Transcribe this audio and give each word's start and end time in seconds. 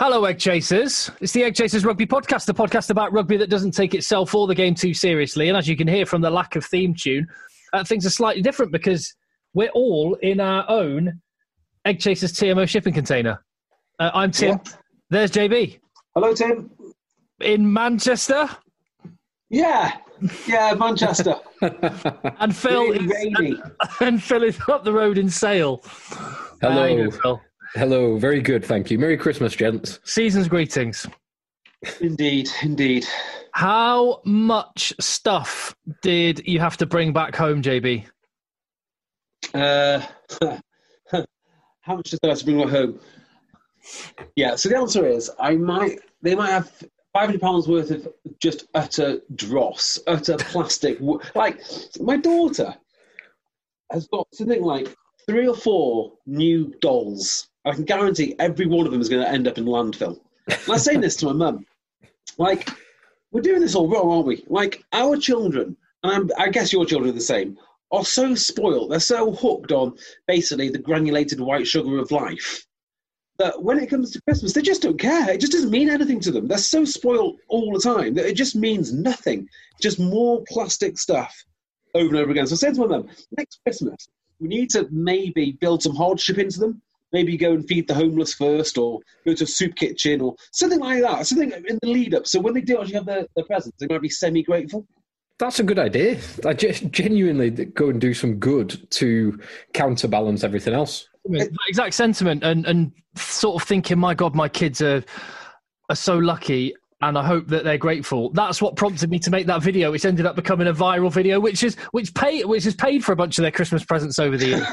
Hello, 0.00 0.24
Egg 0.24 0.40
Chasers. 0.40 1.08
It's 1.20 1.30
the 1.32 1.44
Egg 1.44 1.54
Chasers 1.54 1.84
Rugby 1.84 2.04
Podcast, 2.04 2.46
the 2.46 2.52
podcast 2.54 2.90
about 2.90 3.12
rugby 3.12 3.36
that 3.36 3.48
doesn't 3.48 3.70
take 3.70 3.94
itself 3.94 4.34
or 4.34 4.48
the 4.48 4.54
game 4.54 4.74
too 4.74 4.92
seriously. 4.92 5.48
And 5.48 5.56
as 5.56 5.68
you 5.68 5.76
can 5.76 5.86
hear 5.86 6.04
from 6.04 6.20
the 6.20 6.30
lack 6.30 6.56
of 6.56 6.64
theme 6.64 6.94
tune, 6.94 7.28
uh, 7.72 7.84
things 7.84 8.04
are 8.04 8.10
slightly 8.10 8.42
different 8.42 8.72
because 8.72 9.14
we're 9.54 9.68
all 9.70 10.14
in 10.14 10.40
our 10.40 10.68
own 10.68 11.20
Egg 11.84 12.00
Chasers 12.00 12.32
TMO 12.32 12.68
shipping 12.68 12.92
container. 12.92 13.44
Uh, 14.00 14.10
I'm 14.12 14.32
Tim. 14.32 14.58
Yeah. 14.64 14.72
There's 15.10 15.30
JB. 15.30 15.78
Hello, 16.16 16.34
Tim. 16.34 16.72
In 17.40 17.72
Manchester. 17.72 18.48
Yeah, 19.48 19.92
yeah, 20.48 20.74
Manchester. 20.74 21.36
And 22.40 22.54
Phil, 22.54 22.82
Really 22.88 23.04
is, 23.04 23.12
rainy. 23.12 23.62
and 24.00 24.20
Phil 24.20 24.42
is 24.42 24.58
up 24.68 24.82
the 24.82 24.92
road 24.92 25.18
in 25.18 25.30
Sale. 25.30 25.82
Hello. 26.60 26.72
How 26.74 26.84
you 26.84 26.96
doing, 26.96 27.10
Phil? 27.12 27.40
Hello, 27.74 28.16
very 28.18 28.40
good, 28.40 28.64
thank 28.64 28.88
you. 28.88 29.00
Merry 29.00 29.16
Christmas, 29.16 29.56
gents. 29.56 29.98
Season's 30.04 30.46
greetings. 30.46 31.08
indeed, 32.00 32.48
indeed. 32.62 33.04
How 33.50 34.20
much 34.24 34.92
stuff 35.00 35.74
did 36.00 36.46
you 36.46 36.60
have 36.60 36.76
to 36.76 36.86
bring 36.86 37.12
back 37.12 37.34
home, 37.34 37.62
JB? 37.62 38.06
Uh, 39.52 40.00
how 41.80 41.96
much 41.96 42.10
did 42.10 42.20
I 42.22 42.28
have 42.28 42.38
to 42.38 42.44
bring 42.44 42.58
back 42.60 42.70
home? 42.70 43.00
Yeah, 44.36 44.54
so 44.54 44.68
the 44.68 44.78
answer 44.78 45.06
is 45.06 45.30
I 45.40 45.56
might. 45.56 45.98
They 46.22 46.36
might 46.36 46.50
have 46.50 46.70
five 47.12 47.26
hundred 47.26 47.40
pounds 47.40 47.66
worth 47.66 47.90
of 47.90 48.08
just 48.40 48.68
utter 48.74 49.20
dross, 49.34 49.98
utter 50.06 50.36
plastic. 50.38 50.98
like 51.34 51.60
my 52.00 52.16
daughter 52.16 52.72
has 53.92 54.06
got 54.06 54.28
something 54.32 54.62
like 54.62 54.94
three 55.26 55.48
or 55.48 55.56
four 55.56 56.12
new 56.24 56.72
dolls. 56.80 57.48
I 57.64 57.72
can 57.72 57.84
guarantee 57.84 58.34
every 58.38 58.66
one 58.66 58.86
of 58.86 58.92
them 58.92 59.00
is 59.00 59.08
going 59.08 59.22
to 59.22 59.30
end 59.30 59.48
up 59.48 59.58
in 59.58 59.64
landfill. 59.64 60.20
And 60.48 60.70
I 60.70 60.76
say 60.76 60.96
this 60.96 61.16
to 61.16 61.26
my 61.26 61.32
mum, 61.32 61.66
like 62.38 62.68
we're 63.32 63.40
doing 63.40 63.60
this 63.60 63.74
all 63.74 63.88
wrong, 63.88 64.10
aren't 64.10 64.26
we? 64.26 64.44
Like 64.48 64.84
our 64.92 65.16
children, 65.16 65.76
and 66.02 66.12
I'm, 66.12 66.30
I 66.38 66.48
guess 66.50 66.72
your 66.72 66.84
children 66.84 67.10
are 67.10 67.14
the 67.14 67.20
same, 67.20 67.56
are 67.90 68.04
so 68.04 68.34
spoiled. 68.34 68.90
They're 68.90 69.00
so 69.00 69.32
hooked 69.32 69.72
on 69.72 69.96
basically 70.26 70.68
the 70.68 70.78
granulated 70.78 71.40
white 71.40 71.66
sugar 71.66 71.98
of 71.98 72.10
life 72.10 72.66
that 73.38 73.62
when 73.62 73.78
it 73.78 73.90
comes 73.90 74.12
to 74.12 74.22
Christmas, 74.22 74.52
they 74.52 74.62
just 74.62 74.82
don't 74.82 74.98
care. 74.98 75.30
It 75.30 75.40
just 75.40 75.52
doesn't 75.52 75.70
mean 75.70 75.90
anything 75.90 76.20
to 76.20 76.30
them. 76.30 76.46
They're 76.46 76.58
so 76.58 76.84
spoiled 76.84 77.38
all 77.48 77.72
the 77.72 77.80
time 77.80 78.14
that 78.14 78.26
it 78.26 78.34
just 78.34 78.54
means 78.54 78.92
nothing. 78.92 79.48
Just 79.80 79.98
more 79.98 80.42
plastic 80.48 80.98
stuff 80.98 81.34
over 81.94 82.08
and 82.08 82.16
over 82.16 82.30
again. 82.30 82.46
So 82.46 82.54
I 82.54 82.56
said 82.56 82.74
to 82.74 82.82
my 82.82 82.86
mum, 82.86 83.08
next 83.36 83.60
Christmas, 83.64 84.08
we 84.38 84.48
need 84.48 84.70
to 84.70 84.86
maybe 84.90 85.52
build 85.60 85.82
some 85.82 85.96
hardship 85.96 86.38
into 86.38 86.60
them. 86.60 86.82
Maybe 87.14 87.38
go 87.38 87.52
and 87.52 87.66
feed 87.66 87.88
the 87.88 87.94
homeless 87.94 88.34
first, 88.34 88.76
or 88.76 89.00
go 89.24 89.32
to 89.32 89.44
a 89.44 89.46
soup 89.46 89.76
kitchen, 89.76 90.20
or 90.20 90.34
something 90.52 90.80
like 90.80 91.00
that. 91.00 91.26
Something 91.26 91.52
in 91.52 91.78
the 91.80 91.88
lead 91.88 92.14
up. 92.14 92.26
So 92.26 92.40
when 92.40 92.52
they 92.52 92.60
do 92.60 92.78
actually 92.78 92.94
have 92.96 93.06
their, 93.06 93.24
their 93.36 93.46
presents, 93.46 93.76
they 93.78 93.86
might 93.88 94.02
be 94.02 94.10
semi 94.10 94.42
grateful. 94.42 94.86
That's 95.38 95.58
a 95.58 95.64
good 95.64 95.78
idea. 95.78 96.18
I 96.44 96.52
ge- 96.52 96.90
genuinely 96.90 97.50
go 97.50 97.88
and 97.88 98.00
do 98.00 98.14
some 98.14 98.36
good 98.36 98.90
to 98.92 99.40
counterbalance 99.72 100.44
everything 100.44 100.74
else. 100.74 101.08
That 101.24 101.50
exact 101.68 101.94
sentiment 101.94 102.44
and 102.44 102.66
and 102.66 102.92
sort 103.16 103.62
of 103.62 103.66
thinking 103.66 103.98
my 103.98 104.14
god 104.14 104.34
my 104.34 104.48
kids 104.48 104.82
are 104.82 105.02
are 105.88 105.96
so 105.96 106.18
lucky 106.18 106.74
and 107.08 107.18
I 107.18 107.24
hope 107.24 107.48
that 107.48 107.64
they're 107.64 107.78
grateful. 107.78 108.30
That's 108.30 108.62
what 108.62 108.76
prompted 108.76 109.10
me 109.10 109.18
to 109.20 109.30
make 109.30 109.46
that 109.46 109.62
video, 109.62 109.90
which 109.90 110.04
ended 110.04 110.26
up 110.26 110.36
becoming 110.36 110.68
a 110.68 110.72
viral 110.72 111.12
video, 111.12 111.38
which 111.38 111.62
is 111.62 111.76
which 111.92 112.14
pay 112.14 112.42
which 112.44 112.64
has 112.64 112.74
paid 112.74 113.04
for 113.04 113.12
a 113.12 113.16
bunch 113.16 113.38
of 113.38 113.42
their 113.42 113.50
Christmas 113.50 113.84
presents 113.84 114.18
over 114.18 114.36
the 114.36 114.46
years. 114.46 114.66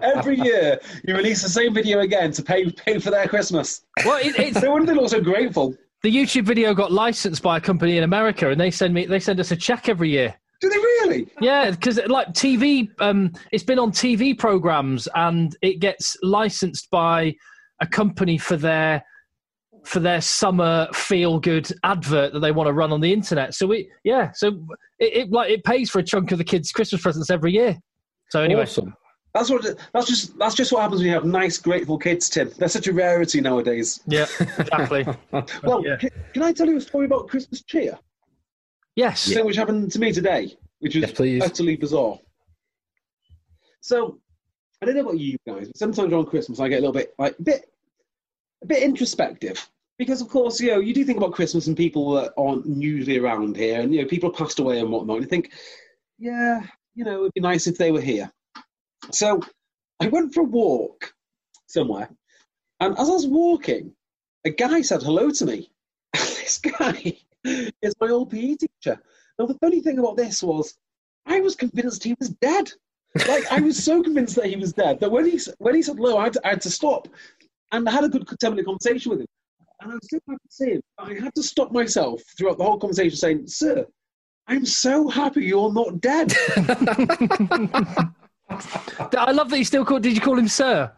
Every 0.16 0.38
year, 0.38 0.78
you 1.04 1.14
release 1.14 1.42
the 1.42 1.48
same 1.48 1.74
video 1.74 2.00
again 2.00 2.32
to 2.32 2.42
pay 2.42 2.70
pay 2.70 2.98
for 2.98 3.10
their 3.10 3.28
Christmas. 3.28 3.82
well, 4.04 4.18
it, 4.22 4.38
it's 4.38 4.62
No 4.62 4.72
wonder 4.72 4.86
they're 4.86 5.00
all 5.00 5.08
so 5.08 5.20
grateful. 5.20 5.74
the 6.02 6.14
YouTube 6.14 6.44
video 6.44 6.74
got 6.74 6.90
licensed 6.92 7.42
by 7.42 7.58
a 7.58 7.60
company 7.60 7.98
in 7.98 8.04
America, 8.04 8.50
and 8.50 8.60
they 8.60 8.70
send 8.70 8.94
me 8.94 9.06
they 9.06 9.20
send 9.20 9.40
us 9.40 9.50
a 9.50 9.56
check 9.56 9.88
every 9.88 10.10
year. 10.10 10.34
Do 10.60 10.68
they 10.68 10.76
really? 10.76 11.26
Yeah, 11.40 11.70
because 11.70 11.98
like 12.06 12.28
TV, 12.28 12.88
um, 13.00 13.32
it's 13.50 13.64
been 13.64 13.78
on 13.78 13.92
TV 13.92 14.38
programs, 14.38 15.08
and 15.14 15.56
it 15.62 15.80
gets 15.80 16.16
licensed 16.22 16.90
by 16.90 17.34
a 17.80 17.86
company 17.86 18.36
for 18.36 18.56
their 18.56 19.02
for 19.84 20.00
their 20.00 20.20
summer 20.20 20.88
feel 20.92 21.40
good 21.40 21.68
advert 21.84 22.32
that 22.32 22.40
they 22.40 22.52
want 22.52 22.66
to 22.68 22.72
run 22.72 22.92
on 22.92 23.00
the 23.00 23.12
internet. 23.12 23.54
So 23.54 23.66
we, 23.66 23.90
yeah, 24.04 24.30
so 24.34 24.48
it, 24.98 25.12
it 25.14 25.30
like 25.32 25.50
it 25.50 25.64
pays 25.64 25.90
for 25.90 25.98
a 25.98 26.02
chunk 26.02 26.32
of 26.32 26.38
the 26.38 26.44
kids' 26.44 26.72
Christmas 26.72 27.02
presents 27.02 27.30
every 27.30 27.52
year. 27.52 27.78
So 28.30 28.42
anyway, 28.42 28.62
Awesome. 28.62 28.94
That's 29.34 29.48
what. 29.48 29.64
That's 29.94 30.06
just. 30.06 30.36
That's 30.38 30.54
just 30.56 30.72
what 30.72 30.82
happens 30.82 31.00
when 31.00 31.08
you 31.08 31.14
have 31.14 31.24
nice, 31.24 31.56
grateful 31.56 31.98
kids, 31.98 32.28
Tim. 32.28 32.50
They're 32.58 32.68
such 32.68 32.88
a 32.88 32.92
rarity 32.92 33.40
nowadays. 33.40 34.00
yeah, 34.06 34.26
exactly. 34.58 35.06
Well, 35.62 35.84
Yeah. 35.86 35.96
can, 35.96 36.10
can 36.34 36.42
I 36.42 36.52
tell 36.52 36.66
you 36.66 36.76
a 36.76 36.80
story 36.80 37.06
about 37.06 37.28
Christmas 37.28 37.62
cheer? 37.62 37.96
yes, 38.96 39.20
Something 39.20 39.46
which 39.46 39.56
happened 39.56 39.92
to 39.92 39.98
me 40.00 40.12
today, 40.12 40.56
which 40.80 40.96
was 40.96 41.12
Yes, 41.20 41.42
utterly 41.42 41.76
bizarre. 41.76 42.18
So, 43.80 44.18
I 44.82 44.86
don't 44.86 44.96
know 44.96 45.02
about 45.02 45.18
you 45.20 45.36
guys, 45.46 45.68
but 45.68 45.76
sometimes 45.78 46.12
around 46.12 46.26
Christmas 46.26 46.58
I 46.58 46.68
get 46.68 46.78
a 46.78 46.80
little 46.80 46.92
bit 46.92 47.14
like 47.18 47.36
a 47.38 47.42
bit, 47.42 47.69
a 48.62 48.66
bit 48.66 48.82
introspective 48.82 49.68
because, 49.98 50.22
of 50.22 50.28
course, 50.28 50.60
you 50.60 50.70
know, 50.70 50.80
you 50.80 50.94
do 50.94 51.04
think 51.04 51.18
about 51.18 51.34
Christmas 51.34 51.66
and 51.66 51.76
people 51.76 52.12
that 52.12 52.32
aren't 52.38 52.66
usually 52.66 53.18
around 53.18 53.56
here, 53.56 53.80
and 53.80 53.94
you 53.94 54.00
know, 54.00 54.08
people 54.08 54.30
passed 54.30 54.58
away 54.58 54.80
and 54.80 54.90
whatnot. 54.90 55.16
And 55.16 55.24
you 55.24 55.28
think, 55.28 55.52
yeah, 56.18 56.62
you 56.94 57.04
know, 57.04 57.20
it'd 57.20 57.34
be 57.34 57.40
nice 57.40 57.66
if 57.66 57.76
they 57.76 57.90
were 57.90 58.00
here. 58.00 58.30
So, 59.12 59.42
I 60.00 60.08
went 60.08 60.32
for 60.32 60.40
a 60.40 60.44
walk 60.44 61.12
somewhere, 61.66 62.08
and 62.80 62.98
as 62.98 63.10
I 63.10 63.12
was 63.12 63.26
walking, 63.26 63.92
a 64.46 64.50
guy 64.50 64.80
said 64.80 65.02
hello 65.02 65.30
to 65.30 65.44
me. 65.46 65.70
this 66.14 66.58
guy 66.58 67.18
is 67.44 67.94
my 68.00 68.08
old 68.08 68.30
PE 68.30 68.56
teacher. 68.56 69.00
Now, 69.38 69.46
the 69.46 69.58
funny 69.60 69.80
thing 69.80 69.98
about 69.98 70.16
this 70.16 70.42
was, 70.42 70.78
I 71.26 71.40
was 71.40 71.56
convinced 71.56 72.04
he 72.04 72.16
was 72.18 72.30
dead. 72.30 72.72
Like, 73.28 73.50
I 73.50 73.60
was 73.60 73.82
so 73.82 74.02
convinced 74.02 74.36
that 74.36 74.46
he 74.46 74.56
was 74.56 74.72
dead 74.72 75.00
that 75.00 75.10
when 75.10 75.26
he, 75.26 75.38
when 75.58 75.74
he 75.74 75.82
said 75.82 75.96
hello, 75.96 76.16
I 76.16 76.24
had, 76.24 76.32
to, 76.34 76.46
I 76.46 76.50
had 76.50 76.60
to 76.62 76.70
stop. 76.70 77.08
And 77.72 77.88
I 77.88 77.92
had 77.92 78.04
a 78.04 78.08
good 78.08 78.26
10 78.40 78.50
minute 78.50 78.66
conversation 78.66 79.10
with 79.10 79.20
him. 79.20 79.26
And 79.80 79.92
I 79.92 79.94
was 79.94 80.08
so 80.10 80.18
happy 80.28 80.38
to 80.38 80.52
see 80.52 80.70
him. 80.72 80.82
I 80.98 81.14
had 81.14 81.34
to 81.34 81.42
stop 81.42 81.72
myself 81.72 82.20
throughout 82.36 82.58
the 82.58 82.64
whole 82.64 82.78
conversation 82.78 83.16
saying, 83.16 83.46
Sir, 83.46 83.86
I'm 84.46 84.66
so 84.66 85.08
happy 85.08 85.44
you're 85.44 85.72
not 85.72 86.00
dead. 86.00 86.32
I 89.16 89.30
love 89.32 89.48
that 89.50 89.58
you 89.58 89.64
still 89.64 89.84
called, 89.84 90.02
Did 90.02 90.14
you 90.14 90.20
call 90.20 90.38
him 90.38 90.48
Sir 90.48 90.92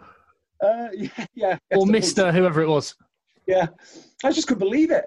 uh, 0.63 0.89
yeah, 0.95 1.27
yeah. 1.35 1.59
or 1.75 1.87
Mister, 1.87 2.33
whoever 2.33 2.63
it 2.63 2.69
was? 2.69 2.95
Yeah, 3.47 3.67
I 4.25 4.33
just 4.33 4.47
couldn't 4.47 4.61
believe 4.61 4.91
it. 4.91 5.07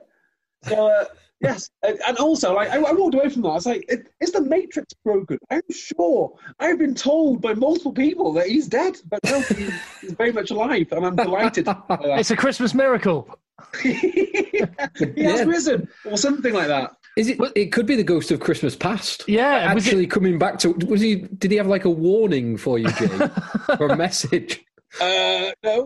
So 0.67 0.87
uh, 0.87 1.05
yes, 1.41 1.69
and 1.83 1.99
and 2.07 2.17
also 2.17 2.53
like 2.53 2.69
I, 2.69 2.77
I 2.77 2.91
walked 2.93 3.15
away 3.15 3.29
from 3.29 3.41
that. 3.43 3.49
I 3.49 3.53
was 3.53 3.65
like, 3.65 3.89
"Is 4.19 4.31
the 4.31 4.41
Matrix 4.41 4.93
broken?" 5.03 5.37
I'm 5.49 5.61
sure. 5.71 6.33
I've 6.59 6.79
been 6.79 6.95
told 6.95 7.41
by 7.41 7.53
multiple 7.53 7.91
people 7.93 8.33
that 8.33 8.47
he's 8.47 8.67
dead, 8.67 8.95
but 9.09 9.19
no, 9.25 9.39
he, 9.41 9.69
he's 10.01 10.13
very 10.13 10.31
much 10.31 10.51
alive, 10.51 10.87
and 10.91 11.05
I'm 11.05 11.15
delighted. 11.15 11.65
by 11.65 11.75
that. 11.89 12.19
It's 12.19 12.31
a 12.31 12.35
Christmas 12.35 12.73
miracle. 12.73 13.27
he 13.81 14.59
has 14.59 15.11
Yeah. 15.15 15.43
risen, 15.43 15.87
or 16.05 16.17
something 16.17 16.53
like 16.53 16.67
that. 16.67 16.91
Is 17.17 17.29
it? 17.29 17.39
It 17.55 17.71
could 17.71 17.85
be 17.85 17.95
the 17.95 18.03
ghost 18.03 18.29
of 18.31 18.39
Christmas 18.41 18.75
past. 18.75 19.23
Yeah, 19.27 19.73
was 19.73 19.85
it- 19.85 19.87
actually 19.89 20.07
coming 20.07 20.37
back 20.37 20.59
to. 20.59 20.71
Was 20.87 20.99
he? 21.01 21.15
Did 21.15 21.51
he 21.51 21.57
have 21.57 21.67
like 21.67 21.85
a 21.85 21.89
warning 21.89 22.57
for 22.57 22.77
you, 22.77 22.91
Jay, 22.93 23.29
or 23.79 23.87
a 23.87 23.95
message? 23.97 24.63
Uh, 24.99 25.51
no, 25.63 25.85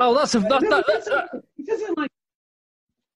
Oh, 0.00 0.14
that's 0.14 0.34
a 0.34 0.40
that, 0.40 0.62
no 0.62 0.70
that, 0.70 0.84
he, 0.86 0.92
that's 0.92 1.06
doesn't, 1.06 1.44
he 1.56 1.62
doesn't 1.64 1.98
like 1.98 2.10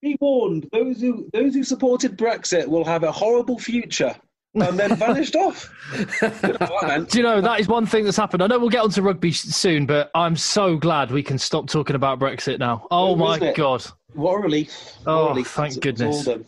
be 0.03 0.17
warned: 0.21 0.69
those 0.73 1.01
who 1.01 1.29
those 1.33 1.55
who 1.55 1.65
supported 1.65 2.17
Brexit 2.17 2.67
will 2.67 2.85
have 2.85 3.03
a 3.03 3.13
horrible 3.13 3.59
future. 3.59 4.15
And 4.55 4.79
then 4.79 4.97
vanished 4.97 5.37
off. 5.37 5.71
Do 5.93 7.07
you 7.13 7.23
know 7.23 7.41
that 7.41 7.61
is 7.61 7.69
one 7.69 7.87
thing 7.87 8.05
that's 8.05 8.17
happened? 8.17 8.43
I 8.43 8.47
know 8.47 8.59
we'll 8.59 8.71
get 8.71 8.83
onto 8.83 9.03
rugby 9.03 9.31
soon, 9.31 9.87
but 9.87 10.11
I'm 10.15 10.37
so 10.37 10.77
glad 10.77 11.11
we 11.11 11.23
can 11.23 11.39
stop 11.39 11.69
talking 11.69 11.95
about 11.95 12.19
Brexit 12.19 12.59
now. 12.59 12.87
Oh, 12.91 13.15
my 13.15 13.53
god! 13.53 13.85
What 14.15 14.33
a 14.33 14.39
relief! 14.39 14.95
What 15.05 15.13
oh, 15.13 15.27
a 15.27 15.29
relief. 15.31 15.51
thank 15.51 15.81
goodness. 15.81 16.21
It's 16.21 16.29
all 16.29 16.35
done. 16.35 16.47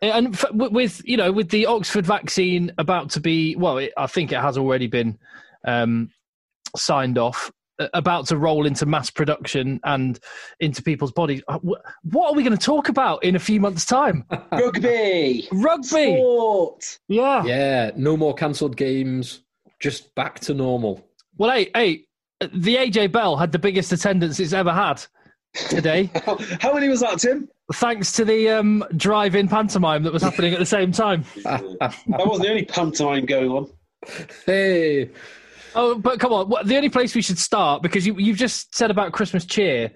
And 0.00 0.34
f- 0.34 0.52
with 0.52 1.02
you 1.04 1.16
know, 1.16 1.32
with 1.32 1.50
the 1.50 1.66
Oxford 1.66 2.06
vaccine 2.06 2.72
about 2.78 3.10
to 3.10 3.20
be, 3.20 3.56
well, 3.56 3.78
it, 3.78 3.92
I 3.96 4.06
think 4.06 4.30
it 4.30 4.40
has 4.40 4.56
already 4.56 4.86
been 4.86 5.18
um, 5.64 6.10
signed 6.76 7.18
off, 7.18 7.50
about 7.94 8.26
to 8.26 8.36
roll 8.36 8.66
into 8.66 8.86
mass 8.86 9.10
production 9.10 9.80
and 9.84 10.18
into 10.60 10.82
people's 10.82 11.12
bodies. 11.12 11.42
Uh, 11.48 11.58
What 12.02 12.30
are 12.30 12.34
we 12.34 12.42
going 12.42 12.56
to 12.56 12.64
talk 12.64 12.88
about 12.88 13.22
in 13.24 13.36
a 13.36 13.38
few 13.38 13.60
months' 13.60 13.84
time? 13.84 14.24
Rugby, 14.52 15.46
Rugby. 15.52 15.86
sport. 15.86 16.98
Yeah. 17.08 17.44
Yeah, 17.44 17.90
no 17.96 18.16
more 18.16 18.34
cancelled 18.34 18.76
games. 18.76 19.40
Just 19.80 20.14
back 20.14 20.40
to 20.40 20.54
normal. 20.54 21.08
Well, 21.36 21.50
hey, 21.50 21.70
hey, 21.74 22.04
the 22.52 22.76
AJ 22.76 23.12
Bell 23.12 23.36
had 23.36 23.52
the 23.52 23.58
biggest 23.58 23.92
attendance 23.92 24.40
it's 24.40 24.52
ever 24.52 24.72
had 24.72 25.04
today, 25.68 26.10
How, 26.26 26.36
how 26.60 26.74
many 26.74 26.88
was 26.88 27.00
that, 27.00 27.18
Tim? 27.18 27.48
thanks 27.74 28.12
to 28.12 28.24
the 28.24 28.48
um, 28.48 28.82
drive-in 28.96 29.46
pantomime 29.48 30.02
that 30.02 30.12
was 30.12 30.22
happening 30.22 30.52
at 30.52 30.58
the 30.58 30.66
same 30.66 30.90
time. 30.92 31.24
That 31.44 31.94
wasn't 32.08 32.42
the 32.42 32.50
only 32.50 32.64
pantomime 32.64 33.24
going 33.26 33.50
on. 33.50 33.70
Hey, 34.46 35.10
Oh, 35.74 35.98
but 35.98 36.18
come 36.20 36.32
on. 36.32 36.48
What, 36.48 36.66
the 36.66 36.76
only 36.76 36.88
place 36.88 37.14
we 37.14 37.22
should 37.22 37.38
start, 37.38 37.82
because 37.82 38.06
you, 38.06 38.14
you've 38.18 38.36
just 38.38 38.74
said 38.74 38.90
about 38.90 39.12
Christmas 39.12 39.44
cheer, 39.44 39.90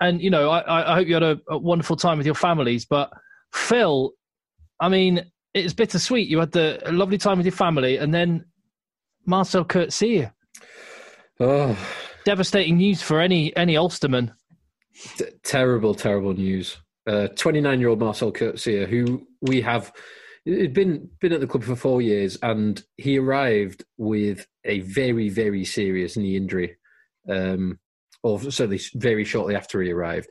and, 0.00 0.20
you 0.20 0.30
know, 0.30 0.50
I, 0.50 0.92
I- 0.92 0.94
hope 0.96 1.06
you 1.06 1.14
had 1.14 1.22
a, 1.22 1.38
a 1.48 1.56
wonderful 1.58 1.96
time 1.96 2.18
with 2.18 2.26
your 2.26 2.34
families. 2.34 2.84
But 2.84 3.10
Phil, 3.52 4.12
I 4.80 4.88
mean, 4.88 5.24
it's 5.54 5.74
bittersweet. 5.74 6.28
You 6.28 6.38
had 6.40 6.52
the 6.52 6.80
a 6.84 6.92
lovely 6.92 7.18
time 7.18 7.36
with 7.38 7.46
your 7.46 7.52
family, 7.54 7.98
and 7.98 8.12
then 8.12 8.44
Marcel 9.26 9.64
Coetzee. 9.64 10.30
oh, 11.40 11.76
Devastating 12.24 12.76
news 12.76 13.02
for 13.02 13.20
any 13.20 13.54
any 13.56 13.74
Ulsterman. 13.74 14.32
t- 15.18 15.24
terrible, 15.44 15.94
terrible 15.94 16.32
news. 16.34 16.76
Uh, 17.06 17.28
twenty-nine-year-old 17.36 17.98
Marcel 18.00 18.32
Coetzee, 18.32 18.86
who 18.86 19.26
we 19.40 19.60
have 19.60 19.92
he'd 20.44 20.74
been 20.74 21.08
been 21.20 21.32
at 21.32 21.40
the 21.40 21.46
club 21.46 21.64
for 21.64 21.76
four 21.76 22.02
years, 22.02 22.36
and 22.42 22.82
he 22.96 23.18
arrived 23.18 23.84
with 23.96 24.46
a 24.64 24.80
very, 24.80 25.28
very 25.28 25.64
serious 25.64 26.16
knee 26.16 26.36
injury, 26.36 26.76
um, 27.28 27.78
or 28.22 28.40
certainly 28.40 28.80
very 28.94 29.24
shortly 29.24 29.54
after 29.54 29.80
he 29.80 29.90
arrived. 29.90 30.28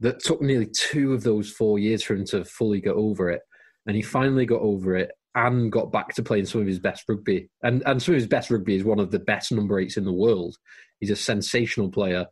That 0.00 0.20
took 0.20 0.42
nearly 0.42 0.66
two 0.66 1.12
of 1.12 1.22
those 1.22 1.50
four 1.50 1.78
years 1.78 2.02
for 2.02 2.14
him 2.14 2.24
to 2.26 2.44
fully 2.44 2.80
get 2.80 2.94
over 2.94 3.30
it, 3.30 3.42
and 3.86 3.96
he 3.96 4.02
finally 4.02 4.46
got 4.46 4.60
over 4.60 4.96
it 4.96 5.12
and 5.34 5.72
got 5.72 5.92
back 5.92 6.14
to 6.14 6.22
playing 6.22 6.44
some 6.44 6.60
of 6.60 6.66
his 6.66 6.78
best 6.78 7.04
rugby. 7.08 7.48
And 7.62 7.82
and 7.86 8.02
some 8.02 8.14
of 8.14 8.20
his 8.20 8.28
best 8.28 8.50
rugby 8.50 8.76
is 8.76 8.84
one 8.84 8.98
of 8.98 9.10
the 9.10 9.20
best 9.20 9.52
number 9.52 9.78
eights 9.78 9.96
in 9.96 10.04
the 10.04 10.12
world. 10.12 10.56
He's 11.00 11.10
a 11.10 11.16
sensational 11.16 11.90
player, 11.90 12.26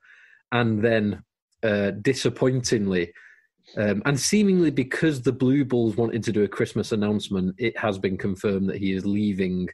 and 0.52 0.82
then 0.82 1.22
uh, 1.62 1.92
disappointingly, 1.92 3.12
um, 3.76 4.02
and 4.04 4.18
seemingly 4.18 4.70
because 4.70 5.22
the 5.22 5.32
Blue 5.32 5.64
Bulls 5.64 5.96
wanted 5.96 6.22
to 6.24 6.32
do 6.32 6.42
a 6.42 6.48
Christmas 6.48 6.92
announcement, 6.92 7.54
it 7.58 7.78
has 7.78 7.98
been 7.98 8.16
confirmed 8.16 8.68
that 8.68 8.78
he 8.78 8.92
is 8.92 9.06
leaving 9.06 9.68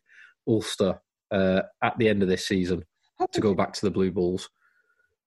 Ulster 0.47 1.01
uh, 1.31 1.63
at 1.83 1.97
the 1.99 2.09
end 2.09 2.23
of 2.23 2.29
this 2.29 2.47
season 2.47 2.85
to 3.33 3.41
go 3.41 3.55
back 3.55 3.73
to 3.75 3.81
the 3.87 3.91
Blue 3.91 4.11
Bulls. 4.11 4.49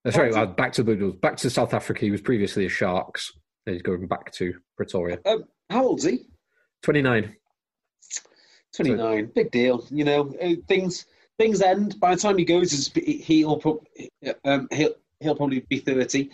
Uh, 0.06 0.12
sorry, 0.12 0.34
uh, 0.34 0.46
back 0.46 0.72
to 0.74 0.84
the 0.84 0.96
Blue 0.96 1.10
Bulls, 1.12 1.20
back 1.22 1.38
to 1.38 1.50
South 1.50 1.74
Africa. 1.74 2.02
He 2.02 2.12
was 2.12 2.22
previously 2.22 2.66
a 2.66 2.70
Sharks. 2.70 3.32
and 3.66 3.74
He's 3.74 3.82
going 3.82 4.08
back 4.08 4.32
to 4.34 4.54
Pretoria. 4.78 5.20
Um, 5.26 5.46
how 5.70 5.86
old's 5.86 6.04
he? 6.04 6.26
29. 6.84 7.36
29. 8.76 9.32
Big 9.36 9.52
deal. 9.52 9.86
You 9.90 10.06
know, 10.06 10.34
uh, 10.42 10.54
things 10.68 11.06
things 11.38 11.62
end. 11.62 12.00
By 12.00 12.16
the 12.16 12.22
time 12.22 12.38
he 12.38 12.46
goes, 12.46 12.92
he'll, 12.94 13.58
pro- 13.58 13.84
um, 14.46 14.68
he'll, 14.72 14.94
he'll 15.20 15.36
probably 15.36 15.62
be 15.62 15.80
30. 15.80 16.30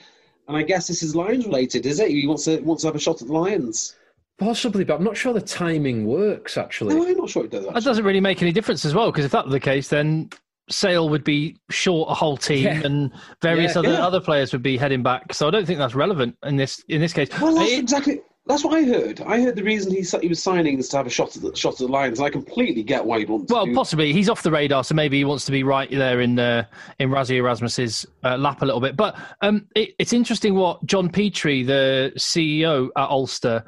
And 0.47 0.56
I 0.57 0.63
guess 0.63 0.88
this 0.88 1.01
is 1.03 1.15
Lions 1.15 1.45
related, 1.45 1.86
is 1.86 2.00
it? 2.00 2.09
He 2.09 2.27
wants 2.27 2.45
to, 2.45 2.59
wants 2.62 2.81
to 2.83 2.88
have 2.88 2.95
a 2.95 3.00
shot 3.00 3.21
at 3.21 3.27
the 3.27 3.33
Lions. 3.33 3.95
Possibly, 4.38 4.83
but 4.83 4.95
I'm 4.95 5.03
not 5.03 5.15
sure 5.18 5.33
the 5.33 5.42
timing 5.42 6.06
works, 6.06 6.57
actually. 6.57 6.94
No, 6.95 7.07
I'm 7.07 7.18
not 7.18 7.30
sure 7.30 7.45
it 7.45 7.51
does. 7.51 7.65
That 7.65 7.83
doesn't 7.83 8.03
really 8.03 8.19
make 8.19 8.42
any 8.42 8.51
difference 8.51 8.83
as 8.86 8.94
well, 8.94 9.12
because 9.12 9.25
if 9.25 9.31
that 9.31 9.45
were 9.45 9.51
the 9.51 9.59
case, 9.59 9.88
then 9.88 10.30
Sale 10.69 11.09
would 11.09 11.24
be 11.24 11.56
short 11.69 12.09
a 12.12 12.13
whole 12.13 12.38
team, 12.38 12.63
Yeah. 12.65 12.81
and 12.83 13.12
various 13.42 13.74
Yeah. 13.75 13.80
other 13.80 13.92
Yeah. 13.94 14.06
other 14.06 14.19
players 14.19 14.51
would 14.51 14.62
be 14.63 14.77
heading 14.77 15.03
back. 15.03 15.33
So 15.33 15.47
I 15.47 15.51
don't 15.51 15.65
think 15.65 15.80
that's 15.80 15.95
relevant 15.95 16.36
in 16.44 16.57
this 16.57 16.83
in 16.89 17.00
this 17.01 17.13
case. 17.13 17.30
Well, 17.39 17.56
that's 17.56 17.71
It- 17.71 17.80
exactly. 17.80 18.21
That's 18.47 18.63
what 18.63 18.75
I 18.75 18.83
heard. 18.83 19.21
I 19.21 19.42
heard 19.42 19.56
the 19.56 19.63
reason 19.63 19.92
he 19.92 20.03
he 20.21 20.27
was 20.27 20.42
signing 20.42 20.77
is 20.77 20.88
to 20.89 20.97
have 20.97 21.07
a 21.07 21.09
shot 21.09 21.36
at 21.36 21.42
the 21.42 21.56
shot 21.56 21.74
at 21.74 21.80
the 21.80 21.88
Lions. 21.88 22.19
And 22.19 22.27
I 22.27 22.30
completely 22.30 22.83
get 22.83 23.03
why 23.03 23.19
he'd 23.19 23.30
want 23.30 23.47
to. 23.47 23.53
well, 23.53 23.65
do- 23.65 23.74
possibly 23.74 24.13
he's 24.13 24.30
off 24.30 24.44
the 24.44 24.51
radar, 24.51 24.83
so 24.83 24.94
maybe 24.94 25.18
he 25.18 25.25
wants 25.25 25.45
to 25.45 25.51
be 25.51 25.63
right 25.63 25.89
there 25.89 26.21
in 26.21 26.38
uh, 26.38 26.65
in 27.00 27.09
Rassie 27.09 27.38
Erasmus's 27.38 28.06
uh, 28.24 28.38
lap 28.38 28.62
a 28.62 28.65
little 28.65 28.81
bit. 28.81 28.95
But 28.95 29.15
um, 29.42 29.68
it, 29.75 29.95
it's 29.97 30.13
interesting 30.13 30.53
what 30.53 30.86
John 30.86 31.09
Petrie, 31.09 31.63
the 31.63 32.13
CEO 32.18 32.89
at 32.95 33.09
Ulster, 33.09 33.63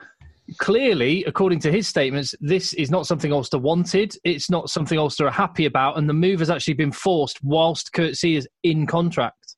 clearly, 0.60 1.24
according 1.26 1.60
to 1.62 1.72
his 1.72 1.88
statements, 1.88 2.36
this 2.40 2.74
is 2.76 2.92
not 2.92 3.08
something 3.08 3.34
Ulster 3.34 3.58
wanted. 3.58 4.16
It's 4.24 4.48
not 4.48 4.70
something 4.70 5.00
Ulster 5.00 5.26
are 5.26 5.32
happy 5.32 5.66
about, 5.66 5.98
and 5.98 6.08
the 6.08 6.14
move 6.14 6.40
has 6.40 6.52
actually 6.52 6.76
been 6.76 6.92
forced 6.92 7.44
whilst 7.44 7.94
Coetzee 7.94 8.38
is 8.38 8.48
in 8.62 8.86
contract. 8.86 9.56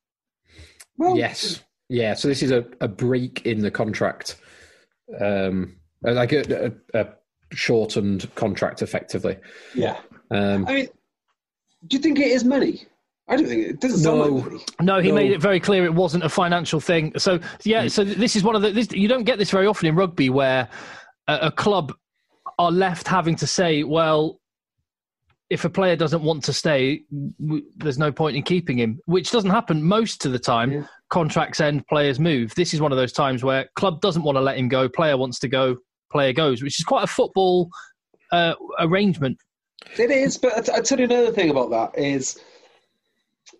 well, 0.97 1.17
Yes. 1.17 1.61
Yeah, 1.91 2.13
so 2.13 2.27
this 2.27 2.43
is 2.43 2.51
a, 2.51 2.65
a 2.81 2.87
break 2.87 3.47
in 3.47 3.61
the 3.61 3.71
contract. 3.71 4.35
Um, 5.19 5.75
like 6.01 6.31
a, 6.31 6.71
a, 6.93 6.99
a 6.99 7.07
shortened 7.51 8.33
contract, 8.35 8.81
effectively. 8.81 9.37
Yeah. 9.75 9.97
Um, 10.31 10.65
I 10.67 10.73
mean, 10.73 10.87
do 11.87 11.97
you 11.97 12.01
think 12.03 12.19
it 12.19 12.27
is 12.27 12.43
money? 12.43 12.83
I 13.27 13.35
don't 13.35 13.47
think 13.47 13.65
it, 13.65 13.69
it 13.71 13.79
doesn't 13.81 13.99
sound 13.99 14.17
No. 14.19 14.25
like 14.27 14.45
money. 14.45 14.63
No, 14.81 14.99
he 15.01 15.09
No. 15.09 15.15
made 15.15 15.31
it 15.31 15.41
very 15.41 15.59
clear 15.59 15.85
it 15.85 15.93
wasn't 15.93 16.23
a 16.23 16.29
financial 16.29 16.79
thing. 16.79 17.13
So 17.17 17.39
yeah, 17.63 17.87
so 17.87 18.03
this 18.03 18.35
is 18.35 18.43
one 18.43 18.55
of 18.55 18.61
the 18.61 18.71
this, 18.71 18.91
you 18.91 19.07
don't 19.07 19.23
get 19.23 19.37
this 19.39 19.51
very 19.51 19.67
often 19.67 19.87
in 19.87 19.95
rugby 19.95 20.29
where 20.29 20.67
a, 21.27 21.39
a 21.43 21.51
club 21.51 21.93
are 22.57 22.71
left 22.71 23.07
having 23.07 23.35
to 23.37 23.47
say, 23.47 23.83
well, 23.83 24.39
if 25.49 25.65
a 25.65 25.69
player 25.69 25.95
doesn't 25.95 26.21
want 26.21 26.43
to 26.43 26.53
stay, 26.53 27.03
w- 27.41 27.63
there's 27.77 27.97
no 27.97 28.11
point 28.11 28.35
in 28.35 28.43
keeping 28.43 28.77
him, 28.77 28.99
which 29.05 29.31
doesn't 29.31 29.49
happen 29.49 29.81
most 29.83 30.25
of 30.25 30.31
the 30.31 30.39
time. 30.39 30.71
Yeah. 30.71 30.83
Contracts 31.09 31.59
end, 31.59 31.85
players 31.87 32.19
move. 32.19 32.53
This 32.55 32.73
is 32.73 32.81
one 32.81 32.91
of 32.91 32.97
those 32.97 33.11
times 33.11 33.43
where 33.43 33.67
club 33.75 34.01
doesn't 34.01 34.23
want 34.23 34.35
to 34.37 34.41
let 34.41 34.57
him 34.57 34.67
go, 34.67 34.87
player 34.87 35.17
wants 35.17 35.39
to 35.39 35.47
go, 35.47 35.77
player 36.11 36.33
goes, 36.33 36.61
which 36.61 36.79
is 36.79 36.85
quite 36.85 37.03
a 37.03 37.07
football 37.07 37.69
uh, 38.31 38.53
arrangement. 38.79 39.37
It 39.97 40.11
is, 40.11 40.37
but 40.37 40.69
I, 40.69 40.81
tell 40.81 40.99
you 40.99 41.05
another 41.05 41.31
thing 41.31 41.49
about 41.49 41.69
that 41.71 41.97
is 41.97 42.39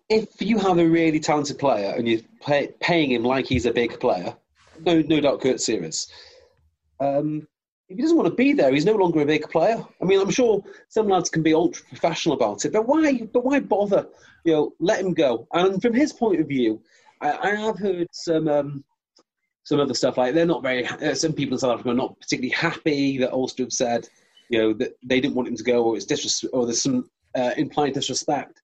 if 0.08 0.40
you 0.40 0.58
have 0.58 0.78
a 0.78 0.86
really 0.86 1.18
talented 1.18 1.58
player 1.58 1.94
and 1.96 2.06
you're 2.06 2.20
pay, 2.44 2.68
paying 2.80 3.12
him 3.12 3.24
like 3.24 3.46
he's 3.46 3.66
a 3.66 3.72
big 3.72 3.98
player, 4.00 4.34
no, 4.84 5.00
no 5.02 5.20
doubt 5.20 5.40
Coetzee. 5.40 6.08
Um, 7.00 7.46
if 7.88 7.96
he 7.96 8.02
doesn't 8.02 8.16
want 8.16 8.28
to 8.28 8.34
be 8.34 8.52
there, 8.52 8.72
he's 8.72 8.84
no 8.84 8.94
longer 8.94 9.20
a 9.20 9.26
big 9.26 9.48
player. 9.50 9.84
I 10.00 10.04
mean, 10.04 10.20
I'm 10.20 10.30
sure 10.30 10.62
some 10.88 11.08
lads 11.08 11.30
can 11.30 11.42
be 11.42 11.54
ultra 11.54 11.84
professional 11.88 12.36
about 12.36 12.64
it, 12.64 12.72
but 12.72 12.86
why? 12.86 13.22
But 13.32 13.44
why 13.44 13.60
bother? 13.60 14.06
You 14.44 14.52
know, 14.52 14.72
let 14.78 15.00
him 15.00 15.12
go. 15.12 15.48
And 15.52 15.82
from 15.82 15.94
his 15.94 16.12
point 16.12 16.40
of 16.40 16.46
view, 16.46 16.80
I, 17.20 17.50
I 17.50 17.54
have 17.56 17.78
heard 17.78 18.08
some 18.12 18.48
um, 18.48 18.84
some 19.64 19.80
other 19.80 19.94
stuff 19.94 20.16
like 20.18 20.34
they're 20.34 20.46
not 20.46 20.62
very. 20.62 20.86
Uh, 20.86 21.14
some 21.14 21.32
people 21.32 21.54
in 21.54 21.58
South 21.58 21.74
Africa 21.74 21.90
are 21.90 21.94
not 21.94 22.18
particularly 22.20 22.50
happy 22.54 23.18
that 23.18 23.32
Ulster 23.32 23.64
have 23.64 23.72
said, 23.72 24.08
you 24.48 24.58
know, 24.58 24.72
that 24.74 24.92
they 25.04 25.20
didn't 25.20 25.34
want 25.34 25.48
him 25.48 25.56
to 25.56 25.62
go, 25.64 25.84
or 25.84 25.96
it's 25.96 26.06
disres- 26.06 26.48
or 26.52 26.66
there's 26.66 26.82
some 26.82 27.08
uh, 27.36 27.52
implied 27.56 27.94
disrespect. 27.94 28.62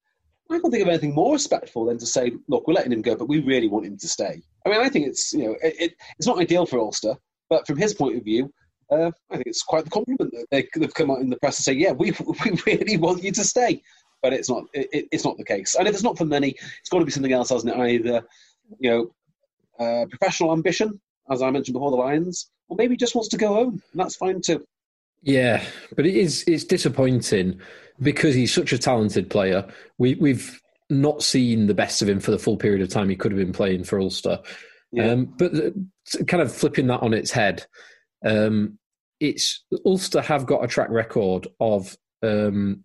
I 0.50 0.58
can't 0.60 0.72
think 0.72 0.82
of 0.82 0.88
anything 0.88 1.14
more 1.14 1.32
respectful 1.32 1.86
than 1.86 1.98
to 1.98 2.06
say, 2.06 2.32
look, 2.48 2.66
we're 2.66 2.74
letting 2.74 2.92
him 2.92 3.02
go, 3.02 3.16
but 3.16 3.28
we 3.28 3.40
really 3.40 3.68
want 3.68 3.86
him 3.86 3.96
to 3.98 4.08
stay. 4.08 4.42
I 4.64 4.68
mean, 4.68 4.80
I 4.80 4.88
think 4.88 5.06
it's 5.08 5.32
you 5.32 5.44
know, 5.44 5.56
it, 5.62 5.74
it, 5.78 5.92
it's 6.18 6.26
not 6.26 6.38
ideal 6.38 6.66
for 6.66 6.78
Ulster, 6.78 7.14
but 7.50 7.66
from 7.66 7.78
his 7.78 7.94
point 7.94 8.16
of 8.16 8.24
view, 8.24 8.52
uh, 8.90 9.10
I 9.30 9.34
think 9.36 9.46
it's 9.48 9.62
quite 9.62 9.84
the 9.84 9.90
compliment 9.90 10.30
that 10.32 10.46
they, 10.50 10.68
they've 10.76 10.94
come 10.94 11.10
out 11.10 11.20
in 11.20 11.30
the 11.30 11.38
press 11.38 11.58
and 11.58 11.64
say, 11.64 11.72
yeah, 11.72 11.92
we 11.92 12.12
we 12.44 12.58
really 12.66 12.96
want 12.96 13.22
you 13.22 13.32
to 13.32 13.44
stay. 13.44 13.82
But 14.22 14.32
it's 14.32 14.48
not. 14.48 14.64
It- 14.72 15.08
it's 15.12 15.24
not 15.24 15.36
the 15.36 15.44
case. 15.44 15.74
And 15.74 15.86
if 15.86 15.94
it's 15.94 16.02
not 16.02 16.16
for 16.16 16.24
money, 16.24 16.54
it's 16.80 16.88
got 16.88 17.00
to 17.00 17.04
be 17.04 17.10
something 17.10 17.32
else, 17.32 17.50
hasn't 17.50 17.72
it? 17.72 17.78
Either 17.78 18.24
you 18.78 18.90
know, 18.90 19.10
uh, 19.78 20.06
professional 20.06 20.52
ambition, 20.52 21.00
as 21.30 21.42
I 21.42 21.50
mentioned 21.50 21.74
before, 21.74 21.90
the 21.90 21.96
Lions, 21.96 22.50
or 22.68 22.76
maybe 22.76 22.96
just 22.96 23.14
wants 23.14 23.28
to 23.30 23.36
go 23.36 23.54
home, 23.54 23.82
and 23.92 24.00
that's 24.00 24.16
fine 24.16 24.40
too. 24.40 24.64
Yeah, 25.22 25.64
but 25.94 26.06
it 26.06 26.14
is 26.14 26.44
it's 26.46 26.64
disappointing 26.64 27.60
because 28.00 28.34
he's 28.34 28.54
such 28.54 28.72
a 28.72 28.78
talented 28.78 29.30
player. 29.30 29.66
We 29.98 30.14
we've 30.16 30.60
not 30.88 31.22
seen 31.22 31.66
the 31.66 31.74
best 31.74 32.02
of 32.02 32.08
him 32.08 32.20
for 32.20 32.30
the 32.30 32.38
full 32.38 32.56
period 32.56 32.80
of 32.80 32.88
time 32.88 33.08
he 33.08 33.16
could 33.16 33.32
have 33.32 33.38
been 33.38 33.52
playing 33.52 33.84
for 33.84 34.00
Ulster. 34.00 34.40
Yeah. 34.92 35.10
Um, 35.10 35.24
but 35.36 35.54
uh, 35.54 36.24
kind 36.26 36.42
of 36.42 36.54
flipping 36.54 36.86
that 36.86 37.02
on 37.02 37.12
its 37.12 37.30
head, 37.30 37.66
um, 38.24 38.78
it's 39.20 39.64
Ulster 39.84 40.20
have 40.20 40.46
got 40.46 40.64
a 40.64 40.68
track 40.68 40.90
record 40.90 41.48
of 41.60 41.96
um, 42.22 42.84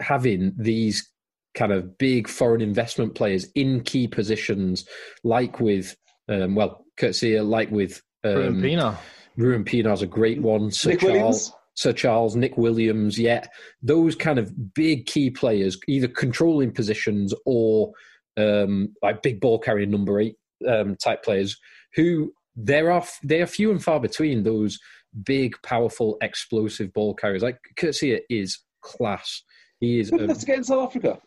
having 0.00 0.54
these 0.56 1.10
kind 1.56 1.72
of 1.72 1.98
big 1.98 2.28
foreign 2.28 2.60
investment 2.60 3.16
players 3.16 3.46
in 3.54 3.80
key 3.82 4.06
positions, 4.06 4.86
like 5.24 5.58
with 5.58 5.96
um, 6.28 6.54
well, 6.54 6.84
Coetzee, 6.98 7.44
like 7.46 7.70
with 7.70 8.00
Ruan 8.24 8.60
Pienaar. 8.60 8.96
Ruan 9.36 9.64
Pienaar's 9.64 10.02
a 10.02 10.06
great 10.06 10.40
one. 10.40 10.70
Sir 10.70 10.90
Nick 10.90 11.00
Charles, 11.00 11.14
Williams? 11.14 11.52
Sir 11.74 11.92
Charles, 11.92 12.36
Nick 12.36 12.56
Williams, 12.56 13.18
yeah, 13.18 13.46
those 13.82 14.14
kind 14.14 14.38
of 14.38 14.74
big 14.74 15.06
key 15.06 15.30
players, 15.30 15.78
either 15.88 16.08
controlling 16.08 16.72
positions 16.72 17.34
or 17.44 17.92
um, 18.36 18.94
like 19.02 19.22
big 19.22 19.40
ball 19.40 19.58
carrying 19.58 19.90
number 19.90 20.20
eight 20.20 20.36
um, 20.68 20.96
type 20.96 21.22
players, 21.22 21.58
who 21.94 22.32
there 22.54 22.90
are 22.90 23.04
they 23.22 23.42
are 23.42 23.46
few 23.46 23.70
and 23.70 23.82
far 23.82 24.00
between. 24.00 24.42
Those 24.42 24.78
big, 25.24 25.54
powerful, 25.62 26.16
explosive 26.22 26.92
ball 26.92 27.14
carriers. 27.14 27.42
Like 27.42 27.58
Coetzee 27.78 28.20
is 28.30 28.58
class. 28.82 29.42
He 29.80 30.00
is. 30.00 30.10
Good 30.10 30.20
a- 30.20 30.24
enough 30.24 30.38
to 30.40 30.46
get 30.46 30.58
in 30.58 30.64
South 30.64 30.88
Africa. 30.88 31.18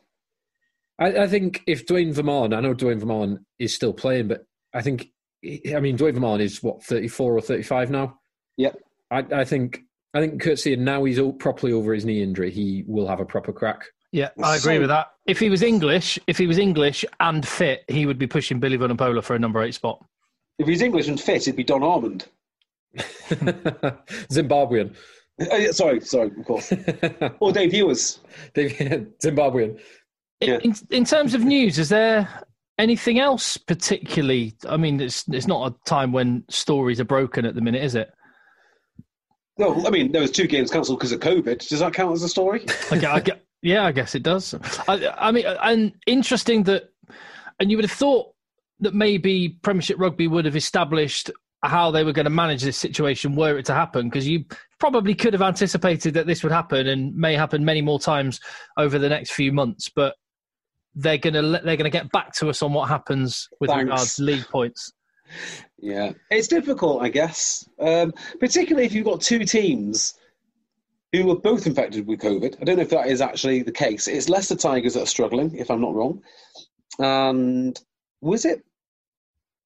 I, 0.99 1.23
I 1.23 1.27
think 1.27 1.63
if 1.65 1.85
Duane 1.85 2.13
Vermeulen, 2.13 2.55
I 2.55 2.59
know 2.61 2.73
Duane 2.73 2.99
Vermeulen 2.99 3.39
is 3.57 3.73
still 3.73 3.93
playing, 3.93 4.27
but 4.27 4.45
I 4.73 4.81
think, 4.81 5.07
I 5.73 5.79
mean, 5.79 5.95
Duane 5.95 6.15
Vermeulen 6.15 6.41
is 6.41 6.61
what 6.61 6.83
thirty 6.83 7.07
four 7.07 7.35
or 7.35 7.41
thirty 7.41 7.63
five 7.63 7.89
now. 7.89 8.19
Yep. 8.57 8.77
I, 9.11 9.19
I 9.31 9.45
think 9.45 9.79
I 10.13 10.19
think 10.19 10.41
Coetzee 10.43 10.77
now 10.77 11.03
he's 11.05 11.17
o- 11.19 11.31
properly 11.31 11.71
over 11.71 11.93
his 11.93 12.05
knee 12.05 12.21
injury. 12.21 12.51
He 12.51 12.83
will 12.87 13.07
have 13.07 13.19
a 13.19 13.25
proper 13.25 13.53
crack. 13.53 13.85
Yeah, 14.11 14.29
I 14.43 14.55
agree 14.57 14.75
So- 14.75 14.79
with 14.81 14.89
that. 14.89 15.07
If 15.27 15.39
he 15.39 15.49
was 15.49 15.61
English, 15.61 16.17
if 16.27 16.37
he 16.39 16.47
was 16.47 16.57
English 16.57 17.05
and 17.19 17.47
fit, 17.47 17.83
he 17.87 18.05
would 18.07 18.17
be 18.17 18.25
pushing 18.27 18.59
Billy 18.59 18.77
Vunipola 18.77 19.23
for 19.23 19.35
a 19.35 19.39
number 19.39 19.61
eight 19.61 19.75
spot. 19.75 20.03
If 20.57 20.67
he's 20.67 20.81
English 20.81 21.07
and 21.07 21.19
fit, 21.21 21.43
it'd 21.43 21.55
be 21.55 21.63
Don 21.63 21.83
Armand. 21.83 22.25
Zimbabwean. 24.29 24.95
Uh, 25.39 25.71
sorry, 25.71 26.01
sorry, 26.01 26.31
of 26.37 26.45
course. 26.45 26.73
or 27.39 27.51
Dave 27.53 27.73
Ewers. 27.73 28.19
They- 28.53 28.69
Zimbabwean. 29.23 29.79
In- 30.41 30.49
Yeah. 30.49 30.59
In, 30.63 30.75
in 30.89 31.05
terms 31.05 31.33
of 31.33 31.43
news, 31.43 31.77
is 31.77 31.89
there 31.89 32.27
anything 32.77 33.19
else 33.19 33.57
particularly? 33.57 34.55
I 34.67 34.77
mean, 34.77 35.01
it's 35.01 35.25
it's 35.27 35.47
not 35.47 35.71
a 35.71 35.75
time 35.89 36.11
when 36.11 36.43
stories 36.49 36.99
are 36.99 37.05
broken 37.05 37.45
at 37.45 37.55
the 37.55 37.61
minute, 37.61 37.83
is 37.83 37.95
it? 37.95 38.09
No, 39.57 39.85
I 39.85 39.89
mean, 39.89 40.13
there 40.13 40.21
was 40.21 40.31
two 40.31 40.47
games 40.47 40.71
cancelled 40.71 40.99
because 40.99 41.11
of 41.11 41.19
COVID. 41.19 41.67
Does 41.67 41.79
that 41.79 41.93
count 41.93 42.13
as 42.13 42.23
a 42.23 42.29
story? 42.29 42.59
Gue- 42.89 43.05
I, 43.05 43.21
yeah, 43.61 43.85
I 43.85 43.91
guess 43.91 44.15
it 44.15 44.23
does. 44.23 44.55
I, 44.87 45.13
I 45.17 45.31
mean, 45.31 45.45
and 45.45 45.91
interesting 46.07 46.63
that, 46.63 46.91
and 47.59 47.69
you 47.69 47.75
would 47.75 47.83
have 47.83 47.97
thought 47.97 48.33
that 48.79 48.93
maybe 48.93 49.57
Premiership 49.61 49.99
Rugby 49.99 50.29
would 50.29 50.45
have 50.45 50.55
established 50.55 51.29
how 51.61 51.91
they 51.91 52.05
were 52.05 52.13
going 52.13 52.23
to 52.23 52.29
manage 52.29 52.63
this 52.63 52.77
situation 52.77 53.35
were 53.35 53.57
it 53.57 53.65
to 53.65 53.73
happen, 53.73 54.07
because 54.07 54.25
you 54.25 54.45
probably 54.79 55.13
could 55.13 55.33
have 55.33 55.41
anticipated 55.41 56.13
that 56.13 56.25
this 56.25 56.41
would 56.41 56.53
happen 56.53 56.87
and 56.87 57.13
may 57.13 57.35
happen 57.35 57.65
many 57.65 57.81
more 57.81 57.99
times 57.99 58.39
over 58.77 58.97
the 58.97 59.09
next 59.09 59.31
few 59.33 59.51
months. 59.51 59.89
But 59.93 60.15
they're 60.95 61.17
going 61.17 61.33
to 61.33 61.41
they're 61.41 61.77
going 61.77 61.83
to 61.83 61.89
get 61.89 62.11
back 62.11 62.33
to 62.35 62.49
us 62.49 62.61
on 62.61 62.73
what 62.73 62.89
happens 62.89 63.47
with 63.59 63.69
Thanks. 63.69 63.83
regards 63.83 64.15
to 64.15 64.23
league 64.23 64.47
points. 64.47 64.91
Yeah, 65.77 66.13
it's 66.31 66.47
difficult, 66.47 67.03
I 67.03 67.09
guess, 67.09 67.67
um, 67.79 68.13
particularly 68.39 68.85
if 68.85 68.93
you've 68.93 69.05
got 69.05 69.21
two 69.21 69.45
teams 69.45 70.15
who 71.13 71.25
were 71.25 71.39
both 71.39 71.67
infected 71.67 72.07
with 72.07 72.19
COVID. 72.19 72.55
I 72.61 72.63
don't 72.63 72.77
know 72.77 72.81
if 72.81 72.89
that 72.89 73.07
is 73.07 73.21
actually 73.21 73.63
the 73.63 73.71
case. 73.71 74.07
It's 74.07 74.29
Leicester 74.29 74.55
Tigers 74.55 74.93
that 74.95 75.03
are 75.03 75.07
struggling, 75.07 75.55
if 75.55 75.71
I'm 75.71 75.81
not 75.81 75.93
wrong. 75.95 76.21
And 76.99 77.79
was 78.21 78.45
it 78.45 78.63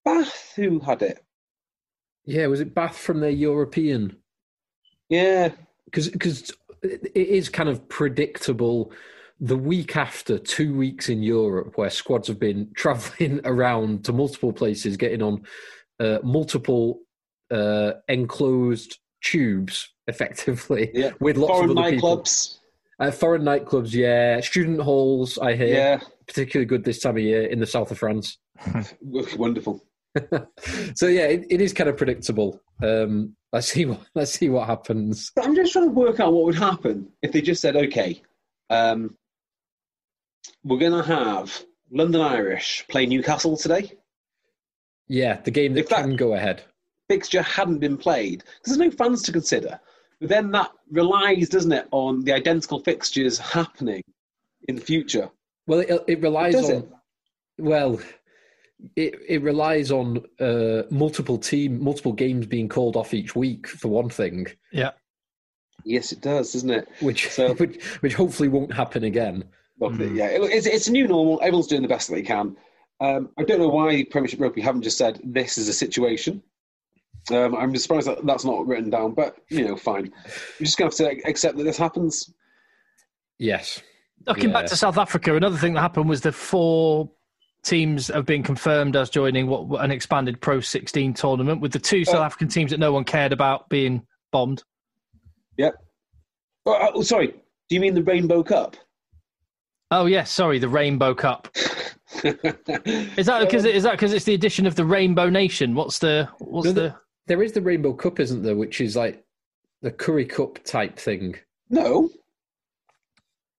Bath 0.06 0.54
who 0.56 0.80
had 0.80 1.02
it? 1.02 1.24
Yeah, 2.26 2.48
was 2.48 2.62
it 2.62 2.74
Bath 2.74 2.98
from 2.98 3.20
their 3.20 3.30
European? 3.30 4.18
Yeah, 5.10 5.50
Because 5.86 6.08
it 6.82 7.12
is 7.16 7.50
kind 7.50 7.70
of 7.70 7.88
predictable. 7.90 8.92
The 9.44 9.58
week 9.58 9.98
after, 9.98 10.38
two 10.38 10.74
weeks 10.74 11.10
in 11.10 11.22
Europe, 11.22 11.78
where 11.78 11.90
squads 11.90 12.30
have 12.30 12.40
been 12.40 12.72
travelling 12.76 13.42
around 13.44 14.06
to 14.06 14.14
multiple 14.14 14.54
places, 14.54 14.96
getting 14.96 15.22
on 15.22 15.44
uh, 16.00 16.20
multiple 16.24 17.02
uh, 17.52 17.94
enclosed 18.08 19.00
tubes, 19.22 19.92
effectively, 20.08 20.92
yeah. 20.94 21.12
with 21.20 21.38
lots 21.38 21.52
Foreign 21.52 21.72
of 21.72 21.78
other 21.78 21.92
nightclubs. 21.92 22.58
Uh, 23.00 23.12
foreign 23.12 23.42
nightclubs, 23.42 23.92
yeah. 23.92 24.40
Student 24.40 24.80
halls, 24.80 25.38
I 25.38 25.56
hear, 25.56 25.76
Yeah, 25.76 26.00
particularly 26.26 26.66
good 26.66 26.86
this 26.86 27.00
time 27.00 27.18
of 27.18 27.24
year 27.24 27.44
in 27.44 27.60
the 27.60 27.66
south 27.66 27.92
of 27.92 27.98
France. 27.98 28.38
wonderful. 29.02 29.84
so 30.96 31.08
yeah, 31.08 31.26
it, 31.26 31.46
it 31.50 31.60
is 31.60 31.74
kind 31.74 31.90
of 31.90 31.98
predictable. 31.98 32.62
Um, 32.82 33.36
let's 33.52 33.72
see 33.72 33.86
what 33.86 34.00
let's 34.14 34.32
see 34.32 34.48
what 34.48 34.68
happens. 34.68 35.32
I'm 35.42 35.56
just 35.56 35.74
trying 35.74 35.90
to 35.90 35.92
work 35.92 36.20
out 36.20 36.34
what 36.34 36.46
would 36.46 36.56
happen 36.56 37.10
if 37.22 37.32
they 37.32 37.42
just 37.42 37.62
said, 37.62 37.76
okay, 37.76 38.22
um, 38.70 39.18
we're 40.64 40.78
going 40.80 40.92
to 41.04 41.08
have 41.08 41.64
London 41.92 42.22
Irish 42.22 42.86
play 42.90 43.06
Newcastle 43.06 43.58
today. 43.58 43.92
Yeah, 45.08 45.40
the 45.42 45.52
game 45.52 45.74
that, 45.74 45.82
If 45.82 45.90
that- 45.90 46.02
can 46.02 46.16
go 46.16 46.34
ahead. 46.34 46.64
fixture 47.10 47.42
hadn't 47.42 47.80
been 47.80 47.98
played 47.98 48.40
because 48.40 48.78
there's 48.78 48.92
no 48.92 48.92
fans 48.92 49.22
to 49.24 49.32
consider. 49.32 49.80
But 50.20 50.30
then 50.30 50.52
that 50.52 50.72
relies, 50.90 51.50
doesn't 51.50 51.72
it, 51.72 51.88
on 51.92 52.24
the 52.24 52.32
identical 52.34 52.80
fixtures 52.80 53.38
happening 53.38 54.02
in 54.70 54.76
the 54.76 54.82
future? 54.82 55.30
Well, 55.68 55.80
it, 55.80 56.04
it 56.08 56.22
relies 56.22 56.54
Does 56.54 56.70
on. 56.70 56.76
it? 56.78 56.90
Well, 57.60 58.00
it 58.96 59.16
it 59.28 59.42
relies 59.42 59.92
on 59.92 60.26
uh, 60.40 60.84
multiple 60.90 61.38
team, 61.38 61.84
multiple 61.84 62.14
games 62.14 62.46
being 62.46 62.68
called 62.70 62.96
off 62.96 63.14
each 63.14 63.36
week 63.36 63.68
for 63.68 63.90
one 63.90 64.10
thing, 64.10 64.48
Yeah, 64.72 64.92
Yes, 65.86 66.12
it 66.14 66.22
does, 66.22 66.54
doesn't 66.54 66.70
it? 66.72 66.88
which 67.02 67.30
So- 67.30 67.54
which, 67.60 67.84
which 68.00 68.14
hopefully 68.14 68.48
won't 68.50 68.74
happen 68.74 69.04
again. 69.04 69.44
Well, 69.78 69.92
Mm. 69.92 70.16
Yeah, 70.16 70.28
it- 70.28 70.42
it's, 70.44 70.66
it's 70.68 70.88
a 70.88 70.92
new 70.92 71.08
normal. 71.08 71.40
Everyone's 71.42 71.68
doing 71.68 71.82
the 71.82 71.88
best 71.88 72.08
that 72.10 72.16
they 72.16 72.22
can. 72.22 72.56
Um, 73.00 73.30
I 73.38 73.44
don't 73.44 73.60
know 73.60 73.68
why 73.70 74.06
Premiership 74.10 74.40
Rugby 74.40 74.62
haven't 74.62 74.84
just 74.84 74.98
said 74.98 75.20
this 75.24 75.58
is 75.58 75.68
a 75.68 75.74
situation. 75.74 76.42
Um, 77.32 77.56
I'm 77.56 77.74
just 77.74 77.84
surprised 77.86 78.08
that 78.08 78.26
that's 78.26 78.46
not 78.46 78.66
written 78.68 78.90
down, 78.90 79.14
but 79.14 79.38
you 79.50 79.66
know, 79.68 79.76
fine. 79.78 80.06
You're 80.60 80.66
just 80.66 80.78
going 80.78 80.92
to 80.92 81.04
have 81.06 81.18
to 81.18 81.28
accept 81.28 81.58
that 81.58 81.64
this 81.64 81.78
happens. 81.78 82.32
Yes. 83.40 83.82
Looking 84.28 84.50
Yeah. 84.50 84.54
back 84.54 84.66
to 84.68 84.76
South 84.76 84.98
Africa, 84.98 85.36
another 85.36 85.58
thing 85.58 85.74
that 85.74 85.82
happened 85.82 86.08
was 86.08 86.22
the 86.22 86.32
four 86.32 87.10
teams 87.64 88.08
have 88.08 88.26
been 88.26 88.44
confirmed 88.44 88.96
as 88.96 89.10
joining 89.10 89.48
what 89.48 89.84
an 89.84 89.90
expanded 89.92 90.40
Pro 90.42 90.60
16 90.60 91.14
tournament, 91.14 91.62
with 91.62 91.72
the 91.72 91.80
two 91.80 92.04
South 92.06 92.16
Oh. 92.16 92.24
African 92.24 92.48
teams 92.50 92.72
that 92.72 92.80
no 92.80 92.92
one 92.92 93.06
cared 93.06 93.32
about 93.34 93.70
being 93.70 94.06
bombed. 94.32 94.64
Yep. 95.58 95.76
Oh, 96.66 96.90
oh, 96.96 97.02
sorry. 97.04 97.28
Do 97.28 97.76
you 97.76 97.80
mean 97.80 97.94
the 97.96 98.04
Rainbow 98.04 98.44
Cup? 98.44 98.76
Oh 99.96 100.08
yes, 100.08 100.32
sorry, 100.32 100.58
the 100.58 100.68
Rainbow 100.68 101.14
Cup. 101.14 101.48
Is 102.24 103.26
that 103.28 103.40
because 103.42 103.64
is 103.66 103.84
that 103.84 103.92
because 103.92 104.12
it's 104.12 104.26
the 104.26 104.34
addition 104.34 104.66
of 104.66 104.76
the 104.76 104.86
Rainbow 104.86 105.30
Nation? 105.30 105.76
What's 105.76 106.00
the 106.00 106.28
what's 106.40 106.66
No, 106.66 106.72
the? 106.74 106.82
the- 106.82 106.96
There 107.28 107.44
is 107.44 107.52
the 107.52 107.62
Rainbow 107.62 107.94
Cup, 107.94 108.20
isn't 108.20 108.42
there? 108.42 108.56
Which 108.56 108.82
is 108.82 108.96
like 108.96 109.24
the 109.84 109.92
Currie 109.92 110.26
Cup 110.26 110.58
type 110.64 110.98
thing. 110.98 111.36
no, 111.70 112.10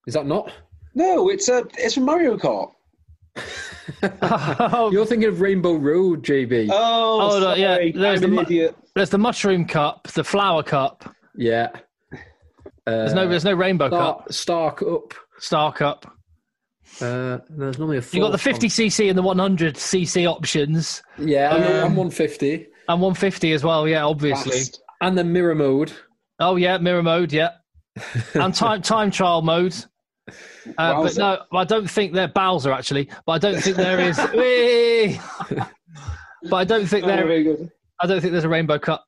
Is 0.09 0.15
that 0.15 0.27
not? 0.27 0.51
no, 0.97 1.29
it's 1.29 1.49
uh, 1.49 1.63
it's 1.79 1.95
from 1.95 2.05
Mario 2.05 2.37
Kart. 2.37 2.73
Oh, 4.23 4.91
You're 4.91 5.05
thinking 5.05 5.29
of 5.29 5.41
Rainbow 5.43 5.75
Road, 5.75 6.23
JB. 6.25 6.69
Oh, 6.73 7.21
Oh, 7.33 7.39
no, 7.39 7.55
yeah, 7.55 7.75
sorry. 7.75 7.93
there's 7.93 8.23
I'm 8.23 8.23
the 8.23 8.27
an 8.29 8.35
mu- 8.37 8.41
idiot. 8.43 8.77
there's 8.95 9.11
the 9.11 9.19
Mushroom 9.19 9.67
Cup, 9.67 10.09
the 10.09 10.25
Flower 10.25 10.63
Cup. 10.63 11.15
yeah. 11.37 11.69
Uh, 12.13 12.19
There's 12.87 13.15
no 13.15 13.29
there's 13.29 13.45
no 13.45 13.53
Rainbow 13.55 13.89
Star, 13.89 13.99
Cup, 14.17 14.33
Star 14.33 14.73
Cup. 14.75 15.15
Star 15.39 15.73
Cup. 15.73 16.14
Uh, 17.01 17.39
there's 17.51 17.79
normally 17.79 17.99
a. 17.99 18.03
You 18.13 18.21
got 18.21 18.33
the 18.33 18.39
50cc 18.39 19.09
and 19.09 19.19
the 19.19 19.23
100cc 19.23 20.27
options. 20.31 21.03
Yeah, 21.19 21.55
and, 21.55 21.65
Um, 21.65 21.71
and 21.71 21.97
150, 21.97 22.67
and 22.89 23.01
150 23.01 23.53
as 23.53 23.65
well. 23.65 23.89
Yeah, 23.89 24.05
obviously. 24.05 24.53
Fast. 24.53 24.83
and 25.01 25.17
then 25.19 25.33
mirror 25.33 25.55
mode. 25.55 25.93
Oh 26.41 26.57
yeah, 26.57 26.79
mirror 26.79 27.03
mode. 27.03 27.33
Yeah, 27.33 27.51
and 28.35 28.55
time 28.55 28.83
time 28.83 29.11
trial 29.11 29.43
mode. 29.43 29.75
Uh, 30.79 31.03
but 31.03 31.17
no, 31.17 31.43
I 31.53 31.65
don't 31.65 31.89
think 31.89 32.13
they're 32.15 32.29
Bowser 32.29 32.73
actually. 32.73 33.09
But 33.27 33.33
I 33.33 33.39
don't 33.39 33.61
think 33.61 33.77
there 33.77 34.01
is. 34.01 34.19
But 36.51 36.57
I 36.57 36.65
don't 36.65 36.87
think 36.87 37.07
there. 37.07 37.27
very. 37.27 37.71
I 38.01 38.07
don't 38.07 38.21
think 38.21 38.33
there's 38.33 38.45
a 38.45 38.49
Rainbow 38.49 38.79
Cup. 38.79 39.05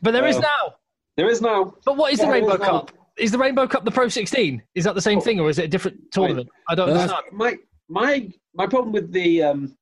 But 0.00 0.12
there 0.12 0.26
is 0.26 0.38
now. 0.38 0.74
There 1.16 1.28
is 1.28 1.42
now. 1.42 1.74
But 1.84 1.96
what 1.98 2.12
is 2.12 2.18
the 2.18 2.24
Yeah, 2.24 2.30
there 2.30 2.40
Rainbow 2.40 2.54
is 2.54 2.60
now. 2.60 2.86
Cup? 3.16 3.24
Is 3.24 3.30
the 3.30 3.38
Rainbow 3.38 3.66
Cup 3.66 3.84
the 3.84 3.90
Pro 3.90 4.08
16? 4.08 4.62
Is 4.74 4.84
that 4.84 4.94
the 4.94 5.00
same 5.00 5.18
Oh. 5.18 5.20
thing, 5.20 5.40
or 5.40 5.48
is 5.50 5.58
it 5.58 5.64
a 5.64 5.68
different 5.68 5.98
tournament? 6.12 6.48
I 6.68 6.74
don't 6.74 6.88
No, 6.88 6.94
understand. 6.94 7.24
My 7.32 7.56
my 7.88 8.28
my 8.54 8.66
problem 8.66 8.92
with 8.92 9.12
the 9.12 9.42
um, 9.42 9.76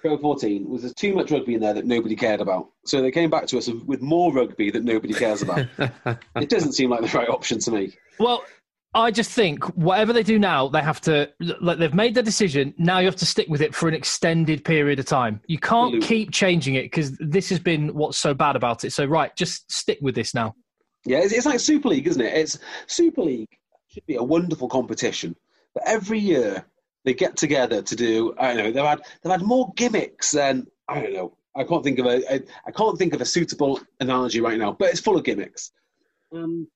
Pro 0.00 0.16
14 0.16 0.68
was 0.68 0.82
there's 0.82 0.94
too 0.94 1.14
much 1.14 1.30
rugby 1.30 1.54
in 1.54 1.60
there 1.60 1.74
that 1.74 1.84
nobody 1.86 2.16
cared 2.16 2.40
about. 2.40 2.68
So 2.86 3.02
they 3.02 3.10
came 3.10 3.28
back 3.30 3.46
to 3.48 3.58
us 3.58 3.68
with 3.68 4.00
more 4.00 4.32
rugby 4.32 4.70
that 4.70 4.84
nobody 4.84 5.12
cares 5.14 5.42
about. 5.42 5.66
it 6.36 6.48
doesn't 6.48 6.72
seem 6.72 6.90
like 6.90 7.02
the 7.02 7.18
right 7.18 7.28
option 7.28 7.58
to 7.60 7.70
me. 7.70 7.92
Well, 8.18 8.44
I 8.94 9.10
just 9.10 9.30
think 9.30 9.62
whatever 9.76 10.12
they 10.12 10.22
do 10.22 10.38
now, 10.38 10.68
they 10.68 10.80
have 10.80 11.00
to. 11.02 11.30
Like 11.60 11.78
they've 11.78 11.94
made 11.94 12.14
the 12.14 12.22
decision. 12.22 12.74
Now 12.78 12.98
you 12.98 13.06
have 13.06 13.16
to 13.16 13.26
stick 13.26 13.46
with 13.48 13.60
it 13.60 13.74
for 13.74 13.88
an 13.88 13.94
extended 13.94 14.64
period 14.64 14.98
of 14.98 15.06
time. 15.06 15.40
You 15.46 15.58
can't 15.58 15.94
Absolutely. 15.94 16.08
keep 16.08 16.32
changing 16.32 16.74
it 16.74 16.84
because 16.84 17.16
this 17.18 17.50
has 17.50 17.58
been 17.60 17.94
what's 17.94 18.18
so 18.18 18.32
bad 18.34 18.56
about 18.56 18.84
it. 18.84 18.92
So 18.92 19.04
right, 19.04 19.34
just 19.36 19.70
stick 19.70 19.98
with 20.00 20.14
this 20.14 20.34
now. 20.34 20.54
Yeah, 21.04 21.18
it's, 21.18 21.32
it's 21.32 21.46
like 21.46 21.60
Super 21.60 21.88
League, 21.88 22.06
isn't 22.06 22.20
it? 22.20 22.34
It's 22.34 22.58
Super 22.86 23.22
League 23.22 23.58
should 23.88 24.06
be 24.06 24.16
a 24.16 24.22
wonderful 24.22 24.68
competition, 24.68 25.34
but 25.74 25.82
every 25.86 26.18
year 26.18 26.64
they 27.04 27.14
get 27.14 27.36
together 27.36 27.82
to 27.82 27.96
do. 27.96 28.34
I 28.38 28.54
don't 28.54 28.58
know. 28.58 28.72
They've 28.72 28.84
had 28.84 29.02
they've 29.22 29.32
had 29.32 29.42
more 29.42 29.72
gimmicks 29.76 30.32
than 30.32 30.66
I 30.88 31.00
don't 31.00 31.14
know 31.14 31.36
I 31.56 31.64
can't 31.64 31.82
think 31.82 31.98
of 31.98 32.06
a 32.06 32.32
I, 32.32 32.40
I 32.66 32.70
can't 32.70 32.98
think 32.98 33.14
of 33.14 33.20
a 33.20 33.24
suitable 33.24 33.80
analogy 34.00 34.40
right 34.40 34.58
now, 34.58 34.72
but 34.72 34.90
it's 34.90 35.00
full 35.00 35.16
of 35.16 35.24
gimmicks. 35.24 35.72
Um, 36.32 36.68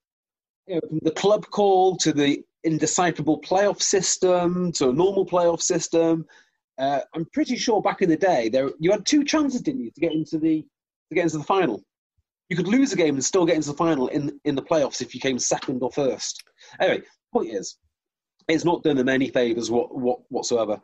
you 0.66 0.76
know, 0.76 0.80
from 0.88 1.00
the 1.02 1.10
club 1.10 1.46
call 1.50 1.96
to 1.98 2.12
the 2.12 2.42
indecipherable 2.64 3.40
playoff 3.40 3.82
system 3.82 4.72
to 4.72 4.88
a 4.88 4.92
normal 4.92 5.26
playoff 5.26 5.60
system. 5.60 6.26
Uh, 6.76 7.00
I'm 7.14 7.26
pretty 7.26 7.56
sure 7.56 7.80
back 7.80 8.02
in 8.02 8.08
the 8.08 8.16
day 8.16 8.48
there 8.48 8.70
you 8.80 8.90
had 8.90 9.06
two 9.06 9.22
chances, 9.22 9.60
didn't 9.60 9.82
you, 9.82 9.90
to 9.92 10.00
get 10.00 10.12
into 10.12 10.38
the 10.38 10.62
to 10.62 11.14
get 11.14 11.24
into 11.24 11.38
the 11.38 11.44
final. 11.44 11.84
You 12.54 12.62
could 12.62 12.68
lose 12.68 12.92
a 12.92 12.96
game 12.96 13.14
and 13.16 13.24
still 13.24 13.44
get 13.44 13.56
into 13.56 13.72
the 13.72 13.76
final 13.76 14.06
in 14.06 14.38
in 14.44 14.54
the 14.54 14.62
playoffs 14.62 15.02
if 15.02 15.12
you 15.12 15.20
came 15.20 15.40
second 15.40 15.82
or 15.82 15.90
first. 15.90 16.44
Anyway, 16.78 17.02
point 17.32 17.52
is, 17.52 17.78
it's 18.46 18.64
not 18.64 18.84
done 18.84 18.96
them 18.96 19.08
any 19.08 19.28
favours 19.28 19.72
what, 19.72 19.92
what, 19.92 20.20
whatsoever. 20.28 20.80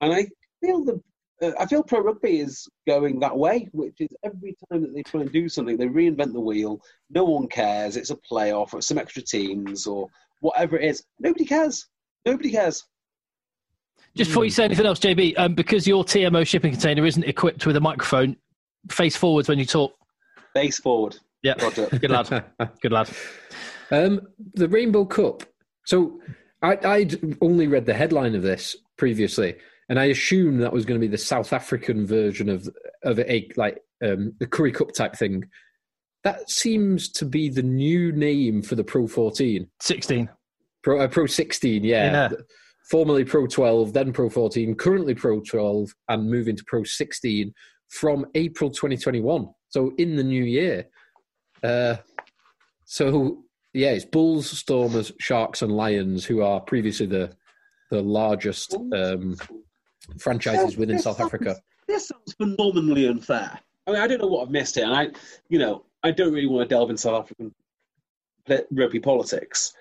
And 0.00 0.12
I 0.12 0.26
feel 0.60 0.84
the 0.84 1.00
uh, 1.40 1.52
I 1.60 1.66
feel 1.66 1.84
pro 1.84 2.00
rugby 2.00 2.40
is 2.40 2.66
going 2.88 3.20
that 3.20 3.36
way, 3.36 3.68
which 3.70 3.94
is 4.00 4.08
every 4.24 4.56
time 4.68 4.82
that 4.82 4.92
they 4.92 5.04
try 5.04 5.20
and 5.20 5.30
do 5.30 5.48
something, 5.48 5.76
they 5.76 5.86
reinvent 5.86 6.32
the 6.32 6.40
wheel. 6.40 6.80
No 7.10 7.22
one 7.22 7.46
cares. 7.46 7.96
It's 7.96 8.10
a 8.10 8.16
playoff 8.16 8.74
or 8.74 8.82
some 8.82 8.98
extra 8.98 9.22
teams 9.22 9.86
or 9.86 10.08
whatever 10.40 10.76
it 10.76 10.84
is. 10.84 11.04
Nobody 11.20 11.44
cares. 11.44 11.86
Nobody 12.26 12.50
cares. 12.50 12.84
Just 14.16 14.30
before 14.30 14.44
you 14.44 14.50
say 14.50 14.64
anything 14.64 14.86
else, 14.86 14.98
JB, 14.98 15.34
um, 15.38 15.54
because 15.54 15.86
your 15.86 16.02
TMO 16.02 16.44
shipping 16.44 16.72
container 16.72 17.06
isn't 17.06 17.22
equipped 17.22 17.66
with 17.66 17.76
a 17.76 17.80
microphone, 17.80 18.36
face 18.90 19.14
forwards 19.14 19.48
when 19.48 19.60
you 19.60 19.64
talk. 19.64 19.94
Face 20.54 20.78
forward. 20.78 21.18
Yeah, 21.42 21.54
good 22.00 22.10
lad. 22.10 22.44
Good 22.80 22.92
lad. 22.92 23.10
Um, 23.90 24.22
the 24.54 24.68
Rainbow 24.68 25.04
Cup. 25.04 25.42
So 25.84 26.20
I, 26.62 26.78
I'd 26.82 27.36
only 27.42 27.66
read 27.66 27.84
the 27.84 27.92
headline 27.92 28.34
of 28.34 28.42
this 28.42 28.74
previously, 28.96 29.56
and 29.90 30.00
I 30.00 30.06
assumed 30.06 30.62
that 30.62 30.72
was 30.72 30.86
going 30.86 30.98
to 30.98 31.06
be 31.06 31.10
the 31.10 31.18
South 31.18 31.52
African 31.52 32.06
version 32.06 32.48
of 32.48 32.68
of 33.02 33.18
a 33.18 33.50
like 33.56 33.78
um, 34.02 34.32
the 34.38 34.46
Currie 34.46 34.72
Cup 34.72 34.92
type 34.94 35.16
thing. 35.16 35.44
That 36.22 36.48
seems 36.48 37.10
to 37.10 37.26
be 37.26 37.50
the 37.50 37.62
new 37.62 38.10
name 38.10 38.62
for 38.62 38.76
the 38.76 38.84
Pro 38.84 39.06
14. 39.06 39.68
16. 39.80 40.30
Pro, 40.82 41.00
uh, 41.00 41.08
Pro 41.08 41.26
16, 41.26 41.84
yeah. 41.84 42.30
Yeah. 42.30 42.36
Formerly 42.90 43.24
Pro 43.24 43.46
12, 43.46 43.92
then 43.92 44.10
Pro 44.10 44.30
14, 44.30 44.74
currently 44.74 45.14
Pro 45.14 45.40
12, 45.40 45.94
and 46.08 46.30
moving 46.30 46.56
to 46.56 46.64
Pro 46.64 46.82
16 46.82 47.52
from 47.88 48.24
April 48.34 48.70
2021. 48.70 49.48
So 49.74 49.92
in 49.98 50.14
the 50.14 50.22
new 50.22 50.44
year. 50.44 50.86
Uh, 51.60 51.96
so 52.84 53.42
yeah, 53.72 53.90
it's 53.90 54.04
Bulls, 54.04 54.48
Stormers, 54.48 55.10
Sharks, 55.18 55.62
and 55.62 55.76
Lions 55.76 56.24
who 56.24 56.42
are 56.42 56.60
previously 56.60 57.06
the 57.06 57.32
the 57.90 58.00
largest 58.00 58.76
um, 58.92 59.36
franchises 60.20 60.76
within 60.76 60.94
This 60.94 61.04
South 61.04 61.16
sounds- 61.16 61.26
Africa. 61.26 61.56
This 61.88 62.06
sounds 62.06 62.34
phenomenally 62.34 63.08
unfair. 63.08 63.58
I 63.88 63.90
mean, 63.90 64.00
I 64.00 64.06
don't 64.06 64.20
know 64.20 64.28
what 64.28 64.42
I've 64.44 64.52
missed 64.52 64.76
here, 64.76 64.84
and 64.84 64.94
I, 64.94 65.08
you 65.48 65.58
know, 65.58 65.84
I 66.04 66.12
don't 66.12 66.32
really 66.32 66.46
want 66.46 66.68
to 66.68 66.72
delve 66.72 66.90
into 66.90 67.02
South 67.02 67.24
African 67.24 67.52
rugby 68.70 69.00
politics. 69.00 69.74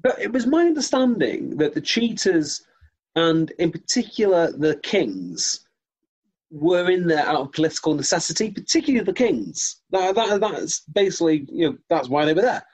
But 0.00 0.18
it 0.18 0.32
was 0.32 0.46
my 0.46 0.62
understanding 0.62 1.58
that 1.58 1.74
the 1.74 1.82
Cheetahs, 1.82 2.66
and 3.16 3.50
in 3.58 3.70
particular 3.70 4.50
the 4.50 4.76
Kings, 4.76 5.67
were 6.50 6.90
in 6.90 7.06
there 7.06 7.26
out 7.26 7.40
of 7.40 7.52
political 7.52 7.94
necessity, 7.94 8.50
particularly 8.50 9.04
the 9.04 9.12
Kings. 9.12 9.82
That, 9.90 10.14
that, 10.14 10.40
that's 10.40 10.80
basically, 10.80 11.46
you 11.50 11.70
know, 11.70 11.78
that's 11.90 12.08
why 12.08 12.24
they 12.24 12.34
were 12.34 12.42
there. 12.42 12.64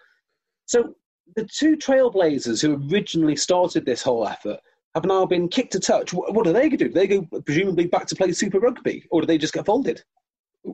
So 0.66 0.94
the 1.36 1.44
two 1.44 1.76
trailblazers 1.76 2.62
who 2.62 2.82
originally 2.92 3.36
started 3.36 3.84
this 3.84 4.02
whole 4.02 4.26
effort 4.26 4.60
have 4.94 5.04
now 5.04 5.26
been 5.26 5.48
kicked 5.48 5.72
to 5.72 5.80
touch. 5.80 6.12
What, 6.12 6.44
do 6.44 6.52
they 6.52 6.68
do? 6.68 6.76
Do 6.76 6.88
they 6.88 7.06
go 7.06 7.22
presumably 7.44 7.86
back 7.86 8.06
to 8.06 8.14
play 8.14 8.32
Super 8.32 8.60
Rugby, 8.60 9.04
or 9.10 9.20
do 9.20 9.26
they 9.26 9.38
just 9.38 9.52
get 9.52 9.66
folded? 9.66 10.02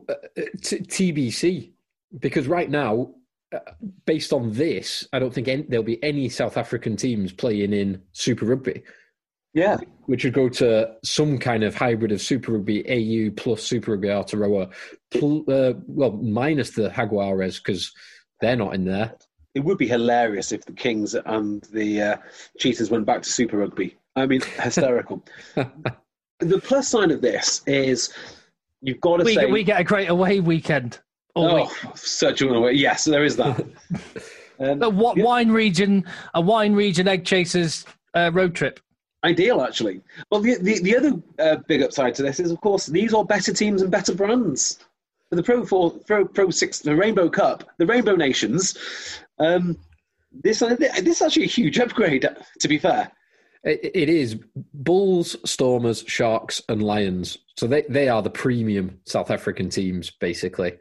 Uh, 0.07 0.13
T- 0.61 0.79
TBC, 0.79 1.71
because 2.19 2.47
right 2.47 2.69
now, 2.69 3.13
uh, 3.53 3.59
based 4.05 4.31
on 4.31 4.53
this, 4.53 5.07
I 5.11 5.19
don't 5.19 5.33
think 5.33 5.69
there'll 5.69 5.83
be 5.83 6.01
any 6.03 6.29
South 6.29 6.55
African 6.55 6.95
teams 6.95 7.33
playing 7.33 7.73
in 7.73 8.01
Super 8.13 8.45
Rugby, 8.45 8.83
Yeah, 9.53 9.77
which 10.05 10.23
would 10.23 10.33
go 10.33 10.47
to 10.49 10.93
some 11.03 11.37
kind 11.37 11.63
of 11.63 11.75
hybrid 11.75 12.11
of 12.11 12.21
Super 12.21 12.53
Rugby 12.53 12.85
AU 12.89 13.31
plus 13.35 13.63
Super 13.63 13.91
Rugby 13.91 14.07
Aotearoa, 14.07 14.71
pl- 15.11 15.43
uh, 15.49 15.73
well, 15.87 16.11
minus 16.13 16.71
the 16.71 16.89
Jaguares 16.89 17.57
because 17.63 17.91
they're 18.39 18.55
not 18.55 18.73
in 18.75 18.85
there. 18.85 19.13
it 19.53 19.59
would 19.59 19.77
be 19.77 19.87
hilarious 19.87 20.51
if 20.53 20.63
the 20.65 20.71
Kings 20.71 21.13
and 21.15 21.63
the 21.73 22.01
uh, 22.01 22.17
Cheetahs 22.59 22.89
went 22.89 23.05
back 23.05 23.21
to 23.23 23.29
Super 23.29 23.57
Rugby. 23.57 23.97
I 24.15 24.25
mean, 24.25 24.41
hysterical. 24.61 25.23
the 25.55 26.59
plus 26.63 26.87
side 26.87 27.11
of 27.11 27.21
this 27.21 27.61
is 27.67 28.13
you've 28.81 29.01
got 29.01 29.17
to 29.17 29.23
We, 29.25 29.35
say, 29.35 29.45
we 29.47 29.63
get 29.63 29.81
a 29.81 29.83
great 29.83 30.09
away 30.09 30.39
weekend. 30.39 30.99
all 31.35 31.45
oh, 31.49 31.55
week. 31.63 31.97
such 31.97 32.41
a 32.41 32.47
way. 32.47 32.71
Yes, 32.73 33.03
there 33.03 33.25
is 33.25 33.35
that. 33.37 33.59
um, 34.59 34.79
But 34.79 34.93
what 34.93 35.17
yeah. 35.17 35.23
wine 35.25 35.51
region? 35.51 36.05
A 36.33 36.41
wine 36.41 36.73
region 36.73 37.07
egg 37.09 37.25
chasers 37.25 37.85
uh, 38.15 38.31
road 38.33 38.55
trip. 38.55 38.79
Ideal, 39.23 39.61
actually. 39.61 40.01
Well, 40.29 40.41
the, 40.41 40.57
the, 40.57 40.79
the 40.81 40.97
other 40.97 41.13
uh, 41.39 41.57
big 41.67 41.83
upside 41.83 42.15
to 42.15 42.23
this 42.23 42.39
is, 42.39 42.51
of 42.51 42.59
course, 42.61 42.87
these 42.87 43.13
are 43.13 43.23
better 43.23 43.53
teams 43.53 43.81
and 43.81 43.91
better 43.91 44.15
brands. 44.15 44.79
For 45.29 45.35
the 45.35 45.43
Pro 45.43 45.63
Four, 45.65 45.91
Pro, 45.91 46.25
Pro 46.25 46.49
Six, 46.49 46.79
the 46.79 46.95
Rainbow 46.95 47.29
Cup, 47.29 47.69
the 47.77 47.85
Rainbow 47.85 48.15
Nations, 48.15 48.77
um, 49.39 49.77
this 50.43 50.61
uh, 50.61 50.75
this 50.75 51.17
is 51.17 51.21
actually 51.21 51.43
a 51.43 51.47
huge 51.47 51.77
upgrade. 51.79 52.27
To 52.59 52.67
be 52.67 52.77
fair, 52.77 53.11
It, 53.63 53.91
it 53.93 54.09
is 54.09 54.37
Bulls, 54.73 55.35
Stormers, 55.45 56.03
Sharks, 56.07 56.61
and 56.67 56.81
Lions. 56.81 57.37
So 57.57 57.67
they, 57.67 57.83
they 57.83 58.09
are 58.09 58.21
the 58.21 58.29
premium 58.29 58.99
South 59.05 59.29
African 59.29 59.69
teams, 59.69 60.09
basically. 60.09 60.73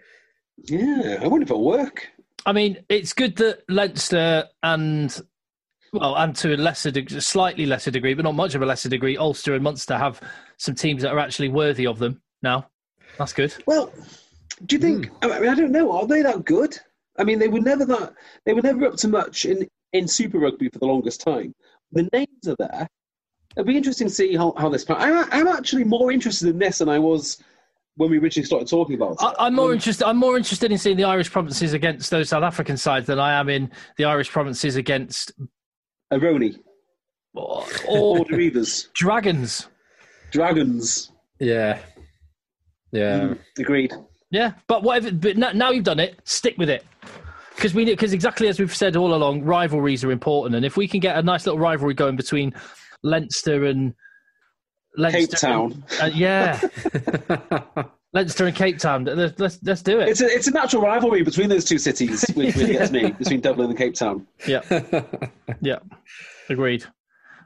yeah, 0.64 1.18
I 1.20 1.28
wonder 1.28 1.44
if 1.44 1.50
it'll 1.50 1.64
work. 1.64 2.08
I 2.46 2.52
mean, 2.52 2.78
it's 2.88 3.12
good 3.12 3.36
that 3.36 3.64
Leinster 3.68 4.48
and 4.62 5.20
well, 5.92 6.16
and 6.16 6.34
to 6.36 6.54
a 6.54 6.56
lesser, 6.56 6.90
deg- 6.90 7.20
slightly 7.20 7.66
lesser 7.66 7.90
degree, 7.90 8.14
but 8.14 8.22
not 8.22 8.34
much 8.34 8.54
of 8.54 8.62
a 8.62 8.66
lesser 8.66 8.88
degree, 8.88 9.16
Ulster 9.16 9.54
and 9.54 9.64
Munster 9.64 9.96
have 9.96 10.20
some 10.56 10.74
teams 10.74 11.02
that 11.02 11.12
are 11.12 11.18
actually 11.18 11.48
worthy 11.48 11.86
of 11.86 11.98
them 11.98 12.20
now. 12.42 12.68
That's 13.18 13.32
good. 13.32 13.54
Well, 13.66 13.92
do 14.66 14.76
you 14.76 14.80
think? 14.80 15.06
Hmm. 15.22 15.32
I 15.32 15.40
mean, 15.40 15.48
I 15.48 15.54
don't 15.54 15.72
know. 15.72 15.92
Are 15.92 16.06
they 16.06 16.22
that 16.22 16.44
good? 16.44 16.78
I 17.18 17.24
mean, 17.24 17.38
they 17.38 17.48
were 17.48 17.60
never 17.60 17.84
that. 17.86 18.14
They 18.46 18.54
were 18.54 18.62
never 18.62 18.86
up 18.86 18.96
to 18.96 19.08
much 19.08 19.44
in 19.44 19.68
in 19.92 20.06
Super 20.06 20.38
Rugby 20.38 20.68
for 20.68 20.78
the 20.78 20.86
longest 20.86 21.20
time. 21.20 21.54
The 21.92 22.08
names 22.12 22.48
are 22.48 22.56
there. 22.58 22.88
It'll 23.56 23.66
be 23.66 23.76
interesting 23.76 24.06
to 24.06 24.14
see 24.14 24.36
how, 24.36 24.54
how 24.56 24.68
this. 24.68 24.86
I'm, 24.88 25.28
I'm 25.32 25.48
actually 25.48 25.82
more 25.82 26.12
interested 26.12 26.48
in 26.48 26.58
this 26.58 26.78
than 26.78 26.88
I 26.88 27.00
was 27.00 27.42
when 27.96 28.10
we 28.10 28.18
originally 28.18 28.46
started 28.46 28.68
talking 28.68 28.94
about 28.94 29.12
it. 29.12 29.18
I, 29.20 29.34
I'm 29.46 29.54
more 29.54 29.70
um, 29.70 29.74
interested. 29.74 30.06
I'm 30.06 30.16
more 30.16 30.36
interested 30.36 30.70
in 30.70 30.78
seeing 30.78 30.96
the 30.96 31.04
Irish 31.04 31.30
provinces 31.30 31.72
against 31.72 32.10
those 32.10 32.28
South 32.28 32.44
African 32.44 32.76
sides 32.76 33.06
than 33.06 33.18
I 33.18 33.38
am 33.38 33.48
in 33.48 33.70
the 33.96 34.04
Irish 34.04 34.30
provinces 34.30 34.76
against 34.76 35.32
Aroni, 36.12 36.56
or, 37.34 37.64
or 37.88 38.18
or 38.18 38.24
Reavers, 38.30 38.92
Dragons. 38.94 39.68
Dragons. 40.30 41.10
Yeah. 41.38 41.78
Yeah. 42.92 43.20
Mm, 43.20 43.38
agreed. 43.58 43.92
Yeah, 44.30 44.52
but 44.68 44.82
whatever. 44.82 45.12
But 45.12 45.36
now, 45.36 45.70
you've 45.70 45.84
done 45.84 46.00
it, 46.00 46.20
stick 46.24 46.56
with 46.56 46.70
it. 46.70 46.84
Because 47.56 47.74
we 47.74 47.84
because 47.84 48.12
exactly 48.12 48.48
as 48.48 48.58
we've 48.58 48.74
said 48.74 48.96
all 48.96 49.14
along, 49.14 49.42
rivalries 49.42 50.02
are 50.04 50.12
important, 50.12 50.54
and 50.54 50.64
if 50.64 50.76
we 50.76 50.88
can 50.88 51.00
get 51.00 51.16
a 51.16 51.22
nice 51.22 51.46
little 51.46 51.58
rivalry 51.58 51.94
going 51.94 52.16
between 52.16 52.54
Leinster 53.02 53.64
and 53.66 53.94
Cape 54.98 55.30
Town. 55.30 55.84
uh, 56.00 56.10
yeah, 56.12 56.60
Leinster 58.12 58.46
and 58.46 58.56
Cape 58.56 58.78
Town, 58.78 59.04
let's 59.04 59.38
let's, 59.38 59.58
let's 59.62 59.82
do 59.82 60.00
it. 60.00 60.08
It's 60.08 60.20
a 60.20 60.26
it's 60.26 60.48
a 60.48 60.50
natural 60.50 60.82
rivalry 60.82 61.22
between 61.22 61.48
those 61.48 61.64
two 61.64 61.78
cities, 61.78 62.24
which 62.34 62.56
really 62.56 62.72
gets 62.72 62.90
me 62.90 63.10
between 63.18 63.40
Dublin 63.40 63.68
and 63.70 63.78
Cape 63.78 63.94
Town. 63.94 64.26
Yeah, 64.46 64.62
yeah, 65.60 65.78
agreed. 66.48 66.84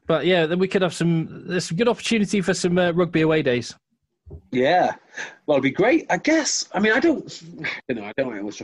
But 0.07 0.27
yeah, 0.27 0.47
then 0.47 0.59
we 0.59 0.69
could 0.69 0.83
have 0.83 0.95
some. 0.95 1.49
There's 1.49 1.67
some 1.67 1.77
good 1.77 1.89
opportunity 1.89 2.41
for 2.41 2.55
some 2.55 2.79
uh, 2.79 2.93
rugby 2.93 3.21
away 3.21 3.43
days. 3.43 3.75
Yeah, 4.53 4.95
well, 5.47 5.57
it'd 5.57 5.65
be 5.65 5.71
great. 5.71 6.07
I 6.11 6.17
guess. 6.17 6.69
I 6.73 6.81
mean, 6.81 6.93
I 6.93 7.01
don't. 7.01 7.43
You 7.89 7.97
know, 7.97 8.05
I 8.05 8.13
don't 8.17 8.35
know 8.35 8.45
what's 8.45 8.63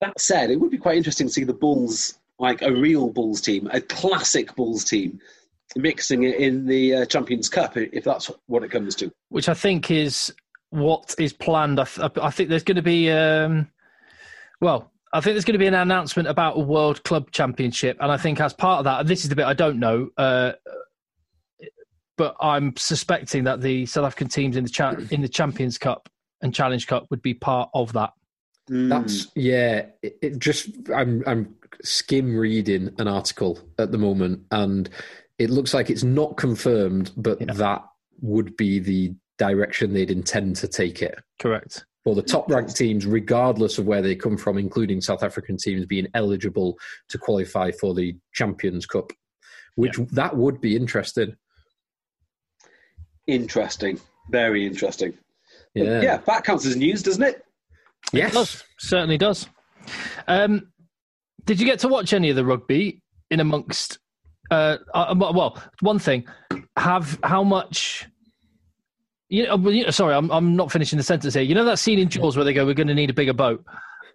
That 0.00 0.18
said, 0.20 0.50
it 0.50 0.56
would 0.56 0.70
be 0.70 0.78
quite 0.78 0.96
interesting 0.96 1.26
to 1.26 1.32
see 1.32 1.44
the 1.44 1.52
Bulls, 1.54 2.18
like 2.38 2.62
a 2.62 2.72
real 2.72 3.10
Bulls 3.10 3.42
team, 3.42 3.68
a 3.72 3.80
classic 3.80 4.54
Bulls 4.56 4.84
team, 4.84 5.20
mixing 5.76 6.24
it 6.24 6.36
in 6.36 6.66
the 6.66 6.94
uh, 6.94 7.04
Champions 7.06 7.48
Cup, 7.48 7.76
if 7.76 8.04
that's 8.04 8.30
what 8.46 8.62
it 8.62 8.70
comes 8.70 8.94
to. 8.96 9.10
which 9.28 9.48
I 9.48 9.54
think 9.54 9.90
is 9.90 10.32
what 10.70 11.14
is 11.18 11.32
planned. 11.32 11.80
I, 11.80 11.84
th- 11.84 12.18
I 12.20 12.30
think 12.30 12.48
there's 12.48 12.64
going 12.64 12.76
to 12.76 12.82
be, 12.82 13.10
um, 13.10 13.68
well, 14.60 14.90
I 15.12 15.20
think 15.20 15.34
there's 15.34 15.44
going 15.44 15.54
to 15.54 15.58
be 15.58 15.66
an 15.66 15.74
announcement 15.74 16.28
about 16.28 16.56
a 16.56 16.60
World 16.60 17.02
Club 17.04 17.30
Championship, 17.30 17.96
and 18.00 18.12
I 18.12 18.16
think 18.16 18.40
as 18.40 18.52
part 18.52 18.80
of 18.80 18.84
that, 18.84 19.00
and 19.00 19.08
this 19.08 19.22
is 19.22 19.30
the 19.30 19.36
bit 19.36 19.46
I 19.46 19.54
don't 19.54 19.78
know, 19.78 20.10
uh, 20.18 20.52
but 22.16 22.36
I'm 22.40 22.76
suspecting 22.76 23.44
that 23.44 23.60
the 23.60 23.86
South 23.86 24.04
African 24.04 24.28
teams 24.28 24.56
in 24.56 24.64
the 24.64 24.70
cha- 24.70 24.96
in 25.10 25.22
the 25.22 25.28
Champions 25.28 25.78
Cup 25.78 26.08
and 26.42 26.54
Challenge 26.54 26.86
Cup 26.86 27.06
would 27.10 27.22
be 27.22 27.34
part 27.34 27.70
of 27.74 27.92
that. 27.94 28.12
That's 28.70 29.28
yeah. 29.34 29.86
It, 30.02 30.18
it 30.20 30.38
just 30.38 30.68
I'm 30.94 31.22
I'm 31.26 31.54
skim 31.82 32.36
reading 32.36 32.94
an 32.98 33.08
article 33.08 33.58
at 33.78 33.92
the 33.92 33.98
moment, 33.98 34.42
and 34.50 34.90
it 35.38 35.50
looks 35.50 35.72
like 35.74 35.90
it's 35.90 36.02
not 36.04 36.36
confirmed, 36.36 37.12
but 37.16 37.40
Yeah. 37.40 37.52
that 37.54 37.84
would 38.20 38.56
be 38.56 38.78
the 38.78 39.14
direction 39.38 39.92
they'd 39.92 40.10
intend 40.10 40.56
to 40.56 40.68
take 40.68 41.00
it. 41.02 41.18
Correct. 41.40 41.84
For 42.04 42.14
the 42.14 42.22
top 42.22 42.50
ranked 42.50 42.74
teams, 42.76 43.06
regardless 43.06 43.78
of 43.78 43.86
where 43.86 44.02
they 44.02 44.16
come 44.16 44.36
from, 44.36 44.58
including 44.58 45.00
South 45.00 45.22
African 45.22 45.56
teams 45.56 45.86
being 45.86 46.08
eligible 46.14 46.78
to 47.10 47.18
qualify 47.18 47.70
for 47.70 47.94
the 47.94 48.16
Champions 48.32 48.86
Cup, 48.86 49.12
which 49.76 49.96
that 50.12 50.36
would 50.36 50.60
be 50.60 50.74
interesting. 50.74 51.36
Interesting. 53.26 54.00
Very 54.30 54.66
interesting. 54.66 55.12
But 55.74 55.84
Yeah. 55.84 56.00
yeah, 56.02 56.16
that 56.26 56.44
counts 56.44 56.66
as 56.66 56.76
news, 56.76 57.02
doesn't 57.02 57.22
it? 57.22 57.44
Yes. 58.12 58.32
does 58.32 58.64
certainly 58.78 59.18
does. 59.18 59.48
Um, 60.26 60.72
did 61.44 61.60
you 61.60 61.66
get 61.66 61.80
to 61.80 61.88
watch 61.88 62.12
any 62.12 62.30
of 62.30 62.36
the 62.36 62.44
rugby 62.44 63.02
in 63.30 63.40
amongst? 63.40 63.98
Uh, 64.50 64.78
uh, 64.94 65.14
well, 65.16 65.62
one 65.80 65.98
thing, 65.98 66.26
have 66.76 67.18
how 67.22 67.42
much? 67.42 68.06
You 69.28 69.46
know, 69.46 69.70
you 69.70 69.84
know, 69.84 69.90
sorry, 69.90 70.14
I'm 70.14 70.30
I'm 70.30 70.56
not 70.56 70.72
finishing 70.72 70.96
the 70.96 71.02
sentence 71.02 71.34
here. 71.34 71.42
You 71.42 71.54
know 71.54 71.64
that 71.64 71.78
scene 71.78 71.98
in 71.98 72.08
Jaws 72.08 72.36
where 72.36 72.44
they 72.44 72.52
go, 72.52 72.64
"We're 72.64 72.74
going 72.74 72.88
to 72.88 72.94
need 72.94 73.10
a 73.10 73.14
bigger 73.14 73.34
boat." 73.34 73.64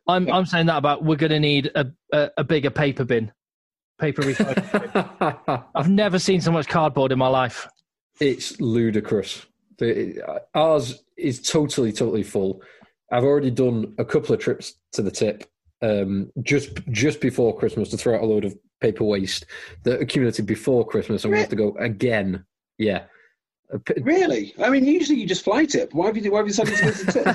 I'm 0.07 0.29
I'm 0.31 0.45
saying 0.45 0.65
that 0.67 0.77
about 0.77 1.03
we're 1.03 1.17
going 1.17 1.31
to 1.31 1.39
need 1.39 1.71
a, 1.75 1.85
a 2.11 2.29
a 2.37 2.43
bigger 2.43 2.69
paper 2.71 3.03
bin, 3.05 3.31
paper 3.99 4.23
recycling. 4.23 5.63
I've 5.75 5.89
never 5.89 6.17
seen 6.19 6.41
so 6.41 6.51
much 6.51 6.67
cardboard 6.67 7.11
in 7.11 7.19
my 7.19 7.27
life. 7.27 7.67
it's 8.19 8.59
ludicrous. 8.59 9.45
The, 9.77 10.21
ours 10.53 11.03
is 11.17 11.41
totally, 11.41 11.91
totally 11.91 12.23
full. 12.23 12.61
I've 13.11 13.23
already 13.23 13.51
done 13.51 13.95
a 13.97 14.05
couple 14.05 14.33
of 14.33 14.39
trips 14.41 14.73
to 14.93 15.01
the 15.01 15.11
tip 15.11 15.45
um, 15.83 16.31
just 16.41 16.75
just 16.91 17.21
before 17.21 17.55
Christmas 17.55 17.89
to 17.89 17.97
throw 17.97 18.15
out 18.15 18.23
a 18.23 18.25
load 18.25 18.45
of 18.45 18.57
paper 18.83 19.03
waste 19.05 19.45
that 19.83 19.99
accumulated 20.01 20.45
before 20.45 20.85
Christmas, 20.85 21.23
and 21.23 21.31
we 21.33 21.39
have 21.39 21.49
to 21.49 21.55
go 21.55 21.75
again. 21.79 22.45
Yeah. 22.77 23.03
Really? 24.01 24.53
I 24.63 24.69
mean, 24.69 24.85
usually 24.85 25.19
you 25.19 25.25
just 25.25 25.43
fly 25.43 25.65
tip. 25.65 25.93
Why 25.93 26.05
have 26.07 26.17
you, 26.17 26.31
why 26.31 26.39
have 26.39 26.47
you 26.47 26.53
decided 26.53 26.75
to 26.77 26.83
go 26.83 26.91
to 26.91 27.05
tip? 27.11 27.25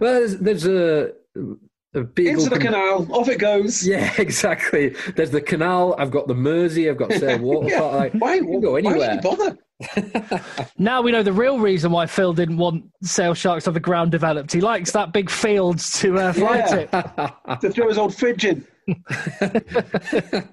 well, 0.00 0.14
there's, 0.20 0.36
there's 0.38 0.66
a, 0.66 1.12
a 1.94 2.00
big 2.02 2.26
Into 2.26 2.50
the 2.50 2.58
canal, 2.58 3.06
off 3.10 3.28
it 3.28 3.38
goes. 3.38 3.86
Yeah, 3.86 4.12
exactly. 4.18 4.94
There's 5.16 5.30
the 5.30 5.40
canal. 5.40 5.94
I've 5.98 6.10
got 6.10 6.26
the 6.28 6.34
Mersey. 6.34 6.90
I've 6.90 6.98
got 6.98 7.12
Sale 7.12 7.38
Water 7.38 7.68
Yeah. 7.70 7.80
Park. 7.80 7.94
Like, 7.94 8.12
Why, 8.14 8.34
you 8.34 8.44
can 8.44 8.60
go 8.60 8.72
why 8.72 8.78
anywhere. 8.80 8.98
would 8.98 9.14
you 9.14 9.20
bother? 9.22 9.56
Now 10.78 11.00
we 11.02 11.10
know 11.12 11.22
the 11.22 11.32
real 11.32 11.58
reason 11.58 11.90
why 11.90 12.06
Phil 12.06 12.32
didn't 12.34 12.56
want 12.58 12.84
Sale 13.02 13.34
Sharks 13.34 13.66
on 13.66 13.74
the 13.74 13.80
ground 13.80 14.10
developed. 14.10 14.52
He 14.52 14.60
likes 14.60 14.90
that 14.92 15.12
big 15.12 15.30
fields 15.30 15.98
to 16.00 16.18
uh, 16.18 16.32
fly 16.32 16.56
Yeah. 16.58 16.86
tip. 16.86 17.60
to 17.60 17.70
throw 17.70 17.88
his 17.88 17.98
old 17.98 18.14
fridge 18.14 18.44
in. 18.44 18.66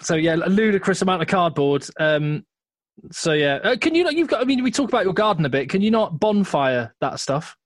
So 0.00 0.16
yeah, 0.16 0.34
a 0.36 0.48
ludicrous 0.50 1.00
amount 1.00 1.22
of 1.22 1.28
cardboard. 1.28 1.86
Um, 1.98 2.44
so 3.10 3.32
yeah, 3.32 3.54
uh, 3.64 3.76
can 3.76 3.94
you 3.94 4.04
not? 4.04 4.14
You've 4.14 4.28
got. 4.28 4.42
I 4.42 4.44
mean, 4.44 4.62
we 4.62 4.70
talk 4.70 4.88
about 4.90 5.04
your 5.04 5.14
garden 5.14 5.46
a 5.46 5.48
bit. 5.48 5.70
Can 5.70 5.80
you 5.80 5.90
not 5.90 6.20
bonfire 6.20 6.94
that 7.00 7.20
stuff? 7.20 7.56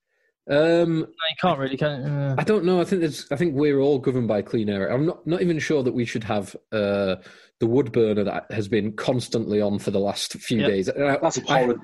um, 0.49 0.99
No, 1.01 1.05
you 1.07 1.35
can't 1.41 1.59
really. 1.59 1.75
Can 1.75 2.01
you? 2.01 2.07
Uh, 2.07 2.35
I 2.37 2.43
don't 2.43 2.63
know. 2.63 2.79
I 2.79 2.85
think 2.85 3.01
there's. 3.01 3.29
I 3.31 3.35
think 3.35 3.55
we're 3.55 3.79
all 3.79 3.99
governed 3.99 4.29
by 4.29 4.41
clean 4.41 4.69
air. 4.69 4.87
I'm 4.87 5.05
not 5.05 5.25
not 5.27 5.41
even 5.41 5.59
sure 5.59 5.83
that 5.83 5.91
we 5.93 6.05
should 6.05 6.23
have 6.23 6.55
uh, 6.71 7.17
the 7.59 7.67
wood 7.67 7.91
burner 7.91 8.23
that 8.23 8.51
has 8.51 8.67
been 8.67 8.93
constantly 8.93 9.61
on 9.61 9.79
for 9.79 9.91
the 9.91 9.99
last 9.99 10.33
few 10.33 10.59
Yep. 10.59 10.67
days. 10.69 10.87
And 10.87 11.03
I, 11.05 11.17
That's 11.21 11.37
I, 11.39 11.41
abhorrent. 11.61 11.81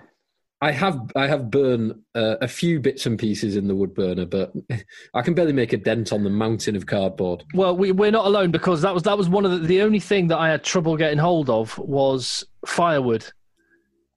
I 0.62 0.72
have 0.72 1.12
I 1.18 1.28
have 1.28 1.52
burned 1.52 1.96
uh, 2.16 2.38
a 2.42 2.48
few 2.48 2.80
bits 2.80 3.06
and 3.06 3.20
pieces 3.20 3.58
in 3.58 3.68
the 3.68 3.76
wood 3.76 3.94
burner, 3.94 4.26
but 4.26 4.54
I 5.14 5.22
can 5.22 5.34
barely 5.34 5.52
make 5.54 5.74
a 5.74 5.78
dent 5.78 6.14
on 6.14 6.24
the 6.24 6.30
mountain 6.30 6.76
of 6.78 6.86
cardboard. 6.86 7.44
well, 7.54 7.76
we 7.76 7.92
we're 7.92 8.10
not 8.12 8.26
alone 8.26 8.52
because 8.52 8.82
that 8.82 8.94
was 8.94 9.04
that 9.04 9.18
was 9.18 9.28
one 9.28 9.46
of 9.46 9.52
the 9.52 9.60
the 9.60 9.82
only 9.82 10.00
thing 10.00 10.28
that 10.30 10.38
I 10.40 10.50
had 10.50 10.64
trouble 10.64 10.96
getting 10.96 11.20
hold 11.20 11.50
of 11.50 11.78
was 11.78 12.44
firewood. 12.66 13.26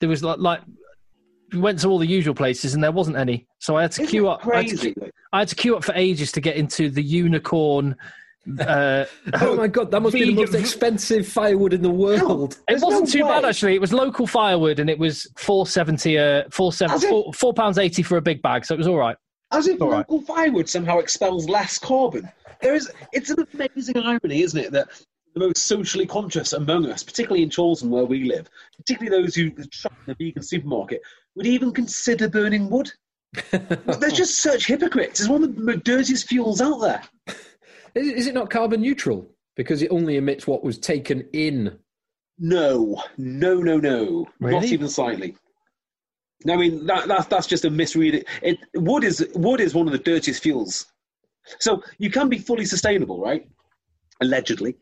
There 0.01 0.09
was 0.09 0.23
like 0.23 0.39
like 0.39 0.61
we 1.53 1.59
went 1.59 1.81
to 1.81 1.89
all 1.89 1.99
the 1.99 2.07
usual 2.07 2.35
places 2.35 2.73
and 2.73 2.85
there 2.85 2.93
wasn't 2.93 3.17
any, 3.17 3.47
so 3.59 3.77
I 3.77 3.83
had 3.83 3.93
to 3.93 4.03
Isn't 4.03 4.11
queue 4.13 4.29
it 4.29 4.33
up. 4.33 4.47
I 4.47 4.59
had 4.63 4.69
to, 4.69 4.77
Crazy. 4.77 4.95
I 5.33 5.39
had 5.41 5.49
to 5.49 5.55
queue 5.57 5.77
up 5.77 5.83
for 5.85 5.93
ages 5.97 6.31
to 6.33 6.41
get 6.41 6.57
into 6.57 6.89
the 6.89 7.03
unicorn. 7.03 7.97
Uh, 8.61 9.05
Oh 9.41 9.57
my 9.57 9.69
god, 9.69 9.91
that 9.91 10.01
must 10.01 10.15
be 10.15 10.25
the 10.25 10.35
most 10.35 10.55
expensive 10.55 11.27
firewood 11.27 11.73
in 11.73 11.83
the 11.83 11.91
world. 11.91 12.59
It 12.69 12.81
wasn't 12.81 13.07
no 13.07 13.11
too 13.11 13.23
bad 13.25 13.45
actually. 13.45 13.75
It 13.75 13.81
was 13.81 13.93
local 13.93 14.27
firewood, 14.27 14.79
and 14.79 14.89
it 14.89 14.99
was 14.99 15.27
four 15.37 15.67
seventy, 15.67 16.19
uh, 16.19 16.45
four 16.51 16.73
seven, 16.73 16.93
Has 16.93 17.05
it? 17.05 17.11
four, 17.11 17.33
four 17.33 17.53
pounds 17.55 17.79
eighty 17.79 18.03
for 18.03 18.17
a 18.17 18.23
big 18.23 18.41
bag. 18.43 18.65
So 18.65 18.75
it 18.75 18.79
was 18.79 18.87
all 18.89 18.97
right. 18.97 19.17
As 19.51 19.67
if 19.67 19.81
All 19.81 19.91
right. 19.91 19.99
local 19.99 20.21
firewood 20.23 20.69
somehow 20.69 20.99
expels 20.99 21.49
less 21.49 21.79
carbon. 21.79 22.29
There 22.61 22.75
is, 22.75 22.91
it's 23.13 23.31
an 23.31 23.47
amazing 23.55 23.97
irony, 23.97 24.43
isn't 24.43 24.59
it, 24.61 24.73
that 24.73 24.89
the 25.35 25.41
most 25.41 25.59
socially 25.67 26.05
conscious 26.07 26.53
among 26.53 26.87
us, 26.87 27.03
particularly 27.03 27.43
in 27.43 27.51
Chorlton 27.51 27.89
where 27.91 28.05
we 28.05 28.25
live, 28.25 28.49
particularly 28.77 29.23
those 29.23 29.35
who 29.35 29.51
shop 29.71 29.93
in 30.07 30.15
the 30.19 30.27
vegan 30.27 30.43
supermarket, 30.43 31.01
would 31.35 31.47
even 31.47 31.73
consider 31.73 32.29
burning 32.29 32.69
wood. 32.69 32.91
They're 33.51 34.11
just 34.11 34.41
such 34.41 34.67
hypocrites. 34.67 35.21
It's 35.21 35.29
one 35.29 35.45
of 35.45 35.55
the 35.57 35.77
dirtiest 35.77 36.29
fuels 36.29 36.61
out 36.61 36.81
there. 36.81 37.03
Is, 37.95 38.09
is 38.09 38.27
it 38.27 38.35
not 38.35 38.51
carbon 38.51 38.81
neutral 38.81 39.31
because 39.57 39.83
it 39.83 39.91
only 39.91 40.17
emits 40.17 40.47
what 40.47 40.65
was 40.65 40.79
taken 40.79 41.29
in? 41.33 41.79
No, 42.39 43.03
no, 43.17 43.61
no, 43.61 43.79
no, 43.79 44.29
not 44.41 44.65
even 44.65 44.89
slightly. 44.89 45.37
I 46.49 46.55
mean, 46.55 46.87
that, 46.87 47.09
that, 47.09 47.29
that's 47.29 47.49
just 47.49 47.65
a 47.65 47.71
misreading. 47.71 48.23
It, 48.43 48.59
wood 48.75 49.03
is 49.03 49.29
wood 49.35 49.61
is 49.61 49.75
one 49.75 49.87
of 49.87 49.93
the 49.93 49.99
dirtiest 49.99 50.43
fuels. 50.43 50.87
So 51.59 51.83
you 51.99 52.11
can 52.11 52.29
be 52.29 52.39
fully 52.39 52.65
sustainable, 52.65 53.21
right? 53.21 53.49
Allegedly, 54.21 54.77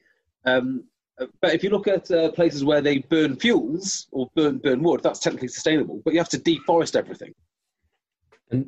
um, 0.45 0.85
but 1.41 1.55
if 1.55 1.65
you 1.65 1.71
look 1.71 1.89
at 1.89 2.11
uh, 2.11 2.31
places 2.33 2.65
where 2.65 2.83
they 2.83 2.99
burn 2.99 3.37
fuels 3.37 4.07
or 4.13 4.29
burn 4.35 4.59
burn 4.59 4.83
wood, 4.83 5.03
that's 5.03 5.21
technically 5.21 5.49
sustainable. 5.49 6.03
But 6.05 6.13
you 6.13 6.21
have 6.21 6.29
to 6.31 6.39
deforest 6.39 6.95
everything. 6.95 7.35
And 8.51 8.67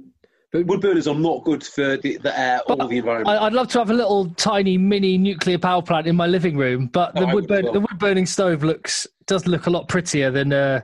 but 0.52 0.64
Wood 0.66 0.80
burners 0.80 1.06
are 1.06 1.14
not 1.14 1.44
good 1.44 1.62
for 1.62 1.96
the, 1.98 2.16
the 2.18 2.38
air 2.38 2.60
or 2.66 2.76
the 2.76 2.96
environment. 2.98 3.28
I, 3.28 3.46
I'd 3.46 3.52
love 3.52 3.68
to 3.68 3.78
have 3.78 3.90
a 3.90 3.94
little 3.94 4.30
tiny 4.36 4.78
mini 4.78 5.18
nuclear 5.18 5.58
power 5.58 5.82
plant 5.82 6.06
in 6.06 6.16
my 6.16 6.26
living 6.26 6.56
room, 6.56 6.86
but 6.86 7.14
the 7.14 7.22
Oh, 7.28 7.34
wood 7.34 7.46
burn, 7.46 7.64
well. 7.64 7.72
the 7.74 7.80
wood 7.80 7.98
burning 7.98 8.24
stove 8.26 8.62
looks 8.64 9.06
does 9.26 9.46
look 9.46 9.66
a 9.66 9.70
lot 9.70 9.88
prettier 9.88 10.30
than 10.30 10.52
uh, 10.52 10.80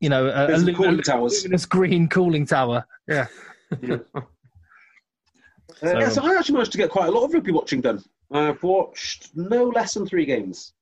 you 0.00 0.08
know 0.08 0.26
a, 0.26 0.44
a, 0.44 0.46
There's 0.46 0.64
lu- 0.64 0.74
cooling 0.74 0.98
a 0.98 1.02
towers. 1.02 1.42
luminous 1.42 1.66
green 1.66 2.08
cooling 2.08 2.46
tower. 2.46 2.86
Yeah, 3.08 3.26
Uh, 5.82 5.98
yeah, 5.98 6.08
so 6.10 6.22
I 6.22 6.36
actually 6.36 6.52
managed 6.54 6.70
to 6.72 6.78
get 6.78 6.90
quite 6.90 7.08
a 7.08 7.10
lot 7.10 7.24
of 7.24 7.32
rugby 7.34 7.50
watching 7.50 7.80
done. 7.80 8.00
I've 8.30 8.62
watched 8.62 9.30
no 9.34 9.64
less 9.64 9.94
than 9.94 10.06
three 10.06 10.24
games. 10.24 10.74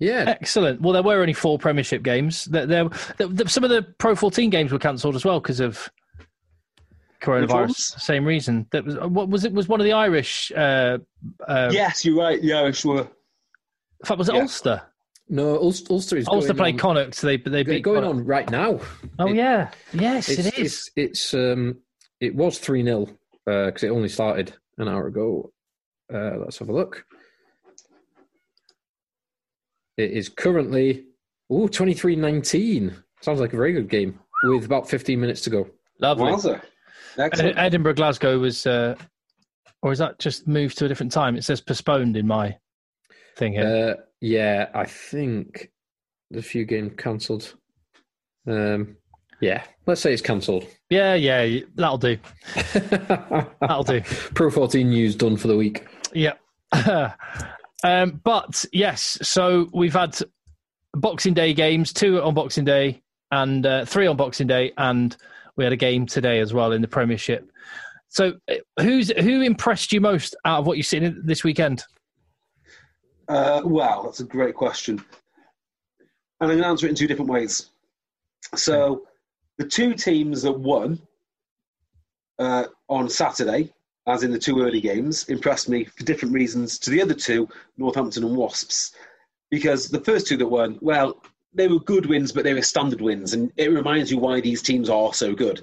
yeah, 0.00 0.24
excellent. 0.26 0.82
Well, 0.82 0.92
there 0.92 1.02
were 1.02 1.20
only 1.20 1.32
four 1.32 1.58
Premiership 1.58 2.02
games. 2.02 2.44
There, 2.44 2.66
there, 2.66 2.88
there- 3.16 3.46
some 3.48 3.64
of 3.64 3.70
the 3.70 3.82
Pro 3.98 4.14
14 4.14 4.50
games 4.50 4.70
were 4.70 4.78
cancelled 4.78 5.16
as 5.16 5.24
well 5.24 5.40
because 5.40 5.60
of 5.60 5.88
coronavirus. 7.24 8.00
Same 8.00 8.24
reason. 8.24 8.66
That 8.72 8.84
was 8.84 8.96
what 8.98 9.28
was 9.28 9.44
it? 9.44 9.52
Was 9.52 9.68
one 9.68 9.80
of 9.80 9.84
the 9.84 9.92
Irish? 9.92 10.52
Uh, 10.54 10.98
uh, 11.46 11.70
yes, 11.72 12.04
you're 12.04 12.16
right. 12.18 12.42
Yeah, 12.42 12.70
sure. 12.70 13.00
In 13.00 14.06
fact, 14.06 14.18
was 14.18 14.28
it 14.28 14.34
Yeah. 14.34 14.42
Ulster? 14.42 14.82
no, 15.28 15.56
Ulster, 15.58 15.92
Ulster 15.92 16.16
is 16.18 16.28
Ulster 16.28 16.48
going 16.52 16.56
played 16.74 16.78
Connacht. 16.78 17.14
So 17.14 17.26
they 17.26 17.36
they 17.38 17.50
They're 17.50 17.64
beat 17.64 17.82
going 17.82 18.02
Connacht. 18.02 18.20
on 18.20 18.26
right 18.26 18.50
now. 18.50 18.80
Oh 19.18 19.28
It- 19.28 19.36
yeah, 19.36 19.70
yes, 19.92 20.28
It's, 20.28 20.46
it 20.46 20.58
is. 20.58 20.90
It's, 20.96 21.32
it's 21.32 21.34
um, 21.34 21.78
it 22.20 22.34
was 22.34 22.58
three 22.58 22.82
0 22.84 23.06
because 23.46 23.82
it 23.82 23.88
only 23.88 24.08
started 24.08 24.54
an 24.78 24.88
hour 24.88 25.06
ago. 25.06 25.50
Uh, 26.12 26.36
let's 26.38 26.58
have 26.58 26.68
a 26.68 26.72
look. 26.72 27.04
It 29.96 30.10
is 30.10 30.28
currently 30.28 31.06
oh 31.50 31.68
23-19. 31.68 32.94
Sounds 33.20 33.40
like 33.40 33.52
a 33.52 33.56
very 33.56 33.72
good 33.72 33.88
game 33.88 34.18
with 34.42 34.64
about 34.64 34.88
15 34.88 35.18
minutes 35.20 35.40
to 35.42 35.50
go. 35.50 35.68
Lovely. 36.00 36.32
Wowza. 36.32 36.60
Excellent. 37.18 37.58
Edinburgh, 37.58 37.94
Glasgow 37.94 38.38
was, 38.38 38.66
uh, 38.66 38.94
or 39.82 39.92
is 39.92 39.98
that 39.98 40.18
just 40.18 40.46
moved 40.46 40.78
to 40.78 40.84
a 40.84 40.88
different 40.88 41.12
time? 41.12 41.36
It 41.36 41.44
says 41.44 41.60
postponed 41.60 42.16
in 42.16 42.26
my 42.26 42.56
thing 43.36 43.52
here. 43.52 43.96
Uh, 43.98 44.02
yeah, 44.20 44.68
I 44.74 44.84
think 44.84 45.70
the 46.30 46.42
few 46.42 46.64
games 46.64 46.92
cancelled. 46.96 47.54
Um, 48.46 48.96
yeah, 49.40 49.64
let's 49.86 50.00
say 50.00 50.12
it's 50.12 50.22
cancelled. 50.22 50.66
yeah, 50.90 51.14
yeah, 51.14 51.60
that'll 51.74 51.98
do. 51.98 52.16
That'll 53.60 53.84
do. 53.84 54.00
Pro 54.34 54.50
14 54.50 54.88
news 54.88 55.16
done 55.16 55.36
for 55.36 55.48
the 55.48 55.56
week. 55.56 55.86
Yeah. 56.12 56.34
um, 57.84 58.20
but 58.24 58.64
yes, 58.72 59.18
so 59.22 59.68
we've 59.74 59.92
had 59.92 60.18
Boxing 60.94 61.34
Day 61.34 61.52
games, 61.52 61.92
two 61.92 62.22
on 62.22 62.34
Boxing 62.34 62.64
Day 62.64 63.02
and 63.30 63.66
uh, 63.66 63.84
three 63.84 64.06
on 64.06 64.16
Boxing 64.16 64.46
Day, 64.46 64.72
and 64.78 65.16
we 65.56 65.64
had 65.64 65.72
a 65.72 65.76
game 65.76 66.06
today 66.06 66.40
as 66.40 66.52
well 66.52 66.72
in 66.72 66.82
the 66.82 66.88
Premiership. 66.88 67.50
So, 68.08 68.34
who's 68.80 69.10
who 69.10 69.42
impressed 69.42 69.92
you 69.92 70.00
most 70.00 70.36
out 70.44 70.60
of 70.60 70.66
what 70.66 70.76
you've 70.76 70.86
seen 70.86 71.20
this 71.24 71.42
weekend? 71.42 71.84
Uh, 73.28 73.62
wow, 73.64 74.02
that's 74.04 74.20
a 74.20 74.24
great 74.24 74.54
question. 74.54 75.02
And 76.40 76.50
I'm 76.50 76.58
going 76.58 76.62
to 76.62 76.66
answer 76.66 76.86
it 76.86 76.90
in 76.90 76.94
two 76.94 77.06
different 77.06 77.30
ways. 77.30 77.70
So, 78.54 79.06
the 79.58 79.66
two 79.66 79.94
teams 79.94 80.42
that 80.42 80.52
won 80.52 81.00
uh, 82.38 82.66
on 82.88 83.08
Saturday, 83.08 83.72
as 84.06 84.22
in 84.22 84.30
the 84.30 84.38
two 84.38 84.60
early 84.60 84.80
games, 84.80 85.28
impressed 85.28 85.68
me 85.68 85.84
for 85.84 86.04
different 86.04 86.34
reasons 86.34 86.78
to 86.80 86.90
the 86.90 87.00
other 87.00 87.14
two, 87.14 87.48
Northampton 87.78 88.24
and 88.24 88.36
Wasps. 88.36 88.94
Because 89.50 89.88
the 89.88 90.00
first 90.00 90.26
two 90.26 90.36
that 90.36 90.46
won, 90.46 90.78
well, 90.82 91.22
they 91.54 91.68
were 91.68 91.80
good 91.80 92.06
wins, 92.06 92.32
but 92.32 92.44
they 92.44 92.54
were 92.54 92.62
standard 92.62 93.00
wins, 93.00 93.32
and 93.32 93.52
it 93.56 93.70
reminds 93.70 94.10
you 94.10 94.18
why 94.18 94.40
these 94.40 94.62
teams 94.62 94.90
are 94.90 95.14
so 95.14 95.34
good. 95.34 95.62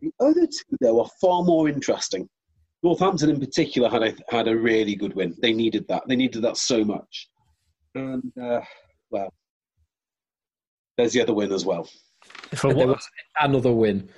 The 0.00 0.12
other 0.20 0.46
two, 0.46 0.76
though, 0.80 1.00
are 1.00 1.10
far 1.20 1.42
more 1.42 1.68
interesting. 1.68 2.28
Northampton, 2.82 3.30
in 3.30 3.38
particular, 3.38 3.90
had 3.90 4.02
a 4.02 4.14
had 4.28 4.48
a 4.48 4.56
really 4.56 4.94
good 4.94 5.14
win. 5.14 5.36
They 5.40 5.52
needed 5.52 5.86
that. 5.88 6.04
They 6.08 6.16
needed 6.16 6.42
that 6.42 6.56
so 6.56 6.82
much. 6.84 7.28
And 7.94 8.32
uh, 8.40 8.60
well, 9.10 9.32
there's 10.96 11.12
the 11.12 11.22
other 11.22 11.34
win 11.34 11.52
as 11.52 11.66
well. 11.66 11.88
For 12.54 12.74
what, 12.74 12.88
was 12.88 13.08
another 13.40 13.72
win. 13.72 14.08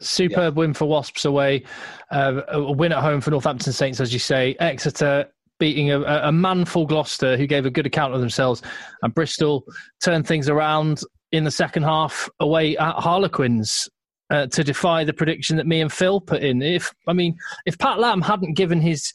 superb 0.00 0.56
win 0.56 0.74
for 0.74 0.88
Wasps 0.88 1.24
away, 1.24 1.64
uh, 2.10 2.42
a 2.48 2.72
win 2.72 2.92
at 2.92 3.02
home 3.02 3.20
for 3.20 3.30
Northampton 3.30 3.72
Saints, 3.72 4.00
as 4.00 4.12
you 4.12 4.18
say. 4.18 4.56
Exeter 4.60 5.26
beating 5.60 5.92
a, 5.92 6.00
a 6.00 6.32
manful 6.32 6.86
Gloucester, 6.86 7.36
who 7.36 7.46
gave 7.46 7.66
a 7.66 7.70
good 7.70 7.86
account 7.86 8.14
of 8.14 8.20
themselves, 8.20 8.62
and 9.02 9.14
Bristol 9.14 9.64
turned 10.02 10.26
things 10.26 10.48
around 10.48 11.02
in 11.30 11.44
the 11.44 11.50
second 11.52 11.84
half 11.84 12.28
away 12.40 12.76
at 12.76 12.96
Harlequins. 12.96 13.88
Uh, 14.32 14.46
to 14.46 14.62
defy 14.62 15.02
the 15.02 15.12
prediction 15.12 15.56
that 15.56 15.66
me 15.66 15.80
and 15.80 15.92
Phil 15.92 16.20
put 16.20 16.40
in, 16.40 16.62
if 16.62 16.92
I 17.08 17.12
mean, 17.12 17.36
if 17.66 17.76
Pat 17.76 17.98
Lam 17.98 18.22
hadn't 18.22 18.54
given 18.54 18.80
his 18.80 19.12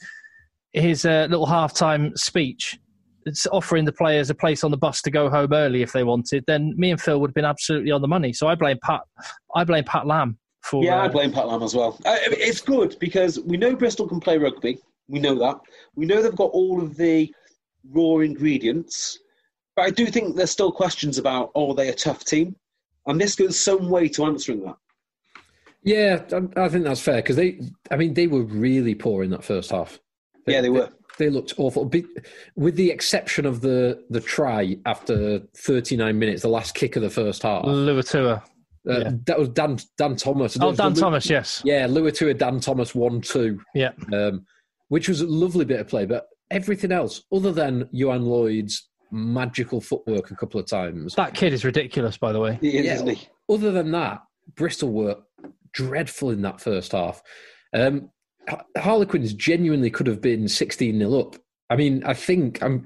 his 0.73 1.05
uh, 1.05 1.27
little 1.29 1.47
halftime 1.47 2.17
speech, 2.17 2.77
it's 3.25 3.47
offering 3.47 3.85
the 3.85 3.93
players 3.93 4.29
a 4.29 4.35
place 4.35 4.63
on 4.63 4.71
the 4.71 4.77
bus 4.77 5.01
to 5.03 5.11
go 5.11 5.29
home 5.29 5.53
early 5.53 5.81
if 5.81 5.93
they 5.93 6.03
wanted, 6.03 6.43
then 6.47 6.73
me 6.77 6.91
and 6.91 7.01
Phil 7.01 7.19
would 7.19 7.29
have 7.29 7.35
been 7.35 7.45
absolutely 7.45 7.91
on 7.91 8.01
the 8.01 8.07
money. 8.07 8.33
So 8.33 8.47
I 8.47 8.55
blame 8.55 8.77
Pat. 8.83 9.01
I 9.55 9.63
blame 9.63 9.85
Pat 9.85 10.05
Lam 10.05 10.37
for. 10.61 10.83
Yeah, 10.83 11.01
I 11.01 11.05
uh, 11.05 11.09
blame 11.09 11.31
Pat 11.31 11.47
Lam 11.47 11.63
as 11.63 11.73
well. 11.73 11.97
Uh, 12.05 12.09
I 12.09 12.19
it's 12.31 12.61
good 12.61 12.97
because 12.99 13.39
we 13.39 13.57
know 13.57 13.75
Bristol 13.75 14.07
can 14.07 14.19
play 14.19 14.37
rugby. 14.37 14.79
We 15.07 15.19
know 15.19 15.35
that. 15.39 15.59
We 15.95 16.05
know 16.05 16.21
they've 16.21 16.35
got 16.35 16.51
all 16.51 16.81
of 16.81 16.97
the 16.97 17.33
raw 17.91 18.17
ingredients. 18.19 19.19
But 19.75 19.83
I 19.85 19.89
do 19.91 20.05
think 20.07 20.35
there's 20.35 20.51
still 20.51 20.71
questions 20.71 21.17
about, 21.17 21.51
oh, 21.55 21.71
are 21.71 21.75
they 21.75 21.89
a 21.89 21.93
tough 21.93 22.23
team? 22.25 22.55
And 23.07 23.19
this 23.19 23.35
goes 23.35 23.59
some 23.59 23.89
way 23.89 24.07
to 24.09 24.25
answering 24.25 24.63
that. 24.65 24.75
Yeah, 25.83 26.23
I, 26.57 26.63
I 26.63 26.69
think 26.69 26.85
that's 26.85 27.01
fair 27.01 27.17
because 27.17 27.35
they, 27.35 27.59
I 27.91 27.95
mean, 27.97 28.13
they 28.15 28.25
were 28.27 28.43
really 28.43 28.95
poor 28.95 29.23
in 29.23 29.29
that 29.31 29.43
first 29.43 29.69
half. 29.71 29.99
Yeah, 30.47 30.61
they 30.61 30.69
were. 30.69 30.89
They 31.17 31.29
looked 31.29 31.53
awful, 31.57 31.85
Be- 31.85 32.05
with 32.55 32.75
the 32.75 32.89
exception 32.91 33.45
of 33.45 33.61
the 33.61 34.03
the 34.09 34.19
try 34.19 34.75
after 34.85 35.39
39 35.55 36.17
minutes, 36.19 36.41
the 36.41 36.49
last 36.49 36.73
kick 36.75 36.95
of 36.95 37.03
the 37.03 37.09
first 37.09 37.43
half. 37.43 37.63
Luatua. 37.65 38.41
Uh, 38.87 38.99
yeah. 38.99 39.11
That 39.25 39.39
was 39.39 39.49
Dan 39.49 39.77
Dan 39.97 40.15
Thomas. 40.15 40.57
Oh, 40.59 40.73
Dan 40.73 40.93
the- 40.93 41.01
Thomas, 41.01 41.29
yes. 41.29 41.61
Yeah, 41.63 41.87
Luatua, 41.87 42.37
Dan 42.37 42.59
Thomas, 42.59 42.93
one 42.95 43.21
two, 43.21 43.61
Yeah. 43.75 43.91
um, 44.11 44.45
which 44.89 45.07
was 45.09 45.21
a 45.21 45.27
lovely 45.27 45.65
bit 45.65 45.79
of 45.79 45.87
play. 45.87 46.05
But 46.05 46.27
everything 46.51 46.91
else, 46.91 47.23
other 47.31 47.51
than 47.51 47.85
Ioan 47.93 48.23
Lloyd's 48.23 48.87
magical 49.11 49.81
footwork 49.81 50.31
a 50.31 50.35
couple 50.35 50.59
of 50.59 50.67
times, 50.67 51.15
That 51.15 51.33
kid 51.33 51.53
is 51.53 51.63
ridiculous, 51.65 52.17
by 52.17 52.31
the 52.31 52.39
way. 52.39 52.57
He 52.61 52.77
is, 52.77 52.85
Yeah. 52.85 52.93
isn't 52.95 53.09
he? 53.09 53.27
other 53.49 53.71
than 53.71 53.91
that, 53.91 54.21
Bristol 54.55 54.91
were 54.91 55.17
dreadful 55.73 56.31
in 56.31 56.41
that 56.43 56.59
first 56.61 56.91
half. 56.93 57.21
Um, 57.73 58.09
Harlequins 58.77 59.33
genuinely 59.33 59.89
could 59.89 60.07
have 60.07 60.21
been 60.21 60.47
16 60.47 60.97
0 60.99 61.19
up. 61.19 61.35
I 61.69 61.75
mean, 61.75 62.03
I 62.03 62.13
think 62.13 62.61
I'm 62.63 62.85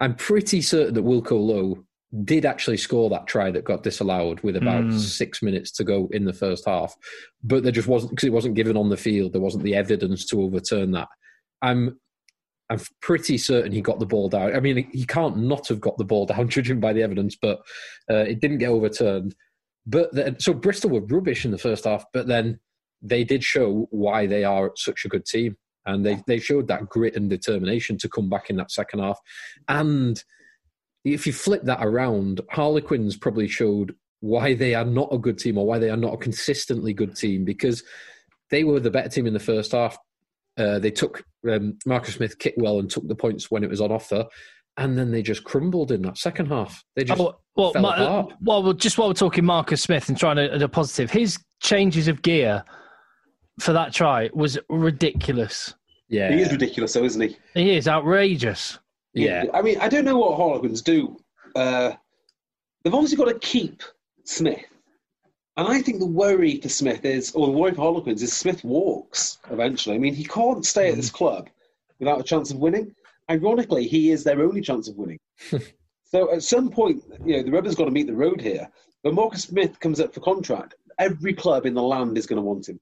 I'm 0.00 0.14
pretty 0.14 0.62
certain 0.62 0.94
that 0.94 1.04
Wilco 1.04 1.32
Louw 1.32 1.84
did 2.24 2.44
actually 2.46 2.76
score 2.78 3.10
that 3.10 3.26
try 3.26 3.50
that 3.50 3.64
got 3.64 3.82
disallowed 3.82 4.40
with 4.40 4.56
about 4.56 4.84
Mm. 4.84 4.98
six 4.98 5.42
minutes 5.42 5.70
to 5.72 5.84
go 5.84 6.08
in 6.12 6.24
the 6.24 6.32
first 6.32 6.64
half, 6.66 6.96
but 7.44 7.62
there 7.62 7.72
just 7.72 7.86
wasn't 7.88 8.10
because 8.10 8.26
it 8.26 8.32
wasn't 8.32 8.54
given 8.54 8.76
on 8.76 8.88
the 8.88 8.96
field. 8.96 9.32
There 9.32 9.40
wasn't 9.42 9.64
the 9.64 9.74
evidence 9.74 10.24
to 10.26 10.40
overturn 10.42 10.92
that. 10.92 11.08
I'm 11.62 11.98
I'm 12.70 12.80
pretty 13.02 13.36
certain 13.36 13.72
he 13.72 13.80
got 13.80 13.98
the 13.98 14.06
ball 14.06 14.28
down. 14.28 14.54
I 14.54 14.60
mean, 14.60 14.88
he 14.92 15.04
can't 15.04 15.38
not 15.38 15.68
have 15.68 15.80
got 15.80 15.98
the 15.98 16.04
ball 16.04 16.26
down, 16.26 16.48
judging 16.50 16.80
by 16.80 16.92
the 16.92 17.02
evidence, 17.02 17.36
but 17.40 17.58
uh, 18.10 18.24
it 18.28 18.40
didn't 18.40 18.58
get 18.58 18.68
overturned. 18.68 19.34
But 19.86 20.40
so 20.40 20.54
Bristol 20.54 20.90
were 20.90 21.00
rubbish 21.00 21.44
in 21.44 21.50
the 21.50 21.58
first 21.58 21.84
half, 21.84 22.04
but 22.12 22.28
then 22.28 22.60
they 23.02 23.24
did 23.24 23.42
show 23.42 23.88
why 23.90 24.26
they 24.26 24.44
are 24.44 24.70
such 24.76 25.04
a 25.04 25.08
good 25.08 25.26
team, 25.26 25.56
and 25.86 26.06
they 26.06 26.22
they 26.26 26.38
showed 26.38 26.68
that 26.68 26.88
grit 26.88 27.16
and 27.16 27.28
determination 27.28 27.98
to 27.98 28.08
come 28.08 28.28
back 28.28 28.50
in 28.50 28.56
that 28.56 28.70
second 28.70 29.00
half. 29.00 29.18
And 29.68 30.22
if 31.04 31.26
you 31.26 31.32
flip 31.32 31.62
that 31.64 31.80
around, 31.80 32.40
Harlequins 32.50 33.16
probably 33.16 33.48
showed 33.48 33.94
why 34.20 34.54
they 34.54 34.74
are 34.74 34.84
not 34.84 35.12
a 35.12 35.18
good 35.18 35.38
team 35.38 35.56
or 35.56 35.66
why 35.66 35.78
they 35.78 35.90
are 35.90 35.96
not 35.96 36.14
a 36.14 36.18
consistently 36.18 36.92
good 36.92 37.16
team 37.16 37.44
because 37.44 37.82
they 38.50 38.64
were 38.64 38.80
the 38.80 38.90
better 38.90 39.08
team 39.08 39.26
in 39.26 39.32
the 39.32 39.40
first 39.40 39.72
half. 39.72 39.96
Uh, 40.60 40.78
they 40.78 40.90
took 40.90 41.24
um, 41.50 41.78
Marcus 41.86 42.14
Smith 42.16 42.38
kicked 42.38 42.58
well 42.58 42.78
and 42.80 42.90
took 42.90 43.06
the 43.08 43.14
points 43.14 43.50
when 43.50 43.64
it 43.64 43.70
was 43.70 43.80
on 43.80 43.90
offer, 43.90 44.26
and 44.76 44.98
then 44.98 45.10
they 45.10 45.22
just 45.22 45.42
crumbled 45.44 45.90
in 45.90 46.02
that 46.02 46.18
second 46.18 46.46
half. 46.46 46.84
They 46.96 47.04
just 47.04 47.18
Oh, 47.20 47.36
well, 47.56 47.72
fell 47.72 47.82
Ma- 47.82 47.94
apart. 47.94 48.32
well, 48.42 48.62
well, 48.62 48.72
just 48.74 48.98
while 48.98 49.08
we're 49.08 49.14
talking 49.14 49.44
Marcus 49.44 49.80
Smith 49.82 50.08
and 50.08 50.18
trying 50.18 50.36
to 50.36 50.62
a 50.62 50.68
positive, 50.68 51.10
his 51.10 51.38
changes 51.62 52.08
of 52.08 52.20
gear 52.22 52.62
for 53.58 53.72
that 53.72 53.92
try 53.94 54.28
was 54.34 54.58
ridiculous. 54.68 55.74
yeah, 56.08 56.30
He 56.32 56.40
is 56.42 56.50
ridiculous, 56.52 56.92
though, 56.92 57.04
isn't 57.04 57.20
he? 57.22 57.36
He 57.54 57.76
is 57.76 57.88
outrageous. 57.88 58.78
yeah. 59.14 59.44
I 59.54 59.62
mean, 59.62 59.78
I 59.80 59.88
don't 59.88 60.04
know 60.04 60.18
what 60.18 60.36
Harlequins 60.36 60.82
do. 60.82 61.16
Uh, 61.56 61.92
they've 62.84 62.94
obviously 62.94 63.16
got 63.16 63.28
to 63.32 63.38
keep 63.38 63.82
Smith. 64.24 64.60
And 65.56 65.68
I 65.68 65.82
think 65.82 65.98
the 65.98 66.06
worry 66.06 66.60
for 66.60 66.68
Smith 66.68 67.04
is, 67.04 67.32
or 67.32 67.46
the 67.46 67.52
worry 67.52 67.72
for 67.72 67.82
Harlequins 67.82 68.22
is 68.22 68.32
Smith 68.32 68.64
walks 68.64 69.38
eventually. 69.50 69.96
I 69.96 69.98
mean, 69.98 70.14
he 70.14 70.24
can't 70.24 70.64
stay 70.64 70.90
at 70.90 70.96
this 70.96 71.10
mm. 71.10 71.14
club 71.14 71.48
without 71.98 72.20
a 72.20 72.24
chance 72.24 72.50
of 72.50 72.58
winning. 72.58 72.94
Ironically, 73.30 73.86
he 73.86 74.10
is 74.10 74.24
their 74.24 74.42
only 74.42 74.60
chance 74.60 74.88
of 74.88 74.96
winning. 74.96 75.18
so 76.04 76.32
at 76.32 76.42
some 76.42 76.70
point, 76.70 77.02
you 77.24 77.36
know, 77.36 77.42
the 77.42 77.50
rubber's 77.50 77.74
got 77.74 77.84
to 77.86 77.90
meet 77.90 78.06
the 78.06 78.14
road 78.14 78.40
here. 78.40 78.68
But 79.02 79.14
Marcus 79.14 79.44
Smith 79.44 79.78
comes 79.80 80.00
up 80.00 80.14
for 80.14 80.20
contract, 80.20 80.74
every 80.98 81.32
club 81.32 81.66
in 81.66 81.74
the 81.74 81.82
land 81.82 82.16
is 82.18 82.26
going 82.26 82.36
to 82.36 82.42
want 82.42 82.68
him. 82.68 82.78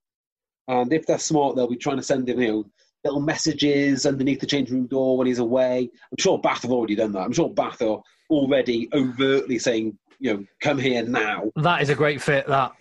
And 0.66 0.92
if 0.92 1.06
they're 1.06 1.18
smart, 1.18 1.56
they'll 1.56 1.68
be 1.68 1.76
trying 1.76 1.96
to 1.96 2.02
send 2.02 2.28
him, 2.28 2.40
you 2.40 2.48
know, 2.48 2.64
little 3.04 3.20
messages 3.20 4.04
underneath 4.04 4.40
the 4.40 4.46
changing 4.46 4.74
room 4.74 4.86
door 4.86 5.16
when 5.16 5.26
he's 5.26 5.38
away. 5.38 5.88
I'm 6.10 6.18
sure 6.18 6.38
Bath 6.38 6.62
have 6.62 6.72
already 6.72 6.96
done 6.96 7.12
that. 7.12 7.20
I'm 7.20 7.32
sure 7.32 7.48
Bath 7.48 7.80
are 7.80 8.02
already 8.28 8.88
overtly 8.92 9.58
saying, 9.58 9.96
you 10.18 10.34
know, 10.34 10.44
come 10.60 10.78
here 10.78 11.02
now, 11.04 11.50
That 11.56 11.82
is 11.82 11.90
a 11.90 11.94
great 11.94 12.20
fit. 12.20 12.46
That 12.46 12.72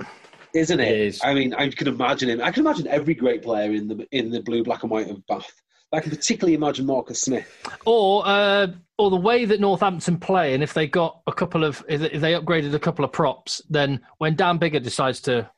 isn't 0.54 0.80
it? 0.80 0.88
It 0.88 1.00
is. 1.00 1.22
I 1.24 1.34
mean, 1.34 1.54
I 1.54 1.70
can 1.70 1.88
imagine 1.88 2.30
him. 2.30 2.42
I 2.42 2.52
can 2.52 2.66
imagine 2.66 2.88
every 2.88 3.14
great 3.14 3.44
player 3.44 3.72
in 3.72 3.88
the 3.88 4.08
in 4.12 4.30
the 4.30 4.42
blue, 4.42 4.64
black, 4.64 4.84
and 4.84 4.92
white 4.92 5.10
of 5.10 5.26
Bath. 5.28 5.52
I 5.94 6.02
can 6.02 6.10
particularly 6.10 6.54
imagine 6.54 6.86
Marcus 6.86 7.22
Smith. 7.22 7.48
or 7.86 8.24
uh, 8.26 8.68
or 8.98 9.10
the 9.10 9.16
way 9.16 9.46
that 9.46 9.60
Northampton 9.60 10.18
play, 10.18 10.54
and 10.54 10.64
if 10.64 10.74
they 10.74 10.88
got 10.88 11.22
a 11.28 11.32
couple 11.32 11.64
of 11.64 11.84
if 11.88 12.02
they- 12.02 12.34
upgraded 12.34 12.74
a 12.74 12.80
couple 12.80 13.06
of 13.06 13.12
props, 13.12 13.62
then 13.70 14.02
when 14.18 14.36
Dan 14.36 14.60
Biggar 14.60 14.84
decides 14.84 15.22
to 15.22 15.50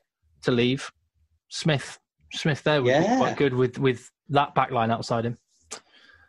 to 0.43 0.51
leave, 0.51 0.91
Smith 1.49 1.99
Smith 2.33 2.63
there 2.63 2.81
would 2.83 2.93
be 2.93 3.17
quite 3.17 3.37
good 3.37 3.53
with 3.53 3.79
with 3.79 4.11
that 4.29 4.53
back 4.53 4.71
line 4.71 4.91
outside 4.91 5.25
him. 5.25 5.37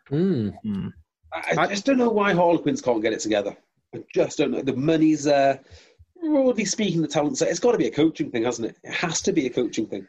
Mm. 0.09 0.91
I, 1.33 1.61
I 1.61 1.67
just 1.67 1.85
don't 1.85 1.97
know 1.97 2.09
why 2.09 2.33
Harlequins 2.33 2.81
can't 2.81 3.01
get 3.01 3.13
it 3.13 3.19
together. 3.19 3.55
I 3.93 3.99
just 4.13 4.37
don't 4.37 4.51
know. 4.51 4.61
The 4.61 4.75
money's 4.75 5.23
there. 5.23 5.59
Broadly 6.21 6.65
speaking, 6.65 7.01
the 7.01 7.07
talent's 7.07 7.39
there. 7.39 7.49
It's 7.49 7.59
got 7.59 7.71
to 7.71 7.77
be 7.77 7.87
a 7.87 7.91
coaching 7.91 8.29
thing, 8.31 8.43
hasn't 8.43 8.69
it? 8.69 8.77
It 8.83 8.93
has 8.93 9.21
to 9.21 9.33
be 9.33 9.47
a 9.47 9.49
coaching 9.49 9.87
thing. 9.87 10.07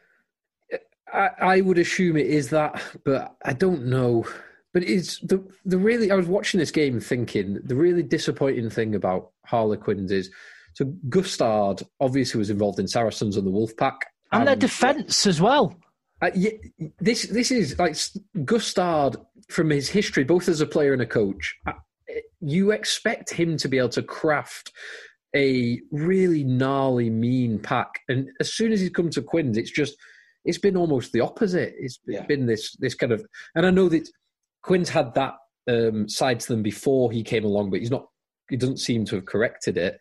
I, 1.12 1.30
I 1.40 1.60
would 1.60 1.78
assume 1.78 2.16
it 2.16 2.26
is 2.26 2.50
that, 2.50 2.82
but 3.04 3.36
I 3.44 3.52
don't 3.52 3.86
know. 3.86 4.26
But 4.72 4.84
it's 4.84 5.18
the 5.20 5.44
the 5.64 5.78
really. 5.78 6.10
I 6.10 6.14
was 6.14 6.26
watching 6.26 6.58
this 6.58 6.70
game 6.70 7.00
thinking 7.00 7.58
the 7.64 7.74
really 7.76 8.02
disappointing 8.02 8.70
thing 8.70 8.94
about 8.94 9.30
Harlequins 9.44 10.10
is 10.10 10.30
so 10.74 10.86
Gustard 11.08 11.82
obviously 12.00 12.38
was 12.38 12.50
involved 12.50 12.78
in 12.78 12.88
Saracens 12.88 13.36
and 13.36 13.46
the 13.46 13.50
Wolfpack, 13.50 13.98
And 14.32 14.46
their 14.46 14.54
um, 14.54 14.58
defence 14.58 15.26
as 15.26 15.40
well. 15.40 15.76
Uh, 16.20 16.30
yeah, 16.34 16.52
this 16.98 17.24
this 17.24 17.50
is 17.50 17.78
like 17.78 17.96
Gustard 18.44 19.16
from 19.48 19.70
his 19.70 19.88
history, 19.88 20.24
both 20.24 20.48
as 20.48 20.60
a 20.60 20.66
player 20.66 20.92
and 20.92 21.02
a 21.02 21.06
coach. 21.06 21.58
You 22.42 22.72
expect 22.72 23.32
him 23.32 23.56
to 23.58 23.68
be 23.68 23.78
able 23.78 23.88
to 23.90 24.02
craft 24.02 24.72
a 25.34 25.80
really 25.90 26.44
gnarly, 26.44 27.08
mean 27.08 27.58
pack, 27.58 28.00
and 28.08 28.28
as 28.40 28.52
soon 28.52 28.72
as 28.72 28.80
he's 28.80 28.90
come 28.90 29.08
to 29.10 29.22
Quinns, 29.22 29.56
it's 29.56 29.70
just 29.70 29.96
it's 30.44 30.58
been 30.58 30.76
almost 30.76 31.12
the 31.12 31.20
opposite. 31.20 31.72
It's 31.78 32.00
Yeah. 32.06 32.26
been 32.26 32.46
this 32.46 32.76
this 32.80 32.94
kind 32.94 33.12
of, 33.12 33.24
and 33.54 33.64
I 33.64 33.70
know 33.70 33.88
that 33.88 34.08
Quinns 34.62 34.88
had 34.90 35.14
that 35.14 35.34
um, 35.68 36.08
side 36.08 36.40
to 36.40 36.48
them 36.48 36.62
before 36.62 37.12
he 37.12 37.22
came 37.22 37.44
along, 37.44 37.70
but 37.70 37.78
he's 37.80 37.90
not. 37.90 38.08
He 38.50 38.56
doesn't 38.56 38.78
seem 38.80 39.04
to 39.06 39.14
have 39.16 39.24
corrected 39.24 39.76
it. 39.78 39.98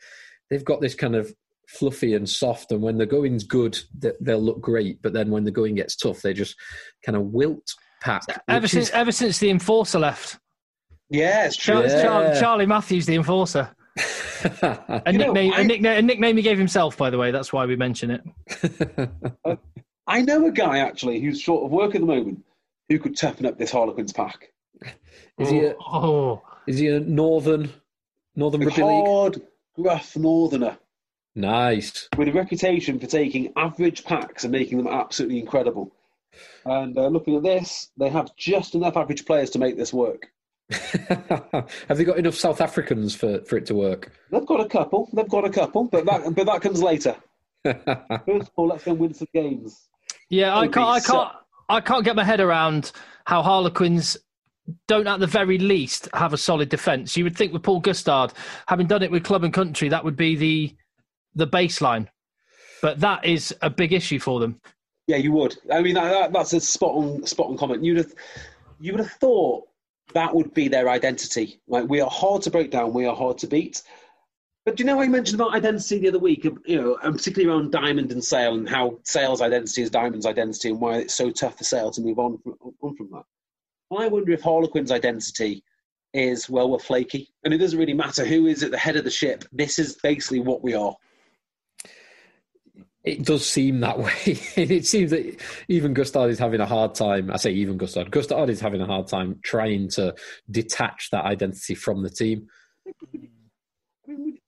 They've 0.50 0.66
got 0.66 0.82
this 0.82 0.96
kind 0.96 1.16
of 1.16 1.32
fluffy 1.70 2.16
and 2.16 2.28
soft, 2.28 2.72
and 2.72 2.82
when 2.82 2.98
the 2.98 3.06
going's 3.06 3.44
good, 3.46 3.80
they'll 4.20 4.42
look 4.42 4.60
great. 4.60 5.02
But 5.02 5.14
then 5.14 5.30
when 5.30 5.44
the 5.46 5.52
going 5.52 5.76
gets 5.76 5.96
tough, 5.96 6.22
they 6.22 6.34
just 6.34 6.56
kind 7.06 7.16
of 7.16 7.28
wilt 7.28 7.64
pack. 8.02 8.24
Ever 8.50 8.68
since 8.68 8.88
is- 8.88 8.92
ever 8.92 9.12
since 9.12 9.38
the 9.38 9.50
enforcer 9.52 10.00
left, 10.00 10.40
Yeah, 11.12 11.46
it's 11.46 11.56
true. 11.58 11.76
Char- 11.76 11.84
Yeah. 11.88 12.04
Char- 12.04 12.36
Charlie 12.40 12.66
Matthews, 12.66 13.06
the 13.06 13.16
enforcer, 13.16 13.70
a 14.62 15.02
You 15.08 15.18
know, 15.18 15.34
nickname, 15.34 15.54
I- 15.54 15.60
a 15.60 15.64
nickname, 15.64 15.98
a 15.98 16.02
nickname 16.02 16.38
he 16.38 16.42
gave 16.44 16.58
himself, 16.58 16.98
by 16.98 17.10
the 17.10 17.18
way. 17.18 17.32
That's 17.32 17.52
why 17.52 17.66
we 17.66 17.76
mention 17.76 18.12
it. 18.12 18.22
I 20.08 20.22
know 20.22 20.46
a 20.48 20.52
guy 20.52 20.80
actually 20.80 21.20
who's 21.22 21.40
short 21.40 21.64
of 21.66 21.72
work 21.72 21.96
at 21.96 22.02
the 22.02 22.08
moment 22.08 22.44
who 22.90 22.98
could 23.00 23.16
toughen 23.18 23.46
up 23.46 23.58
this 23.58 23.72
Harlequins 23.72 24.14
pack. 24.14 24.52
is 25.38 25.50
he 25.50 25.60
a, 25.66 25.76
oh, 25.80 26.42
is 26.68 26.80
he 26.80 26.88
a 26.88 27.00
northern 27.00 27.72
northern 28.36 28.62
rugby 28.62 28.82
league? 28.82 29.06
Hard 29.06 29.42
gruff 29.76 30.16
northerner 30.18 30.78
Nice. 31.36 32.10
with 32.18 32.28
a 32.28 32.34
reputation 32.34 33.00
for 33.00 33.08
taking 33.08 33.54
average 33.56 34.04
packs 34.04 34.44
and 34.44 34.52
making 34.52 34.78
them 34.78 34.88
absolutely 34.88 35.40
incredible. 35.40 35.94
And 36.66 36.98
uh, 36.98 37.08
looking 37.08 37.36
at 37.38 37.44
this, 37.44 37.90
they 37.98 38.10
have 38.10 38.36
just 38.36 38.76
enough 38.76 38.98
average 38.98 39.26
players 39.26 39.50
to 39.52 39.60
make 39.60 39.78
this 39.78 39.94
work. 39.94 40.28
Have 41.88 41.98
they 41.98 42.04
got 42.04 42.18
enough 42.18 42.36
South 42.36 42.62
Africans 42.62 43.16
for, 43.16 43.42
for 43.46 43.58
it 43.58 43.66
to 43.68 43.76
work? 43.76 44.12
They've 44.32 44.46
got 44.46 44.62
a 44.62 44.68
couple. 44.68 45.10
They've 45.14 45.28
got 45.28 45.46
a 45.46 45.50
couple, 45.50 45.86
but 45.86 46.06
that 46.06 46.34
but 46.36 46.46
that 46.46 46.62
comes 46.62 46.82
later. 46.82 47.16
First 47.64 47.80
of 48.28 48.52
all, 48.56 48.68
let's 48.68 48.84
go 48.84 48.92
and 48.92 49.00
win 49.00 49.14
some 49.14 49.28
games. 49.34 49.90
Yeah, 50.30 50.58
I 50.58 50.68
can't. 50.68 50.88
I 50.88 51.00
can't. 51.00 51.32
I 51.70 51.82
can't 51.82 52.04
get 52.04 52.16
my 52.16 52.24
head 52.24 52.40
around 52.40 52.92
how 53.26 53.42
Harlequins 53.42 54.18
don't, 54.88 55.08
at 55.08 55.20
the 55.20 55.28
very 55.28 55.58
least, 55.58 56.08
have 56.14 56.34
a 56.34 56.38
solid 56.38 56.70
defence. 56.70 57.18
You 57.18 57.24
would 57.24 57.38
think 57.38 57.54
with 57.54 57.64
Paul 57.64 57.80
Gustard, 57.80 58.34
having 58.68 58.88
done 58.88 59.04
it 59.04 59.12
with 59.12 59.24
club 59.24 59.44
and 59.44 59.54
country, 59.54 59.90
that 59.90 60.04
would 60.04 60.16
be 60.16 60.36
the 60.36 60.76
the 61.36 61.48
baseline. 61.48 62.08
But 62.82 63.00
that 63.02 63.26
is 63.26 63.56
a 63.62 63.70
big 63.70 63.94
issue 63.94 64.20
for 64.20 64.40
them. 64.40 64.60
Yeah, 65.08 65.18
you 65.18 65.32
would. 65.34 65.58
I 65.72 65.82
mean, 65.82 65.96
that, 65.96 66.10
that, 66.10 66.34
that's 66.34 66.54
a 66.54 66.60
spot 66.62 66.96
on 66.96 67.26
spot 67.26 67.48
on 67.48 67.58
comment. 67.58 67.84
You'd 67.84 67.98
have 67.98 68.14
you 68.80 68.94
would 68.94 69.02
have 69.02 69.12
thought 69.12 69.66
that 70.14 70.34
would 70.34 70.54
be 70.54 70.68
their 70.68 70.90
identity. 70.90 71.60
Like 71.68 71.90
we 71.90 72.02
are 72.02 72.10
hard 72.10 72.42
to 72.44 72.52
break 72.52 72.72
down, 72.72 72.94
we 72.94 73.06
are 73.06 73.16
hard 73.16 73.38
to 73.40 73.48
beat. 73.48 73.82
But 74.66 74.76
do 74.76 74.84
you 74.84 74.86
know 74.86 75.02
you 75.02 75.10
mentioned 75.10 75.42
about 75.42 75.56
identity 75.56 75.98
the 75.98 76.10
other 76.10 76.20
week? 76.20 76.44
You 76.44 76.82
know, 76.82 76.98
and 77.02 77.16
particularly 77.16 77.52
around 77.52 77.72
Diamond 77.72 78.12
and 78.12 78.24
Sale, 78.24 78.54
and 78.54 78.70
how 78.70 79.00
Sale's 79.04 79.42
identity 79.42 79.82
is 79.82 79.90
Diamond's 79.90 80.28
identity, 80.28 80.70
and 80.70 80.80
why 80.80 80.98
it's 80.98 81.16
so 81.16 81.32
tough 81.32 81.58
for 81.58 81.64
Sale 81.64 81.90
to 81.92 82.02
move 82.02 82.20
on 82.20 82.38
from, 82.38 82.56
on 82.82 82.96
from 82.96 83.10
that. 83.12 83.24
I 83.98 84.08
wonder 84.08 84.32
if 84.32 84.42
Harlequin's 84.42 84.92
identity 84.92 85.64
is 86.14 86.50
well, 86.50 86.70
we're 86.70 86.80
flaky, 86.80 87.34
and 87.44 87.54
it 87.54 87.58
doesn't 87.58 87.80
really 87.80 87.94
matter 87.94 88.24
who 88.24 88.46
is 88.46 88.64
at 88.64 88.72
the 88.72 88.78
head 88.78 88.98
of 88.98 89.04
the 89.04 89.10
ship. 89.10 89.46
This 89.52 89.80
is 89.80 89.96
basically 90.04 90.42
what 90.42 90.64
we 90.64 90.76
are. 90.76 90.96
It 93.04 93.26
does 93.26 93.48
seem 93.48 93.80
that 93.80 93.98
way. 94.06 94.12
it 94.26 94.86
seems 94.86 95.12
that 95.12 95.42
even 95.68 95.94
Gustard 95.94 96.30
is 96.30 96.38
having 96.40 96.62
a 96.62 96.66
hard 96.66 96.94
time. 96.94 97.32
I 97.32 97.38
say 97.38 97.52
even 97.52 97.78
Gustard. 97.78 98.12
Gustard 98.12 98.50
is 98.50 98.60
having 98.60 98.82
a 98.82 98.86
hard 98.86 99.08
time 99.08 99.40
trying 99.44 99.90
to 99.92 100.14
detach 100.50 101.10
that 101.12 101.26
identity 101.26 101.74
from 101.76 102.04
the 102.04 102.10
team. 102.10 102.48
I 102.88 102.92
mean, 104.12 104.24
we- 104.24 104.42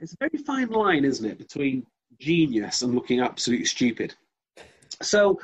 it's 0.00 0.12
a 0.12 0.16
very 0.20 0.42
fine 0.44 0.68
line, 0.68 1.04
isn't 1.04 1.28
it, 1.28 1.36
between 1.36 1.84
genius 2.20 2.82
and 2.82 2.94
looking 2.94 3.20
absolutely 3.20 3.66
stupid. 3.66 4.14
So, 5.02 5.40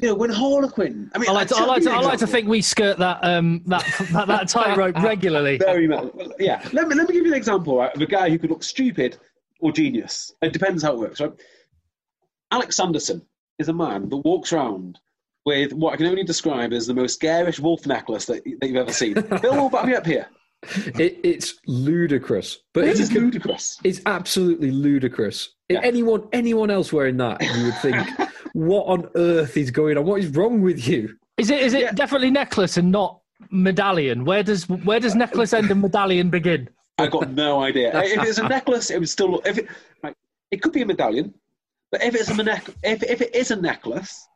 you 0.00 0.06
know, 0.08 0.14
when 0.14 0.30
Harlequin, 0.30 1.10
I 1.12 1.18
mean, 1.18 1.28
I 1.28 1.32
like 1.32 1.48
to. 1.48 1.56
I 1.56 1.64
like 1.64 1.82
to. 1.82 1.90
I 1.90 2.00
like 2.00 2.20
to 2.20 2.26
think 2.28 2.46
we 2.46 2.62
skirt 2.62 2.98
that 2.98 3.18
um 3.24 3.62
that 3.66 3.84
that, 4.12 4.28
that 4.28 4.48
tightrope 4.48 4.96
regularly. 5.02 5.58
very 5.58 5.88
much. 5.88 6.12
Yeah, 6.38 6.62
let 6.72 6.86
me 6.86 6.94
let 6.94 7.08
me 7.08 7.14
give 7.14 7.26
you 7.26 7.32
an 7.32 7.36
example 7.36 7.78
right, 7.78 7.92
of 7.92 8.00
a 8.00 8.06
guy 8.06 8.30
who 8.30 8.38
could 8.38 8.50
look 8.50 8.62
stupid 8.62 9.16
or 9.58 9.72
genius. 9.72 10.32
It 10.40 10.52
depends 10.52 10.84
how 10.84 10.92
it 10.92 10.98
works, 11.00 11.20
right? 11.20 11.32
Alex 12.50 12.76
Sanderson 12.76 13.22
is 13.58 13.68
a 13.68 13.72
man 13.72 14.08
that 14.08 14.16
walks 14.18 14.52
around 14.52 14.98
with 15.44 15.72
what 15.72 15.94
I 15.94 15.96
can 15.96 16.06
only 16.06 16.24
describe 16.24 16.72
as 16.72 16.86
the 16.86 16.94
most 16.94 17.20
garish 17.20 17.58
wolf 17.58 17.86
necklace 17.86 18.26
that, 18.26 18.44
that 18.60 18.66
you've 18.68 18.76
ever 18.76 18.92
seen. 18.92 19.14
Bill 19.42 19.56
will 19.56 19.70
back 19.70 19.86
me 19.86 19.94
up 19.94 20.06
here. 20.06 20.26
It, 20.98 21.20
it's 21.22 21.54
ludicrous, 21.66 22.58
but 22.74 22.84
This 22.84 22.98
is 22.98 23.12
ludicrous. 23.12 23.78
It's 23.84 24.00
absolutely 24.06 24.72
ludicrous. 24.72 25.54
Yeah. 25.68 25.80
Anyone, 25.82 26.26
anyone 26.32 26.70
else 26.70 26.92
wearing 26.92 27.16
that, 27.18 27.40
you 27.40 27.64
would 27.66 27.78
think, 27.78 27.96
"What 28.54 28.86
on 28.86 29.08
earth 29.14 29.56
is 29.56 29.70
going 29.70 29.96
on? 29.96 30.04
What 30.04 30.20
is 30.20 30.28
wrong 30.30 30.60
with 30.60 30.88
you?" 30.88 31.16
Is 31.36 31.50
it? 31.50 31.60
Is 31.60 31.74
it 31.74 31.82
Yeah. 31.82 31.92
definitely 31.92 32.32
necklace 32.32 32.76
and 32.76 32.90
not 32.90 33.20
medallion? 33.50 34.24
Where 34.24 34.42
does 34.42 34.68
where 34.68 34.98
does 34.98 35.14
necklace 35.14 35.52
end 35.52 35.70
and 35.70 35.80
medallion 35.80 36.28
begin? 36.28 36.68
I've 36.98 37.12
got 37.12 37.30
no 37.30 37.62
idea. 37.62 37.92
if 38.02 38.24
it's 38.24 38.38
a 38.38 38.48
necklace, 38.48 38.90
it 38.90 38.98
would 38.98 39.08
still 39.08 39.30
look. 39.30 39.46
If 39.46 39.58
it, 39.58 39.68
right, 40.02 40.14
it 40.50 40.60
could 40.60 40.72
be 40.72 40.82
a 40.82 40.86
medallion, 40.86 41.32
but 41.90 42.02
if 42.02 42.14
it's 42.14 42.28
a 42.28 42.42
neck, 42.42 42.68
if 42.82 43.02
if 43.02 43.20
it 43.20 43.34
is 43.34 43.50
a 43.50 43.56
necklace, 43.56 44.28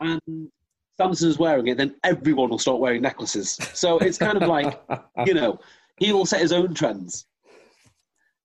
and 0.00 0.50
Samson's 0.96 1.38
wearing 1.38 1.68
it, 1.68 1.78
then 1.78 1.94
everyone 2.04 2.50
will 2.50 2.58
start 2.58 2.78
wearing 2.78 3.00
necklaces. 3.00 3.52
So 3.72 3.98
it's 3.98 4.18
kind 4.18 4.36
of 4.36 4.48
like, 4.48 4.78
you 5.26 5.34
know, 5.34 5.58
he 5.98 6.12
will 6.12 6.26
set 6.26 6.40
his 6.40 6.52
own 6.52 6.74
trends. 6.74 7.26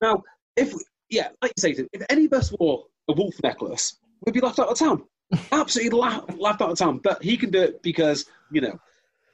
Now, 0.02 0.24
if 0.56 0.74
yeah, 1.10 1.30
like 1.42 1.52
you 1.58 1.62
say, 1.62 1.86
if 1.92 2.02
any 2.10 2.26
of 2.26 2.34
us 2.34 2.54
wore 2.58 2.86
a 3.10 3.14
wolf 3.14 3.36
necklace, 3.44 3.98
we'd 4.22 4.34
be 4.34 4.40
laughed 4.40 4.60
out 4.60 4.70
of 4.70 4.80
town. 4.80 5.04
Absolutely 5.52 5.98
laughed, 5.98 6.38
laughed 6.38 6.62
out 6.62 6.72
of 6.72 6.78
town. 6.78 7.00
But 7.04 7.22
he 7.22 7.36
can 7.36 7.52
do 7.52 7.62
it 7.62 7.82
because 7.82 8.26
you 8.52 8.62
know. 8.62 8.80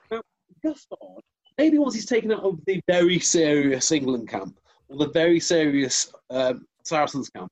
Now, 0.09 0.21
Gustard, 0.63 1.21
maybe 1.59 1.77
once 1.77 1.93
he's 1.93 2.07
taken 2.07 2.31
out 2.31 2.43
of 2.43 2.59
the 2.65 2.81
very 2.87 3.19
serious 3.19 3.91
England 3.91 4.29
camp 4.29 4.57
or 4.89 4.97
the 4.97 5.11
very 5.11 5.39
serious 5.39 6.11
um, 6.31 6.65
Saracens 6.83 7.29
camp 7.29 7.51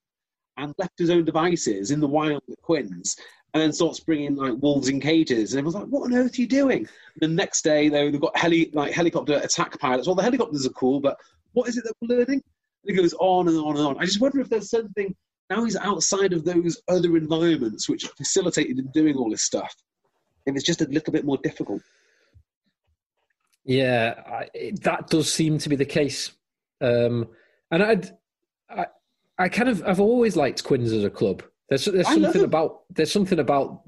and 0.59 0.73
left 0.77 0.99
his 0.99 1.09
own 1.09 1.25
devices 1.25 1.91
in 1.91 1.99
the 1.99 2.07
wild 2.07 2.41
with 2.47 2.61
Quins, 2.61 3.15
and 3.53 3.61
then 3.61 3.73
starts 3.73 3.99
bringing 3.99 4.35
like 4.35 4.53
wolves 4.61 4.89
in 4.89 4.99
cages, 4.99 5.53
and 5.53 5.59
everyone's 5.59 5.75
like, 5.75 5.91
"What 5.91 6.05
on 6.05 6.17
earth 6.17 6.37
are 6.37 6.41
you 6.41 6.47
doing?" 6.47 6.79
And 6.79 7.21
the 7.21 7.27
next 7.27 7.63
day, 7.63 7.89
though, 7.89 8.11
they've 8.11 8.21
got 8.21 8.37
heli 8.37 8.69
like 8.73 8.93
helicopter 8.93 9.37
attack 9.37 9.79
pilots. 9.79 10.07
Well, 10.07 10.15
the 10.15 10.23
helicopters 10.23 10.65
are 10.65 10.71
cool, 10.71 10.99
but 10.99 11.17
what 11.53 11.67
is 11.67 11.77
it 11.77 11.83
that 11.85 11.93
we're 12.01 12.17
learning? 12.17 12.43
And 12.83 12.97
it 12.97 13.01
goes 13.01 13.13
on 13.19 13.47
and 13.47 13.57
on 13.57 13.77
and 13.77 13.85
on. 13.85 13.97
I 13.97 14.05
just 14.05 14.21
wonder 14.21 14.39
if 14.39 14.49
there's 14.49 14.69
something 14.69 15.15
now 15.49 15.63
he's 15.63 15.75
outside 15.75 16.33
of 16.33 16.45
those 16.45 16.81
other 16.87 17.17
environments 17.17 17.89
which 17.89 18.05
facilitated 18.05 18.77
him 18.77 18.89
doing 18.93 19.15
all 19.15 19.31
this 19.31 19.43
stuff. 19.43 19.73
If 20.45 20.55
it's 20.55 20.65
just 20.65 20.81
a 20.81 20.87
little 20.87 21.11
bit 21.11 21.25
more 21.25 21.37
difficult. 21.37 21.81
Yeah, 23.65 24.15
I, 24.25 24.73
that 24.81 25.09
does 25.09 25.31
seem 25.31 25.57
to 25.59 25.69
be 25.69 25.75
the 25.75 25.85
case. 25.85 26.31
Um, 26.81 27.27
and 27.71 27.83
I'd, 27.83 28.09
I, 28.69 28.85
I 29.39 29.49
kind 29.49 29.69
of, 29.69 29.84
I've 29.86 29.99
always 29.99 30.36
liked 30.36 30.63
Quins 30.63 30.91
as 30.91 31.04
a 31.04 31.10
club. 31.10 31.43
There's, 31.69 31.86
there's 31.86 32.08
I 32.08 32.15
something 32.15 32.43
about, 32.43 32.82
there's 32.91 33.12
something 33.12 33.39
about 33.39 33.82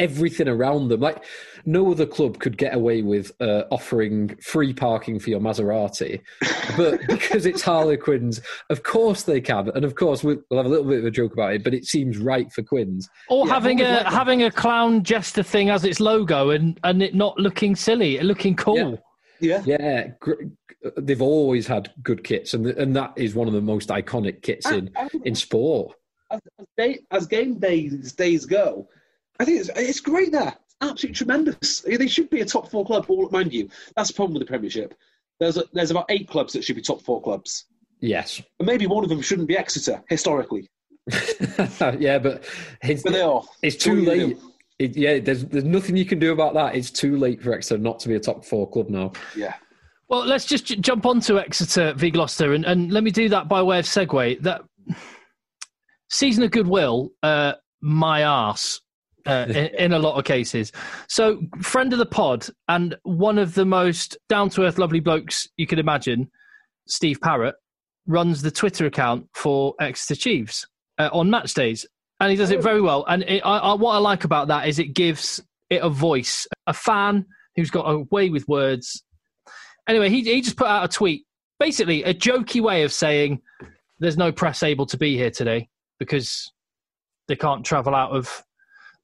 everything 0.00 0.48
around 0.48 0.88
them. 0.88 1.00
Like 1.00 1.22
no 1.64 1.92
other 1.92 2.06
club 2.06 2.38
could 2.38 2.56
get 2.56 2.74
away 2.74 3.02
with 3.02 3.30
uh, 3.40 3.64
offering 3.70 4.36
free 4.42 4.72
parking 4.72 5.20
for 5.20 5.30
your 5.30 5.40
Maserati, 5.40 6.20
but 6.76 7.00
because 7.08 7.46
it's 7.46 7.62
Harlequins, 7.62 8.40
of 8.70 8.82
course 8.82 9.22
they 9.22 9.40
can, 9.40 9.70
and 9.74 9.84
of 9.84 9.94
course 9.94 10.24
we'll, 10.24 10.38
we'll 10.50 10.58
have 10.58 10.66
a 10.66 10.70
little 10.70 10.86
bit 10.86 10.98
of 10.98 11.04
a 11.04 11.10
joke 11.10 11.34
about 11.34 11.54
it. 11.54 11.62
But 11.62 11.74
it 11.74 11.84
seems 11.84 12.18
right 12.18 12.50
for 12.52 12.62
Quins. 12.62 13.08
Or 13.28 13.46
Yeah, 13.46 13.52
having 13.52 13.80
a 13.80 13.92
liked 13.92 14.08
having 14.08 14.42
a 14.42 14.50
clown 14.50 15.04
jester 15.04 15.42
thing 15.42 15.70
as 15.70 15.84
its 15.84 16.00
logo 16.00 16.50
and 16.50 16.80
and 16.82 17.02
it 17.02 17.14
not 17.14 17.38
looking 17.38 17.76
silly, 17.76 18.18
looking 18.20 18.56
cool. 18.56 18.92
Yeah. 18.92 18.96
Yeah, 19.40 20.08
gr- 20.20 20.42
they've 20.96 21.22
always 21.22 21.66
had 21.66 21.92
good 22.02 22.24
kits, 22.24 22.54
and 22.54 22.66
and 22.66 22.94
that 22.96 23.12
is 23.16 23.34
one 23.34 23.48
of 23.48 23.54
the 23.54 23.60
most 23.60 23.88
iconic 23.88 24.42
kits 24.42 24.70
in 24.70 24.90
in 25.24 25.34
sport. 25.34 25.96
as, 26.30 26.40
as, 26.58 26.66
day, 26.76 26.98
as 27.10 27.26
game 27.26 27.58
days 27.58 28.12
days 28.12 28.46
go, 28.46 28.88
I 29.38 29.44
think 29.44 29.60
it's, 29.60 29.70
it's 29.74 30.00
great 30.00 30.32
there. 30.32 30.54
Absolutely 30.82 31.14
tremendous. 31.14 31.80
They 31.80 32.06
should 32.06 32.30
be 32.30 32.40
a 32.40 32.46
top 32.46 32.70
four 32.70 32.84
club. 32.86 33.06
All 33.08 33.28
mind 33.30 33.52
you, 33.52 33.68
that's 33.96 34.08
the 34.08 34.14
problem 34.14 34.34
with 34.34 34.42
the 34.42 34.46
Premiership. 34.46 34.94
There's 35.38 35.56
a, 35.56 35.64
there's 35.72 35.90
about 35.90 36.06
eight 36.10 36.28
clubs 36.28 36.52
that 36.52 36.64
should 36.64 36.76
be 36.76 36.82
top 36.82 37.02
four 37.02 37.22
clubs, 37.22 37.66
Yes, 38.00 38.40
and 38.58 38.66
maybe 38.66 38.86
one 38.86 39.04
of 39.04 39.10
them 39.10 39.20
shouldn't 39.20 39.48
be 39.48 39.58
Exeter 39.58 40.02
historically, 40.08 40.70
yeah, 41.98 42.18
but 42.18 42.44
it's, 42.82 43.02
but 43.02 43.12
they 43.12 43.20
are. 43.20 43.42
it's 43.62 43.76
too 43.76 43.96
late. 44.02 44.38
Gonna 44.80 44.90
It, 44.90 44.96
yeah, 44.96 45.18
there's 45.18 45.44
there's 45.44 45.64
nothing 45.64 45.96
you 45.96 46.04
can 46.04 46.18
do 46.18 46.32
about 46.32 46.54
that. 46.54 46.74
It's 46.74 46.90
too 46.90 47.16
late 47.16 47.42
for 47.42 47.52
Exeter 47.52 47.78
not 47.78 48.00
to 48.00 48.08
be 48.08 48.14
a 48.14 48.20
top 48.20 48.44
four 48.44 48.68
club 48.70 48.88
now. 48.88 49.12
Yeah. 49.36 49.54
Well, 50.08 50.26
let's 50.26 50.44
just 50.44 50.66
j- 50.66 50.76
jump 50.76 51.06
onto 51.06 51.38
Exeter 51.38 51.94
v 51.94 52.10
Gloucester, 52.10 52.52
and, 52.54 52.64
and 52.64 52.90
let 52.92 53.04
me 53.04 53.10
do 53.10 53.28
that 53.28 53.48
by 53.48 53.62
way 53.62 53.78
of 53.78 53.84
segue. 53.84 54.42
That 54.42 54.62
season 56.10 56.42
of 56.42 56.50
goodwill, 56.50 57.10
uh, 57.22 57.52
my 57.80 58.22
ass, 58.22 58.80
Uh, 59.26 59.46
in, 59.48 59.54
in 59.54 59.92
a 59.92 59.98
lot 59.98 60.18
of 60.18 60.24
cases. 60.24 60.72
So, 61.08 61.42
friend 61.60 61.92
of 61.92 61.98
the 61.98 62.06
pod 62.06 62.46
and 62.68 62.96
one 63.04 63.38
of 63.38 63.54
the 63.54 63.64
most 63.66 64.16
down 64.28 64.48
to 64.50 64.62
earth, 64.62 64.78
lovely 64.78 65.00
blokes 65.00 65.46
you 65.56 65.66
could 65.66 65.78
imagine, 65.78 66.30
Steve 66.88 67.20
Parrott, 67.20 67.54
runs 68.06 68.42
the 68.42 68.50
Twitter 68.50 68.86
account 68.86 69.26
for 69.34 69.74
Exeter 69.80 70.16
Chiefs 70.18 70.66
uh, 70.98 71.10
on 71.12 71.30
match 71.30 71.54
days. 71.54 71.86
And 72.20 72.30
he 72.30 72.36
does 72.36 72.50
it 72.50 72.58
oh. 72.58 72.62
very 72.62 72.80
well. 72.80 73.04
And 73.08 73.22
it, 73.22 73.40
I, 73.44 73.58
I, 73.58 73.74
what 73.74 73.92
I 73.92 73.98
like 73.98 74.24
about 74.24 74.48
that 74.48 74.68
is 74.68 74.78
it 74.78 74.94
gives 74.94 75.42
it 75.70 75.82
a 75.82 75.88
voice. 75.88 76.46
A 76.66 76.72
fan 76.72 77.26
who's 77.56 77.70
got 77.70 77.90
a 77.90 78.04
way 78.10 78.30
with 78.30 78.46
words 78.46 79.02
Anyway, 79.90 80.08
he, 80.08 80.22
he 80.22 80.40
just 80.40 80.56
put 80.56 80.68
out 80.68 80.84
a 80.84 80.88
tweet, 80.88 81.26
basically 81.58 82.04
a 82.04 82.14
jokey 82.14 82.60
way 82.60 82.84
of 82.84 82.92
saying 82.92 83.40
there's 83.98 84.16
no 84.16 84.30
press 84.30 84.62
able 84.62 84.86
to 84.86 84.96
be 84.96 85.16
here 85.16 85.32
today 85.32 85.68
because 85.98 86.52
they 87.26 87.34
can't 87.34 87.66
travel 87.66 87.92
out 87.92 88.12
of 88.12 88.44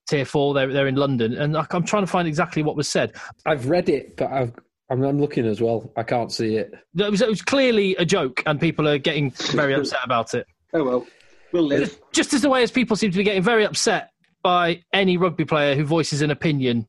tier 0.08 0.24
four. 0.24 0.54
They're, 0.54 0.72
they're 0.72 0.86
in 0.86 0.94
London. 0.94 1.34
And 1.34 1.56
I- 1.56 1.66
I'm 1.70 1.82
trying 1.82 2.04
to 2.04 2.06
find 2.06 2.28
exactly 2.28 2.62
what 2.62 2.76
was 2.76 2.88
said. 2.88 3.14
I've 3.44 3.68
read 3.68 3.88
it, 3.88 4.16
but 4.16 4.30
I've, 4.30 4.52
I'm, 4.88 5.02
I'm 5.02 5.20
looking 5.20 5.44
as 5.44 5.60
well. 5.60 5.90
I 5.96 6.04
can't 6.04 6.30
see 6.30 6.54
it. 6.54 6.72
It 6.96 7.10
was, 7.10 7.20
it 7.20 7.28
was 7.28 7.42
clearly 7.42 7.96
a 7.96 8.04
joke, 8.04 8.44
and 8.46 8.60
people 8.60 8.86
are 8.86 8.98
getting 8.98 9.32
very 9.32 9.74
upset 9.74 9.98
about 10.04 10.34
it. 10.34 10.46
Oh 10.72 10.84
well, 10.84 11.06
we'll 11.52 11.64
live. 11.64 12.00
Just 12.12 12.32
as 12.32 12.42
the 12.42 12.50
way 12.50 12.62
as 12.62 12.70
people 12.70 12.96
seem 12.96 13.10
to 13.10 13.16
be 13.16 13.24
getting 13.24 13.42
very 13.42 13.64
upset 13.64 14.10
by 14.42 14.82
any 14.92 15.16
rugby 15.16 15.44
player 15.44 15.74
who 15.74 15.84
voices 15.84 16.22
an 16.22 16.30
opinion 16.30 16.86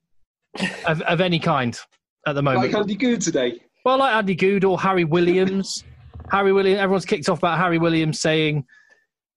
of, 0.85 1.01
of 1.01 1.21
any 1.21 1.39
kind 1.39 1.79
at 2.25 2.35
the 2.35 2.43
moment. 2.43 2.71
Like 2.71 2.81
Andy 2.81 2.95
Goode 2.95 3.21
today. 3.21 3.59
Well, 3.85 3.99
like 3.99 4.13
Andy 4.13 4.35
Goode 4.35 4.63
or 4.63 4.79
Harry 4.79 5.05
Williams. 5.05 5.83
Harry 6.31 6.51
Williams. 6.51 6.79
Everyone's 6.79 7.05
kicked 7.05 7.29
off 7.29 7.39
about 7.39 7.57
Harry 7.57 7.77
Williams 7.77 8.19
saying 8.19 8.65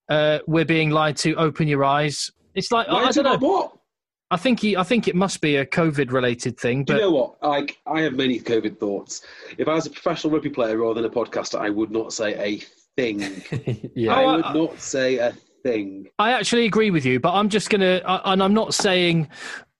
uh, 0.08 0.40
we're 0.46 0.64
being 0.64 0.90
lied 0.90 1.16
to. 1.18 1.34
Open 1.36 1.68
your 1.68 1.84
eyes. 1.84 2.30
It's 2.54 2.72
like 2.72 2.88
I, 2.88 3.04
I 3.04 3.12
don't 3.12 3.24
know. 3.24 3.38
What? 3.38 3.72
I 4.32 4.36
think 4.36 4.60
he, 4.60 4.76
I 4.76 4.84
think 4.84 5.08
it 5.08 5.16
must 5.16 5.40
be 5.40 5.56
a 5.56 5.66
COVID 5.66 6.12
related 6.12 6.58
thing. 6.58 6.84
But 6.84 6.94
Do 6.94 6.98
you 6.98 7.00
know 7.06 7.10
what? 7.10 7.42
Like, 7.42 7.78
I 7.86 8.02
have 8.02 8.14
many 8.14 8.38
COVID 8.38 8.78
thoughts. 8.78 9.22
If 9.58 9.66
I 9.66 9.74
was 9.74 9.86
a 9.86 9.90
professional 9.90 10.32
rugby 10.32 10.50
player 10.50 10.76
rather 10.76 11.00
than 11.00 11.10
a 11.10 11.12
podcaster, 11.12 11.58
I 11.58 11.70
would 11.70 11.90
not 11.90 12.12
say 12.12 12.34
a 12.34 12.62
thing. 12.96 13.42
yeah. 13.94 14.14
I 14.14 14.24
Oh, 14.24 14.36
would 14.36 14.54
not 14.54 14.80
say 14.80 15.18
a 15.18 15.32
thing. 15.62 16.06
I 16.18 16.32
actually 16.32 16.66
agree 16.66 16.90
with 16.90 17.04
you, 17.04 17.20
but 17.20 17.32
I'm 17.34 17.48
just 17.48 17.70
gonna, 17.70 18.00
and 18.24 18.42
I'm 18.42 18.54
not 18.54 18.74
saying 18.74 19.28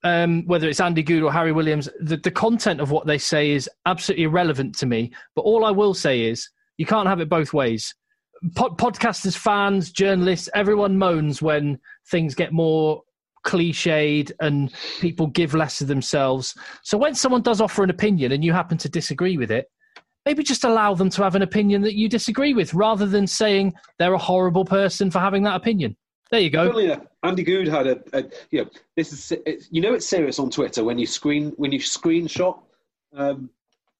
um, 0.03 0.45
whether 0.45 0.67
it's 0.67 0.79
Andy 0.79 1.03
Goode 1.03 1.23
or 1.23 1.31
Harry 1.31 1.51
Williams. 1.51 1.89
The, 2.01 2.17
the 2.17 2.31
content 2.31 2.81
of 2.81 2.91
what 2.91 3.05
they 3.05 3.17
say 3.17 3.51
is 3.51 3.69
absolutely 3.85 4.25
irrelevant 4.25 4.77
to 4.79 4.85
me. 4.85 5.11
But 5.35 5.41
all 5.41 5.65
I 5.65 5.71
will 5.71 5.93
say 5.93 6.21
is 6.21 6.49
you 6.77 6.85
can't 6.85 7.07
have 7.07 7.19
it 7.19 7.29
both 7.29 7.53
ways. 7.53 7.93
Pod- 8.55 8.77
podcasters, 8.77 9.37
fans, 9.37 9.91
journalists, 9.91 10.49
everyone 10.55 10.97
moans 10.97 11.41
when 11.41 11.79
things 12.09 12.33
get 12.33 12.51
more 12.51 13.03
cliched 13.45 14.31
and 14.39 14.73
people 14.99 15.27
give 15.27 15.53
less 15.53 15.81
of 15.81 15.87
themselves. 15.87 16.55
So 16.83 16.97
when 16.97 17.15
someone 17.15 17.41
does 17.41 17.61
offer 17.61 17.83
an 17.83 17.89
opinion 17.89 18.31
and 18.31 18.43
you 18.43 18.53
happen 18.53 18.77
to 18.79 18.89
disagree 18.89 19.37
with 19.37 19.51
it, 19.51 19.67
maybe 20.25 20.43
just 20.43 20.63
allow 20.63 20.93
them 20.93 21.09
to 21.09 21.23
have 21.23 21.35
an 21.35 21.41
opinion 21.41 21.81
that 21.81 21.95
you 21.95 22.07
disagree 22.07 22.53
with 22.53 22.73
rather 22.73 23.05
than 23.05 23.27
saying 23.27 23.73
they're 23.97 24.13
a 24.13 24.19
horrible 24.19 24.65
person 24.65 25.09
for 25.11 25.19
having 25.19 25.43
that 25.43 25.55
opinion. 25.55 25.95
There 26.31 26.39
you 26.39 26.49
go. 26.49 26.77
Enough, 26.77 27.01
Andy 27.23 27.43
Goode 27.43 27.67
had 27.67 27.87
a, 27.87 27.99
a 28.13 28.23
you 28.51 28.63
know, 28.63 28.69
this 28.95 29.11
is 29.11 29.37
you 29.69 29.81
know 29.81 29.93
it's 29.93 30.07
serious 30.07 30.39
on 30.39 30.49
Twitter 30.49 30.83
when 30.83 30.97
you 30.97 31.05
screen 31.05 31.51
when 31.57 31.71
you 31.73 31.79
screenshot 31.79 32.57
um, 33.13 33.49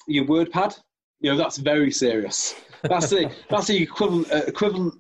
your 0.08 0.26
WordPad. 0.26 0.80
You 1.20 1.32
know 1.32 1.38
that's 1.38 1.58
very 1.58 1.92
serious. 1.92 2.56
That's 2.84 3.10
the 3.10 3.32
that's 3.50 3.68
the 3.68 3.84
equivalent 3.84 4.32
uh, 4.32 4.44
equivalent 4.48 4.96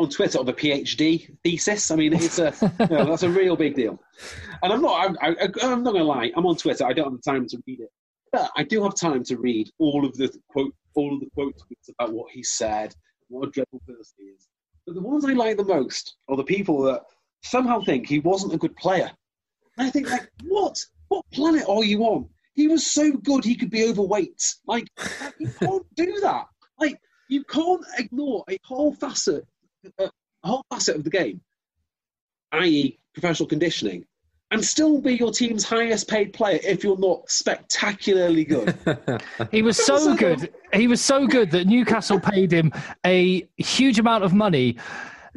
on 0.00 0.10
Twitter 0.10 0.40
of 0.40 0.48
a 0.48 0.52
PhD 0.52 1.30
thesis. 1.44 1.90
I 1.92 1.96
mean, 1.96 2.14
it's 2.14 2.40
a 2.40 2.52
you 2.80 2.86
know, 2.88 3.04
that's 3.04 3.22
a 3.22 3.30
real 3.30 3.54
big 3.54 3.76
deal. 3.76 4.02
And 4.64 4.72
I'm 4.72 4.82
not 4.82 5.16
I, 5.22 5.28
I, 5.28 5.48
I'm 5.62 5.84
not 5.84 5.92
gonna 5.92 6.04
lie. 6.04 6.32
I'm 6.36 6.46
on 6.46 6.56
Twitter. 6.56 6.84
I 6.84 6.92
don't 6.92 7.12
have 7.12 7.22
the 7.22 7.30
time 7.30 7.46
to 7.46 7.62
read 7.64 7.80
it, 7.80 7.90
but 8.32 8.50
I 8.56 8.64
do 8.64 8.82
have 8.82 8.94
time 8.94 9.22
to 9.24 9.36
read 9.36 9.70
all 9.78 10.04
of 10.04 10.16
the 10.16 10.32
quote 10.48 10.74
all 10.94 11.14
of 11.14 11.20
the 11.20 11.30
quote 11.34 11.54
tweets 11.54 11.92
about 11.92 12.12
what 12.12 12.30
he 12.30 12.42
said, 12.42 12.94
what 13.28 13.48
a 13.48 13.50
dreadful 13.50 13.80
person 13.86 14.14
he 14.18 14.24
is. 14.24 14.48
But 14.86 14.94
the 14.94 15.00
ones 15.00 15.24
I 15.24 15.32
like 15.32 15.56
the 15.56 15.64
most 15.64 16.16
are 16.28 16.36
the 16.36 16.44
people 16.44 16.82
that 16.82 17.02
somehow 17.42 17.82
think 17.82 18.06
he 18.06 18.20
wasn't 18.20 18.54
a 18.54 18.58
good 18.58 18.76
player. 18.76 19.10
And 19.78 19.86
I 19.86 19.90
think, 19.90 20.10
like, 20.10 20.30
what? 20.44 20.78
What 21.08 21.24
planet 21.32 21.64
are 21.68 21.84
you 21.84 22.02
on? 22.04 22.28
He 22.54 22.68
was 22.68 22.86
so 22.86 23.12
good 23.12 23.44
he 23.44 23.54
could 23.54 23.70
be 23.70 23.88
overweight. 23.88 24.54
Like, 24.66 24.86
you 25.38 25.48
can't 25.48 25.86
do 25.94 26.20
that. 26.20 26.46
Like, 26.78 26.98
you 27.28 27.44
can't 27.44 27.84
ignore 27.98 28.44
a 28.50 28.58
whole 28.64 28.92
facet, 28.94 29.46
a 29.98 30.10
whole 30.44 30.64
facet 30.70 30.96
of 30.96 31.04
the 31.04 31.10
game, 31.10 31.40
i.e., 32.52 32.98
professional 33.14 33.48
conditioning, 33.48 34.04
and 34.52 34.64
still 34.64 35.00
be 35.00 35.14
your 35.14 35.32
team's 35.32 35.64
highest 35.64 36.08
paid 36.08 36.32
player 36.32 36.60
if 36.62 36.84
you're 36.84 36.98
not 36.98 37.28
spectacularly 37.30 38.44
good. 38.44 38.76
He 39.50 39.62
was 39.62 39.76
so 39.84 39.96
So- 40.12 40.14
good. 40.14 40.52
He 40.72 40.86
was 40.86 41.00
so 41.00 41.26
good 41.26 41.50
that 41.50 41.66
Newcastle 41.66 42.20
paid 42.20 42.52
him 42.52 42.72
a 43.04 43.46
huge 43.56 43.98
amount 43.98 44.24
of 44.24 44.32
money 44.32 44.76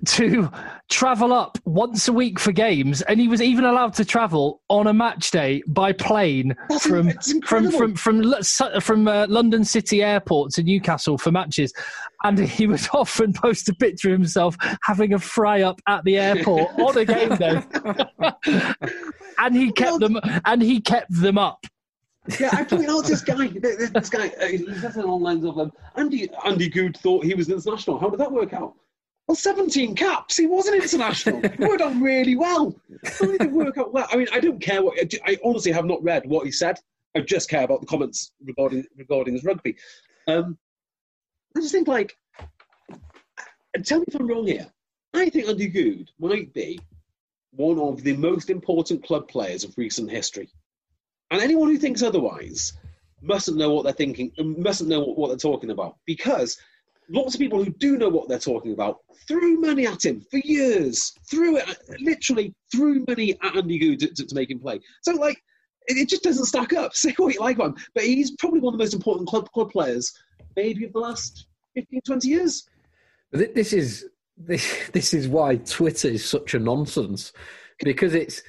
to 0.05 0.49
travel 0.89 1.31
up 1.31 1.57
once 1.65 2.07
a 2.07 2.13
week 2.13 2.39
for 2.39 2.51
games, 2.51 3.01
and 3.03 3.19
he 3.19 3.27
was 3.27 3.41
even 3.41 3.65
allowed 3.65 3.93
to 3.93 4.05
travel 4.05 4.61
on 4.69 4.87
a 4.87 4.93
match 4.93 5.31
day 5.31 5.63
by 5.67 5.93
plane 5.93 6.55
That's- 6.69 6.85
from 6.85 7.11
from 7.43 7.71
from 7.71 7.95
from 7.95 8.81
from 8.81 9.07
uh, 9.07 9.25
London 9.29 9.63
City 9.63 10.03
Airport 10.03 10.51
to 10.53 10.63
Newcastle 10.63 11.17
for 11.17 11.31
matches, 11.31 11.73
and 12.23 12.37
he 12.37 12.67
would 12.67 12.85
often 12.93 13.33
post 13.33 13.69
a 13.69 13.73
picture 13.75 14.09
of 14.09 14.19
himself 14.19 14.57
having 14.83 15.13
a 15.13 15.19
fry 15.19 15.61
up 15.61 15.79
at 15.87 16.03
the 16.03 16.17
airport 16.17 16.69
on 16.79 16.97
a 16.97 17.05
game 17.05 17.35
day, 17.35 17.61
and 19.39 19.55
he 19.55 19.71
kept 19.71 19.99
them 19.99 20.19
and 20.45 20.61
he 20.61 20.81
kept 20.81 21.09
them 21.09 21.37
up. 21.37 21.65
yeah, 22.39 22.49
I 22.51 22.63
point 22.63 22.89
out 22.89 23.05
this 23.05 23.21
guy. 23.21 23.47
This, 23.47 24.09
guy. 24.09 24.29
Uh, 24.41 24.47
he 24.47 24.57
says 24.79 24.97
along 24.97 25.19
the 25.19 25.25
lines 25.25 25.45
of 25.45 25.57
um, 25.59 25.71
Andy. 25.95 26.27
Andy 26.43 26.69
Goode 26.69 26.97
thought 26.97 27.23
he 27.23 27.33
was 27.33 27.49
international. 27.49 27.99
How 27.99 28.09
did 28.09 28.19
that 28.19 28.31
work 28.31 28.51
out? 28.51 28.73
Well, 29.27 29.35
17 29.35 29.95
caps. 29.95 30.37
He 30.37 30.45
was 30.45 30.67
an 30.67 30.75
international. 30.75 31.43
It 31.43 31.59
worked 31.59 31.81
out 31.81 31.95
really 31.99 32.35
well. 32.35 32.75
How 33.19 33.25
did 33.25 33.51
work 33.51 33.77
out 33.77 33.91
well? 33.91 34.07
I 34.11 34.17
mean, 34.17 34.27
I 34.31 34.39
don't 34.39 34.61
care 34.61 34.83
what. 34.83 34.97
I 35.25 35.37
honestly 35.43 35.71
have 35.71 35.85
not 35.85 36.03
read 36.03 36.27
what 36.27 36.45
he 36.45 36.51
said. 36.51 36.79
I 37.15 37.21
just 37.21 37.49
care 37.49 37.63
about 37.63 37.81
the 37.81 37.87
comments 37.87 38.33
regarding 38.43 38.85
regarding 38.97 39.33
his 39.33 39.43
rugby. 39.43 39.77
Um, 40.27 40.57
I 41.57 41.61
just 41.61 41.71
think 41.71 41.87
like, 41.87 42.15
tell 43.83 43.99
me 43.99 44.05
if 44.07 44.15
I'm 44.15 44.27
wrong 44.27 44.45
here. 44.45 44.67
I 45.13 45.29
think 45.29 45.47
Andy 45.47 45.67
Goode 45.67 46.11
might 46.19 46.53
be 46.53 46.79
one 47.51 47.79
of 47.79 48.03
the 48.03 48.15
most 48.17 48.49
important 48.49 49.03
club 49.05 49.27
players 49.27 49.63
of 49.63 49.77
recent 49.77 50.11
history. 50.11 50.49
And 51.31 51.41
anyone 51.41 51.69
who 51.69 51.77
thinks 51.77 52.03
otherwise 52.03 52.73
mustn't 53.21 53.57
know 53.57 53.73
what 53.73 53.83
they're 53.83 53.93
thinking, 53.93 54.31
mustn't 54.37 54.89
know 54.89 55.01
what 55.01 55.29
they're 55.29 55.37
talking 55.37 55.71
about. 55.71 55.97
Because 56.05 56.57
lots 57.09 57.35
of 57.35 57.39
people 57.39 57.63
who 57.63 57.71
do 57.71 57.97
know 57.97 58.09
what 58.09 58.27
they're 58.27 58.39
talking 58.39 58.73
about 58.73 58.99
threw 59.27 59.59
money 59.59 59.87
at 59.87 60.05
him 60.05 60.21
for 60.29 60.37
years, 60.37 61.13
threw 61.29 61.57
it, 61.57 61.65
literally 61.99 62.53
threw 62.71 63.03
money 63.07 63.35
at 63.41 63.55
Andy 63.55 63.79
Goode 63.79 63.99
to, 63.99 64.07
to, 64.13 64.25
to 64.25 64.35
make 64.35 64.51
him 64.51 64.59
play. 64.59 64.79
So, 65.01 65.13
like, 65.13 65.41
it, 65.87 65.97
it 65.97 66.09
just 66.09 66.23
doesn't 66.23 66.45
stack 66.45 66.73
up. 66.73 66.93
Say 66.95 67.13
what 67.17 67.33
you 67.33 67.39
like 67.39 67.57
about 67.57 67.77
him, 67.77 67.85
but 67.93 68.03
he's 68.03 68.31
probably 68.31 68.59
one 68.59 68.73
of 68.73 68.77
the 68.77 68.83
most 68.83 68.93
important 68.93 69.27
club, 69.27 69.49
club 69.51 69.71
players, 69.71 70.13
maybe 70.55 70.85
of 70.85 70.93
the 70.93 70.99
last 70.99 71.47
15, 71.75 72.01
20 72.05 72.27
years. 72.27 72.67
But 73.31 73.53
this 73.53 73.73
is 73.73 74.05
this 74.37 74.89
this 74.93 75.13
is 75.13 75.27
why 75.27 75.57
Twitter 75.57 76.09
is 76.09 76.27
such 76.27 76.53
a 76.53 76.59
nonsense 76.59 77.31
because 77.79 78.13
it's 78.15 78.41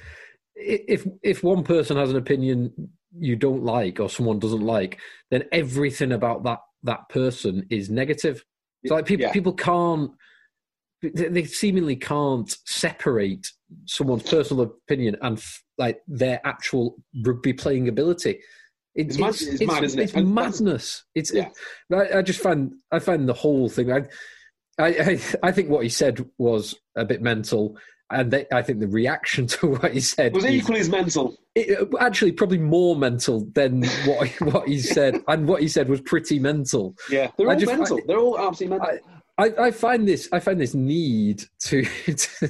if 0.55 1.07
if 1.23 1.43
one 1.43 1.63
person 1.63 1.97
has 1.97 2.09
an 2.09 2.17
opinion 2.17 2.89
you 3.19 3.35
don't 3.35 3.63
like 3.63 3.99
or 3.99 4.09
someone 4.09 4.39
doesn't 4.39 4.65
like, 4.65 4.99
then 5.31 5.43
everything 5.51 6.11
about 6.11 6.43
that 6.43 6.59
that 6.83 7.09
person 7.09 7.65
is 7.69 7.89
negative. 7.89 8.43
It's 8.83 8.91
like 8.91 9.05
people 9.05 9.25
Yeah. 9.25 9.31
people 9.33 9.53
can't 9.53 10.11
they 11.13 11.43
seemingly 11.45 11.95
can't 11.95 12.57
separate 12.65 13.47
someone's 13.85 14.23
personal 14.23 14.63
opinion 14.63 15.15
and 15.21 15.37
f- 15.37 15.63
like 15.77 15.99
their 16.07 16.41
actual 16.43 16.95
rugby 17.23 17.53
playing 17.53 17.87
ability. 17.87 18.31
It- 18.95 19.07
It's 19.07 19.17
mad- 19.19 19.35
it's 19.39 19.61
mad, 19.65 19.83
isn't 19.83 19.99
it? 19.99 20.03
It's 20.05 20.13
And 20.15 20.33
madness. 20.33 21.03
It's 21.13 21.31
Yeah. 21.31 21.49
I, 21.93 22.17
I 22.17 22.21
just 22.23 22.41
find 22.41 22.73
I 22.91 22.97
find 22.99 23.29
the 23.29 23.33
whole 23.33 23.69
thing. 23.69 23.91
I, 23.91 24.05
I, 24.79 25.19
I 25.43 25.51
think 25.51 25.69
what 25.69 25.83
he 25.83 25.89
said 25.89 26.27
was 26.39 26.75
a 26.95 27.05
bit 27.05 27.21
mental, 27.21 27.77
and 28.09 28.31
they, 28.31 28.45
I 28.53 28.61
think 28.61 28.79
the 28.79 28.87
reaction 28.87 29.47
to 29.57 29.67
what 29.67 29.93
he 29.93 29.99
said 29.99 30.33
Was 30.33 30.45
is- 30.45 30.51
equally 30.51 30.79
as 30.79 30.89
mental. 30.89 31.35
it, 31.55 31.87
actually 31.99 32.31
probably 32.31 32.57
more 32.59 32.95
mental 32.95 33.47
than 33.53 33.83
what 34.05 34.29
what 34.41 34.67
he 34.67 34.79
said, 34.97 35.21
and 35.27 35.47
what 35.47 35.61
he 35.61 35.67
said 35.67 35.89
was 35.89 36.01
pretty 36.01 36.39
mental. 36.39 36.95
Yeah, 37.09 37.31
they're 37.37 37.49
I 37.49 37.53
all 37.53 37.59
just- 37.59 37.71
mental. 37.71 37.97
I- 37.97 38.01
they're 38.07 38.19
all 38.19 38.39
absolutely 38.39 38.79
mental. 38.79 38.99
I, 39.39 39.53
I 39.67 39.69
find 39.69 40.07
this 40.07 40.27
I 40.33 40.39
find 40.39 40.59
this 40.59 40.73
need 40.73 41.43
to 41.65 41.83
to, 42.07 42.49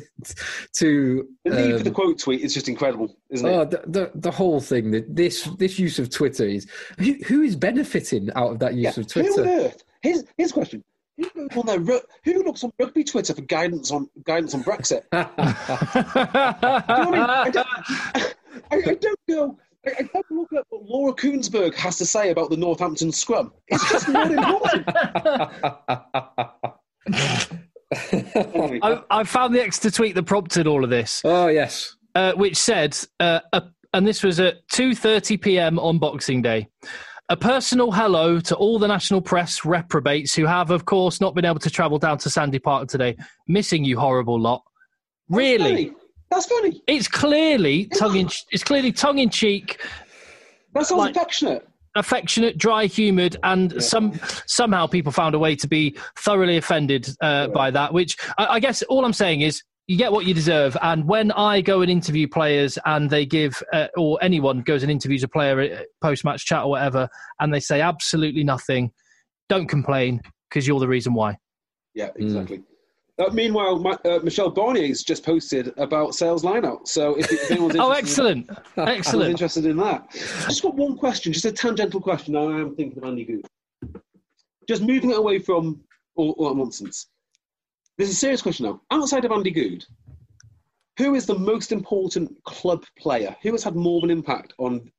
to 0.78 1.28
the 1.44 1.50
need 1.50 1.72
for 1.72 1.78
um, 1.78 1.84
the 1.84 1.92
quote 1.92 2.18
tweet 2.20 2.42
is 2.42 2.54
just 2.54 2.70
incredible, 2.70 3.14
isn't 3.30 3.46
it? 3.46 3.52
Oh, 3.52 3.66
the, 3.66 3.82
the 3.88 4.12
the 4.16 4.32
whole 4.32 4.62
thing. 4.62 4.92
that 4.92 5.14
This 5.14 5.44
this 5.58 5.78
use 5.78 6.00
of 6.00 6.10
Twitter 6.10 6.46
is 6.46 6.66
who, 6.98 7.14
who 7.26 7.42
is 7.42 7.58
benefiting 7.58 8.30
out 8.36 8.52
of 8.52 8.60
that 8.60 8.76
use 8.76 8.84
Yeah. 8.98 9.04
of 9.04 9.12
Who 9.12 9.20
on 9.20 9.26
Twitter? 9.36 9.50
earth? 9.66 9.84
Here's, 10.02 10.24
here's 10.38 10.52
a 10.52 10.54
question. 10.54 10.84
Who 11.18 11.30
goes 11.32 11.58
on 11.58 11.66
their 11.66 12.02
who 12.24 12.44
looks 12.44 12.64
on 12.64 12.72
rugby 12.80 13.04
Twitter 13.04 13.34
for 13.34 13.42
guidance 13.42 13.92
on 13.92 14.10
guidance 14.24 14.54
on 14.54 14.64
Brexit? 14.64 15.04
You 16.88 17.04
know 17.04 17.12
I 17.12 17.12
mean? 17.12 17.22
I 17.22 17.50
don't, 17.50 17.68
I, 18.72 18.92
I 18.92 18.96
don't 18.96 19.20
go. 19.30 19.58
I, 19.86 19.92
I 20.00 20.10
don't 20.14 20.32
look 20.32 20.54
at 20.54 20.66
what 20.70 20.84
Laura 20.84 21.14
Kuenssberg 21.14 21.74
has 21.76 21.98
to 21.98 22.06
say 22.06 22.32
about 22.32 22.50
the 22.50 22.58
Northampton 22.58 23.12
scrum. 23.12 23.52
It's 23.68 23.90
just 23.90 24.10
not 24.10 24.32
important. 24.32 24.86
I, 28.84 29.02
I 29.10 29.24
found 29.24 29.56
the 29.56 29.64
extra 29.64 29.90
tweet 29.90 30.16
that 30.16 30.24
prompted 30.24 30.68
all 30.68 30.84
of 30.84 30.90
this, 30.90 31.22
oh 31.24 31.48
yes. 31.48 31.96
uh, 32.16 32.34
which 32.34 32.58
said, 32.58 32.98
uh, 33.20 33.40
a, 33.54 33.64
and 33.94 34.06
this 34.06 34.24
was 34.24 34.40
at 34.40 34.68
2:30 34.70 35.42
p.m. 35.42 35.80
on 35.80 35.98
Boxing 35.98 36.42
Day. 36.42 36.68
A 37.30 37.36
personal 37.36 37.92
hello 37.92 38.40
to 38.40 38.56
all 38.56 38.80
the 38.80 38.88
national 38.88 39.22
press 39.22 39.66
reprobates 39.66 40.34
who 40.34 40.46
have, 40.46 40.72
of 40.72 40.86
course, 40.86 41.20
not 41.20 41.36
been 41.36 41.44
able 41.44 41.60
to 41.60 41.70
travel 41.70 42.00
down 42.00 42.18
to 42.20 42.30
Sandy 42.30 42.58
Park 42.60 42.88
today. 42.88 43.18
Missing 43.50 43.84
you, 43.84 44.00
horrible 44.00 44.40
lot. 44.40 44.64
Really. 45.30 45.92
That's 46.32 46.46
funny. 46.46 46.82
it's 46.88 47.08
clearly 47.08 47.86
tongue 47.86 48.18
in 48.18 48.30
it's 48.52 48.64
clearly 48.64 48.92
tongue 48.92 49.20
in 49.20 49.30
cheek, 49.30 49.82
That 50.74 50.86
sounds 50.86 51.00
Like- 51.00 51.16
affectionate. 51.16 51.66
affectionate, 51.96 52.58
dry 52.58 52.86
humoured, 52.86 53.38
and 53.44 53.82
some 53.82 54.20
somehow 54.46 54.88
people 54.88 55.12
found 55.12 55.36
a 55.36 55.40
way 55.40 55.56
to 55.56 55.68
be 55.68 55.98
thoroughly 56.18 56.58
offended 56.58 57.10
uh, 57.22 57.48
by 57.48 57.72
that. 57.72 57.94
Which 57.94 58.18
I, 58.38 58.46
I 58.56 58.60
guess 58.60 58.82
all 58.84 59.04
I'm 59.06 59.14
saying 59.14 59.42
is 59.42 59.64
you 59.88 59.98
get 59.98 60.12
what 60.12 60.26
you 60.26 60.34
deserve. 60.34 60.76
And 60.82 61.08
when 61.08 61.32
I 61.32 61.62
go 61.62 61.82
and 61.82 61.90
interview 61.90 62.28
players, 62.28 62.78
and 62.86 63.10
they 63.10 63.26
give 63.26 63.62
uh, 63.74 63.88
or 63.98 64.18
anyone 64.22 64.62
goes 64.62 64.84
and 64.84 64.92
interviews 64.92 65.24
a 65.24 65.28
player 65.28 65.84
post 66.02 66.26
match 66.26 66.46
chat 66.46 66.64
or 66.64 66.70
whatever, 66.72 67.08
and 67.40 67.54
they 67.54 67.60
say 67.62 67.82
absolutely 67.82 68.44
nothing, 68.44 68.92
don't 69.50 69.68
complain. 69.68 70.22
because 70.50 70.68
you're 70.68 70.80
the 70.80 70.88
reason 70.88 71.14
why. 71.14 71.38
Yeah, 71.94 72.10
exactly. 72.18 72.62
Uh, 73.20 73.32
meanwhile, 73.34 73.80
my, 73.80 73.94
uh, 74.06 74.20
Michel 74.24 74.52
Barnier's 74.52 75.02
just 75.04 75.26
posted 75.26 75.74
about 75.78 76.14
sales 76.14 76.44
lineout. 76.44 76.88
So 76.88 77.16
if, 77.16 77.32
if 77.32 77.50
anyone's 77.50 77.76
Oh, 77.80 77.90
interested 77.96 78.26
in- 78.28 78.48
excellent, 78.50 78.78
excellent. 78.78 79.30
interested 79.32 79.66
in 79.66 79.78
that, 79.78 80.12
just 80.12 80.62
got 80.62 80.76
one 80.76 80.96
question, 80.96 81.34
just 81.34 81.46
a 81.46 81.52
tangential 81.52 82.00
question. 82.00 82.34
Now 82.36 82.50
I 82.50 82.60
am 82.60 82.76
thinking 82.76 83.00
of 83.00 83.06
Andy 83.06 83.26
Goode. 83.26 83.48
Just 84.68 84.84
moving 84.84 85.10
it 85.12 85.18
away 85.18 85.40
from 85.40 85.82
all, 86.16 86.32
all 86.38 86.50
that 86.50 86.58
nonsense. 86.58 87.08
This 87.98 88.10
is 88.10 88.16
a 88.16 88.20
serious 88.20 88.42
question 88.42 88.66
now. 88.66 88.82
Outside 88.92 89.26
of 89.26 89.32
Andy 89.32 89.52
Goode, 89.52 89.86
who 90.98 91.16
is 91.16 91.26
the 91.26 91.38
most 91.38 91.72
important 91.72 92.44
club 92.44 92.84
player? 92.98 93.36
Who 93.42 93.52
has 93.54 93.64
had 93.64 93.76
more 93.76 93.98
of 93.98 94.04
an 94.04 94.12
impact 94.12 94.54
on 94.58 94.92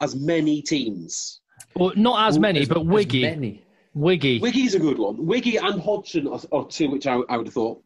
as 0.00 0.14
many 0.14 0.62
teams? 0.62 1.40
Well, 1.74 1.92
not 1.96 2.28
as 2.28 2.38
many, 2.38 2.60
As- 2.60 2.68
but 2.68 2.80
as 2.80 2.86
Wiggy, 2.86 3.22
many. 3.22 3.64
Wiggy. 3.94 4.38
Wiggy's 4.40 4.74
a 4.74 4.78
good 4.78 4.98
one. 4.98 5.26
Wiggy 5.26 5.56
and 5.56 5.80
Hodgson 5.80 6.28
are, 6.28 6.40
are 6.52 6.66
two 6.68 6.90
which 6.90 7.06
I, 7.06 7.14
I 7.28 7.36
would 7.36 7.46
have 7.46 7.54
thought. 7.54 7.82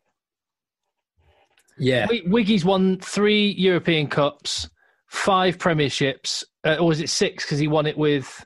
Yeah, 1.78 2.06
Wi- 2.06 2.28
Wiggy's 2.30 2.64
won 2.64 2.98
three 3.00 3.50
European 3.52 4.06
Cups, 4.06 4.68
five 5.08 5.58
Premierships, 5.58 6.44
uh, 6.64 6.76
or 6.78 6.88
was 6.88 7.00
it 7.00 7.08
six 7.08 7.44
because 7.44 7.58
he 7.58 7.66
won 7.68 7.86
it 7.86 7.96
with 7.98 8.44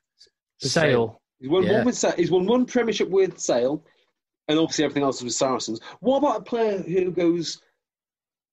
With 0.62 0.70
Sale? 0.72 0.82
Sale. 0.82 1.22
He's 1.40 1.50
won 1.50 1.64
Yeah. 1.64 1.72
one 1.78 1.84
with 1.86 1.96
Sa- 1.96 2.12
he's 2.12 2.30
won 2.30 2.46
one 2.46 2.64
Premiership 2.64 3.10
with 3.10 3.38
Sale, 3.38 3.84
and 4.48 4.58
obviously 4.58 4.84
everything 4.84 5.02
else 5.02 5.18
is 5.18 5.24
with 5.24 5.32
Saracens. 5.34 5.80
What 6.00 6.18
about 6.18 6.40
a 6.40 6.44
player 6.44 6.78
who 6.78 7.10
goes 7.10 7.60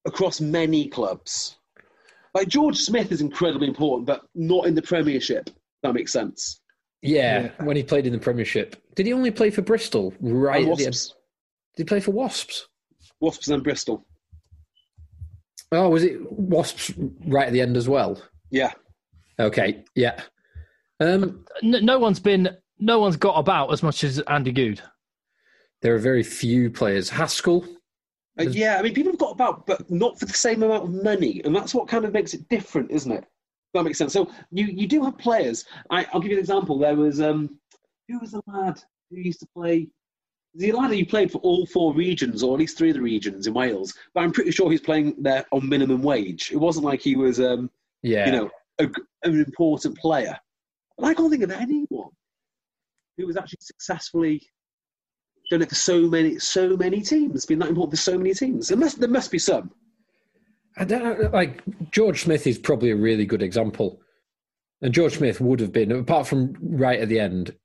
across 0.06 0.40
many 0.42 0.88
clubs? 0.88 1.58
Like 2.34 2.48
George 2.48 2.78
Smith 2.78 3.12
is 3.12 3.22
incredibly 3.22 3.68
important, 3.68 4.06
but 4.08 4.24
not 4.36 4.68
in 4.68 4.76
the 4.76 4.82
Premiership. 4.82 5.50
That 5.84 5.94
makes 5.94 6.12
sense. 6.12 6.62
yeah. 7.02 7.50
When 7.64 7.78
he 7.78 7.84
played 7.84 8.06
in 8.08 8.14
the 8.14 8.20
Premiership, 8.20 8.76
did 8.96 9.06
he 9.06 9.14
only 9.14 9.32
play 9.32 9.50
for 9.52 9.62
Bristol? 9.62 10.14
Right 10.20 10.68
at 10.68 10.78
the 10.78 10.86
end? 10.86 10.94
Did 11.76 11.84
he 11.84 11.84
play 11.86 12.00
for 12.00 12.12
Wasps? 12.12 12.68
Wasps 13.22 13.48
and 13.50 13.64
Bristol. 13.64 14.06
Oh, 15.72 15.90
was 15.90 16.04
it 16.04 16.18
Wasps 16.32 16.94
right 17.28 17.48
at 17.48 17.54
the 17.54 17.62
end 17.62 17.76
as 17.78 17.88
well? 17.90 18.22
Yeah, 18.52 18.72
Okay, 19.40 19.84
yeah. 19.96 20.22
Um, 21.02 21.46
N- 21.62 21.84
no 21.84 22.00
one's 22.00 22.20
been, 22.22 22.50
no 22.80 23.00
one's 23.00 23.18
got 23.18 23.34
about 23.38 23.72
as 23.74 23.84
much 23.84 24.04
as 24.06 24.20
Andy 24.22 24.54
Goode. 24.54 24.82
There 25.86 25.94
are 25.94 26.00
very 26.00 26.24
few 26.24 26.72
players. 26.72 27.12
Haskell, 27.12 27.64
Uh, 28.40 28.44
yeah. 28.44 28.78
I 28.80 28.82
mean, 28.82 28.96
people 28.96 29.12
have 29.12 29.20
got 29.20 29.34
about, 29.34 29.68
but 29.68 29.88
not 29.92 30.20
for 30.20 30.26
the 30.26 30.34
same 30.34 30.64
amount 30.64 30.86
of 30.86 31.04
money, 31.04 31.44
and 31.46 31.56
that's 31.56 31.76
what 31.76 31.88
kind 31.88 32.06
of 32.06 32.12
makes 32.12 32.34
it 32.34 32.50
different, 32.50 32.90
isn't 32.90 33.12
it? 33.12 33.24
That 33.76 33.84
makes 33.84 34.00
sense. 34.00 34.12
So 34.12 34.32
you 34.50 34.66
you 34.66 34.88
do 34.88 35.04
have 35.04 35.16
players. 35.20 35.64
I, 35.92 36.08
I'll 36.12 36.20
give 36.20 36.32
you 36.32 36.38
an 36.38 36.42
example. 36.42 36.80
There 36.80 36.96
was 36.96 37.22
um, 37.22 37.60
who 38.08 38.18
was 38.20 38.32
the 38.32 38.42
lad 38.48 38.82
who 39.12 39.18
used 39.18 39.42
to 39.42 39.48
play? 39.56 39.88
The 40.56 40.72
lad 40.72 40.90
who 40.90 41.06
played 41.06 41.32
for 41.32 41.38
all 41.40 41.68
four 41.68 41.94
regions, 41.94 42.42
or 42.42 42.56
at 42.56 42.60
least 42.60 42.80
three 42.80 42.90
of 42.90 42.96
the 42.96 43.02
regions 43.02 43.46
in 43.46 43.54
Wales. 43.54 43.94
But 44.16 44.22
I'm 44.24 44.32
pretty 44.32 44.52
sure 44.52 44.72
he's 44.72 44.82
playing 44.82 45.14
there 45.20 45.46
on 45.52 45.70
minimum 45.70 46.02
wage. 46.02 46.52
It 46.52 46.58
wasn't 46.58 46.86
like 46.86 47.02
he 47.02 47.16
was, 47.16 47.40
um, 47.40 47.70
yeah. 48.02 48.26
you 48.26 48.32
know, 48.32 48.50
a, 48.80 48.86
an 49.22 49.40
important 49.40 50.00
player. 50.00 50.36
And 50.98 51.06
I 51.06 51.14
can't 51.14 51.30
think 51.30 51.44
of 51.44 51.52
anyone 51.52 52.10
who 53.18 53.28
was 53.28 53.38
actually 53.38 53.60
successfully 53.62 54.42
done 55.50 55.62
it 55.62 55.70
for 55.70 55.76
so 55.76 56.02
many, 56.08 56.40
so 56.40 56.76
many 56.78 57.02
teams. 57.02 57.46
Been 57.46 57.60
that 57.60 57.70
important 57.70 57.92
for 57.94 57.98
so 58.04 58.18
many 58.18 58.34
teams. 58.34 58.68
There 58.68 58.78
must, 58.78 59.00
there 59.00 59.10
must 59.10 59.32
be 59.32 59.40
some. 59.40 59.72
I 60.78 60.84
don't 60.86 61.04
know, 61.04 61.30
like 61.32 61.62
George 61.92 62.24
Smith 62.24 62.46
is 62.48 62.58
probably 62.58 62.92
a 62.92 62.96
really 62.96 63.26
good 63.26 63.42
example. 63.42 64.02
And 64.82 64.94
George 64.94 65.18
Smith 65.18 65.40
would 65.40 65.60
have 65.62 65.72
been, 65.72 65.92
apart 65.92 66.28
from 66.28 66.56
right 66.62 67.00
at 67.00 67.08
the 67.08 67.20
end, 67.20 67.56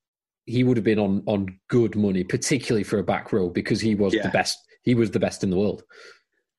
he 0.46 0.62
would 0.64 0.76
have 0.76 0.84
been 0.84 0.98
on 0.98 1.22
on 1.26 1.58
good 1.68 1.96
money, 1.96 2.22
particularly 2.24 2.84
for 2.84 2.98
a 2.98 3.04
back 3.04 3.32
row, 3.32 3.48
because 3.50 3.80
he 3.80 3.94
was 3.94 4.14
Yeah. 4.14 4.22
the 4.22 4.28
best. 4.30 4.58
He 4.82 4.94
was 4.94 5.10
the 5.10 5.18
best 5.20 5.42
in 5.44 5.50
the 5.50 5.56
world. 5.56 5.82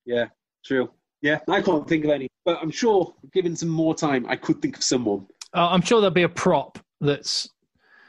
Yeah, 0.06 0.26
true. 0.66 0.92
Yeah, 1.22 1.40
I 1.48 1.62
can't 1.62 1.88
think 1.88 2.04
of 2.04 2.12
any, 2.12 2.28
but 2.46 2.58
I'm 2.62 2.72
sure, 2.72 3.14
given 3.34 3.56
some 3.56 3.70
more 3.70 3.96
time, 3.96 4.26
I 4.28 4.36
could 4.36 4.62
think 4.62 4.78
of 4.78 4.84
someone. 4.84 5.28
Uh, 5.54 5.70
I'm 5.70 5.82
sure 5.82 6.02
there'll 6.02 6.14
be 6.14 6.24
a 6.24 6.30
prop 6.30 6.80
that's 7.00 7.50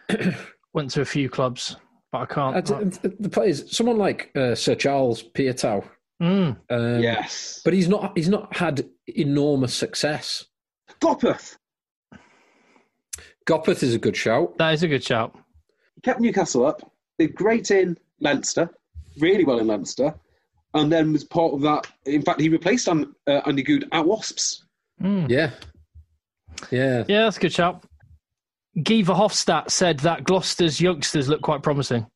went 0.75 0.91
to 0.93 1.01
a 1.01 1.05
few 1.05 1.29
clubs, 1.29 1.77
but 2.13 2.19
I 2.19 2.27
can't. 2.27 2.67
The, 3.03 3.17
the 3.19 3.29
players, 3.29 3.75
someone 3.75 3.97
like 3.99 4.31
uh, 4.37 4.55
Sir 4.55 4.75
Charles 4.77 5.23
Piutau, 5.23 5.83
Mm. 6.23 6.57
um, 6.71 7.03
yes, 7.03 7.61
but 7.65 7.75
he's 7.75 7.89
not. 7.89 8.13
He's 8.17 8.29
not 8.29 8.55
had 8.57 8.87
enormous 9.09 9.75
success. 9.75 10.45
Gopperth. 11.01 11.57
Gopperth 13.47 13.83
is 13.83 13.95
a 13.95 13.99
good 13.99 14.17
shout. 14.17 14.57
That 14.59 14.73
is 14.75 14.83
a 14.85 14.89
good 14.89 15.03
shout. 15.03 15.37
He 15.97 16.01
kept 16.03 16.21
Newcastle 16.21 16.65
up. 16.67 16.93
Did 17.19 17.35
great 17.35 17.71
in 17.73 17.99
Leinster, 18.21 18.71
really 19.19 19.45
well 19.45 19.59
in 19.59 19.67
Leinster, 19.67 20.15
and 20.75 20.93
then 20.93 21.13
was 21.13 21.25
part 21.25 21.55
of 21.55 21.61
that. 21.63 21.89
In 22.07 22.23
fact, 22.23 22.41
he 22.41 22.49
replaced 22.49 22.87
An- 22.89 23.13
uh, 23.27 23.41
Andy 23.47 23.63
Goode 23.65 23.89
at 23.93 24.07
Wasps. 24.07 24.65
Mm. 25.03 25.29
Yeah, 25.29 25.51
yeah. 26.71 27.03
Yeah, 27.09 27.25
that's 27.25 27.37
a 27.37 27.41
good 27.41 27.53
shout. 27.53 27.85
Guy 28.77 29.03
Verhofstadt 29.03 29.70
said 29.70 30.01
that 30.01 30.25
Gloucester's 30.25 30.81
youngsters 30.81 31.29
look 31.29 31.43
quite 31.43 31.62
promising. 31.62 32.07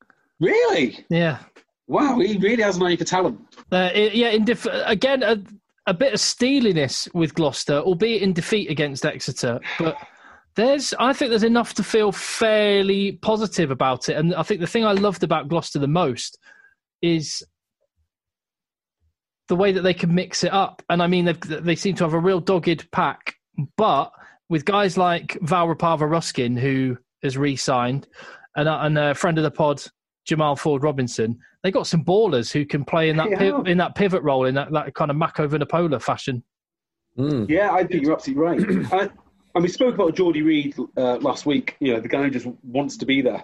Really? 0.40 1.04
Yeah. 1.11 1.38
Wow, 1.86 2.18
he 2.18 2.36
really 2.38 2.62
has 2.62 2.76
an 2.78 2.82
eye 2.84 2.96
for 2.96 3.04
talent. 3.04 3.40
Uh, 3.70 3.90
it- 3.94 4.14
yeah, 4.14 4.28
in 4.30 4.44
def- 4.44 4.66
again, 4.84 5.22
a, 5.22 5.42
a 5.86 5.94
bit 5.94 6.12
of 6.14 6.20
steeliness 6.20 7.09
with 7.14 7.34
Gloucester, 7.34 7.78
albeit 7.78 8.22
in 8.22 8.32
defeat 8.32 8.70
against 8.70 9.04
Exeter. 9.07 9.61
But 9.78 9.96
there's, 10.57 10.94
I 10.98 11.12
think 11.12 11.30
there's 11.30 11.42
enough 11.44 11.74
to 11.74 11.84
feel 11.84 12.11
fairly 12.11 13.12
positive 13.12 13.70
about 13.70 14.09
it. 14.09 14.16
And 14.16 14.34
I 14.34 14.42
think 14.42 14.61
the 14.61 14.66
thing 14.66 14.84
I 14.84 14.92
loved 14.92 15.22
about 15.22 15.48
Gloucester 15.48 15.78
the 15.78 15.86
most 15.86 16.38
is 17.02 17.44
the 19.48 19.57
way 19.57 19.70
that 19.72 19.82
they 19.82 19.94
can 19.94 20.12
mix 20.14 20.42
it 20.42 20.52
up. 20.52 20.82
And 20.88 21.02
I 21.02 21.07
mean, 21.07 21.32
they 21.46 21.76
seem 21.76 21.94
to 21.96 22.04
have 22.04 22.14
a 22.14 22.18
real 22.18 22.40
dogged 22.40 22.90
pack. 22.90 23.36
But 23.76 24.11
with 24.49 24.64
guys 24.64 24.97
like 24.97 25.38
Val 25.42 25.66
Rapava 25.66 26.09
Ruskin, 26.09 26.57
who 26.57 26.97
has 27.22 27.36
re 27.36 27.57
signed, 27.57 28.07
and, 28.57 28.68
a- 28.68 28.84
and 28.84 28.99
a 28.99 29.14
friend 29.14 29.38
of 29.38 29.44
the 29.44 29.51
pod, 29.51 29.82
Jamal 30.26 30.57
Ford 30.57 30.82
Robinson, 30.82 31.38
they 31.62 31.70
got 31.70 31.86
some 31.86 32.05
ballers 32.05 32.53
who 32.53 32.64
can 32.64 32.84
play 32.84 33.09
in 33.11 33.16
that 33.16 33.30
Yeah. 33.30 33.38
pi- 33.61 33.70
in 33.70 33.78
that 33.78 33.94
pivot 33.94 34.22
role 34.22 34.44
in 34.47 34.55
that, 34.55 34.70
that 34.72 34.94
kind 34.94 35.11
of 35.11 35.16
Mako 35.16 35.49
Vunipola 35.49 36.01
fashion. 36.01 36.42
Mm. 37.18 37.49
Yeah, 37.49 37.72
I 37.72 37.84
think 37.84 38.03
you're 38.05 38.12
absolutely 38.12 38.42
right. 38.42 38.92
I, 38.92 39.11
and 39.55 39.62
we 39.62 39.68
spoke 39.68 39.94
about 39.94 40.14
Jordy 40.14 40.42
Reid 40.42 40.74
uh, 40.99 41.16
last 41.16 41.47
week. 41.47 41.76
You 41.80 41.94
know, 41.94 42.01
the 42.01 42.09
guy 42.09 42.22
who 42.24 42.30
just 42.30 42.47
wants 42.62 42.97
to 42.99 43.07
be 43.07 43.22
there. 43.22 43.42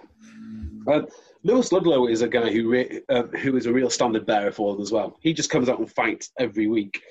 Uh, 0.87 1.01
Lewis 1.43 1.71
Ludlow 1.71 2.07
is 2.07 2.21
a 2.21 2.27
guy 2.27 2.51
who 2.51 2.69
re- 2.69 3.01
uh, 3.09 3.23
who 3.41 3.57
is 3.57 3.65
a 3.65 3.73
real 3.73 3.89
standard 3.89 4.25
bearer 4.25 4.51
for 4.51 4.73
them 4.73 4.81
as 4.81 4.91
well. 4.91 5.17
He 5.21 5.33
just 5.33 5.49
comes 5.49 5.69
out 5.69 5.79
and 5.79 5.91
fights 5.91 6.31
every 6.39 6.67
week. 6.67 7.01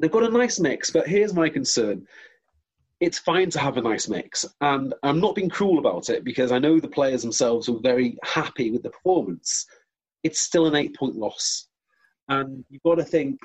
They've 0.00 0.10
got 0.10 0.22
a 0.24 0.28
nice 0.28 0.60
mix, 0.60 0.90
but 0.90 1.06
here's 1.08 1.34
my 1.34 1.48
concern. 1.48 2.06
It's 3.04 3.18
fine 3.18 3.50
to 3.50 3.58
have 3.58 3.76
a 3.76 3.82
nice 3.82 4.08
mix, 4.08 4.46
and 4.62 4.94
I'm 5.02 5.20
not 5.20 5.34
being 5.34 5.50
cruel 5.50 5.78
about 5.78 6.08
it 6.08 6.24
because 6.24 6.50
I 6.50 6.58
know 6.58 6.80
the 6.80 6.88
players 6.88 7.20
themselves 7.20 7.68
were 7.68 7.78
very 7.80 8.16
happy 8.24 8.70
with 8.70 8.82
the 8.82 8.88
performance. 8.88 9.66
It's 10.22 10.40
still 10.40 10.64
an 10.64 10.74
eight-point 10.74 11.14
loss, 11.14 11.68
and 12.28 12.64
you've 12.70 12.82
got 12.82 12.94
to 12.94 13.04
think 13.04 13.38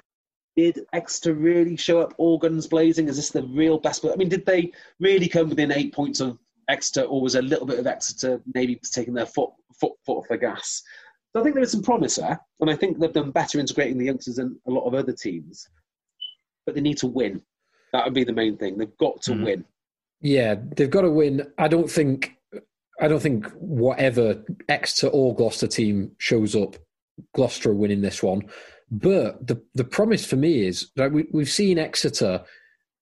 did 0.56 0.86
Exeter 0.94 1.34
really 1.34 1.76
show 1.76 2.00
up 2.00 2.14
all 2.18 2.38
guns 2.38 2.68
blazing? 2.68 3.10
Is 3.10 3.18
this 3.18 3.32
the 3.32 3.44
real 3.44 3.78
best? 3.78 4.06
I 4.06 4.16
mean, 4.16 4.30
did 4.30 4.46
they 4.46 4.72
really 5.02 5.28
come 5.28 5.50
within 5.50 5.74
eight 5.74 5.94
points 5.94 6.22
of 6.22 6.40
Exeter, 6.70 7.02
or 7.02 7.22
was 7.22 7.36
a 7.36 7.42
little 7.42 7.66
bit 7.66 7.80
of 7.80 7.88
Exeter 7.88 8.42
maybe 8.54 8.80
taking 8.94 9.14
their 9.14 9.26
foot 9.26 9.50
foot 9.78 9.92
foot 10.06 10.20
off 10.20 10.28
the 10.30 10.38
gas? 10.38 10.84
So 11.34 11.42
I 11.42 11.44
think 11.44 11.56
there 11.56 11.64
is 11.66 11.72
some 11.74 11.84
promise 11.84 12.16
there, 12.16 12.40
and 12.62 12.70
I 12.70 12.78
think 12.78 12.98
they've 12.98 13.12
done 13.12 13.32
better 13.32 13.60
integrating 13.60 13.98
the 13.98 14.06
youngsters 14.06 14.38
than 14.38 14.58
a 14.68 14.72
lot 14.72 14.88
of 14.88 14.94
other 14.94 15.12
teams. 15.12 15.68
But 16.66 16.76
they 16.76 16.82
need 16.82 17.00
to 17.00 17.08
win. 17.08 17.42
That 17.94 18.06
would 18.06 18.14
be 18.14 18.24
the 18.24 18.34
main 18.34 18.58
thing. 18.58 18.78
They've 18.78 18.98
got 18.98 19.22
to 19.24 19.32
Mhm. 19.32 19.44
win. 19.46 19.66
Yeah, 20.22 20.56
they've 20.76 20.90
got 20.90 21.02
to 21.02 21.12
win. 21.12 21.48
I 21.58 21.68
don't 21.68 21.90
think. 21.90 22.36
I 23.02 23.08
don't 23.08 23.22
think 23.22 23.48
whatever 23.54 24.44
Exeter 24.68 25.08
or 25.08 25.34
Gloucester 25.34 25.68
team 25.68 26.12
shows 26.18 26.54
up, 26.56 26.76
Gloucester 27.34 27.72
are 27.72 27.76
winning 27.76 28.02
this 28.02 28.22
one. 28.22 28.42
But 28.92 29.48
the 29.48 29.62
the 29.76 29.86
promise 29.86 30.26
for 30.26 30.36
me 30.36 30.66
is 30.66 30.90
that 30.98 31.12
we, 31.14 31.26
we've 31.32 31.50
seen 31.50 31.78
Exeter 31.80 32.44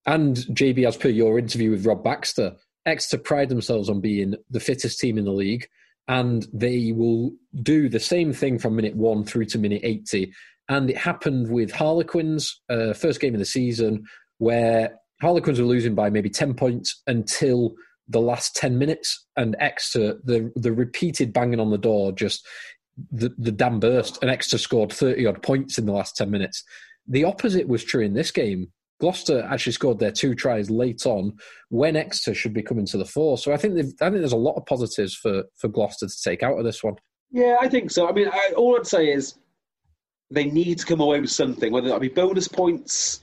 and 0.05 0.35
JB 0.53 0.85
as 0.87 0.97
per 0.97 1.09
your 1.09 1.39
interview 1.39 1.71
with 1.71 1.85
Rob 1.85 2.03
Baxter. 2.03 2.55
Exeter 2.85 3.21
pride 3.21 3.49
themselves 3.49 3.89
on 3.89 3.99
being 3.99 4.35
the 4.49 4.59
fittest 4.59 4.99
team 4.99 5.17
in 5.17 5.25
the 5.25 5.31
league, 5.31 5.67
and 6.07 6.47
they 6.53 6.91
will 6.91 7.33
do 7.63 7.89
the 7.89 7.99
same 7.99 8.31
thing 8.33 8.59
from 8.59 8.75
minute 8.75 8.95
one 8.95 9.23
through 9.25 9.45
to 9.45 9.57
minute 9.57 9.81
eighty. 9.83 10.31
And 10.69 10.89
it 10.89 10.97
happened 10.97 11.49
with 11.49 11.71
Harlequins, 11.71 12.61
uh, 12.69 12.93
first 12.93 13.19
game 13.21 13.33
of 13.33 13.39
the 13.39 13.45
season, 13.45 14.03
where 14.37 14.99
Harlequins 15.21 15.59
were 15.59 15.65
losing 15.65 15.95
by 15.95 16.09
maybe 16.09 16.29
10 16.29 16.53
points 16.53 17.01
until 17.07 17.75
the 18.07 18.21
last 18.21 18.55
10 18.55 18.77
minutes, 18.77 19.25
and 19.35 19.55
Exeter, 19.59 20.19
the, 20.23 20.51
the 20.55 20.71
repeated 20.71 21.33
banging 21.33 21.59
on 21.59 21.71
the 21.71 21.77
door, 21.77 22.11
just 22.11 22.45
the, 23.11 23.33
the 23.37 23.51
dam 23.51 23.79
burst, 23.79 24.17
and 24.21 24.31
Exeter 24.31 24.57
scored 24.57 24.93
30 24.93 25.25
odd 25.25 25.43
points 25.43 25.77
in 25.77 25.85
the 25.85 25.91
last 25.91 26.15
10 26.15 26.31
minutes. 26.31 26.63
The 27.07 27.23
opposite 27.23 27.67
was 27.67 27.83
true 27.83 28.01
in 28.01 28.13
this 28.13 28.31
game. 28.31 28.71
Gloucester 28.99 29.43
actually 29.43 29.73
scored 29.73 29.99
their 29.99 30.11
two 30.11 30.33
tries 30.33 30.69
late 30.69 31.05
on 31.05 31.33
when 31.69 31.95
Exeter 31.95 32.33
should 32.33 32.53
be 32.53 32.63
coming 32.63 32.85
to 32.87 32.97
the 32.97 33.05
fore. 33.05 33.37
So 33.37 33.53
I 33.53 33.57
think 33.57 33.77
I 33.77 34.09
think 34.09 34.19
there's 34.19 34.31
a 34.31 34.37
lot 34.37 34.55
of 34.55 34.65
positives 34.65 35.13
for, 35.13 35.43
for 35.55 35.67
Gloucester 35.67 36.07
to 36.07 36.21
take 36.23 36.41
out 36.41 36.57
of 36.57 36.65
this 36.65 36.83
one. 36.83 36.95
Yeah, 37.31 37.57
I 37.61 37.69
think 37.69 37.91
so. 37.91 38.09
I 38.09 38.11
mean, 38.11 38.27
I, 38.27 38.53
all 38.55 38.75
I'd 38.75 38.87
say 38.87 39.11
is 39.11 39.35
they 40.31 40.45
need 40.45 40.79
to 40.79 40.85
come 40.85 40.99
away 40.99 41.19
with 41.19 41.29
something, 41.29 41.71
whether 41.71 41.89
that 41.89 42.01
be 42.01 42.09
bonus 42.09 42.47
points, 42.47 43.21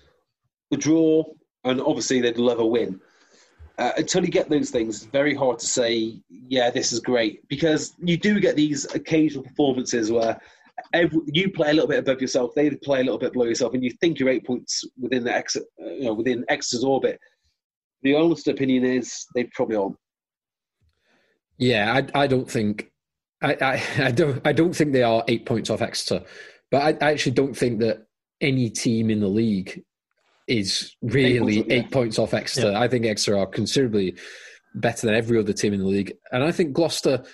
the 0.75 0.83
draw, 0.83 1.25
and 1.65 1.81
obviously 1.81 2.21
they'd 2.21 2.39
love 2.39 2.59
a 2.59 2.67
win. 2.67 3.01
Uh, 3.79 3.93
until 3.97 4.25
you 4.25 4.31
get 4.31 4.49
those 4.49 4.71
things, 4.71 5.03
it's 5.03 5.07
very 5.07 5.35
hard 5.35 5.59
to 5.59 5.67
say, 5.67 6.21
yeah, 6.29 6.71
this 6.71 6.93
is 6.93 7.01
great. 7.01 7.47
Because 7.49 7.95
you 7.99 8.17
do 8.17 8.39
get 8.39 8.57
these 8.57 8.85
occasional 8.95 9.43
performances 9.43 10.13
where 10.13 10.41
every, 10.93 11.21
you 11.27 11.51
play 11.51 11.71
a 11.71 11.75
little 11.75 11.89
bit 11.89 11.99
above 11.99 12.21
yourself, 12.21 12.53
they 12.55 12.71
play 12.71 13.01
a 13.01 13.05
little 13.05 13.19
bit 13.19 13.33
below 13.33 13.47
yourself, 13.47 13.75
and 13.75 13.83
you 13.83 13.91
think 14.01 14.19
you're 14.19 14.29
eight 14.29 14.47
points 14.47 14.85
within 15.01 15.25
the 15.25 15.35
exit, 15.35 15.65
you 15.79 16.05
know, 16.05 16.15
within 16.15 16.45
Exeter's 16.49 16.85
orbit. 16.85 17.19
The 18.03 18.15
honest 18.15 18.47
opinion 18.49 18.85
is 18.85 19.27
they 19.35 19.45
probably 19.55 19.77
aren't. 19.77 19.97
Yeah, 21.59 22.01
I, 22.15 22.23
I 22.23 22.27
don't 22.27 22.51
think 22.51 22.91
I, 23.43 23.57
I, 23.61 23.83
I 24.07 24.11
don't 24.11 24.47
I 24.47 24.53
don't 24.53 24.75
think 24.75 24.93
they 24.93 25.03
are 25.03 25.25
eight 25.29 25.47
points 25.47 25.71
off 25.71 25.83
Exeter, 25.83 26.25
but 26.71 26.83
I, 26.83 27.07
I 27.07 27.13
actually 27.13 27.33
don't 27.33 27.57
think 27.57 27.81
that 27.81 28.07
any 28.41 28.71
team 28.71 29.11
in 29.11 29.21
the 29.21 29.29
league 29.29 29.83
is 30.47 30.95
really 31.03 31.59
eight 31.59 31.63
points, 31.63 31.73
eight 31.73 31.91
points 31.91 32.19
off 32.19 32.35
Exeter. 32.35 32.73
Yeah. 32.73 32.81
I 32.81 32.89
think 32.89 33.07
Exeter 33.07 33.39
are 33.39 33.47
considerably 33.47 34.17
better 34.75 35.07
than 35.07 35.15
every 35.15 35.39
other 35.39 35.53
team 35.53 35.73
in 35.73 35.81
the 35.81 35.87
league, 35.87 36.15
and 36.33 36.43
I 36.43 36.53
think 36.53 36.73
Gloucester. 36.73 37.25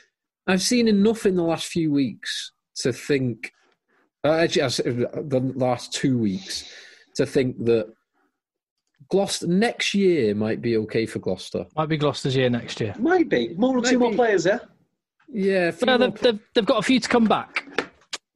I've 0.46 0.62
seen 0.62 0.88
enough 0.88 1.26
in 1.26 1.36
the 1.36 1.44
last 1.44 1.66
few 1.66 1.92
weeks 1.92 2.50
to 2.76 2.92
think, 2.92 3.52
uh, 4.24 4.32
actually, 4.32 4.62
the 4.62 5.52
last 5.54 5.92
two 5.92 6.18
weeks, 6.18 6.68
to 7.16 7.26
think 7.26 7.64
that 7.66 7.92
Gloucester 9.10 9.46
next 9.46 9.94
year 9.94 10.34
might 10.34 10.60
be 10.60 10.76
okay 10.78 11.06
for 11.06 11.18
Gloucester. 11.18 11.66
Might 11.76 11.88
be 11.88 11.96
Gloucester's 11.96 12.36
year 12.36 12.50
next 12.50 12.80
year. 12.80 12.94
Might 12.98 13.28
be 13.28 13.54
more 13.56 13.76
or 13.76 13.82
two 13.82 13.98
more 13.98 14.12
players 14.12 14.44
there. 14.44 14.60
Yeah, 15.28 15.70
no, 15.82 15.98
they've, 15.98 16.14
they've, 16.20 16.40
they've, 16.54 16.66
got 16.66 16.78
a 16.78 16.82
few 16.82 16.98
to 16.98 17.08
come 17.08 17.26
back. 17.26 17.66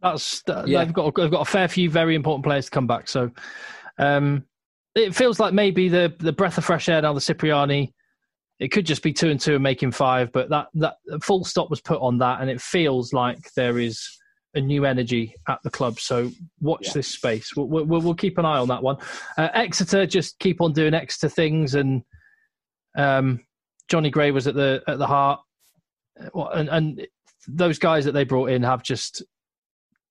That's 0.01 0.43
yeah. 0.47 0.85
they've 0.85 0.93
got 0.93 1.14
they've 1.14 1.31
got 1.31 1.41
a 1.41 1.51
fair 1.51 1.66
few 1.66 1.91
very 1.91 2.14
important 2.14 2.45
players 2.45 2.66
to 2.66 2.70
come 2.70 2.87
back. 2.87 3.09
So 3.09 3.31
um, 3.99 4.45
it 4.95 5.14
feels 5.14 5.40
like 5.40 5.53
maybe 5.53 5.88
the 5.88 6.14
the 6.18 6.32
breath 6.32 6.59
of 6.59 6.64
fresh 6.64 6.88
air 6.88 7.03
now 7.03 7.12
the 7.12 7.20
Cipriani. 7.20 7.92
It 8.61 8.68
could 8.68 8.86
just 8.86 9.03
be 9.03 9.12
two 9.12 9.30
and 9.30 9.40
two 9.40 9.55
and 9.55 9.62
making 9.62 9.92
five, 9.92 10.30
but 10.32 10.49
that 10.51 10.68
that 10.74 10.97
full 11.22 11.45
stop 11.45 11.70
was 11.70 11.80
put 11.80 12.01
on 12.01 12.18
that, 12.18 12.40
and 12.40 12.49
it 12.49 12.61
feels 12.61 13.12
like 13.12 13.38
there 13.57 13.78
is 13.78 14.09
a 14.55 14.61
new 14.61 14.84
energy 14.84 15.34
at 15.49 15.59
the 15.64 15.70
club. 15.70 15.99
So 15.99 16.30
watch 16.61 16.86
yeah. 16.86 16.92
this 16.95 17.09
space. 17.09 17.57
We'll, 17.57 17.66
we'll, 17.66 18.01
we'll, 18.01 18.14
keep 18.14 18.38
an 18.38 18.45
eye 18.45 18.59
on 18.59 18.68
that 18.68 18.82
one. 18.82 18.97
Uh, 19.36 19.49
Exeter 19.53 20.07
just 20.07 20.38
keep 20.38 20.61
on 20.61 20.72
doing 20.72 20.95
Exeter 20.95 21.28
things, 21.28 21.74
and 21.74 22.03
um, 22.97 23.40
Jonny 23.88 24.11
Gray 24.11 24.30
was 24.30 24.47
at 24.47 24.55
the 24.55 24.82
at 24.86 24.99
the 24.99 25.07
heart, 25.07 25.40
and, 26.34 26.68
and 26.68 27.07
those 27.49 27.78
guys 27.78 28.05
that 28.05 28.12
they 28.12 28.24
brought 28.24 28.51
in 28.51 28.62
have 28.62 28.82
just 28.82 29.22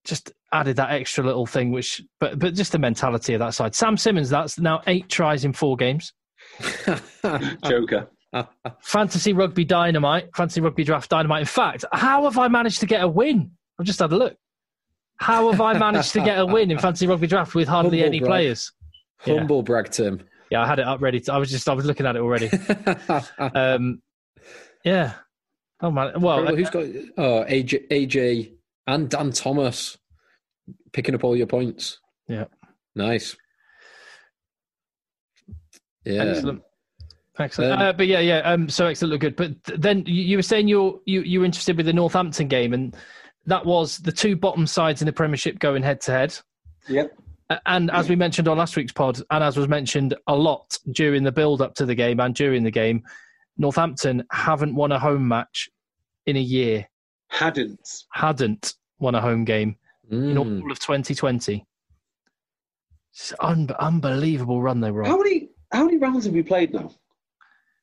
just 0.04 0.32
added 0.52 0.76
that 0.78 0.92
extra 0.92 1.24
little 1.24 1.46
thing. 1.46 1.72
Which, 1.72 2.02
but 2.20 2.40
but 2.40 2.54
just 2.54 2.72
the 2.72 2.80
mentality 2.80 3.34
of 3.34 3.40
that 3.40 3.54
side. 3.54 3.76
Sam 3.76 3.98
Simmonds, 3.98 4.30
that's 4.30 4.60
now 4.60 4.82
eight 4.88 5.10
tries 5.10 5.46
in 5.46 5.54
four 5.54 5.76
games. 5.76 6.14
Joker. 7.66 8.10
Fantasy 8.82 9.34
rugby 9.34 9.64
dynamite, 9.64 10.36
fantasy 10.36 10.60
rugby 10.60 10.84
draft 10.84 11.10
dynamite. 11.10 11.42
In 11.42 11.46
fact, 11.46 11.86
how 11.92 12.24
have 12.24 12.38
I 12.38 12.48
managed 12.48 12.80
to 12.80 12.88
get 12.88 13.04
a 13.04 13.08
win? 13.08 13.52
I've 13.80 13.86
just 13.86 14.00
had 14.00 14.12
a 14.12 14.18
look. 14.18 14.36
How 15.18 15.52
have 15.52 15.62
I 15.62 15.78
managed 15.78 16.14
to 16.14 16.20
get 16.22 16.40
a 16.40 16.46
win 16.46 16.72
in 16.72 16.80
fantasy 16.80 17.06
rugby 17.06 17.28
draft 17.28 17.54
with 17.54 17.68
hardly 17.68 18.00
Humble 18.00 18.08
any 18.08 18.20
brag. 18.20 18.30
players? 18.30 18.72
Humble 19.20 19.58
yeah. 19.58 19.62
brag, 19.62 19.92
Tim. 19.92 20.24
Yeah, 20.50 20.64
I 20.64 20.68
had 20.68 20.80
it 20.80 20.88
up 20.88 21.02
ready. 21.02 21.20
To, 21.22 21.34
I 21.34 21.38
was 21.38 21.52
just, 21.52 21.70
I 21.70 21.74
was 21.74 21.86
looking 21.86 22.06
at 22.06 22.16
it 22.16 22.22
already. 22.22 22.50
um, 23.56 24.02
yeah. 24.84 25.14
Oh 25.82 25.92
man. 25.92 26.20
Well, 26.20 26.56
who's 26.56 26.70
got? 26.70 26.86
Oh, 27.18 27.46
AJ, 27.48 27.88
AJ 27.90 28.53
and 28.88 29.10
Dan 29.10 29.32
Thomas 29.32 29.98
picking 30.92 31.16
up 31.16 31.24
all 31.24 31.36
your 31.36 31.48
points. 31.48 32.00
Yeah. 32.28 32.46
Nice. 32.96 33.36
Yeah. 36.06 36.24
Excellent. 36.24 36.62
Excellent. 37.40 37.74
Um, 37.74 37.82
uh, 37.82 37.94
but 37.94 38.08
yeah, 38.08 38.20
yeah. 38.20 38.40
Um, 38.40 38.70
so 38.70 38.86
excellent, 38.86 39.12
look 39.12 39.22
good. 39.22 39.36
But 39.36 39.56
then 39.82 40.04
you, 40.06 40.22
you 40.22 40.38
were 40.38 40.44
saying 40.44 40.68
you're 40.68 41.00
you 41.06 41.22
you 41.22 41.40
were 41.40 41.46
interested 41.46 41.78
with 41.78 41.88
the 41.88 41.94
Northampton 41.94 42.48
game, 42.48 42.74
and 42.74 42.96
that 43.46 43.66
was 43.66 43.98
the 43.98 44.12
two 44.12 44.36
bottom 44.36 44.68
sides 44.68 45.02
in 45.02 45.08
the 45.08 45.14
Premiership 45.14 45.60
going 45.60 45.82
head 45.82 46.00
to 46.02 46.12
head. 46.12 46.38
Yep. 46.88 47.18
And 47.66 47.92
as 47.92 48.10
we 48.10 48.16
mentioned 48.16 48.48
on 48.48 48.58
last 48.58 48.76
week's 48.76 48.92
pod, 48.92 49.22
and 49.32 49.44
as 49.44 49.58
was 49.58 49.68
mentioned 49.68 50.16
a 50.28 50.36
lot 50.36 50.78
during 50.92 51.24
the 51.24 51.32
build 51.32 51.62
up 51.62 51.76
to 51.76 51.86
the 51.86 51.96
game 51.96 52.20
and 52.20 52.34
during 52.34 52.64
the 52.64 52.72
game, 52.72 53.04
Northampton 53.58 54.24
haven't 54.32 54.76
won 54.76 54.92
a 54.92 55.00
home 55.00 55.28
match 55.28 55.70
in 56.26 56.36
a 56.36 56.42
year. 56.42 56.88
Hadn't. 57.34 58.06
Hadn't 58.12 58.76
won 59.00 59.16
a 59.16 59.22
home 59.22 59.44
game 59.44 59.76
mm. 60.12 60.32
in 60.32 60.38
all 60.38 60.72
of 60.72 60.80
2020. 60.80 61.66
It's 63.12 63.34
un- 63.40 63.70
unbelievable 63.80 64.62
run 64.62 64.80
they 64.80 64.92
were 64.92 65.04
on. 65.04 65.10
How 65.10 65.18
many 65.18 65.50
how 65.72 65.86
many 65.86 65.98
rounds 65.98 66.26
have 66.26 66.34
we 66.34 66.44
played 66.44 66.74
now? 66.74 66.92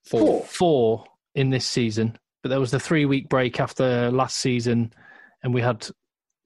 Four. 0.05 0.45
Four 0.45 1.05
in 1.35 1.51
this 1.51 1.67
season. 1.67 2.17
But 2.43 2.51
there 2.51 2.61
was 2.61 2.71
the 2.71 2.79
three 2.79 3.05
week 3.07 3.29
break 3.29 3.59
after 3.59 4.11
last 4.13 4.39
season 4.39 4.93
and 5.43 5.53
we 5.53 5.61
had 5.61 5.87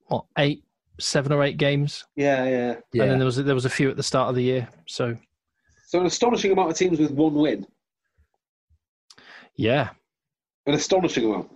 what 0.06 0.24
eight, 0.38 0.64
seven 0.98 1.30
or 1.30 1.44
eight 1.44 1.58
games. 1.58 2.06
Yeah, 2.16 2.44
yeah, 2.44 2.76
yeah. 2.92 3.02
And 3.02 3.12
then 3.12 3.18
there 3.18 3.26
was 3.26 3.36
there 3.36 3.54
was 3.54 3.66
a 3.66 3.70
few 3.70 3.90
at 3.90 3.96
the 3.96 4.02
start 4.02 4.30
of 4.30 4.34
the 4.34 4.42
year. 4.42 4.66
So, 4.86 5.16
so 5.86 6.00
an 6.00 6.06
astonishing 6.06 6.52
amount 6.52 6.70
of 6.70 6.76
teams 6.76 6.98
with 6.98 7.10
one 7.10 7.34
win. 7.34 7.66
Yeah, 9.56 9.90
an 10.66 10.74
astonishing 10.74 11.26
amount. 11.26 11.50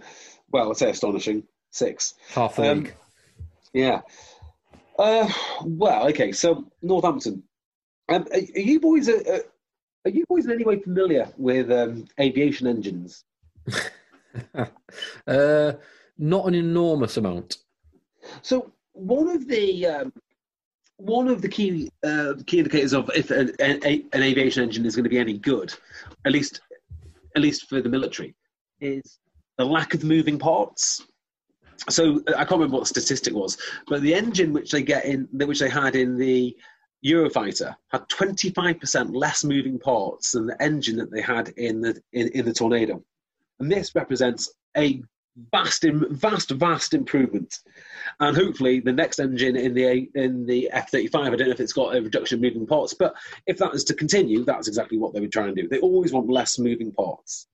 Well, 0.51 0.71
I'd 0.71 0.77
say 0.77 0.91
astonishing 0.91 1.45
six. 1.71 2.15
Half 2.31 2.57
the 2.57 2.71
um, 2.71 2.79
league. 2.85 2.95
Yeah. 3.73 4.01
Uh, 4.99 5.29
well, 5.65 6.09
okay. 6.09 6.33
So 6.33 6.67
Northampton. 6.83 7.43
Um, 8.09 8.27
are, 8.33 8.39
are, 8.39 8.61
you 8.61 8.81
boys? 8.81 9.09
Uh, 9.09 9.21
uh, 9.31 9.39
are 10.07 10.11
you 10.11 10.25
boys 10.29 10.47
in 10.47 10.53
any 10.53 10.65
way 10.65 10.79
familiar 10.81 11.29
with 11.37 11.71
um, 11.71 12.07
aviation 12.19 12.67
engines? 12.67 13.25
uh, 15.27 15.73
not 16.19 16.47
an 16.47 16.55
enormous 16.55 17.17
amount. 17.17 17.59
So 18.43 18.73
one 18.93 19.29
of 19.29 19.47
the 19.47 19.87
um, 19.87 20.13
one 20.97 21.29
of 21.29 21.43
the 21.43 21.49
key 21.49 21.91
uh, 22.05 22.35
key 22.47 22.59
indicators 22.59 22.93
of 22.93 23.11
if 23.15 23.31
an, 23.31 23.53
an, 23.61 23.81
an 24.13 24.23
aviation 24.23 24.63
engine 24.63 24.87
is 24.87 24.97
going 24.97 25.05
to 25.05 25.11
be 25.11 25.19
any 25.19 25.39
good, 25.39 25.73
at 26.25 26.33
least 26.33 26.61
at 27.37 27.43
least 27.43 27.69
for 27.69 27.81
the 27.81 27.89
military, 27.89 28.35
is 28.81 29.19
the 29.59 29.67
lack 29.67 29.93
of 29.93 30.05
moving 30.05 30.39
parts. 30.39 31.05
So 31.91 32.23
uh, 32.29 32.33
I 32.33 32.45
can't 32.45 32.53
remember 32.53 32.77
what 32.77 32.89
the 32.89 33.01
statistic 33.01 33.35
was, 33.35 33.59
but 33.87 34.01
the 34.01 34.15
engine 34.15 34.53
which 34.53 34.71
they 34.71 34.83
get 34.83 35.05
in, 35.05 35.29
which 35.33 35.59
they 35.59 35.69
had 35.69 35.95
in 35.95 36.17
the 36.17 36.57
Eurofighter, 37.05 37.75
had 37.89 38.09
25% 38.09 39.15
less 39.15 39.45
moving 39.45 39.79
parts 39.79 40.33
than 40.33 40.47
the 40.47 40.61
engine 40.63 40.97
that 40.97 41.11
they 41.11 41.21
had 41.21 41.49
in 41.51 41.81
the 41.81 42.01
in, 42.13 42.29
in 42.29 42.45
the 42.45 42.53
Tornado, 42.53 43.03
and 43.61 43.71
this 43.71 43.95
represents 43.95 44.51
a 44.77 45.03
vast, 45.53 45.85
vast, 45.85 46.51
vast 46.51 46.95
improvement. 46.95 47.61
And 48.19 48.37
hopefully, 48.37 48.81
the 48.81 48.93
next 48.93 49.21
engine 49.21 49.57
in 49.57 49.75
the 49.75 50.09
in 50.15 50.47
the 50.47 50.71
F 50.73 50.91
thirty 50.91 51.07
five, 51.07 51.33
I 51.33 51.37
don't 51.37 51.49
know 51.49 51.55
if 51.55 51.61
it's 51.61 51.73
got 51.73 51.97
a 51.97 52.03
reduction 52.03 52.39
of 52.39 52.43
moving 52.43 52.67
parts, 52.67 52.95
but 52.95 53.15
if 53.47 53.59
that 53.59 53.75
is 53.75 53.85
to 53.85 53.95
continue, 53.95 54.45
that's 54.45 54.69
exactly 54.69 54.99
what 54.99 55.15
they 55.15 55.21
would 55.21 55.33
try 55.33 55.47
and 55.47 55.57
do. 55.57 55.69
They 55.69 55.79
always 55.79 56.13
want 56.13 56.29
less 56.29 56.59
moving 56.59 56.93
parts 56.93 57.47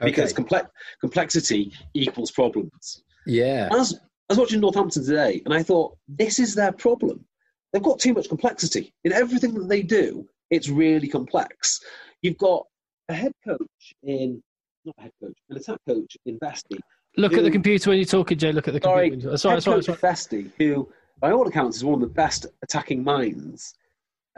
because 0.00 0.30
okay. 0.30 0.36
complex, 0.36 0.70
complexity 1.00 1.72
equals 1.94 2.30
problems. 2.30 3.02
Yeah. 3.26 3.68
As 3.72 3.94
I 4.28 4.34
was 4.34 4.38
watching 4.38 4.60
Northampton 4.60 5.04
today, 5.04 5.42
and 5.44 5.54
I 5.54 5.62
thought 5.62 5.96
this 6.06 6.38
is 6.38 6.54
their 6.54 6.72
problem. 6.72 7.24
They've 7.72 7.82
got 7.82 7.98
too 7.98 8.14
much 8.14 8.28
complexity 8.28 8.94
in 9.04 9.12
everything 9.12 9.54
that 9.54 9.68
they 9.68 9.82
do. 9.82 10.26
It's 10.50 10.68
really 10.68 11.08
complex. 11.08 11.80
You've 12.22 12.38
got 12.38 12.66
a 13.08 13.14
head 13.14 13.32
coach 13.46 13.94
in 14.02 14.42
not 14.84 14.94
a 14.98 15.02
head 15.02 15.12
coach, 15.22 15.36
an 15.50 15.56
attack 15.56 15.78
coach 15.86 16.16
in 16.24 16.38
Vesty 16.38 16.78
Look 17.16 17.32
who, 17.32 17.38
at 17.38 17.44
the 17.44 17.50
computer 17.50 17.90
when 17.90 17.98
you're 17.98 18.06
talking, 18.06 18.38
Jay. 18.38 18.52
Look 18.52 18.68
at 18.68 18.74
the 18.74 18.80
sorry, 18.80 19.10
computer. 19.10 19.36
Sorry, 19.36 19.60
sorry, 19.60 19.82
sorry. 19.82 19.98
Vesty, 19.98 20.50
who, 20.58 20.88
by 21.20 21.32
all 21.32 21.46
accounts, 21.48 21.78
is 21.78 21.84
one 21.84 21.94
of 21.94 22.00
the 22.00 22.14
best 22.14 22.46
attacking 22.62 23.02
minds 23.02 23.74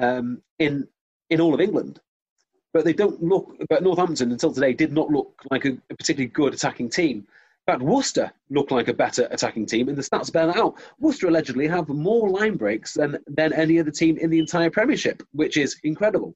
um, 0.00 0.40
in 0.58 0.88
in 1.28 1.40
all 1.40 1.54
of 1.54 1.60
England. 1.60 2.00
But 2.72 2.84
they 2.84 2.92
don't 2.92 3.22
look. 3.22 3.56
But 3.68 3.82
Northampton 3.82 4.32
until 4.32 4.52
today 4.52 4.72
did 4.72 4.92
not 4.92 5.10
look 5.10 5.42
like 5.50 5.64
a, 5.64 5.76
a 5.90 5.94
particularly 5.96 6.30
good 6.30 6.54
attacking 6.54 6.90
team. 6.90 7.26
In 7.66 7.74
fact, 7.74 7.82
Worcester 7.82 8.32
looked 8.48 8.70
like 8.70 8.88
a 8.88 8.94
better 8.94 9.28
attacking 9.30 9.66
team, 9.66 9.88
and 9.88 9.98
the 9.98 10.02
stats 10.02 10.32
bear 10.32 10.46
that 10.46 10.56
out. 10.56 10.80
Worcester 10.98 11.28
allegedly 11.28 11.68
have 11.68 11.88
more 11.88 12.28
line 12.30 12.56
breaks 12.56 12.94
than, 12.94 13.18
than 13.26 13.52
any 13.52 13.78
other 13.78 13.90
team 13.90 14.16
in 14.16 14.30
the 14.30 14.38
entire 14.38 14.70
Premiership, 14.70 15.22
which 15.32 15.56
is 15.56 15.76
incredible. 15.84 16.34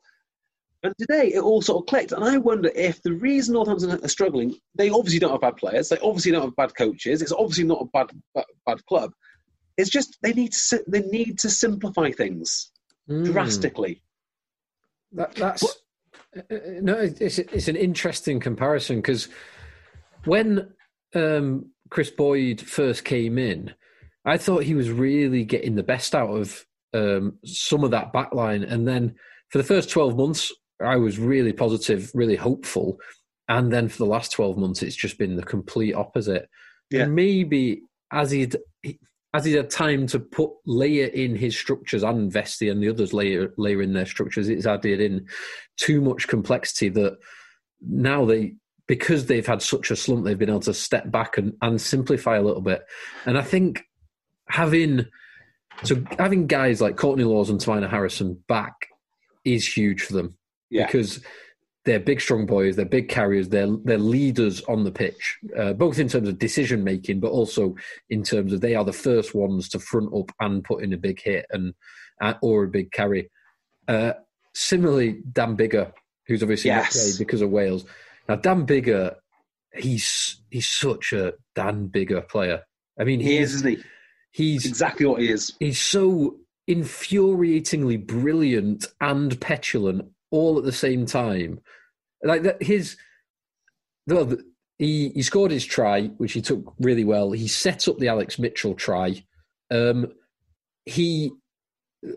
And 0.84 0.94
today 0.98 1.32
it 1.32 1.40
all 1.40 1.62
sort 1.62 1.82
of 1.82 1.86
clicked. 1.86 2.12
And 2.12 2.22
I 2.22 2.36
wonder 2.36 2.70
if 2.74 3.02
the 3.02 3.14
reason 3.14 3.54
Northampton 3.54 4.04
are 4.04 4.08
struggling, 4.08 4.54
they 4.74 4.90
obviously 4.90 5.18
don't 5.18 5.30
have 5.30 5.40
bad 5.40 5.56
players, 5.56 5.88
they 5.88 5.98
obviously 5.98 6.30
don't 6.30 6.42
have 6.42 6.56
bad 6.56 6.76
coaches, 6.76 7.22
it's 7.22 7.32
obviously 7.32 7.64
not 7.64 7.80
a 7.80 7.86
bad, 7.86 8.10
bad, 8.34 8.44
bad 8.66 8.84
club. 8.84 9.12
It's 9.78 9.88
just 9.88 10.18
they 10.22 10.34
need 10.34 10.52
to 10.52 10.84
they 10.86 11.00
need 11.00 11.38
to 11.40 11.48
simplify 11.50 12.10
things 12.10 12.70
mm. 13.08 13.24
drastically. 13.24 14.02
That, 15.12 15.34
that's 15.36 15.64
uh, 15.64 15.68
no, 16.50 16.94
it's 16.98 17.38
it's 17.38 17.68
an 17.68 17.76
interesting 17.76 18.40
comparison 18.40 18.96
because 18.96 19.28
when 20.24 20.72
um, 21.14 21.70
Chris 21.90 22.10
Boyd 22.10 22.60
first 22.60 23.04
came 23.04 23.38
in, 23.38 23.74
I 24.24 24.38
thought 24.38 24.64
he 24.64 24.74
was 24.74 24.90
really 24.90 25.44
getting 25.44 25.74
the 25.74 25.82
best 25.82 26.14
out 26.14 26.30
of 26.30 26.64
um, 26.94 27.38
some 27.44 27.84
of 27.84 27.90
that 27.90 28.12
backline. 28.12 28.70
And 28.70 28.88
then 28.88 29.14
for 29.50 29.58
the 29.58 29.64
first 29.64 29.90
12 29.90 30.16
months, 30.16 30.52
I 30.82 30.96
was 30.96 31.18
really 31.18 31.52
positive, 31.52 32.10
really 32.14 32.36
hopeful. 32.36 32.98
And 33.48 33.72
then 33.72 33.88
for 33.88 33.98
the 33.98 34.06
last 34.06 34.32
12 34.32 34.56
months, 34.56 34.82
it's 34.82 34.96
just 34.96 35.18
been 35.18 35.36
the 35.36 35.42
complete 35.42 35.94
opposite. 35.94 36.48
Yeah. 36.90 37.02
And 37.02 37.14
maybe 37.14 37.82
as 38.10 38.30
he'd, 38.30 38.56
as 39.34 39.44
he'd 39.44 39.56
had 39.56 39.68
time 39.68 40.06
to 40.06 40.20
put 40.20 40.50
layer 40.64 41.06
in 41.06 41.34
his 41.34 41.58
structures 41.58 42.04
and 42.04 42.32
Vesty 42.32 42.68
and 42.68 42.80
the 42.80 42.88
others 42.88 43.12
layer 43.12 43.52
layer 43.58 43.82
in 43.82 43.92
their 43.92 44.06
structures, 44.06 44.48
it's 44.48 44.64
added 44.64 45.00
in 45.00 45.26
too 45.76 46.00
much 46.00 46.28
complexity 46.28 46.88
that 46.90 47.18
now 47.82 48.24
they 48.24 48.54
because 48.86 49.26
they've 49.26 49.46
had 49.46 49.60
such 49.60 49.90
a 49.90 49.96
slump, 49.96 50.24
they've 50.24 50.38
been 50.38 50.50
able 50.50 50.60
to 50.60 50.74
step 50.74 51.10
back 51.10 51.36
and, 51.36 51.54
and 51.62 51.80
simplify 51.80 52.36
a 52.36 52.42
little 52.42 52.60
bit. 52.60 52.84
And 53.26 53.36
I 53.36 53.42
think 53.42 53.82
having 54.48 55.06
so 55.82 56.02
having 56.16 56.46
guys 56.46 56.80
like 56.80 56.96
Courtney 56.96 57.24
Lawes 57.24 57.50
and 57.50 57.58
Teimana 57.60 57.90
Harrison 57.90 58.40
back 58.46 58.86
is 59.44 59.66
huge 59.66 60.02
for 60.02 60.12
them 60.12 60.36
Yeah. 60.70 60.86
because 60.86 61.20
they're 61.84 62.00
big, 62.00 62.20
strong 62.20 62.46
boys. 62.46 62.76
They're 62.76 62.84
big 62.86 63.08
carriers. 63.08 63.48
They're 63.50 63.76
they're 63.84 63.98
leaders 63.98 64.62
on 64.62 64.84
the 64.84 64.90
pitch, 64.92 65.38
uh, 65.56 65.74
both 65.74 65.98
in 65.98 66.08
terms 66.08 66.28
of 66.28 66.38
decision 66.38 66.82
making, 66.82 67.20
but 67.20 67.30
also 67.30 67.74
in 68.08 68.22
terms 68.22 68.52
of 68.52 68.60
they 68.60 68.74
are 68.74 68.84
the 68.84 68.92
first 68.92 69.34
ones 69.34 69.68
to 69.70 69.78
front 69.78 70.10
up 70.14 70.30
and 70.40 70.64
put 70.64 70.82
in 70.82 70.92
a 70.92 70.96
big 70.98 71.20
hit 71.20 71.46
and 71.50 71.74
uh, 72.20 72.34
or 72.42 72.64
a 72.64 72.68
big 72.68 72.90
carry. 72.90 73.30
Uh, 73.86 74.12
similarly, 74.54 75.20
Dan 75.32 75.56
Biggar, 75.56 75.92
who's 76.26 76.42
obviously 76.42 76.70
not 76.70 76.90
played 76.90 77.18
because 77.18 77.42
of 77.42 77.50
Wales. 77.50 77.84
Now, 78.28 78.36
Dan 78.36 78.66
Biggar, 78.66 79.16
he's 79.74 80.40
he's 80.50 80.68
such 80.68 81.12
a 81.12 81.34
Dan 81.54 81.88
Biggar 81.88 82.26
player. 82.28 82.62
I 82.98 83.04
mean, 83.04 83.20
He 83.20 83.36
is, 83.38 83.54
isn't 83.56 83.68
he? 83.68 83.82
he's 84.30 84.64
Exactly 84.64 85.04
what 85.04 85.20
he 85.20 85.28
is. 85.30 85.52
he's 85.60 85.80
so 85.80 86.36
infuriatingly 86.68 88.06
brilliant 88.06 88.86
and 89.00 89.38
petulant 89.40 90.06
all 90.34 90.58
at 90.58 90.64
the 90.64 90.72
same 90.72 91.06
time. 91.06 91.60
Like 92.22 92.42
that, 92.42 92.62
his 92.62 92.96
well, 94.06 94.26
the- 94.26 94.44
he 94.78 95.10
he 95.10 95.22
scored 95.22 95.52
his 95.52 95.64
try, 95.64 96.08
which 96.18 96.32
he 96.32 96.42
took 96.42 96.74
really 96.80 97.04
well. 97.04 97.30
He 97.30 97.46
set 97.46 97.86
up 97.86 97.98
the 97.98 98.08
Alex 98.08 98.38
Mitchell 98.40 98.74
try. 98.74 99.24
Um, 99.70 100.12
he 100.84 101.30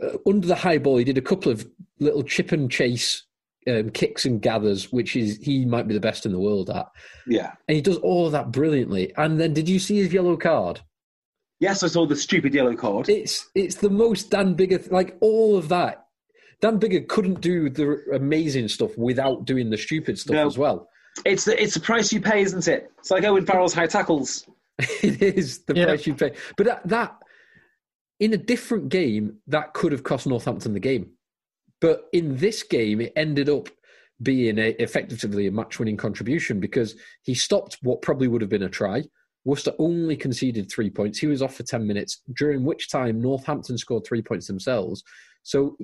uh, 0.03 0.17
under 0.25 0.47
the 0.47 0.55
high 0.55 0.79
ball, 0.79 0.97
he 0.97 1.03
did 1.03 1.19
a 1.19 1.21
couple 1.21 1.51
of 1.51 1.67
little 1.99 2.23
chip 2.23 2.51
and 2.51 2.69
chase 2.71 3.23
um, 3.67 3.91
kicks 3.91 4.25
and 4.25 4.41
gathers, 4.41 4.91
which 4.91 5.15
is 5.15 5.37
he 5.37 5.65
might 5.65 5.87
be 5.87 5.93
the 5.93 5.99
best 5.99 6.25
in 6.25 6.31
the 6.31 6.39
world 6.39 6.69
at. 6.71 6.87
Yeah. 7.27 7.51
And 7.67 7.75
he 7.75 7.81
does 7.81 7.97
all 7.97 8.25
of 8.25 8.31
that 8.31 8.51
brilliantly. 8.51 9.13
And 9.17 9.39
then, 9.39 9.53
did 9.53 9.69
you 9.69 9.77
see 9.77 9.97
his 9.97 10.11
yellow 10.11 10.35
card? 10.35 10.81
Yes, 11.59 11.83
I 11.83 11.87
saw 11.87 12.07
the 12.07 12.15
stupid 12.15 12.53
yellow 12.55 12.75
card. 12.75 13.07
It's 13.07 13.49
it's 13.53 13.75
the 13.75 13.89
most 13.89 14.31
Dan 14.31 14.55
Biggar 14.55 14.91
like 14.91 15.15
all 15.21 15.57
of 15.57 15.69
that. 15.69 16.06
Dan 16.61 16.79
Biggar 16.79 17.07
couldn't 17.07 17.41
do 17.41 17.69
the 17.69 18.01
amazing 18.13 18.67
stuff 18.67 18.97
without 18.97 19.45
doing 19.45 19.69
the 19.69 19.77
stupid 19.77 20.17
stuff 20.17 20.33
No. 20.35 20.47
as 20.47 20.57
well. 20.57 20.89
It's 21.25 21.45
the 21.45 21.61
it's 21.61 21.73
the 21.73 21.79
price 21.79 22.11
you 22.11 22.21
pay, 22.21 22.41
isn't 22.41 22.67
it? 22.67 22.91
It's 22.99 23.11
like 23.11 23.23
Owen 23.23 23.45
Farrell's 23.45 23.73
high 23.73 23.87
tackles. 23.87 24.45
it 24.79 25.21
is 25.21 25.59
the 25.65 25.75
Yeah. 25.75 25.85
price 25.85 26.05
you 26.07 26.13
pay. 26.15 26.31
But 26.55 26.65
that, 26.67 26.87
that 26.87 27.15
in 28.19 28.33
a 28.33 28.37
different 28.37 28.89
game 28.89 29.37
that 29.47 29.73
could 29.73 29.91
have 29.91 30.03
cost 30.03 30.25
Northampton 30.27 30.73
the 30.73 30.79
game. 30.79 31.11
But 31.79 32.05
in 32.13 32.37
this 32.37 32.63
game, 32.63 33.01
it 33.01 33.13
ended 33.15 33.49
up 33.49 33.69
being 34.23 34.57
a, 34.57 34.69
effectively 34.81 35.45
a 35.45 35.51
match-winning 35.51 35.97
contribution 35.97 36.59
because 36.59 36.95
he 37.21 37.35
stopped 37.35 37.77
what 37.83 38.01
probably 38.01 38.27
would 38.27 38.41
have 38.41 38.49
been 38.49 38.63
a 38.63 38.69
try. 38.69 39.03
Worcester 39.45 39.73
only 39.77 40.15
conceded 40.17 40.71
three 40.71 40.89
points. 40.89 41.19
He 41.19 41.27
was 41.27 41.41
off 41.43 41.55
for 41.55 41.63
ten 41.63 41.85
minutes, 41.85 42.21
during 42.35 42.63
which 42.65 42.89
time 42.89 43.21
Northampton 43.21 43.77
scored 43.77 44.05
three 44.05 44.21
points 44.23 44.47
themselves. 44.47 45.03
So 45.43 45.77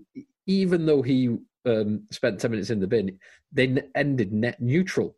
even 0.46 0.86
though 0.86 1.02
he 1.02 1.38
um, 1.66 2.04
spent 2.12 2.40
ten 2.40 2.52
minutes 2.52 2.70
in 2.70 2.80
the 2.80 2.88
bin, 2.88 3.20
they 3.52 3.82
ended 3.96 4.32
net 4.34 4.62
neutral. 4.62 5.16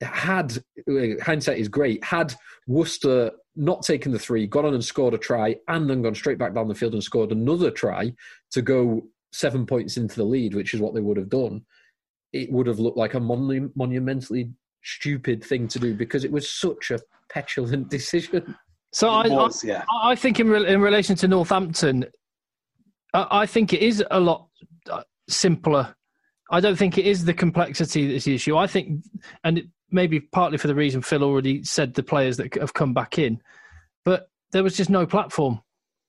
Had 0.00 0.56
uh, 0.90 1.22
hindsight 1.22 1.58
is 1.58 1.68
great. 1.68 2.02
Had 2.02 2.34
Worcester 2.66 3.30
not 3.56 3.82
taken 3.82 4.12
the 4.12 4.18
three, 4.18 4.46
gone 4.46 4.64
on 4.64 4.74
and 4.74 4.84
scored 4.84 5.14
a 5.14 5.18
try, 5.18 5.56
and 5.68 5.88
then 5.88 6.02
gone 6.02 6.14
straight 6.14 6.38
back 6.38 6.54
down 6.54 6.68
the 6.68 6.74
field 6.74 6.94
and 6.94 7.04
scored 7.04 7.32
another 7.32 7.70
try 7.70 8.12
to 8.52 8.62
go 8.62 9.02
seven 9.34 9.66
points 9.66 9.96
into 9.96 10.16
the 10.16 10.24
lead, 10.24 10.54
which 10.54 10.74
is 10.74 10.80
what 10.80 10.94
they 10.94 11.00
would 11.00 11.16
have 11.16 11.28
done, 11.28 11.64
it 12.32 12.50
would 12.52 12.66
have 12.66 12.78
looked 12.78 12.96
like 12.96 13.14
a 13.14 13.20
monu- 13.20 13.70
monumentally 13.74 14.50
stupid 14.82 15.42
thing 15.42 15.66
to 15.66 15.78
do 15.78 15.94
because 15.94 16.24
it 16.24 16.30
was 16.30 16.50
such 16.50 16.90
a 16.90 17.00
petulant 17.28 17.90
decision. 17.90 18.54
So 18.92 19.08
I, 19.08 19.26
It 19.26 19.32
I, 19.32 19.48
yeah. 19.64 19.84
I 19.90 20.12
I 20.12 20.16
think 20.16 20.38
in 20.38 20.48
re- 20.48 20.66
in 20.66 20.80
relation 20.80 21.16
to 21.16 21.28
Northampton, 21.28 22.06
I, 23.14 23.46
think 23.46 23.72
it 23.72 23.80
is 23.80 24.04
a 24.10 24.18
lot 24.18 24.48
uh, 24.90 25.02
simpler. 25.28 25.94
I 26.50 26.60
don't 26.60 26.76
think 26.76 26.98
it 26.98 27.06
is 27.06 27.24
the 27.24 27.34
complexity 27.34 28.10
that's 28.10 28.24
the 28.24 28.34
issue. 28.34 28.56
I 28.56 28.66
think, 28.66 29.04
and 29.44 29.62
maybe 29.90 30.20
partly 30.20 30.58
for 30.58 30.66
the 30.66 30.74
reason 30.74 31.00
Phil 31.00 31.22
already 31.22 31.62
said 31.62 31.94
the 31.94 32.02
players 32.02 32.36
that 32.36 32.54
have 32.56 32.74
come 32.74 32.92
back 32.92 33.18
in, 33.18 33.40
but 34.04 34.28
there 34.52 34.64
was 34.64 34.76
just 34.76 34.90
no 34.90 35.06
platform 35.06 35.60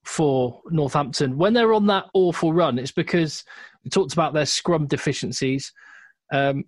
for 0.03 0.61
Northampton 0.69 1.37
when 1.37 1.53
they're 1.53 1.73
on 1.73 1.87
that 1.87 2.05
awful 2.13 2.53
run. 2.53 2.79
It's 2.79 2.91
because 2.91 3.43
we 3.83 3.89
talked 3.89 4.13
about 4.13 4.33
their 4.33 4.45
scrum 4.45 4.87
deficiencies. 4.87 5.71
Um, 6.33 6.65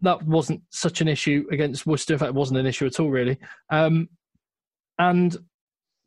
that 0.00 0.22
wasn't 0.22 0.62
such 0.70 1.00
an 1.00 1.08
issue 1.08 1.46
against 1.50 1.86
Worcester. 1.86 2.14
In 2.14 2.18
fact, 2.18 2.30
it 2.30 2.34
wasn't 2.34 2.60
an 2.60 2.66
issue 2.66 2.86
at 2.86 3.00
all, 3.00 3.10
really. 3.10 3.38
Um, 3.70 4.08
and 4.98 5.36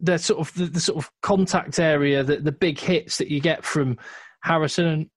the 0.02 0.18
sort 0.18 0.40
of 0.40 0.54
the, 0.56 0.66
the 0.66 0.80
sort 0.80 0.98
of 0.98 1.10
contact 1.22 1.80
area, 1.80 2.24
the, 2.24 2.38
the 2.38 2.52
big 2.52 2.80
hits 2.80 3.18
that 3.18 3.30
you 3.30 3.40
get 3.40 3.64
from 3.64 3.98
Harrison 4.44 4.86
and 4.86 5.10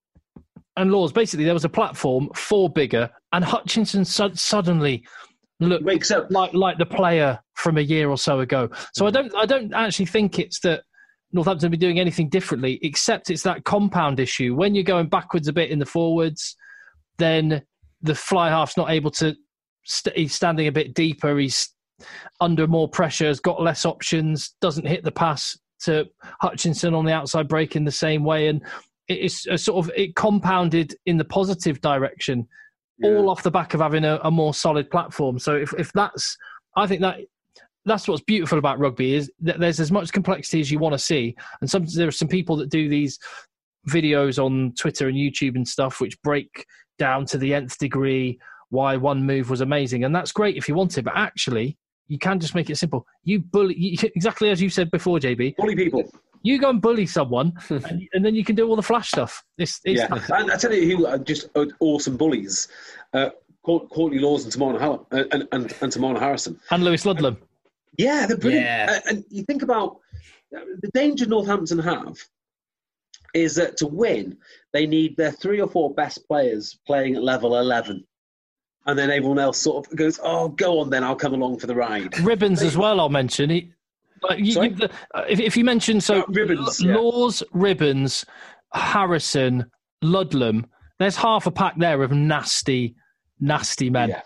and 0.77 0.91
Lawes. 0.91 1.13
Basically, 1.13 1.45
there 1.45 1.55
was 1.55 1.65
a 1.65 1.69
platform 1.69 2.29
for 2.35 2.73
Biggar, 2.73 3.11
and 3.33 3.45
Hutchinson 3.45 4.05
su- 4.05 4.35
suddenly 4.35 5.05
looked 5.61 5.85
Wakes 5.85 6.11
up. 6.11 6.27
like 6.31 6.53
like 6.53 6.79
the 6.79 6.87
player 6.87 7.39
from 7.55 7.79
a 7.79 7.83
year 7.83 8.11
or 8.11 8.19
so 8.19 8.41
ago. 8.41 8.69
So 8.93 9.07
I 9.07 9.11
mm. 9.11 9.15
don't 9.15 9.35
I 9.37 9.47
don't 9.47 9.75
actually 9.75 10.07
think 10.07 10.39
it's 10.39 10.61
that 10.61 10.83
Northampton 11.33 11.71
be 11.71 11.77
doing 11.77 12.01
anything 12.01 12.29
differently, 12.29 12.79
except 12.83 13.31
it's 13.31 13.43
that 13.43 13.65
compound 13.65 14.21
issue. 14.21 14.55
When 14.55 14.75
you're 14.75 14.85
going 14.85 15.09
backwards 15.09 15.49
a 15.49 15.53
bit 15.53 15.71
in 15.71 15.79
the 15.79 15.87
forwards, 15.87 16.57
then 17.19 17.63
the 18.03 18.15
fly 18.15 18.51
half's 18.51 18.77
not 18.77 18.91
able 18.91 19.11
to. 19.13 19.35
St- 19.87 20.17
he's 20.17 20.35
standing 20.35 20.67
a 20.67 20.73
bit 20.73 20.95
deeper. 20.95 21.37
He's 21.37 21.74
under 22.41 22.67
more 22.67 22.89
pressure. 22.89 23.27
Has 23.27 23.41
got 23.41 23.63
less 23.63 23.85
options. 23.85 24.55
Doesn't 24.61 24.87
hit 24.87 25.05
the 25.05 25.13
pass 25.13 25.59
to 25.81 26.09
Hutchinson 26.41 26.95
on 26.95 27.05
the 27.05 27.13
outside 27.13 27.49
break 27.49 27.77
in 27.77 27.85
the 27.85 27.93
same 27.93 28.25
way, 28.25 28.49
and 28.49 28.63
it's 29.09 29.47
a 29.47 29.59
sort 29.59 29.85
of 29.85 29.93
it 29.97 30.17
compounded 30.17 30.95
in 31.07 31.17
the 31.17 31.25
positive 31.25 31.81
direction 31.81 32.47
all 33.03 33.29
off 33.29 33.43
the 33.43 33.51
back 33.51 33.75
of 33.75 33.81
having 33.81 34.05
a, 34.05 34.21
a 34.23 34.31
more 34.31 34.55
solid 34.55 34.91
platform. 34.91 35.39
So 35.39 35.57
if, 35.57 35.75
if 35.79 35.93
that's, 35.93 36.37
I 36.77 36.87
think 36.87 37.01
that 37.01 37.19
that's 37.85 38.09
what's 38.09 38.23
beautiful 38.23 38.59
about 38.59 38.79
rugby 38.79 39.15
is 39.15 39.31
that 39.41 39.61
there's 39.61 39.81
as 39.81 39.93
much 39.93 40.13
complexity 40.13 40.61
as 40.61 40.71
you 40.71 40.79
want 40.79 40.95
to 40.95 40.99
see. 40.99 41.35
And 41.61 41.69
some 41.69 41.85
there 41.95 42.09
are 42.09 42.13
some 42.13 42.29
people 42.29 42.57
that 42.57 42.71
do 42.71 42.89
these 42.89 43.19
videos 43.89 44.43
on 44.43 44.73
Twitter 44.79 45.09
and 45.09 45.17
YouTube 45.17 45.57
and 45.57 45.69
stuff, 45.69 46.01
which 46.01 46.21
break 46.23 46.67
down 46.99 47.27
to 47.27 47.39
the 47.39 47.53
nth 47.53 47.79
degree 47.79 48.39
why 48.71 48.97
one 48.97 49.25
move 49.25 49.51
was 49.51 49.61
amazing, 49.61 50.05
and 50.05 50.15
that's 50.15 50.33
great 50.33 50.57
if 50.57 50.69
you 50.69 50.75
want 50.75 50.97
it. 50.97 51.05
But 51.05 51.17
actually, 51.17 51.77
you 52.09 52.19
can't 52.19 52.41
just 52.41 52.55
make 52.55 52.71
it 52.71 52.77
simple. 52.77 53.07
You 53.25 53.41
bully 53.41 53.77
you, 53.77 53.97
exactly 54.15 54.51
as 54.51 54.61
you 54.61 54.69
said 54.71 54.91
before, 54.91 55.19
JB. 55.19 55.57
Bully 55.57 55.77
people. 55.77 56.05
You 56.43 56.59
go 56.59 56.69
and 56.69 56.83
bully 56.83 57.07
someone, 57.07 57.55
and, 57.71 58.09
and 58.13 58.25
then 58.25 58.35
you 58.35 58.45
can 58.45 58.55
do 58.55 58.69
all 58.69 58.77
the 58.77 58.83
flash 58.83 59.09
stuff. 59.09 59.43
It's, 59.57 59.81
it's 59.85 60.01
yeah. 60.01 60.39
And 60.39 60.51
I 60.51 60.57
tell 60.57 60.73
you 60.73 60.97
who 60.97 61.07
are 61.07 61.19
just 61.19 61.49
uh, 61.57 61.65
awesome 61.81 62.17
bullies. 62.17 62.69
Uh, 63.15 63.31
Courtney 63.65 64.19
Lawes 64.19 64.45
and 64.45 64.53
Teimana, 64.53 64.79
Hall- 64.79 65.07
uh, 65.11 65.25
and, 65.33 65.49
and, 65.53 65.75
and 65.81 66.19
Harrison. 66.19 66.61
and 66.71 66.85
Lewis 66.85 67.07
Ludlam. 67.07 67.39
Yeah, 67.97 68.27
they're 68.27 68.37
brilliant. 68.37 68.67
Yeah. 68.67 68.87
Uh, 68.91 69.01
and 69.09 69.25
you 69.31 69.43
think 69.45 69.63
about 69.63 70.01
uh, 70.55 70.61
the 70.83 70.91
danger 70.93 71.25
Northampton 71.25 71.79
have 71.79 72.19
is 73.33 73.55
that 73.57 73.77
to 73.79 73.87
win, 73.87 74.37
they 74.73 74.87
need 74.87 75.17
their 75.17 75.33
three 75.33 75.61
or 75.61 75.69
four 75.69 75.95
best 75.95 76.27
players 76.29 76.79
playing 76.87 77.17
at 77.17 77.23
level 77.23 77.57
11. 77.57 78.05
And 78.87 78.99
then 78.99 79.11
everyone 79.11 79.39
else 79.39 79.59
sort 79.59 79.87
of 79.87 79.97
goes, 79.97 80.21
oh, 80.23 80.49
go 80.49 80.79
on 80.81 80.91
then, 80.91 81.03
I'll 81.05 81.17
come 81.17 81.33
along 81.33 81.59
for 81.59 81.67
the 81.67 81.75
ride. 81.75 82.13
Ribbans 82.13 82.63
as 82.63 82.77
well. 82.77 83.01
I'll 83.01 83.09
mention. 83.09 83.49
He, 83.51 83.73
like, 84.23 84.39
you, 84.39 84.63
you, 84.63 84.71
the- 84.71 84.91
uh, 85.15 85.25
if, 85.29 85.41
if 85.41 85.57
you 85.57 85.65
mention 85.65 86.01
so 86.01 86.23
Ribbans, 86.25 86.83
L- 86.85 86.91
yeah. 86.91 86.97
Lawes, 86.97 87.43
Ribbans, 87.55 88.25
Harrison, 88.75 89.71
Ludlam. 90.03 90.67
There's 90.99 91.17
half 91.17 91.47
a 91.47 91.51
pack 91.51 91.77
there 91.79 92.03
of 92.03 92.13
nasty, 92.13 92.95
nasty 93.41 93.91
men. 93.91 94.11
Yeah. 94.11 94.21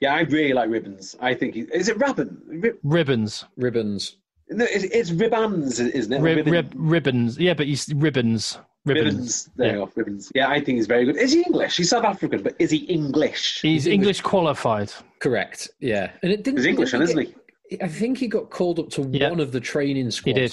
Yeah, 0.00 0.14
I 0.14 0.20
really 0.20 0.52
like 0.52 0.70
Ribbans. 0.70 1.16
I 1.20 1.34
think 1.34 1.54
he, 1.54 1.60
is 1.62 1.88
it 1.88 1.98
Rabin? 1.98 2.40
Rib, 2.46 2.76
Ribbans, 2.84 3.44
Ribbans. 3.58 4.14
no, 4.48 4.64
it's, 4.70 4.84
it's 4.84 5.10
Ribbans, 5.10 5.80
isn't 5.80 6.12
it? 6.12 6.20
Rib, 6.20 6.36
Ribbon- 6.38 6.52
rib, 6.52 6.72
ribbons. 6.76 7.38
Yeah, 7.38 7.54
but 7.54 7.66
he's 7.66 7.92
ribbons, 7.94 8.58
ribbons. 8.84 9.48
Ribbans. 9.48 9.50
There 9.56 9.78
Yeah. 9.78 9.84
Ribbans. 9.96 10.32
Yeah, 10.34 10.48
I 10.48 10.60
think 10.62 10.76
he's 10.76 10.86
very 10.86 11.04
good. 11.04 11.16
Is 11.16 11.32
he 11.32 11.42
English? 11.42 11.76
He's 11.76 11.90
South 11.90 12.04
African, 12.04 12.42
but 12.42 12.54
is 12.58 12.70
he 12.70 12.78
English? 12.78 13.60
He's 13.62 13.86
English 13.86 14.20
qualified. 14.20 14.92
Correct. 15.20 15.70
Yeah, 15.80 16.10
and 16.22 16.32
it 16.32 16.42
didn't. 16.44 16.58
He's 16.58 16.66
English, 16.66 16.90
didn't 16.92 17.04
isn't 17.04 17.18
get- 17.24 17.34
he? 17.70 17.80
I 17.82 17.88
think 17.88 18.18
he 18.18 18.26
got 18.28 18.50
called 18.50 18.78
up 18.78 18.90
to 18.90 19.02
Yeah. 19.10 19.30
one 19.30 19.40
of 19.40 19.52
the 19.52 19.60
training 19.60 20.10
squads. 20.10 20.36
He 20.36 20.40
did. 20.42 20.52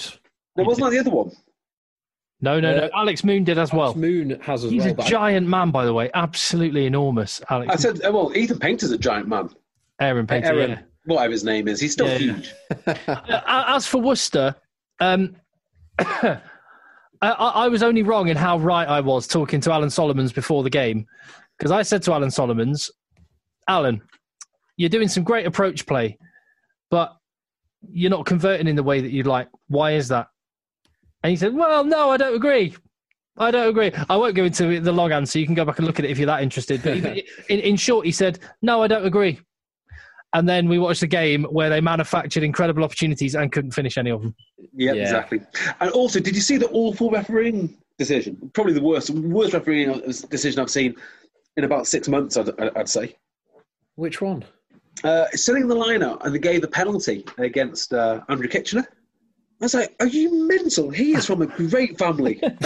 There 0.56 0.64
wasn't 0.64 0.86
that 0.86 0.90
the 0.92 0.98
other 1.00 1.10
one. 1.10 1.32
No, 2.42 2.58
no, 2.58 2.74
no. 2.74 2.84
Uh, 2.84 2.88
Alex 2.94 3.22
Moon 3.22 3.44
did 3.44 3.58
as 3.58 3.70
well. 3.72 3.82
Alex 3.88 3.98
Moon 3.98 4.40
has 4.40 4.64
as 4.64 4.70
He's 4.70 4.82
well. 4.84 4.92
a 4.92 4.94
but 4.94 5.04
I- 5.06 5.10
giant 5.10 5.46
man, 5.46 5.70
by 5.70 5.84
the 5.84 5.92
way. 5.92 6.10
Absolutely 6.14 6.86
enormous. 6.86 7.42
Alex 7.50 7.70
I 7.70 7.76
said, 7.76 8.02
uh, 8.02 8.10
well, 8.12 8.32
Ethan 8.34 8.58
Painter's 8.58 8.90
a 8.92 8.96
giant 8.98 9.28
man. 9.28 9.50
Ehren 10.00 10.26
Painter. 10.26 10.48
Aaron. 10.48 10.70
yeah. 10.70 10.78
Whatever 11.04 11.32
his 11.32 11.44
name 11.44 11.68
is, 11.68 11.80
he's 11.80 11.92
still 11.92 12.06
Yeah, 12.08 12.16
yeah. 12.18 12.32
huge. 12.34 12.54
Uh, 13.08 13.64
As 13.66 13.86
for 13.86 14.00
Worcester, 14.00 14.54
um, 15.00 15.36
I, 17.22 17.28
I 17.30 17.68
was 17.68 17.82
only 17.82 18.02
wrong 18.02 18.28
in 18.28 18.36
how 18.36 18.58
right 18.58 18.88
I 18.88 19.00
was 19.00 19.26
talking 19.26 19.60
to 19.62 19.72
Alan 19.72 19.90
Solomons 19.90 20.32
before 20.32 20.62
the 20.62 20.70
game 20.70 21.06
because 21.58 21.70
I 21.70 21.82
said 21.82 22.02
to 22.04 22.12
Alan 22.12 22.30
Solomons, 22.30 22.90
Alan, 23.68 24.00
you're 24.76 24.88
doing 24.88 25.08
some 25.08 25.24
great 25.24 25.46
approach 25.46 25.86
play, 25.86 26.16
but 26.90 27.14
you're 27.90 28.10
not 28.10 28.24
converting 28.24 28.66
in 28.66 28.76
the 28.76 28.82
way 28.82 29.00
that 29.00 29.10
you'd 29.10 29.26
like. 29.26 29.48
Why 29.68 29.92
is 29.92 30.08
that? 30.08 30.28
And 31.22 31.30
he 31.30 31.36
said, 31.36 31.54
Well, 31.54 31.84
no, 31.84 32.10
I 32.10 32.16
don't 32.16 32.34
agree. 32.34 32.74
I 33.36 33.50
don't 33.50 33.68
agree. 33.68 33.92
I 34.08 34.16
won't 34.16 34.34
go 34.34 34.44
into 34.44 34.80
the 34.80 34.92
long 34.92 35.12
answer. 35.12 35.38
You 35.38 35.46
can 35.46 35.54
go 35.54 35.64
back 35.64 35.78
and 35.78 35.86
look 35.86 35.98
at 35.98 36.04
it 36.04 36.10
if 36.10 36.18
you're 36.18 36.26
that 36.26 36.42
interested. 36.42 36.82
But 36.82 36.94
in, 37.48 37.60
in 37.60 37.76
short, 37.76 38.06
he 38.06 38.12
said, 38.12 38.38
No, 38.62 38.82
I 38.82 38.86
don't 38.86 39.04
agree. 39.04 39.40
And 40.32 40.48
then 40.48 40.68
we 40.68 40.78
watched 40.78 41.02
a 41.02 41.06
game 41.08 41.44
where 41.44 41.68
they 41.68 41.80
manufactured 41.80 42.44
incredible 42.44 42.84
opportunities 42.84 43.34
and 43.34 43.50
couldn't 43.50 43.72
finish 43.72 43.98
any 43.98 44.10
of 44.10 44.22
them. 44.22 44.34
Yeah, 44.74 44.92
Yeah. 44.92 45.02
exactly. 45.02 45.40
And 45.80 45.90
also, 45.90 46.20
did 46.20 46.34
you 46.36 46.40
see 46.40 46.56
the 46.56 46.68
awful 46.70 47.10
refereeing 47.10 47.76
decision? 47.98 48.50
Probably 48.54 48.72
the 48.74 48.82
worst, 48.82 49.10
worst 49.10 49.52
refereeing 49.54 50.00
decision 50.30 50.60
I've 50.60 50.70
seen 50.70 50.94
in 51.56 51.64
about 51.64 51.86
six 51.88 52.08
months. 52.08 52.36
I'd, 52.36 52.50
I'd 52.76 52.88
say. 52.88 53.16
Which 53.96 54.20
one? 54.20 54.44
Uh, 55.02 55.26
sitting 55.32 55.62
in 55.62 55.68
the 55.68 55.74
lineup 55.74 56.24
and 56.24 56.34
they 56.34 56.38
gave 56.38 56.60
the 56.60 56.68
penalty 56.68 57.24
against 57.38 57.92
uh, 57.92 58.20
Andrew 58.28 58.48
Kitchener. 58.48 58.86
I 59.60 59.64
was 59.64 59.74
like, 59.74 59.94
"Are 60.00 60.06
you 60.06 60.46
mental? 60.48 60.88
He 60.90 61.12
is 61.14 61.26
from 61.26 61.42
a 61.42 61.46
great 61.46 61.98
family." 61.98 62.40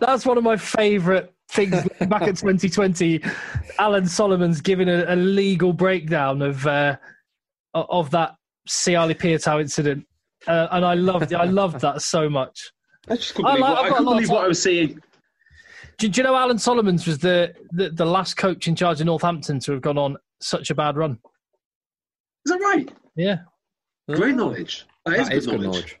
That's 0.00 0.26
one 0.26 0.36
of 0.38 0.42
my 0.44 0.56
favourite 0.56 1.30
things 1.50 1.74
back 2.08 2.22
in 2.22 2.34
2020. 2.34 3.20
Alan 3.78 4.06
Solomon's 4.06 4.60
giving 4.60 4.88
a, 4.88 5.04
a 5.08 5.16
legal 5.16 5.72
breakdown 5.72 6.42
of 6.42 6.66
uh, 6.66 6.96
of 7.74 8.10
that 8.10 8.34
Ciali 8.68 9.14
Piutau 9.14 9.60
incident, 9.60 10.06
uh, 10.46 10.68
and 10.72 10.84
I 10.84 10.94
loved 10.94 11.32
it. 11.32 11.36
I 11.36 11.44
loved 11.44 11.80
that 11.80 12.02
so 12.02 12.28
much. 12.28 12.70
I 13.08 13.16
just 13.16 13.34
couldn't 13.34 13.50
I 13.50 13.54
believe, 13.54 13.62
like- 13.62 13.70
what, 13.76 13.78
I've 13.78 13.84
I 13.92 13.96
couldn't 13.96 14.12
believe 14.14 14.28
what. 14.30 14.44
I 14.44 14.48
was 14.48 14.62
seeing. 14.62 15.02
Do, 15.98 16.08
do 16.08 16.20
you 16.20 16.24
know 16.24 16.36
Alan 16.36 16.58
Solomons 16.58 17.06
was 17.06 17.18
the, 17.18 17.52
the 17.72 17.90
the 17.90 18.04
last 18.04 18.36
coach 18.36 18.68
in 18.68 18.76
charge 18.76 19.00
of 19.00 19.06
Northampton 19.06 19.58
to 19.60 19.72
have 19.72 19.80
gone 19.80 19.98
on 19.98 20.16
such 20.40 20.70
a 20.70 20.74
bad 20.74 20.96
run? 20.96 21.18
Is 22.46 22.52
that 22.52 22.58
right? 22.60 22.88
Yeah, 23.16 23.38
Great 24.08 24.36
knowledge. 24.36 24.86
That 25.04 25.18
is, 25.18 25.28
That 25.28 25.36
is 25.36 25.46
good, 25.46 25.60
knowledge. 25.60 25.72
knowledge. 25.72 25.98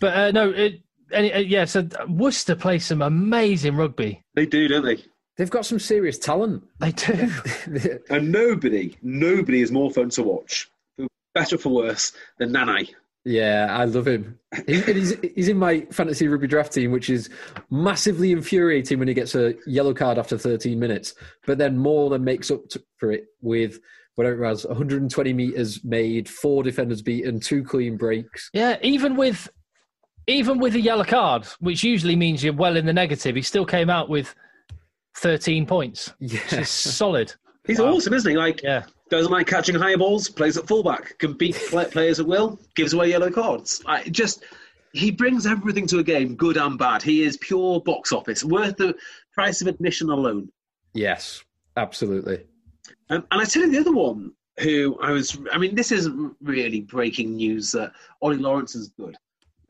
but 0.00 0.16
uh, 0.16 0.30
no, 0.32 0.50
it, 0.50 0.80
any, 1.12 1.32
uh, 1.32 1.38
yeah. 1.38 1.64
So 1.64 1.86
Worcester 2.08 2.54
play 2.56 2.78
some 2.78 3.02
amazing 3.02 3.76
rugby. 3.76 4.22
They 4.34 4.46
do, 4.46 4.68
don't 4.68 4.84
they? 4.84 5.04
They've 5.36 5.50
got 5.50 5.64
some 5.66 5.78
serious 5.78 6.18
talent. 6.18 6.64
They 6.80 6.92
do. 6.92 7.30
And 8.10 8.30
nobody, 8.30 8.96
nobody 9.02 9.62
is 9.62 9.72
more 9.72 9.90
fun 9.90 10.10
to 10.10 10.22
watch, 10.22 10.70
for 10.96 11.06
better 11.34 11.56
for 11.56 11.70
worse, 11.70 12.12
than 12.38 12.50
Nanai. 12.52 12.90
yeah, 13.24 13.68
I 13.70 13.84
love 13.86 14.06
him. 14.06 14.38
He's, 14.66 15.16
he's 15.34 15.48
in 15.48 15.56
my 15.56 15.86
fantasy 15.90 16.28
rugby 16.28 16.48
draft 16.48 16.72
team, 16.74 16.92
which 16.92 17.08
is 17.08 17.30
massively 17.70 18.30
infuriating 18.32 18.98
when 18.98 19.08
he 19.08 19.14
gets 19.14 19.34
a 19.34 19.54
yellow 19.66 19.94
card 19.94 20.18
after 20.18 20.36
13 20.36 20.78
minutes, 20.78 21.14
but 21.46 21.56
then 21.56 21.78
more 21.78 22.10
than 22.10 22.24
makes 22.24 22.50
up 22.50 22.68
to, 22.70 22.82
for 22.98 23.10
it 23.10 23.24
with 23.40 23.78
whatever 24.16 24.44
it 24.44 24.48
was 24.48 24.66
120 24.66 25.32
meters 25.32 25.82
made, 25.82 26.28
four 26.28 26.62
defenders 26.62 27.00
beaten, 27.00 27.40
two 27.40 27.64
clean 27.64 27.96
breaks. 27.96 28.50
Yeah, 28.52 28.76
even 28.82 29.16
with 29.16 29.48
even 30.26 30.58
with 30.58 30.74
a 30.74 30.80
yellow 30.80 31.04
card, 31.04 31.46
which 31.60 31.82
usually 31.82 32.16
means 32.16 32.42
you're 32.44 32.52
well 32.54 32.76
in 32.76 32.86
the 32.86 32.92
negative, 32.92 33.34
he 33.36 33.42
still 33.42 33.66
came 33.66 33.90
out 33.90 34.08
with 34.08 34.34
13 35.16 35.66
points. 35.66 36.12
Which 36.18 36.32
Yeah. 36.52 36.60
is 36.60 36.68
solid. 36.70 37.34
He's 37.66 37.78
Wow. 37.78 37.94
awesome, 37.94 38.14
isn't 38.14 38.30
he? 38.30 38.36
Like, 38.36 38.62
Yeah. 38.62 38.84
doesn't 39.10 39.32
like 39.32 39.46
catching 39.46 39.74
high 39.74 39.96
balls, 39.96 40.28
plays 40.28 40.56
at 40.56 40.66
fullback, 40.66 41.18
can 41.18 41.34
beat 41.34 41.54
players 41.90 42.18
at 42.20 42.26
will, 42.26 42.58
gives 42.74 42.92
away 42.92 43.10
yellow 43.10 43.30
cards. 43.30 43.82
I 43.86 44.04
just 44.04 44.42
he 44.94 45.10
brings 45.10 45.46
everything 45.46 45.86
to 45.86 46.00
a 46.00 46.02
game, 46.02 46.34
good 46.34 46.58
and 46.58 46.78
bad. 46.78 47.02
He 47.02 47.22
is 47.22 47.38
pure 47.38 47.80
box 47.80 48.12
office, 48.12 48.44
worth 48.44 48.76
the 48.76 48.94
price 49.32 49.62
of 49.62 49.66
admission 49.66 50.10
alone. 50.10 50.50
Yes, 50.92 51.42
absolutely. 51.78 52.44
Um, 53.08 53.26
and 53.30 53.40
I 53.40 53.44
tell 53.44 53.62
you 53.62 53.70
the 53.70 53.78
other 53.78 53.92
one 53.92 54.32
who 54.60 54.98
I 55.00 55.10
was. 55.12 55.38
I 55.50 55.56
mean, 55.56 55.74
this 55.74 55.92
isn't 55.92 56.36
really 56.42 56.82
breaking 56.82 57.36
news 57.36 57.72
that 57.72 57.92
Ollie 58.20 58.36
Lawrence 58.36 58.74
is 58.74 58.88
good, 58.88 59.16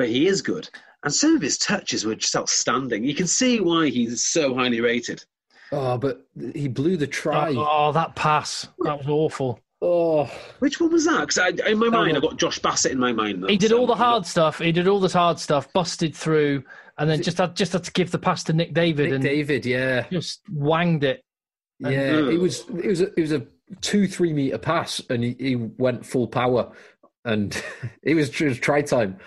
but 0.03 0.11
he 0.11 0.27
is 0.27 0.43
good, 0.43 0.69
and 1.05 1.15
some 1.15 1.37
of 1.37 1.43
his 1.43 1.57
touches 1.57 2.05
were 2.05 2.17
just 2.17 2.35
outstanding. 2.35 3.05
You 3.05 3.15
can 3.15 3.29
see 3.29 3.61
why 3.61 3.89
he's 3.89 4.25
so 4.25 4.53
highly 4.53 4.81
rated. 4.81 5.25
Oh, 5.71 5.97
but 5.97 6.27
he 6.55 6.67
blew 6.67 6.97
the 6.97 7.07
try. 7.07 7.55
Oh, 7.55 7.69
oh 7.71 7.93
that 7.93 8.17
pass. 8.17 8.67
That 8.81 8.99
was 8.99 9.07
awful. 9.07 9.61
Oh, 9.81 10.29
Which 10.59 10.81
one 10.81 10.91
was 10.91 11.05
that? 11.05 11.29
Because 11.29 11.61
in 11.61 11.79
my 11.79 11.89
mind, 11.89 12.15
no. 12.15 12.19
I 12.19 12.21
got 12.21 12.37
Josh 12.37 12.59
Bassett 12.59 12.91
in 12.91 12.99
my 12.99 13.13
mind. 13.13 13.49
He 13.49 13.57
did 13.57 13.71
So- 13.71 13.79
all 13.79 13.87
the 13.87 13.95
hard 13.95 14.27
stuff. 14.27 14.59
He 14.59 14.73
did 14.73 14.89
all 14.89 14.99
this 14.99 15.13
hard 15.13 15.39
stuff, 15.39 15.73
busted 15.73 16.17
through, 16.17 16.65
and 16.99 17.09
then 17.09 17.23
just 17.23 17.39
had 17.39 17.55
just 17.55 17.75
had 17.75 17.85
to 17.85 17.93
give 17.93 18.11
the 18.11 18.19
pass 18.19 18.43
to 18.45 18.53
Nick 18.53 18.75
David 18.75 19.05
Nick 19.05 19.15
and 19.15 19.23
David, 19.23 19.65
yeah. 19.65 20.07
just 20.11 20.41
wanged 20.51 21.05
it. 21.05 21.25
Yeah, 21.79 22.11
oh. 22.15 22.29
it 22.29 22.41
was 22.41 22.65
it 22.71 22.89
was 22.89 23.01
a, 23.03 23.07
it 23.17 23.21
was 23.21 23.33
a 23.33 23.47
two 23.81 24.09
three 24.09 24.33
meter 24.33 24.59
pass, 24.59 25.01
and 25.09 25.23
he, 25.23 25.37
he 25.39 25.55
went 25.55 26.05
full 26.05 26.27
power, 26.27 26.73
and 27.25 27.55
it 28.03 28.17
was, 28.17 28.29
it 28.41 28.49
was 28.49 28.59
try 28.59 28.83
time. 28.83 29.19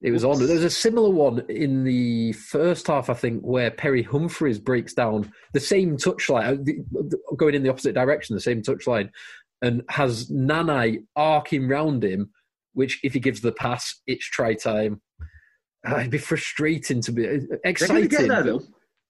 It 0.00 0.12
was 0.12 0.24
on. 0.24 0.38
There's 0.38 0.62
a 0.62 0.70
similar 0.70 1.10
one 1.10 1.44
in 1.48 1.82
the 1.82 2.32
first 2.32 2.86
half, 2.86 3.10
I 3.10 3.14
think, 3.14 3.42
where 3.42 3.70
Perry 3.70 4.02
Humphreys 4.02 4.60
breaks 4.60 4.94
down 4.94 5.32
the 5.52 5.60
same 5.60 5.96
touchline, 5.96 6.68
uh, 6.96 7.34
going 7.34 7.54
in 7.54 7.64
the 7.64 7.70
opposite 7.70 7.94
direction, 7.94 8.36
the 8.36 8.40
same 8.40 8.62
touchline, 8.62 9.10
and 9.60 9.82
has 9.88 10.30
Nanai 10.30 11.02
arcing 11.16 11.68
round 11.68 12.04
him. 12.04 12.30
Which, 12.74 13.00
if 13.02 13.12
he 13.14 13.18
gives 13.18 13.40
the 13.40 13.50
pass, 13.50 14.00
it's 14.06 14.24
try 14.24 14.54
time. 14.54 15.00
Uh, 15.84 15.96
it'd 15.96 16.12
be 16.12 16.18
frustrating 16.18 17.00
to 17.02 17.10
be 17.10 17.22
to 17.24 17.58
exciting, 17.64 18.28
there, 18.28 18.58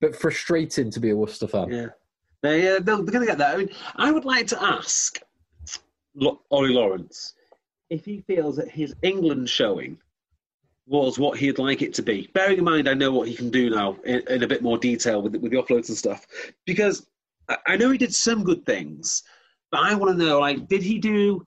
but 0.01 0.17
frustrating 0.17 0.91
to 0.91 1.01
be 1.01 1.11
a 1.11 1.17
Worcester 1.17 1.49
fan. 1.49 1.71
Yeah, 1.71 1.89
they, 2.43 2.67
uh, 2.67 2.81
they're, 2.81 2.97
they're 2.97 3.05
going 3.05 3.21
to 3.21 3.27
get 3.27 3.37
that. 3.39 3.55
I 3.55 3.59
mean, 3.59 3.71
I 3.97 4.11
would 4.11 4.25
like 4.25 4.47
to 4.49 4.63
ask 4.63 5.21
Ollie 6.51 6.73
Lawrence 6.73 7.35
if 7.91 8.07
he 8.07 8.23
feels 8.27 8.57
that 8.57 8.71
his 8.71 8.95
England 9.03 9.51
showing 9.51 9.99
was 10.89 11.19
what 11.19 11.39
he'd 11.39 11.59
like 11.59 11.83
it 11.83 11.95
to 11.95 12.03
be. 12.03 12.29
Bearing 12.33 12.59
in 12.59 12.65
mind, 12.65 12.89
I 12.89 12.95
know 12.95 13.13
what 13.13 13.29
he 13.29 13.35
can 13.35 13.51
do 13.51 13.71
now 13.71 13.97
in, 14.05 14.23
in 14.29 14.43
a 14.43 14.47
bit 14.47 14.63
more 14.63 14.79
detail 14.79 15.21
with, 15.21 15.37
with 15.37 15.53
the 15.53 15.59
offloads 15.59 15.89
and 15.89 15.97
stuff. 15.97 16.27
Because 16.65 17.07
I, 17.49 17.59
I 17.67 17.77
know 17.77 17.91
he 17.91 17.99
did 17.99 18.15
some 18.15 18.43
good 18.43 18.65
things, 18.65 19.23
but 19.71 19.81
I 19.81 19.95
want 19.95 20.19
to 20.19 20.25
know, 20.25 20.41
like, 20.41 20.67
did 20.67 20.83
he 20.83 20.99
do? 20.99 21.47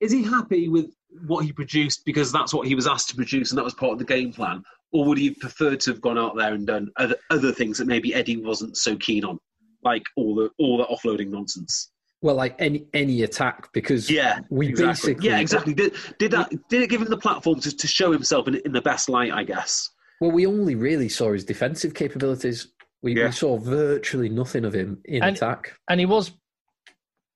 Is 0.00 0.10
he 0.10 0.22
happy 0.24 0.68
with 0.68 0.92
what 1.26 1.44
he 1.44 1.52
produced 1.52 2.04
because 2.04 2.32
that's 2.32 2.52
what 2.52 2.66
he 2.66 2.74
was 2.74 2.86
asked 2.86 3.08
to 3.10 3.16
produce 3.16 3.50
and 3.50 3.58
that 3.58 3.64
was 3.64 3.74
part 3.74 3.92
of 3.92 3.98
the 3.98 4.04
game 4.04 4.32
plan? 4.32 4.62
Or 4.90 5.04
would 5.06 5.18
he 5.18 5.30
prefer 5.30 5.76
to 5.76 5.90
have 5.90 6.00
gone 6.00 6.18
out 6.18 6.36
there 6.36 6.52
and 6.54 6.66
done 6.66 6.90
other, 6.96 7.16
other 7.30 7.52
things 7.52 7.78
that 7.78 7.86
maybe 7.86 8.14
Eddie 8.14 8.38
wasn't 8.38 8.76
so 8.76 8.96
keen 8.96 9.24
on, 9.24 9.38
like 9.84 10.02
all 10.16 10.34
the 10.34 10.50
all 10.58 10.78
the 10.78 10.84
offloading 10.84 11.28
nonsense? 11.28 11.91
Well, 12.22 12.36
like 12.36 12.54
any 12.60 12.86
any 12.94 13.22
attack, 13.24 13.72
because 13.72 14.08
Yeah, 14.08 14.38
we 14.48 14.68
exactly. 14.68 15.14
basically 15.14 15.28
yeah, 15.28 15.38
exactly. 15.40 15.74
Did, 15.74 15.94
did 16.18 16.30
that? 16.30 16.50
Did 16.68 16.82
it 16.82 16.88
give 16.88 17.02
him 17.02 17.08
the 17.10 17.16
platform 17.18 17.58
to, 17.60 17.76
to 17.76 17.86
show 17.88 18.12
himself 18.12 18.46
in, 18.48 18.54
in 18.64 18.72
the 18.72 18.80
best 18.80 19.08
light? 19.08 19.32
I 19.32 19.42
guess. 19.42 19.90
Well, 20.20 20.30
we 20.30 20.46
only 20.46 20.76
really 20.76 21.08
saw 21.08 21.32
his 21.32 21.44
defensive 21.44 21.94
capabilities. 21.94 22.68
We, 23.02 23.16
Yeah. 23.16 23.26
we 23.26 23.32
saw 23.32 23.58
virtually 23.58 24.28
nothing 24.28 24.64
of 24.64 24.72
him 24.72 25.00
in 25.06 25.24
And- 25.24 25.36
attack. 25.36 25.72
And 25.88 25.98
he 25.98 26.06
was 26.06 26.30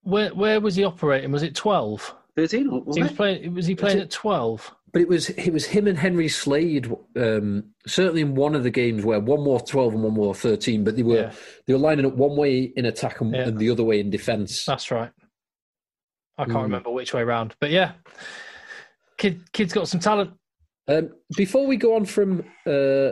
where 0.02 0.30
where 0.34 0.60
was 0.60 0.76
he 0.76 0.84
operating? 0.84 1.32
Was 1.32 1.42
it 1.42 1.56
twelve? 1.56 2.14
Thirteen, 2.36 2.62
He 2.62 2.68
wasn't 2.68 2.86
was 2.86 2.96
it? 3.10 3.16
playing 3.16 3.54
was 3.54 3.66
he 3.66 3.74
playing 3.74 3.98
it- 3.98 4.02
at 4.02 4.10
twelve? 4.12 4.72
But 4.96 5.02
it 5.02 5.08
was 5.08 5.28
it 5.28 5.52
was 5.52 5.66
him 5.66 5.86
and 5.88 5.98
Henry 5.98 6.26
Slade. 6.26 6.90
Um, 7.16 7.64
certainly 7.86 8.22
in 8.22 8.34
one 8.34 8.54
of 8.54 8.62
the 8.62 8.70
games 8.70 9.04
where 9.04 9.20
one 9.20 9.44
wore 9.44 9.60
twelve 9.60 9.92
and 9.92 10.02
one 10.02 10.14
wore 10.14 10.34
thirteen, 10.34 10.84
but 10.84 10.96
they 10.96 11.02
were 11.02 11.16
Yeah. 11.16 11.32
they 11.66 11.74
were 11.74 11.78
lining 11.78 12.06
up 12.06 12.14
one 12.14 12.34
way 12.34 12.72
in 12.74 12.86
attack 12.86 13.20
and, 13.20 13.34
Yeah. 13.34 13.48
and 13.48 13.58
the 13.58 13.68
other 13.68 13.84
way 13.84 14.00
in 14.00 14.08
defence. 14.08 14.64
That's 14.64 14.90
right. 14.90 15.10
I 16.38 16.46
can't 16.46 16.56
Mm. 16.56 16.62
remember 16.62 16.90
which 16.92 17.12
way 17.12 17.24
round. 17.24 17.54
But 17.60 17.72
yeah. 17.72 17.92
Kid 19.18 19.52
kid's 19.52 19.74
got 19.74 19.86
some 19.86 20.00
talent. 20.00 20.30
Um, 20.88 21.10
before 21.36 21.66
we 21.66 21.76
go 21.76 21.94
on 21.94 22.06
from 22.06 22.42
uh, 22.64 23.10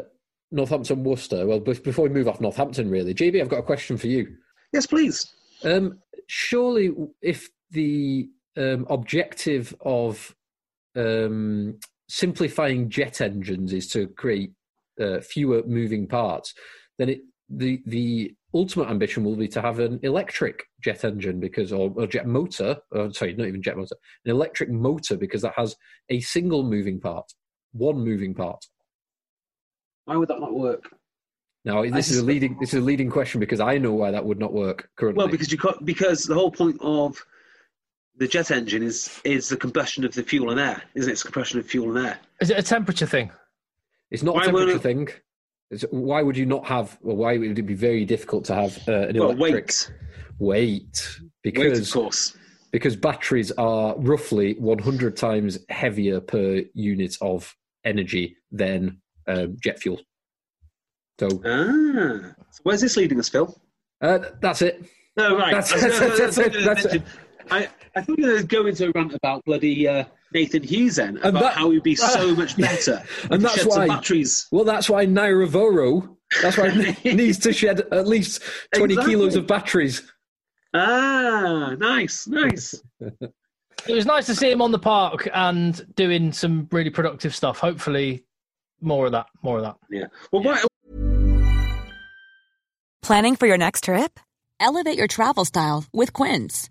Northampton 0.53 1.05
Worcester, 1.05 1.47
well, 1.47 1.61
before 1.61 2.05
we 2.05 2.14
move 2.14 2.28
off 2.28 2.41
Northampton, 2.41 2.89
really, 2.89 3.12
JB, 3.12 3.43
I've 3.43 3.51
got 3.51 3.59
a 3.59 3.62
question 3.62 3.99
for 3.99 4.07
you. 4.07 4.35
Yes, 4.72 4.87
please. 4.87 5.35
Um, 5.64 5.99
surely, 6.28 6.93
if 7.20 7.51
the 7.72 8.30
um, 8.57 8.87
objective 8.89 9.74
of 9.82 10.35
um, 10.97 11.78
simplifying 12.09 12.88
jet 12.88 13.20
engines 13.20 13.72
is 13.72 13.88
to 13.88 14.09
create 14.09 14.53
uh, 15.01 15.20
fewer 15.20 15.62
moving 15.66 16.07
parts, 16.07 16.55
then 16.99 17.09
it, 17.09 17.20
the 17.49 17.82
the 17.86 18.34
ultimate 18.55 18.88
ambition 18.88 19.24
will 19.24 19.36
be 19.36 19.49
to 19.49 19.61
have 19.61 19.80
an 19.80 19.99
electric 20.03 20.62
jet 20.80 21.05
engine 21.05 21.40
because, 21.40 21.72
or, 21.72 21.92
or 21.97 22.07
jet 22.07 22.26
motor. 22.26 22.78
Or, 22.92 23.12
sorry, 23.12 23.34
not 23.34 23.49
even 23.49 23.62
jet 23.62 23.76
motor, 23.76 23.97
an 24.24 24.30
electric 24.30 24.70
motor 24.70 25.16
because 25.16 25.42
that 25.42 25.55
has 25.57 25.76
a 26.09 26.20
single 26.20 26.62
moving 26.62 27.01
part, 27.01 27.32
one 27.72 27.99
moving 27.99 28.34
part. 28.34 28.64
Why 30.05 30.16
would 30.16 30.28
that 30.28 30.40
not 30.40 30.55
work? 30.55 30.84
Now, 31.64 31.82
this 31.82 32.11
is 32.11 32.18
a 32.18 32.24
leading 32.24 32.59
this 32.61 32.74
is 32.74 32.82
a 32.82 32.84
leading 32.84 33.09
question 33.09 33.40
because 33.40 33.61
I 33.61 33.78
know 33.78 33.95
why 33.95 34.11
that 34.11 34.24
would 34.24 34.38
not 34.38 34.53
work 34.53 34.90
currently. 34.97 35.18
Well, 35.18 35.28
because 35.28 35.51
you 35.51 35.59
because 35.82 36.24
the 36.24 36.34
whole 36.34 36.51
point 36.51 36.76
of 36.80 37.24
the 38.17 38.29
jet 38.29 38.51
engine 38.51 38.83
is 38.83 39.21
is 39.25 39.49
the 39.49 39.57
combustion 39.57 40.05
of 40.05 40.15
the 40.15 40.23
fuel 40.23 40.51
and 40.51 40.61
air, 40.61 40.83
isn't 40.95 41.11
it? 41.11 41.12
It's 41.12 41.23
compression 41.23 41.59
of 41.59 41.67
fuel 41.67 41.97
and 41.97 42.07
air. 42.07 42.19
Is 42.41 42.51
it 42.51 42.59
a 42.59 42.62
temperature 42.62 43.07
thing? 43.07 43.31
it's 44.11 44.23
not 44.23 44.35
why 44.37 44.43
a 44.43 44.45
temperature 44.47 44.71
won't 44.71 44.83
thing. 44.83 45.09
It's, 45.71 45.83
why 45.91 46.23
would 46.23 46.37
you 46.37 46.47
not 46.47 46.65
have? 46.67 46.97
Well, 47.03 47.17
why 47.17 47.37
would 47.39 47.59
it 47.59 47.62
be 47.62 47.75
very 47.75 48.05
difficult 48.05 48.45
to 48.47 48.55
have 48.55 48.77
uh, 48.89 49.09
an 49.09 49.19
Well, 49.19 49.31
electric 49.31 49.67
weight, 49.67 49.91
weight? 50.39 50.39
weight, 50.39 51.17
of 51.19 51.23
Because 51.43 51.93
course. 51.93 52.37
because 52.71 52.95
batteries 52.97 53.51
are 53.53 53.95
roughly 53.99 54.55
100 54.59 55.17
times 55.17 55.59
heavier 55.69 56.21
per 56.21 56.62
unit 56.75 57.17
of 57.21 57.55
energy 57.85 58.37
than 58.53 59.01
um, 59.27 59.57
jet 59.62 59.81
fuel. 59.81 60.01
So 61.19 61.29
Ah, 61.45 62.35
so 62.51 62.61
where's 62.62 62.81
this 62.83 62.97
leading 62.97 63.19
us, 63.19 63.29
Phil? 63.29 63.57
uh, 64.01 64.19
that's 64.41 64.62
it. 64.62 64.85
No, 65.17 65.37
right. 65.37 65.53
That's- 65.55 65.73
I 65.73 65.75
was 65.75 65.99
gonna- 65.99 66.17
that's- 66.17 66.39
I 66.39 66.43
was 66.49 66.65
that's- 66.65 66.85
mention- 66.85 67.05
I, 67.51 67.68
I 67.97 68.03
thought 68.03 68.18
you 68.18 68.26
were 68.26 68.42
going 68.42 68.74
to 68.74 68.86
go 68.86 68.92
rant 68.95 69.14
about 69.14 69.45
bloody 69.45 69.86
uh, 69.88 70.05
Nathan 70.32 70.62
Hughes 70.62 70.97
then, 70.97 71.16
And 71.18 71.26
about 71.26 71.40
that- 71.42 71.53
how 71.55 71.70
he'd 71.70 71.82
be 71.82 71.95
so 71.97 72.34
much 72.36 72.57
better. 72.57 73.03
And 73.30 73.42
that's 73.42 73.55
shed 73.57 73.72
some 73.72 73.80
why- 73.82 73.88
batteries. 73.88 74.47
Well, 74.51 74.64
that's 74.64 74.88
why 74.90 75.07
Naira 75.07 75.49
Voro. 75.49 76.16
That's 76.42 76.57
why 76.59 76.70
he 76.70 77.12
needs 77.14 77.38
to 77.40 77.53
shed 77.53 77.80
at 77.92 78.07
least 78.07 78.42
20 78.74 78.95
Exactly. 78.95 79.12
kilos 79.14 79.36
of 79.36 79.47
batteries. 79.47 80.11
Ah, 80.72 81.74
nice, 81.78 82.26
nice. 82.26 82.74
It 83.86 83.92
was 83.95 84.07
nice 84.07 84.24
to 84.26 84.34
see 84.34 84.51
him 84.51 84.62
on 84.62 84.70
the 84.72 84.78
park 84.78 85.28
and 85.34 85.84
doing 85.95 86.32
some 86.32 86.68
really 86.72 86.88
productive 86.88 87.34
stuff. 87.34 87.59
Hopefully, 87.59 88.24
more 88.80 89.05
of 89.07 89.12
that. 89.12 89.26
More 89.42 89.59
of 89.59 89.64
that. 89.64 89.76
Yeah. 89.90 90.07
Well, 90.32 90.42
why, 90.42 90.62
Planning 93.03 93.36
for 93.36 93.47
your 93.47 93.59
next 93.59 93.84
trip? 93.84 94.18
Elevate 94.59 94.97
your 94.97 95.09
travel 95.09 95.45
style 95.45 95.84
with 95.92 96.12
Quince. 96.14 96.70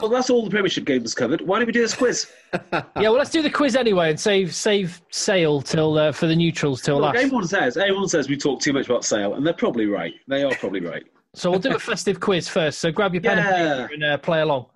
well, 0.00 0.10
that's 0.10 0.30
all 0.30 0.44
the 0.44 0.50
Premiership 0.50 0.84
games 0.84 1.14
covered. 1.14 1.40
Why 1.40 1.58
don't 1.58 1.66
we 1.66 1.72
do 1.72 1.80
this 1.82 1.94
quiz? 1.94 2.30
Yeah, 2.72 2.82
well, 3.08 3.12
let's 3.12 3.30
do 3.30 3.42
the 3.42 3.50
quiz 3.50 3.76
anyway 3.76 4.10
and 4.10 4.18
save 4.18 4.54
save 4.54 5.00
Sale 5.10 5.62
till 5.62 5.96
uh, 5.98 6.12
for 6.12 6.26
the 6.26 6.34
neutrals 6.36 6.82
till 6.82 6.96
Look, 6.96 7.14
last. 7.14 7.16
everyone 7.24 7.46
says 7.46 7.76
everyone 7.76 8.08
says 8.08 8.28
we 8.28 8.36
talk 8.36 8.60
too 8.60 8.72
much 8.72 8.86
about 8.86 9.04
Sale, 9.04 9.34
and 9.34 9.46
they're 9.46 9.54
probably 9.54 9.86
right. 9.86 10.12
They 10.28 10.42
are 10.42 10.52
probably 10.56 10.80
right. 10.80 11.04
So 11.34 11.50
we'll 11.50 11.60
do 11.60 11.74
a 11.74 11.78
festive 11.78 12.18
quiz 12.20 12.48
first. 12.48 12.80
So 12.80 12.90
grab 12.90 13.14
your 13.14 13.22
pen 13.22 13.38
Yeah. 13.38 13.44
and 13.54 13.88
paper 13.88 13.94
and 13.94 14.04
uh, 14.04 14.18
play 14.18 14.40
along. 14.40 14.66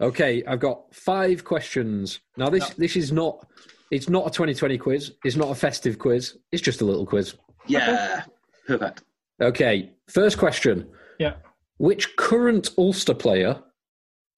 Okay, 0.00 0.44
I've 0.46 0.60
got 0.60 0.94
five 0.94 1.44
questions. 1.44 2.20
Now, 2.36 2.48
this 2.48 2.70
this 2.70 2.96
is 2.96 3.10
not 3.12 3.46
it's 3.90 4.08
not 4.08 4.26
a 4.26 4.30
2020 4.30 4.78
quiz. 4.78 5.12
It's 5.24 5.36
not 5.36 5.50
a 5.50 5.54
festive 5.54 5.98
quiz. 5.98 6.36
It's 6.52 6.62
just 6.62 6.80
a 6.80 6.84
little 6.84 7.06
quiz. 7.06 7.34
Yeah, 7.66 8.22
perfect. 8.68 9.02
Okay, 9.42 9.90
first 10.08 10.38
question: 10.38 10.88
Yeah. 11.18 11.34
Which 11.78 12.16
current 12.16 12.70
Ulster 12.78 13.14
player 13.14 13.60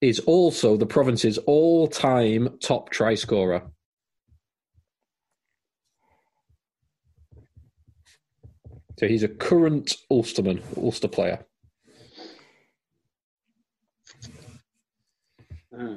is 0.01 0.21
also 0.21 0.77
the 0.77 0.87
province's 0.87 1.39
all-time 1.39 2.59
top 2.61 2.91
try 2.91 3.15
scorer? 3.15 3.63
So 8.99 9.07
he's 9.07 9.23
a 9.23 9.29
current 9.29 9.97
Ulsterman, 10.11 10.61
Ulster 10.77 11.09
player. 11.09 11.45
Uh, 15.77 15.95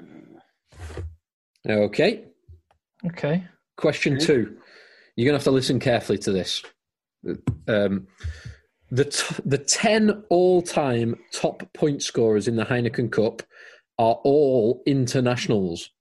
Okay. 1.68 2.26
Okay. 3.06 3.44
Question 3.78 4.20
two. 4.20 4.58
You're 5.16 5.26
going 5.26 5.34
to 5.34 5.38
have 5.40 5.44
to 5.44 5.52
listen 5.52 5.80
carefully 5.80 6.18
to 6.20 6.32
this. 6.32 6.64
Um, 7.68 8.08
the 8.90 9.06
t- 9.06 9.36
the 9.46 9.58
ten 9.58 10.24
all 10.30 10.62
time 10.62 11.16
top 11.32 11.72
point 11.74 12.02
scorers 12.04 12.48
in 12.48 12.56
the 12.56 12.66
Heineken 12.66 13.12
Cup 13.12 13.44
are 14.02 14.16
all 14.24 14.82
internationals. 14.88 15.92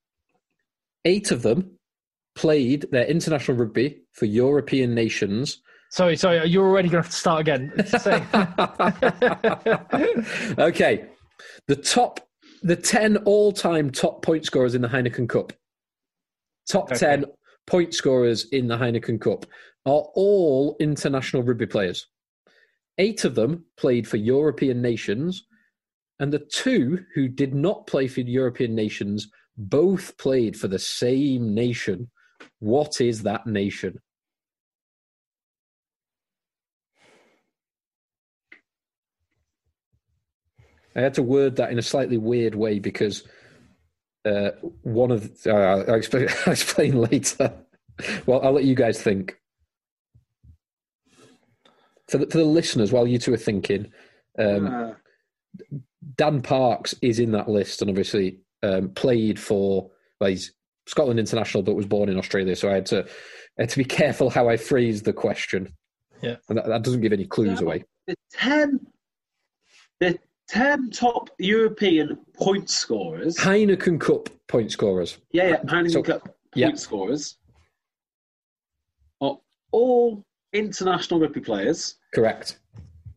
Eight 1.05 1.29
of 1.29 1.43
them 1.43 1.77
played 2.33 2.87
their 2.91 3.05
international 3.05 3.57
rugby 3.57 4.01
for 4.13 4.25
European 4.25 4.95
nations. 4.95 5.61
Sorry, 5.91 6.15
sorry. 6.17 6.47
You're 6.47 6.65
already 6.67 6.89
going 6.89 7.03
to 7.03 7.07
have 7.07 7.11
to 7.11 7.17
start 7.17 7.41
again. 7.41 7.71
Okay, 10.57 11.05
the 11.67 11.75
top, 11.75 12.19
the 12.63 12.75
ten 12.75 13.17
all-time 13.17 13.91
top 13.91 14.23
point 14.23 14.45
scorers 14.45 14.73
in 14.73 14.81
the 14.81 14.87
Heineken 14.87 15.29
Cup, 15.29 15.53
top 16.67 16.85
Okay. 16.91 16.97
ten 16.97 17.25
point 17.67 17.93
scorers 17.93 18.45
in 18.51 18.67
the 18.67 18.77
Heineken 18.77 19.21
Cup 19.21 19.45
are 19.85 20.05
all 20.15 20.75
international 20.79 21.43
rugby 21.43 21.67
players. 21.67 22.07
Eight 22.97 23.25
of 23.25 23.35
them 23.35 23.65
played 23.77 24.07
for 24.07 24.17
European 24.17 24.81
nations, 24.81 25.45
and 26.21 26.31
the 26.31 26.39
two 26.39 27.03
who 27.15 27.27
did 27.27 27.55
not 27.55 27.87
play 27.87 28.07
for 28.07 28.21
European 28.21 28.75
nations 28.75 29.27
both 29.57 30.15
played 30.17 30.55
for 30.55 30.67
the 30.67 30.79
same 30.79 31.55
nation. 31.55 32.11
What 32.59 33.01
is 33.01 33.23
that 33.23 33.47
nation? 33.47 33.99
I 40.95 41.01
had 41.01 41.15
to 41.15 41.23
word 41.23 41.55
that 41.55 41.71
in 41.71 41.79
a 41.79 41.81
slightly 41.81 42.17
weird 42.17 42.53
way 42.53 42.77
because 42.77 43.23
uh, 44.23 44.51
one 44.83 45.09
of 45.09 45.31
uh, 45.47 45.49
I'll, 45.49 45.95
explain, 45.95 46.27
I'll 46.45 46.53
explain 46.53 47.01
later. 47.01 47.51
well, 48.27 48.41
I'll 48.43 48.51
let 48.51 48.65
you 48.65 48.75
guys 48.75 49.01
think. 49.01 49.37
For 52.09 52.19
the, 52.19 52.27
for 52.27 52.37
the 52.37 52.43
listeners, 52.43 52.91
while 52.91 53.07
you 53.07 53.17
two 53.17 53.33
are 53.33 53.37
thinking, 53.37 53.91
um, 54.37 54.67
uh, 54.67 54.93
Dan 56.17 56.41
Parks 56.41 56.95
is 57.01 57.19
in 57.19 57.31
that 57.31 57.49
list 57.49 57.81
and 57.81 57.89
obviously 57.89 58.39
um, 58.63 58.89
played 58.89 59.39
for 59.39 59.89
well, 60.19 60.29
he's 60.29 60.53
Scotland 60.87 61.19
international, 61.19 61.63
but 61.63 61.75
was 61.75 61.85
born 61.85 62.09
in 62.09 62.17
Australia. 62.17 62.55
So 62.55 62.69
I 62.69 62.73
had 62.75 62.85
to 62.87 63.03
I 63.57 63.61
had 63.63 63.69
to 63.69 63.77
be 63.77 63.83
careful 63.99 64.29
how 64.29 64.49
I 64.49 64.57
phrased 64.57 65.05
the 65.05 65.13
question. 65.13 65.73
Yeah. 66.21 66.35
and 66.49 66.57
that, 66.57 66.67
that 66.67 66.83
doesn't 66.83 67.01
give 67.01 67.13
any 67.13 67.25
clues 67.25 67.59
Yeah. 67.59 67.65
away. 67.65 67.85
the 68.07 68.15
ten, 68.31 68.79
the 69.99 70.19
ten 70.47 70.89
top 70.91 71.29
European 71.39 72.17
point 72.35 72.69
scorers. 72.69 73.37
Heineken 73.37 73.99
Cup 73.99 74.29
point 74.47 74.71
scorers. 74.71 75.17
Yeah, 75.31 75.47
yeah, 75.49 75.57
Heineken 75.63 75.91
So- 75.91 76.03
Cup 76.03 76.23
point 76.25 76.35
yeah. 76.55 76.73
scorers 76.75 77.37
are 79.19 79.37
all 79.71 80.23
international 80.53 81.19
rugby 81.19 81.39
players. 81.41 81.95
Correct. 82.13 82.59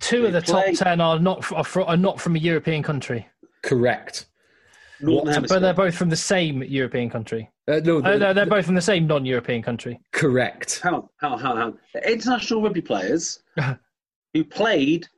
Two 0.05 0.27
of 0.27 0.33
the 0.35 0.41
They 0.41 0.47
top 0.53 0.65
ten 0.75 1.01
are 1.01 1.19
not 1.19 1.51
are, 1.53 1.65
fro- 1.65 1.85
are 1.87 1.97
not 1.97 2.21
from 2.21 2.37
a 2.37 2.39
European 2.39 2.83
country, 2.83 3.27
Correct. 3.63 4.27
What- 5.01 5.25
but 5.49 5.61
they're 5.61 5.73
both 5.73 5.95
from 5.97 6.11
the 6.11 6.17
same 6.17 6.63
European 6.63 7.09
country. 7.09 7.51
Uh, 7.67 7.81
no, 7.83 7.97
Oh, 7.97 8.01
the- 8.03 8.19
no, 8.19 8.33
they're 8.35 8.45
both 8.47 8.67
from 8.67 8.75
the 8.75 8.83
same 8.83 9.07
non-European 9.07 9.63
country. 9.63 9.99
correct. 10.13 10.81
Hang 10.83 10.95
on, 10.95 11.09
hang 11.21 11.33
on, 11.33 11.39
hang 11.41 11.57
on. 11.59 11.79
They're 11.95 12.13
international 12.13 12.61
rugby 12.63 12.83
players 12.83 13.43
who 14.35 14.45
played 14.45 15.07
for 15.07 15.11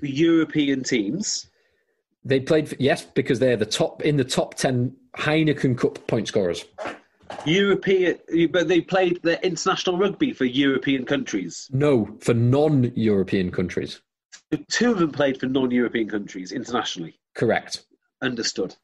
for 0.00 0.06
European 0.06 0.82
teams. 0.82 1.46
They 2.24 2.40
played 2.40 2.68
for, 2.70 2.76
yes 2.78 3.04
because 3.04 3.38
they're 3.38 3.56
the 3.56 3.66
top 3.66 4.02
in 4.02 4.16
the 4.16 4.24
top 4.24 4.54
ten 4.54 4.96
Heineken 5.18 5.76
Cup 5.76 6.04
point 6.06 6.26
scorers. 6.28 6.64
European, 7.46 8.18
but 8.50 8.68
they 8.68 8.80
played 8.80 9.20
their 9.22 9.38
international 9.42 9.98
rugby 9.98 10.32
for 10.32 10.44
European 10.46 11.04
countries. 11.04 11.68
No, 11.72 12.16
for 12.20 12.34
non-European 12.34 13.50
countries. 13.50 14.00
Two 14.70 14.90
of 14.90 14.98
them 14.98 15.12
played 15.12 15.38
for 15.38 15.46
non-European 15.46 16.08
countries 16.08 16.52
internationally. 16.52 17.18
Correct. 17.34 17.84
Understood. 18.22 18.74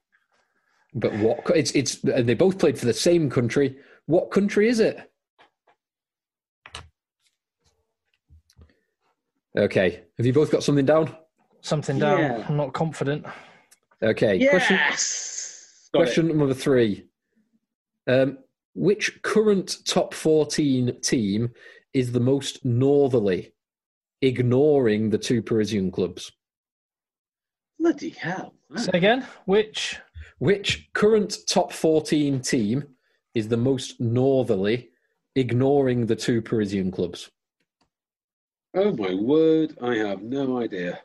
But 0.94 1.12
what? 1.14 1.40
It's 1.54 1.70
it's. 1.72 2.02
And 2.04 2.28
they 2.28 2.34
both 2.34 2.58
played 2.58 2.78
for 2.78 2.86
the 2.86 2.92
same 2.92 3.30
country. 3.30 3.76
What 4.06 4.30
country 4.30 4.68
is 4.68 4.80
it? 4.80 5.10
Okay. 9.56 10.02
Have 10.16 10.26
you 10.26 10.32
both 10.32 10.50
got 10.50 10.62
something 10.62 10.86
down? 10.86 11.14
Something 11.60 11.98
down. 11.98 12.18
Yeah. 12.18 12.46
I'm 12.48 12.56
not 12.56 12.72
confident. 12.72 13.26
Okay. 14.02 14.48
Question. 14.48 14.76
Yes. 14.76 15.88
Got 15.92 16.00
it. 16.00 16.04
Question 16.04 16.28
number 16.28 16.54
three. 16.54 17.06
Um, 18.06 18.38
which 18.74 19.22
current 19.22 19.78
top 19.84 20.14
14 20.14 21.00
team 21.02 21.50
is 21.92 22.12
the 22.12 22.20
most 22.20 22.64
northerly, 22.64 23.52
ignoring 24.22 25.10
the 25.10 25.18
two 25.18 25.42
Parisian 25.42 25.90
clubs? 25.90 26.32
Bloody 27.78 28.10
hell! 28.10 28.54
Say 28.76 28.90
again. 28.94 29.26
Which? 29.46 29.98
Which 30.38 30.90
current 30.92 31.38
top 31.46 31.72
14 31.72 32.40
team 32.40 32.84
is 33.34 33.48
the 33.48 33.56
most 33.56 34.00
northerly, 34.00 34.90
ignoring 35.34 36.06
the 36.06 36.16
two 36.16 36.42
Parisian 36.42 36.90
clubs? 36.90 37.30
Oh 38.74 38.92
my 38.96 39.14
word! 39.14 39.76
I 39.82 39.96
have 39.96 40.22
no 40.22 40.60
idea. 40.60 41.00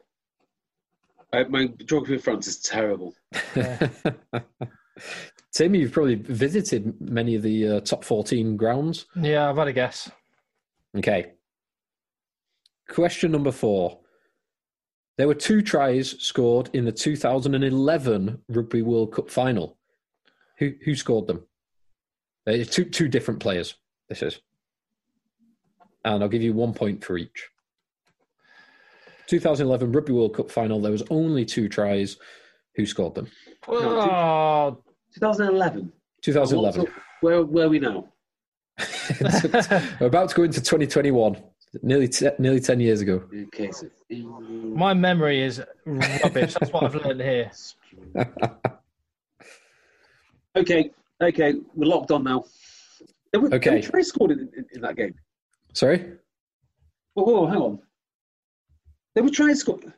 I, 1.34 1.44
my 1.46 1.68
geography 1.86 2.16
of 2.16 2.24
France 2.24 2.48
is 2.48 2.60
terrible. 2.60 3.14
Tim, 5.52 5.76
you've 5.76 5.92
probably 5.92 6.16
visited 6.16 7.00
many 7.02 7.36
of 7.36 7.42
the 7.42 7.68
uh, 7.68 7.80
top 7.82 8.04
14 8.04 8.56
grounds. 8.58 9.06
Yeah, 9.16 9.50
I've 9.50 9.58
had 9.58 9.68
a 9.68 9.74
guess. 9.74 10.10
Okay. 10.98 11.34
Question 12.90 13.32
number 13.32 13.52
four. 13.52 14.00
There 15.18 15.28
were 15.28 15.36
two 15.36 15.62
tries 15.62 16.12
scored 16.22 16.70
in 16.74 16.86
the 16.86 16.92
2011 16.92 18.42
Rugby 18.50 18.82
World 18.82 19.14
Cup 19.14 19.30
final. 19.30 19.78
Who 20.60 20.74
who 20.84 20.96
scored 20.96 21.28
them? 21.28 21.46
Uh, 22.48 22.64
two 22.70 22.86
two 22.86 23.08
different 23.08 23.40
players. 23.40 23.76
This 24.10 24.22
is, 24.22 24.40
and 26.04 26.22
I'll 26.22 26.30
give 26.30 26.44
you 26.44 26.54
one 26.54 26.74
point 26.74 27.04
for 27.04 27.18
each. 27.18 27.50
2011 29.28 29.92
Rugby 29.92 30.14
World 30.14 30.36
Cup 30.36 30.52
final. 30.52 30.80
There 30.80 30.92
was 30.92 31.04
only 31.10 31.46
two 31.46 31.68
tries. 31.68 32.18
Who 32.76 32.86
scored 32.86 33.16
them? 33.16 33.28
Oh, 33.68 34.78
2011. 35.14 35.92
2011. 36.22 36.88
Where 37.22 37.44
where 37.44 37.66
are 37.66 37.70
we 37.70 37.80
now? 37.80 38.10
We're 39.20 39.96
about 40.08 40.30
to 40.30 40.36
go 40.36 40.44
into 40.44 40.60
2021. 40.62 41.42
Nearly 41.82 42.08
te- 42.08 42.30
nearly 42.40 42.60
10 42.60 42.80
years 42.80 43.02
ago. 43.02 43.24
Okay, 43.48 43.72
so 43.72 43.88
England. 44.10 44.76
my 44.76 44.94
memory 44.94 45.42
is 45.42 45.62
rubbish. 45.86 46.54
That's 46.54 46.72
what 46.72 46.84
I've 46.84 46.96
learned 46.96 47.22
here. 47.22 47.52
Okay, 50.58 50.90
okay, 51.22 51.54
we're 51.76 51.86
locked 51.88 52.12
on 52.12 52.24
now. 52.24 52.46
There 53.34 53.42
were, 53.42 53.54
Okay. 53.54 53.72
There 53.72 53.74
were 53.80 53.82
tries 53.82 54.08
scored 54.08 54.32
in, 54.32 54.40
in, 54.56 54.66
in 54.74 54.82
that 54.82 54.96
game. 54.96 55.14
Sorry, 55.74 56.14
Whoa, 57.14 57.24
whoa, 57.26 57.46
hang 57.48 57.58
on. 57.58 57.80
There 59.14 59.24
were 59.24 59.30
tries 59.30 59.60
scored. 59.60 59.92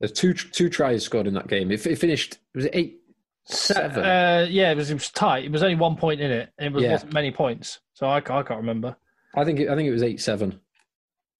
there's 0.00 0.12
two 0.12 0.32
two 0.32 0.70
tries 0.70 1.04
scored 1.04 1.26
in 1.26 1.34
that 1.34 1.46
game. 1.48 1.70
It, 1.70 1.86
it 1.86 1.96
finished. 1.98 2.38
Was 2.54 2.64
it 2.66 2.70
eight? 2.74 3.00
Seven. 3.44 4.02
Uh, 4.04 4.46
yeah, 4.48 4.70
it 4.70 4.76
was, 4.76 4.90
it 4.90 4.94
was 4.94 5.10
tight. 5.10 5.44
It 5.44 5.50
was 5.52 5.62
only 5.62 5.74
one 5.74 5.96
point 5.96 6.20
in 6.22 6.30
it. 6.30 6.50
It 6.58 6.72
was, 6.72 6.82
Yeah. 6.82 6.92
wasn't 6.92 7.12
many 7.12 7.30
points, 7.30 7.80
so 7.92 8.06
I, 8.06 8.16
I 8.16 8.20
can't 8.20 8.50
remember. 8.50 8.96
I 9.36 9.44
think 9.44 9.60
it, 9.60 9.68
I 9.68 9.74
think 9.76 9.88
it 9.88 9.92
was 9.92 10.02
eight 10.02 10.20
seven. 10.22 10.58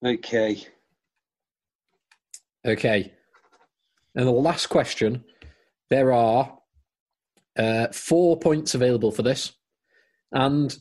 Okay. 0.04 0.66
Okay. 2.66 3.12
And 4.14 4.26
the 4.26 4.32
last 4.32 4.66
question. 4.66 5.24
There 5.90 6.12
are 6.12 6.58
uh, 7.56 7.88
four 7.88 8.38
points 8.38 8.74
available 8.74 9.12
for 9.12 9.22
this, 9.22 9.52
and 10.32 10.74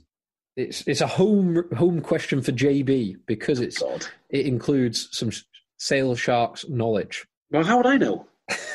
it's 0.56 0.88
it's 0.88 1.02
a 1.02 1.08
home 1.08 1.64
home 1.76 2.02
question 2.02 2.42
for 2.42 2.52
JB 2.52 3.18
because 3.28 3.60
it's 3.60 3.80
God. 3.80 4.06
it 4.30 4.46
includes 4.46 5.10
some 5.12 5.30
sh- 5.30 5.44
Sale 5.78 6.16
Sharks 6.16 6.66
knowledge. 6.70 7.28
Well, 7.52 7.64
how 7.64 7.78
would 7.78 7.88
I 7.88 7.98
know? 7.98 8.28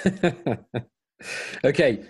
okay. 1.65 2.05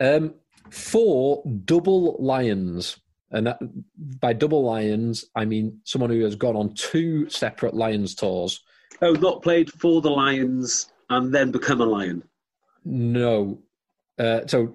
Um, 0.00 0.34
four 0.70 1.44
double 1.64 2.16
lions. 2.18 2.98
And 3.34 3.48
that, 3.48 3.58
by 4.20 4.32
double 4.32 4.62
lions, 4.62 5.24
I 5.34 5.44
mean 5.44 5.80
someone 5.82 6.10
who 6.10 6.20
has 6.20 6.36
gone 6.36 6.54
on 6.54 6.72
two 6.74 7.28
separate 7.28 7.74
Lions 7.74 8.14
tours. 8.14 8.62
Oh, 9.02 9.12
not 9.12 9.42
played 9.42 9.72
for 9.72 10.00
the 10.00 10.10
Lions 10.10 10.86
and 11.10 11.34
then 11.34 11.50
become 11.50 11.80
a 11.80 11.84
Lion. 11.84 12.22
No. 12.84 13.58
Uh, 14.18 14.46
so, 14.46 14.72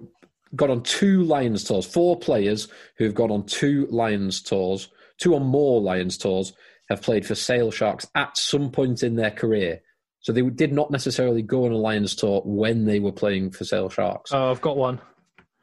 got 0.54 0.68
on 0.68 0.82
two 0.82 1.22
Lions 1.22 1.64
tours. 1.64 1.86
Four 1.86 2.18
players 2.18 2.68
who 2.98 3.04
have 3.04 3.14
gone 3.14 3.30
on 3.30 3.46
two 3.46 3.86
Lions 3.90 4.42
tours, 4.42 4.90
two 5.16 5.32
or 5.32 5.40
more 5.40 5.80
Lions 5.80 6.18
tours, 6.18 6.52
have 6.90 7.00
played 7.00 7.24
for 7.24 7.34
Sale 7.34 7.70
Sharks 7.70 8.06
at 8.14 8.36
some 8.36 8.70
point 8.70 9.02
in 9.02 9.16
their 9.16 9.30
career. 9.30 9.80
So, 10.20 10.32
they 10.32 10.42
did 10.42 10.74
not 10.74 10.90
necessarily 10.90 11.40
go 11.40 11.64
on 11.64 11.72
a 11.72 11.78
Lions 11.78 12.14
tour 12.14 12.42
when 12.44 12.84
they 12.84 13.00
were 13.00 13.12
playing 13.12 13.52
for 13.52 13.64
Sale 13.64 13.88
Sharks. 13.88 14.32
Oh, 14.34 14.50
I've 14.50 14.60
got 14.60 14.76
one. 14.76 15.00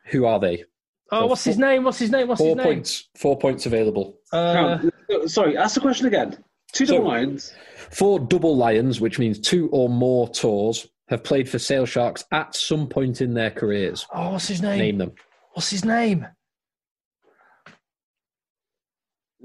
Who 0.06 0.26
are 0.26 0.39
they? 0.39 0.64
Oh, 1.12 1.22
So 1.22 1.26
what's 1.28 1.43
his 1.43 1.58
name? 1.58 1.84
What's 1.84 1.99
his 1.99 2.12
name? 2.12 2.28
What's 2.28 2.39
Four 2.41 2.49
his 2.49 2.58
name? 2.58 2.66
points. 2.66 3.10
Four 3.16 3.38
points 3.39 3.66
available. 3.66 4.18
Uh, 4.34 4.53
Hang 4.53 4.66
on. 4.66 4.91
Uh, 5.24 5.28
Sorry, 5.28 5.58
ask 5.58 5.76
the 5.76 5.82
question 5.82 6.08
again. 6.08 6.38
Two 6.74 6.86
So- 6.86 6.95
double 6.97 7.08
Lions. 7.10 7.53
Four 7.91 8.20
double 8.20 8.58
lions, 8.58 8.99
which 8.99 9.18
means 9.18 9.39
two 9.39 9.70
or 9.72 9.88
more 9.88 10.28
tours, 10.28 10.88
have 11.08 11.24
played 11.24 11.47
for 11.47 11.58
Sale 11.58 11.86
Sharks 11.86 12.26
at 12.34 12.53
some 12.53 12.88
point 12.89 13.22
in 13.22 13.34
their 13.34 13.49
careers. 13.51 14.05
oh, 14.14 14.32
what's 14.32 14.47
his 14.49 14.62
name? 14.62 14.78
Name 14.80 14.97
them. 14.97 15.12
What's 15.53 15.70
his 15.70 15.86
name? 15.86 16.28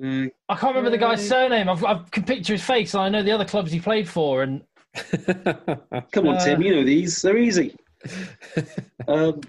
Uh, 0.03 0.27
I 0.49 0.57
can't 0.57 0.75
remember 0.75 0.91
the 0.91 0.99
guy's 0.99 1.27
surname. 1.27 1.69
I've, 1.69 1.85
I 1.85 2.01
can 2.11 2.25
picture 2.25 2.55
his 2.55 2.65
face, 2.65 2.95
and 2.95 3.03
I 3.03 3.09
know 3.09 3.23
the 3.23 3.31
other 3.31 3.45
clubs 3.45 3.71
he 3.71 3.79
played 3.79 4.09
for. 4.09 4.43
And 4.43 4.63
come 6.11 6.27
on, 6.27 6.37
Uh, 6.37 6.45
Tim. 6.45 6.63
You 6.63 6.77
know 6.77 6.85
these. 6.85 7.21
They're 7.23 7.39
easy. 7.39 7.77
um, 9.09 9.41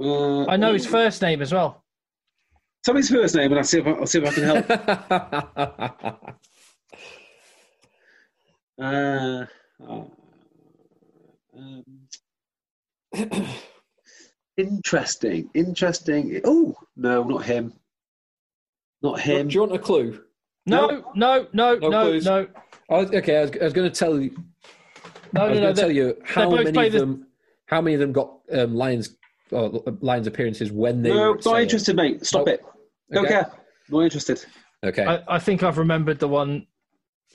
uh, 0.00 0.46
I 0.46 0.56
know 0.56 0.72
his 0.72 0.86
first 0.86 1.22
name 1.22 1.42
as 1.42 1.52
well. 1.52 1.84
Tell 2.84 2.94
me 2.94 3.00
his 3.00 3.10
first 3.10 3.34
name, 3.34 3.50
and 3.50 3.58
I'll 3.58 3.64
see 3.64 3.80
if 3.80 3.86
I, 3.86 3.90
I'll 3.90 4.06
see 4.06 4.20
if 4.22 4.28
I 4.28 4.32
can 4.32 4.44
help. 4.44 6.38
Uh, 8.80 9.44
uh, 9.88 10.04
um, 11.58 11.84
interesting, 14.56 15.50
interesting. 15.54 16.40
Oh 16.44 16.76
no, 16.96 17.24
not 17.24 17.44
him. 17.44 17.72
Not 19.02 19.18
him. 19.20 19.48
Do 19.48 19.54
you 19.54 19.60
want 19.62 19.74
a 19.74 19.78
clue? 19.80 20.22
No, 20.66 20.86
No. 20.86 21.04
no, 21.16 21.46
no, 21.52 21.74
No 21.78 21.88
no, 21.88 22.18
no, 22.18 22.46
I 22.90 22.98
was, 22.98 23.10
okay, 23.12 23.38
I 23.38 23.40
was, 23.42 23.50
I 23.60 23.64
was 23.64 23.72
going 23.72 23.90
to 23.90 23.96
tell 23.98 24.20
you. 24.20 24.30
no, 25.32 25.40
I 25.42 25.48
was 25.48 25.58
no, 25.58 25.60
no. 25.60 25.60
going 25.62 25.74
to 25.74 25.80
tell 25.80 25.90
you 25.90 26.16
how 26.24 26.50
many 26.50 26.86
of 26.86 26.92
the- 26.92 26.98
them. 27.00 27.24
How 27.66 27.80
many 27.82 27.94
of 27.94 28.00
them 28.00 28.12
got 28.12 28.32
um, 28.52 28.74
Lions 28.76 29.17
or 29.50 29.82
Lions 30.00 30.26
appearances 30.26 30.70
when 30.72 31.02
they 31.02 31.10
No, 31.10 31.30
were 31.30 31.34
not 31.34 31.44
Sale? 31.44 31.54
interested, 31.56 31.96
mate. 31.96 32.24
Stop 32.26 32.44
Oh, 32.46 32.50
it. 32.50 32.64
Don't 33.12 33.24
okay. 33.24 33.34
care. 33.34 33.50
Not 33.88 34.00
interested. 34.02 34.44
Okay, 34.84 35.04
I, 35.04 35.22
I 35.28 35.38
think 35.38 35.62
I've 35.62 35.78
remembered 35.78 36.18
the 36.18 36.28
one. 36.28 36.66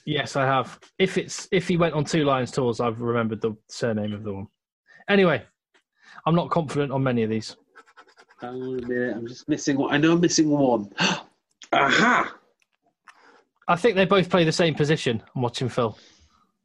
Yes, 0.06 0.36
I 0.36 0.46
have. 0.46 0.80
If 1.00 1.18
it's 1.18 1.48
if 1.52 1.68
he 1.68 1.78
went 1.78 1.94
on 1.94 2.04
two 2.06 2.24
Lions 2.26 2.52
tours, 2.52 2.80
I've 2.80 3.02
remembered 3.02 3.42
the 3.42 3.56
surname 3.68 4.14
of 4.14 4.24
the 4.24 4.34
one. 4.34 4.48
Anyway, 5.10 5.44
I'm 6.26 6.36
not 6.36 6.50
confident 6.50 6.92
on 6.92 7.04
many 7.04 7.24
of 7.24 7.30
these. 7.30 7.56
Hang 8.42 8.62
on 8.62 8.84
a 8.84 8.88
minute. 8.88 9.16
I'm 9.18 9.28
just 9.28 9.48
missing 9.50 9.78
one. 9.78 9.94
I 9.94 9.98
know 9.98 10.14
I'm 10.14 10.22
missing 10.22 10.50
one. 10.50 10.90
Aha! 11.74 12.36
I 13.68 13.76
think 13.76 13.96
they 13.96 14.06
both 14.06 14.30
play 14.30 14.44
the 14.44 14.52
same 14.52 14.76
position. 14.76 15.24
I'm 15.36 15.42
watching 15.42 15.70
Phil. 15.70 15.98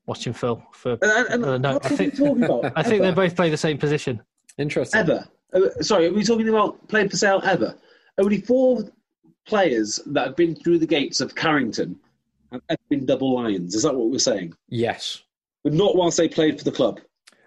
Watching 0.07 0.33
Phil 0.33 0.63
for. 0.73 0.99
And, 1.03 1.29
and, 1.29 1.45
Uh, 1.45 1.59
no, 1.59 1.73
what 1.75 1.87
I 1.87 1.95
are 1.95 1.97
think- 1.97 2.17
talking 2.17 2.43
about? 2.43 2.73
I 2.77 2.83
think 2.83 3.03
they 3.03 3.09
Ever? 3.09 3.23
both 3.27 3.37
play 3.37 3.51
the 3.51 3.57
same 3.57 3.79
position. 3.79 4.21
interesting. 4.59 5.01
ever. 5.01 5.27
Uh, 5.53 5.69
sorry, 5.81 6.07
are 6.07 6.13
we 6.13 6.25
talking 6.25 6.49
about 6.49 6.87
played 6.89 7.11
for 7.11 7.17
sale 7.17 7.41
ever? 7.45 7.77
Only 8.19 8.41
four 8.41 8.85
players 9.47 9.99
that 10.07 10.27
have 10.27 10.37
been 10.37 10.55
through 10.55 10.79
the 10.79 10.87
gates 10.87 11.21
of 11.21 11.35
Carrington 11.35 11.99
have 12.53 12.61
ever 12.69 12.79
been 12.91 13.07
double 13.07 13.35
lions. 13.35 13.75
Is 13.75 13.83
that 13.83 13.95
what 13.95 14.11
we're 14.11 14.19
saying? 14.19 14.55
Yes. 14.69 15.23
But 15.65 15.73
not 15.73 15.97
whilst 15.97 16.17
they 16.19 16.29
played 16.29 16.59
for 16.59 16.65
the 16.65 16.73
club. 16.73 17.01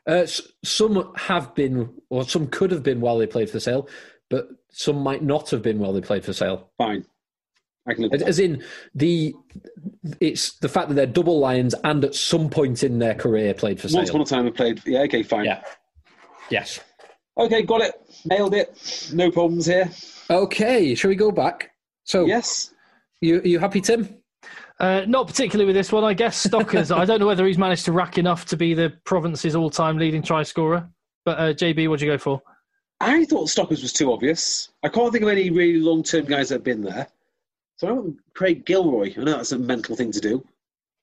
Uh, 0.08 0.24
s- 0.24 0.42
some 0.64 1.14
have 1.16 1.54
been, 1.54 1.90
or 2.10 2.24
some 2.28 2.48
could 2.48 2.72
have 2.72 2.82
been 2.84 3.02
while 3.02 3.18
they 3.18 3.28
played 3.28 3.50
for 3.50 3.60
Sale, 3.60 3.88
but 4.30 4.48
some 4.72 4.98
might 4.98 5.22
not 5.24 5.50
have 5.52 5.62
been 5.62 5.78
while 5.78 5.94
they 5.94 6.02
played 6.02 6.26
for 6.26 6.34
Sale. 6.34 6.70
Fine. 6.78 7.06
I 7.88 7.94
can 7.96 8.14
As 8.24 8.40
in 8.40 8.64
the, 8.94 9.34
it's 10.20 10.58
the 10.60 10.70
fact 10.70 10.90
that 10.90 10.96
they're 10.96 11.06
double 11.08 11.40
lions 11.40 11.74
and 11.84 12.04
at 12.06 12.14
some 12.16 12.50
point 12.50 12.84
in 12.84 13.00
their 13.00 13.16
career 13.16 13.54
played 13.56 13.80
for 13.82 13.88
sale. 13.90 13.98
Once 14.00 14.10
upon 14.10 14.22
a 14.22 14.26
time 14.26 14.48
I 14.48 14.52
played. 14.52 14.82
Yeah, 14.86 15.00
okay, 15.02 15.24
fine. 15.24 15.46
Yeah. 15.46 15.64
Yes. 16.52 16.80
Okay, 17.38 17.62
got 17.64 17.82
it. 17.82 17.94
Nailed 18.26 18.54
it. 18.54 19.10
No 19.14 19.32
problems 19.32 19.66
here. 19.66 19.90
Okay, 20.30 20.96
shall 20.96 21.10
we 21.10 21.16
go 21.16 21.32
back? 21.32 21.72
So, 22.04 22.26
Yes. 22.26 22.74
you 23.22 23.42
you 23.44 23.60
happy, 23.60 23.82
Tim? 23.82 24.18
Uh, 24.80 25.06
not 25.08 25.28
particularly 25.28 25.66
with 25.68 25.76
this 25.76 25.92
one, 25.92 26.04
I 26.04 26.14
guess. 26.14 26.38
Stockers. 26.38 26.92
I 26.92 27.06
don't 27.06 27.20
know 27.20 27.28
whether 27.28 27.46
he's 27.46 27.58
managed 27.58 27.86
to 27.86 27.92
rack 27.92 28.18
enough 28.18 28.46
to 28.46 28.58
be 28.58 28.74
the 28.74 28.94
province's 29.06 29.56
all-time 29.56 29.98
leading 29.98 30.24
try 30.24 30.42
scorer. 30.44 30.90
But 31.24 31.38
uh, 31.38 31.54
JB, 31.54 31.88
what'd 31.88 32.02
you 32.02 32.12
go 32.12 32.18
for? 32.18 32.42
I 33.00 33.26
thought 33.26 33.50
Stockers 33.50 33.82
was 33.82 33.94
too 33.94 34.12
obvious. 34.12 34.70
I 34.84 34.90
can't 34.90 35.12
think 35.12 35.24
of 35.24 35.30
any 35.30 35.50
really 35.50 35.80
long 35.80 36.04
term 36.04 36.26
guys 36.26 36.50
that 36.50 36.56
have 36.56 36.64
been 36.64 36.82
there. 36.82 37.08
So 37.78 37.88
I 37.88 37.92
went 37.92 38.06
with 38.06 38.16
Craig 38.36 38.66
Gilroy. 38.66 39.14
I 39.18 39.24
know 39.24 39.38
that's 39.38 39.52
a 39.52 39.60
mental 39.60 39.96
thing 39.96 40.12
to 40.12 40.20
do. 40.20 40.46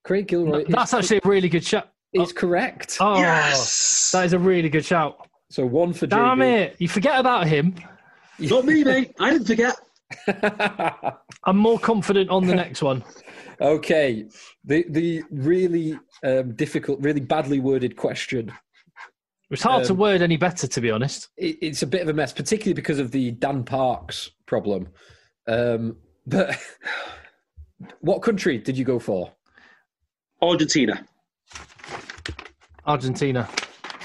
Craig 0.03 0.27
Gilroy. 0.27 0.65
That's 0.67 0.93
is, 0.93 0.99
actually 0.99 1.21
a 1.23 1.27
really 1.27 1.49
good 1.49 1.63
shout. 1.63 1.89
is 2.13 2.31
correct. 2.33 2.97
Oh, 2.99 3.17
yes! 3.17 4.11
that 4.11 4.25
is 4.25 4.33
a 4.33 4.39
really 4.39 4.69
good 4.69 4.85
shout. 4.85 5.27
So 5.49 5.65
one 5.65 5.93
for 5.93 6.07
Damn 6.07 6.39
JB. 6.39 6.59
it! 6.59 6.75
You 6.79 6.87
forget 6.87 7.19
about 7.19 7.47
him. 7.47 7.75
Not 8.37 8.65
me, 8.65 8.83
mate. 8.83 9.13
I 9.19 9.31
didn't 9.31 9.47
forget. 9.47 9.75
I'm 11.43 11.57
more 11.57 11.79
confident 11.79 12.29
on 12.29 12.45
the 12.47 12.55
next 12.55 12.81
one. 12.81 13.03
okay, 13.61 14.25
the 14.63 14.85
the 14.89 15.23
really 15.31 15.97
um, 16.23 16.53
difficult, 16.55 16.99
really 17.01 17.19
badly 17.19 17.59
worded 17.59 17.95
question. 17.95 18.51
It's 19.51 19.63
hard 19.63 19.85
to 19.85 19.93
Um, 19.93 19.97
word 19.97 20.21
any 20.21 20.37
better, 20.37 20.67
to 20.67 20.81
be 20.81 20.91
honest. 20.91 21.29
It, 21.35 21.57
it's 21.61 21.81
a 21.81 21.87
bit 21.87 22.01
of 22.01 22.09
a 22.09 22.13
mess, 22.13 22.31
particularly 22.31 22.75
because 22.75 22.99
of 22.99 23.09
the 23.11 23.31
Dan 23.31 23.63
Parks 23.63 24.29
problem. 24.45 24.89
Um, 25.47 25.97
but 26.27 26.55
what 28.01 28.19
country 28.19 28.59
did 28.59 28.77
you 28.77 28.85
go 28.85 28.99
for? 28.99 29.31
Argentina. 30.41 31.03
Argentina. 32.85 33.49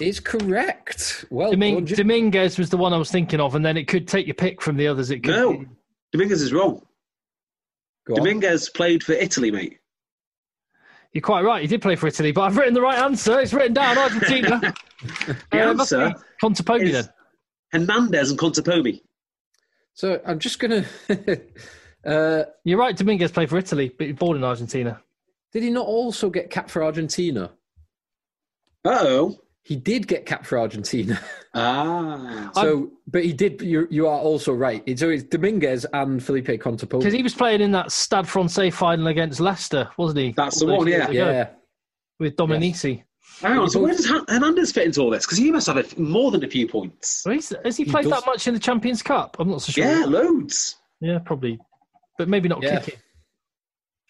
Is 0.00 0.18
correct. 0.20 1.24
Well, 1.30 1.52
Domin- 1.52 1.74
done, 1.74 1.86
Jim. 1.86 1.96
Dominguez 1.98 2.58
was 2.58 2.70
the 2.70 2.76
one 2.76 2.92
I 2.92 2.96
was 2.96 3.10
thinking 3.10 3.40
of, 3.40 3.54
and 3.54 3.64
then 3.64 3.76
it 3.76 3.86
could 3.86 4.08
take 4.08 4.26
your 4.26 4.34
pick 4.34 4.60
from 4.60 4.76
the 4.76 4.88
others. 4.88 5.10
It 5.10 5.20
could. 5.22 5.34
No. 5.34 5.52
be- 5.52 5.68
Dominguez 6.12 6.42
is 6.42 6.52
wrong. 6.52 6.84
Dominguez 8.12 8.68
played 8.70 9.02
for 9.02 9.12
Italy, 9.12 9.50
mate. 9.50 9.78
You're 11.12 11.22
quite 11.22 11.42
right. 11.44 11.62
He 11.62 11.68
did 11.68 11.80
play 11.80 11.94
for 11.96 12.06
Italy, 12.08 12.32
but 12.32 12.42
I've 12.42 12.56
written 12.56 12.74
the 12.74 12.80
right 12.82 12.98
answer. 12.98 13.38
It's 13.40 13.52
written 13.52 13.72
down 13.74 13.96
Argentina. 13.98 14.74
The 15.02 15.32
Uh, 15.52 15.56
it 15.56 15.60
answer 15.80 16.08
be 16.08 16.14
Contepomi 16.42 16.82
is 16.84 16.92
then. 16.92 17.08
Hernandez 17.72 18.30
and 18.30 18.38
Contepomi. 18.38 19.02
So 19.92 20.18
I'm 20.24 20.38
just 20.38 20.58
gonna. 20.58 20.86
uh, 22.06 22.44
You're 22.64 22.78
right. 22.78 22.96
Dominguez 22.96 23.30
played 23.30 23.50
for 23.50 23.58
Italy, 23.58 23.92
but 23.96 24.06
he 24.06 24.12
born 24.14 24.36
in 24.38 24.44
Argentina. 24.44 25.02
did 25.52 25.62
he 25.62 25.68
not 25.70 25.86
also 25.86 26.30
get 26.30 26.48
capped 26.48 26.70
for 26.70 26.82
Argentina? 26.82 27.50
Uh 28.84 28.98
oh. 29.02 29.40
He 29.64 29.76
did 29.76 30.06
get 30.06 30.26
capped 30.26 30.46
for 30.46 30.58
Argentina. 30.58 31.20
Ah. 31.56 32.50
So, 32.54 32.90
but 33.06 33.24
he 33.24 33.32
did. 33.32 33.62
You 33.62 33.86
you 33.88 34.08
are 34.08 34.18
also 34.18 34.52
right. 34.52 34.82
It's, 34.86 35.00
so 35.00 35.08
it's 35.08 35.22
Dominguez 35.22 35.86
and 35.92 36.20
Felipe 36.20 36.48
Contepomi. 36.48 36.98
Because 36.98 37.12
he 37.12 37.22
was 37.22 37.32
playing 37.32 37.60
in 37.60 37.70
that 37.70 37.92
Stade 37.92 38.26
Francais 38.26 38.70
final 38.70 39.06
against 39.06 39.38
Leicester, 39.38 39.88
wasn't 39.96 40.18
he? 40.18 40.32
That's 40.32 40.58
the 40.58 40.64
All 40.66 40.70
those 40.72 40.78
one, 40.78 40.88
yeah. 40.88 41.04
ago, 41.04 41.12
yeah. 41.12 41.48
With 42.18 42.34
Dominici. 42.34 43.04
Hang 43.40 43.58
on, 43.58 43.70
so 43.70 43.80
where 43.80 43.92
does 43.94 44.04
Hernandez 44.06 44.72
fit 44.72 44.86
into 44.86 45.00
all 45.00 45.10
this? 45.10 45.24
Because 45.26 45.38
he 45.38 45.52
must 45.52 45.68
have 45.68 45.76
a, 45.76 46.00
more 46.00 46.32
than 46.32 46.42
a 46.44 46.48
few 46.48 46.66
points. 46.66 47.22
Well, 47.24 47.36
Has 47.64 47.76
he 47.76 47.84
played 47.84 48.02
does. 48.04 48.12
that 48.12 48.26
much 48.26 48.48
in 48.48 48.54
the 48.54 48.60
Champions 48.60 49.00
Cup? 49.00 49.36
I'm 49.38 49.48
not 49.48 49.62
so 49.62 49.70
sure. 49.70 49.84
Yeah, 49.84 50.04
loads. 50.06 50.74
Yeah, 51.00 51.20
probably. 51.20 51.60
But 52.18 52.28
maybe 52.28 52.48
not 52.48 52.62
Yeah. 52.64 52.80
kicking. 52.80 53.00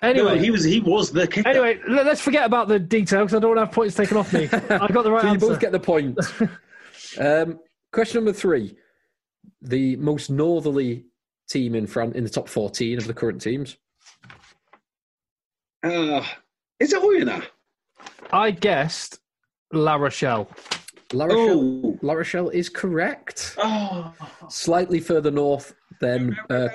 No, 0.05 0.11
Anyway, 0.11 0.39
he 0.39 0.51
was 0.51 0.65
he 0.65 0.81
was 0.81 1.11
the 1.11 1.27
kicker. 1.27 1.49
anyway, 1.49 1.81
let- 1.89 2.05
let's 2.07 2.21
forget 2.21 2.45
about 2.45 2.69
the 2.69 2.79
detail 2.79 3.21
because 3.21 3.35
I 3.35 3.39
don't 3.39 3.51
want 3.51 3.59
to 3.59 3.65
have 3.67 3.75
points 3.75 3.95
taken 3.95 4.17
off 4.17 4.33
me. 4.33 4.49
I 4.53 4.89
got 4.89 5.03
the 5.03 5.11
right 5.11 5.23
So 5.23 5.33
you 5.33 5.39
both 5.39 5.61
get 5.61 5.73
the 5.73 5.81
point. 5.81 6.19
um, 7.19 7.59
question 7.93 8.19
number 8.19 8.33
three: 8.33 8.77
the 9.63 9.97
most 9.97 10.31
northerly 10.31 11.05
team 11.49 11.75
in 11.75 11.87
front 11.87 12.17
in 12.17 12.25
the 12.25 12.31
top 12.31 12.49
fourteen 12.49 12.99
of 12.99 13.07
the 13.07 13.15
current 13.15 13.41
teams. 13.41 13.77
Uh, 15.83 16.25
is 16.81 16.93
it 16.93 17.03
Oyonnax? 17.03 17.47
I 18.33 18.51
guessed 18.51 19.21
La 19.73 19.97
Rochelle. 19.97 20.49
La 21.13 21.27
Rochelle. 21.27 21.87
Oh. 21.87 21.99
La 22.03 22.15
Rochelle 22.15 22.49
is 22.49 22.69
correct. 22.69 23.55
Oh. 23.59 24.13
Slightly 24.49 25.01
further 25.01 25.31
north 25.31 25.75
than 26.01 26.37
uh, 26.51 26.69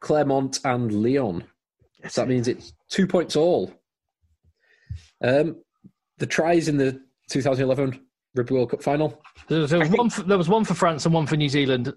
Clermont 0.00 0.60
and 0.64 0.92
Lyon. 1.02 1.44
So 2.08 2.22
that 2.22 2.28
means 2.28 2.48
it's 2.48 2.72
two 2.88 3.06
points 3.06 3.36
all. 3.36 3.72
Um, 5.22 5.56
the 6.18 6.26
tries 6.26 6.68
in 6.68 6.76
the 6.76 7.00
2011 7.30 8.00
Rugby 8.34 8.54
World 8.54 8.70
Cup 8.70 8.82
final. 8.82 9.22
There 9.48 9.60
was, 9.60 9.70
there 9.70 9.78
was 9.80 9.88
one 9.90 10.10
for, 10.10 10.22
there 10.22 10.38
was 10.38 10.48
one 10.48 10.64
for 10.64 10.74
France 10.74 11.04
and 11.04 11.14
one 11.14 11.26
for 11.26 11.36
New 11.36 11.48
Zealand. 11.48 11.92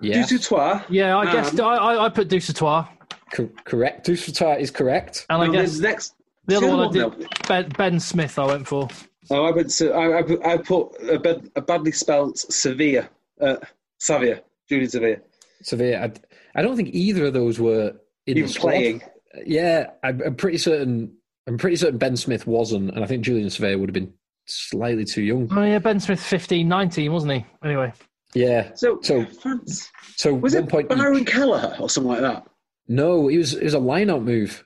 Yeah, 0.00 0.22
Dusautoir. 0.22 0.84
Yeah, 0.88 1.16
I 1.16 1.26
Um, 1.26 1.32
guessed. 1.32 1.60
I, 1.60 1.74
I, 1.76 2.06
I 2.06 2.08
put 2.08 2.28
Dusautoir, 2.28 2.88
co- 3.32 3.50
correct. 3.64 4.06
Dusautoir 4.06 4.58
is 4.58 4.70
correct. 4.70 5.26
and 5.30 5.42
I 5.42 5.46
Now, 5.46 5.52
guess 5.52 5.78
next. 5.78 6.14
the 6.46 6.56
other 6.56 6.68
one 6.68 6.80
I 6.80 6.84
other 6.86 7.10
did. 7.16 7.28
Ben, 7.46 7.68
ben 7.76 8.00
Smith, 8.00 8.38
I 8.38 8.46
went 8.46 8.66
for. 8.66 8.88
Oh, 9.30 9.44
I 9.44 9.50
went 9.52 9.70
to. 9.70 9.92
I, 9.92 10.18
I, 10.18 10.22
put- 10.22 10.44
I 10.44 10.56
put 10.56 10.92
a, 11.08 11.18
bad, 11.18 11.50
a 11.56 11.60
badly 11.60 11.92
spelt 11.92 12.38
Sevilla. 12.38 13.08
Uh, 13.40 13.56
Savia. 14.00 14.40
Julian 14.68 14.88
Savea. 14.90 15.20
Sevilla. 15.62 15.98
I, 16.06 16.12
I 16.56 16.62
don't 16.62 16.76
think 16.76 16.88
either 16.92 17.26
of 17.26 17.32
those 17.34 17.60
were 17.60 17.94
in 18.26 18.34
He 18.36 18.40
the 18.40 18.42
was 18.42 18.54
squad. 18.54 18.70
playing. 18.70 19.02
Yeah, 19.46 19.90
I'm, 20.02 20.20
I'm 20.22 20.34
pretty 20.36 20.58
certain. 20.58 21.14
I'm 21.46 21.58
pretty 21.58 21.76
certain 21.76 21.98
Ben 21.98 22.16
Smith 22.16 22.46
wasn't, 22.46 22.90
and 22.94 23.02
I 23.02 23.06
think 23.06 23.24
Julian 23.24 23.48
Savea 23.48 23.78
would 23.78 23.88
have 23.88 23.94
been 23.94 24.12
slightly 24.46 25.04
too 25.04 25.22
young. 25.22 25.48
Oh 25.50 25.62
yeah, 25.64 25.78
Ben 25.78 25.98
Smith, 25.98 26.22
15, 26.22 26.68
19, 26.68 27.12
wasn't 27.12 27.32
he? 27.32 27.46
Anyway, 27.64 27.92
Yeah. 28.34 28.70
So, 28.74 29.00
So- 29.02 29.24
France. 29.24 29.90
So 30.16 30.34
Was 30.34 30.54
one 30.54 30.64
it 30.64 30.70
point. 30.70 30.88
Byron 30.88 31.18
each. 31.18 31.26
Kelleher 31.26 31.74
or 31.80 31.88
something 31.90 32.10
like 32.12 32.20
that? 32.20 32.46
No, 32.86 33.28
it 33.28 33.38
was 33.38 33.54
it 33.54 33.64
was 33.64 33.74
a 33.74 33.78
line-out 33.78 34.22
move, 34.22 34.64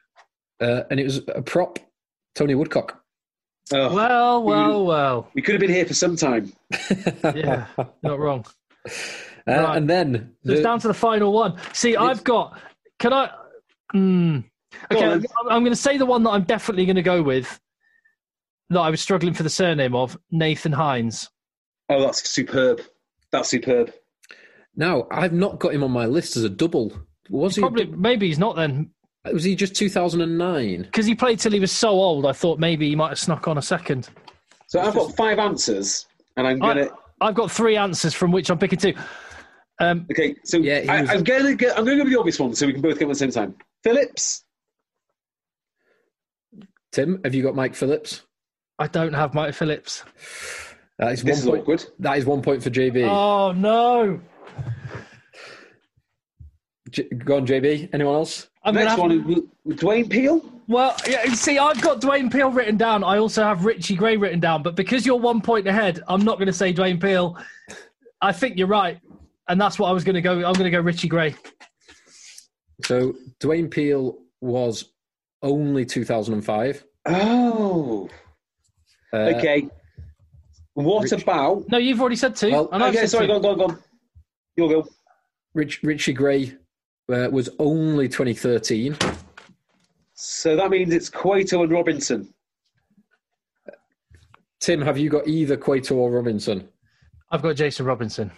uh, 0.61 0.83
and 0.91 0.99
it 1.01 1.05
was 1.05 1.19
a 1.29 1.41
prop. 1.43 1.79
Tony 2.35 2.55
Woodcock. 2.55 3.01
Oh, 3.73 3.95
well, 3.95 4.43
well, 4.45 4.85
well. 4.85 5.31
we 5.35 5.41
could 5.43 5.55
have 5.55 5.61
been 5.61 5.71
here 5.71 5.87
for 5.87 5.95
some 5.95 6.17
time. 6.17 6.53
Yeah, 7.35 7.67
not 8.03 8.19
wrong. 8.19 8.45
Uh, 8.87 8.91
Right. 9.47 9.77
And 9.77 9.89
then 9.89 10.35
So 10.45 10.53
it's 10.53 10.63
down 10.63 10.81
to 10.81 10.89
the 10.89 10.95
final 10.95 11.33
one. 11.33 11.57
See, 11.73 11.97
I've 11.97 12.23
got. 12.25 12.61
Can 12.99 13.13
I? 13.13 13.31
Hmm. 13.93 14.39
Go 14.91 14.97
okay, 14.97 15.07
on 15.07 15.13
I'm. 15.13 15.49
I'm 15.53 15.63
going 15.63 15.73
to 15.73 15.77
say 15.81 15.97
the 15.99 16.07
one 16.07 16.23
that 16.25 16.31
I'm 16.31 16.45
definitely 16.45 16.87
going 16.87 16.97
to 16.97 17.03
go 17.03 17.23
with. 17.23 17.61
That 18.71 18.81
I 18.81 18.91
was 18.91 19.01
struggling 19.01 19.33
for 19.33 19.45
the 19.45 19.51
surname 19.51 19.95
of 19.95 20.19
Nathan 20.33 20.73
Hines. 20.73 21.29
Oh, 21.89 22.01
that's 22.01 22.29
superb. 22.29 22.81
That's 23.31 23.49
superb. 23.49 23.93
now 24.75 25.07
I've 25.11 25.33
not 25.33 25.61
got 25.61 25.73
him 25.75 25.85
on 25.85 25.93
my 25.93 26.07
list 26.07 26.37
as 26.37 26.43
a 26.45 26.49
double. 26.49 26.93
Was 27.31 27.55
he? 27.57 27.61
a 27.61 27.63
Probably, 27.63 27.85
dou- 27.85 27.97
maybe 27.97 28.27
he's 28.27 28.39
not 28.41 28.57
then, 28.57 28.91
was 29.33 29.45
he 29.45 29.55
just 29.55 29.75
2009? 29.77 30.83
because 30.83 31.07
he 31.07 31.15
played 31.15 31.39
till 31.39 31.53
he 31.53 31.61
was 31.61 31.71
so 31.73 31.91
old. 31.91 32.27
I 32.27 32.33
thought 32.33 32.59
maybe 32.59 32.89
he 32.89 32.97
might 32.97 33.11
have 33.11 33.19
snuck 33.19 33.47
on 33.49 33.59
a 33.59 33.63
second. 33.63 34.09
So 34.69 34.81
I've 34.81 34.95
got 34.95 35.15
five 35.17 35.39
answers, 35.39 36.07
and 36.37 36.47
I'm 36.47 36.59
gonna. 36.59 36.89
I've 37.21 37.35
got 37.35 37.51
three 37.53 37.77
answers 37.77 38.15
from 38.15 38.33
which 38.33 38.51
I'm 38.51 38.59
picking 38.59 38.79
two. 38.79 38.95
Um, 39.79 40.07
Okay, 40.11 40.35
so 40.45 40.57
Yeah, 40.59 40.85
I, 40.89 41.03
was- 41.03 41.11
I'm 41.11 41.23
gonna 41.23 41.55
get. 41.55 41.79
I'm 41.79 41.85
gonna 41.85 41.99
go 41.99 42.03
with 42.05 42.13
the 42.13 42.19
obvious 42.19 42.41
one, 42.41 42.55
so 42.55 42.67
we 42.67 42.73
can 42.73 42.83
both 42.83 42.95
get 42.95 43.01
them 43.01 43.11
at 43.11 43.15
the 43.15 43.19
same 43.19 43.31
time. 43.31 43.55
Phillips. 43.85 44.43
Tim, 46.93 47.21
have 47.25 47.35
you 47.35 47.43
got 47.43 47.55
Mike 47.55 47.75
Phillips? 47.75 48.23
I 48.79 48.87
don't 48.87 49.13
have 49.13 49.35
Mike 49.35 49.55
Phillips. 49.55 50.05
That 50.99 51.13
is 51.13 51.23
This 51.23 51.39
one 51.39 51.39
is 51.39 51.45
point. 51.47 51.61
awkward. 51.63 51.85
That 51.99 52.19
is 52.19 52.25
one 52.25 52.43
point 52.43 52.63
for 52.63 52.71
JB. 52.71 53.07
Oh 53.09 53.53
no! 53.53 54.21
J- 56.91 57.09
go 57.09 57.37
on, 57.37 57.47
JB. 57.47 57.91
Anyone 57.93 58.15
else? 58.15 58.49
I'm 58.63 58.75
gonna 58.75 58.87
Next 58.87 59.01
have, 59.01 59.11
one, 59.11 59.47
is 59.67 59.75
Dwayne 59.79 60.09
Peel. 60.11 60.45
Well, 60.69 60.97
yeah, 61.07 61.25
see, 61.35 61.59
I've 61.59 61.81
got 61.81 62.01
Dwayne 62.01 62.33
Peel 62.33 62.51
written 62.51 62.77
down. 62.77 63.05
I 63.05 63.19
also 63.19 63.45
have 63.45 63.65
Richie 63.65 63.95
Gray 63.95 64.17
written 64.17 64.41
down. 64.41 64.63
But 64.65 64.75
because 64.75 65.07
you're 65.07 65.17
one 65.19 65.41
point 65.41 65.67
ahead, 65.69 66.03
I'm 66.09 66.25
not 66.25 66.39
going 66.39 66.47
to 66.49 66.53
say 66.53 66.73
Dwayne 66.75 67.01
Peel. 67.01 67.37
I 68.21 68.33
think 68.33 68.57
you're 68.57 68.67
right, 68.67 68.99
and 69.49 69.61
that's 69.61 69.79
what 69.79 69.89
I 69.89 69.93
was 69.93 70.03
going 70.03 70.15
to 70.17 70.21
go. 70.21 70.33
I'm 70.39 70.55
going 70.55 70.65
to 70.65 70.71
go 70.71 70.81
Richie 70.81 71.07
Gray. 71.09 71.37
So 72.85 73.15
Dwayne 73.41 73.71
Peel 73.71 74.19
was 74.41 74.93
only 75.47 75.87
2005. 75.87 76.85
Oh, 77.07 78.09
Uh, 79.13 79.17
okay. 79.37 79.69
What 80.75 81.05
Rich- 81.11 81.23
about? 81.23 81.65
No, 81.71 81.79
you've 81.79 82.01
already 82.01 82.17
said 82.17 82.37
two. 82.37 82.51
Well, 82.51 82.69
and 82.73 82.83
I've 82.83 82.91
Okay, 82.95 83.03
said 83.07 83.11
sorry, 83.11 83.27
two. 83.29 83.29
go 83.29 83.37
on, 83.37 83.43
go 83.43 83.51
on, 83.51 83.59
go 83.59 83.65
on. 83.67 83.79
You'll 84.57 84.69
go. 84.69 84.89
Rich, 85.55 85.83
Richie 85.83 86.13
Gray 86.13 86.55
uh, 87.11 87.29
was 87.31 87.49
only 87.59 88.09
2013. 88.09 88.97
So 90.15 90.57
that 90.57 90.71
means 90.71 90.93
it's 90.93 91.09
Cueto 91.09 91.63
and 91.63 91.73
Robinson. 91.73 92.33
Tim, 94.61 94.83
have 94.83 94.99
you 94.99 95.09
got 95.09 95.27
either 95.29 95.57
Cueto 95.57 95.95
or 95.95 96.11
Robinson? 96.11 96.69
I've 97.31 97.43
got 97.43 97.57
Jason 97.57 97.87
Robinson. 97.87 98.31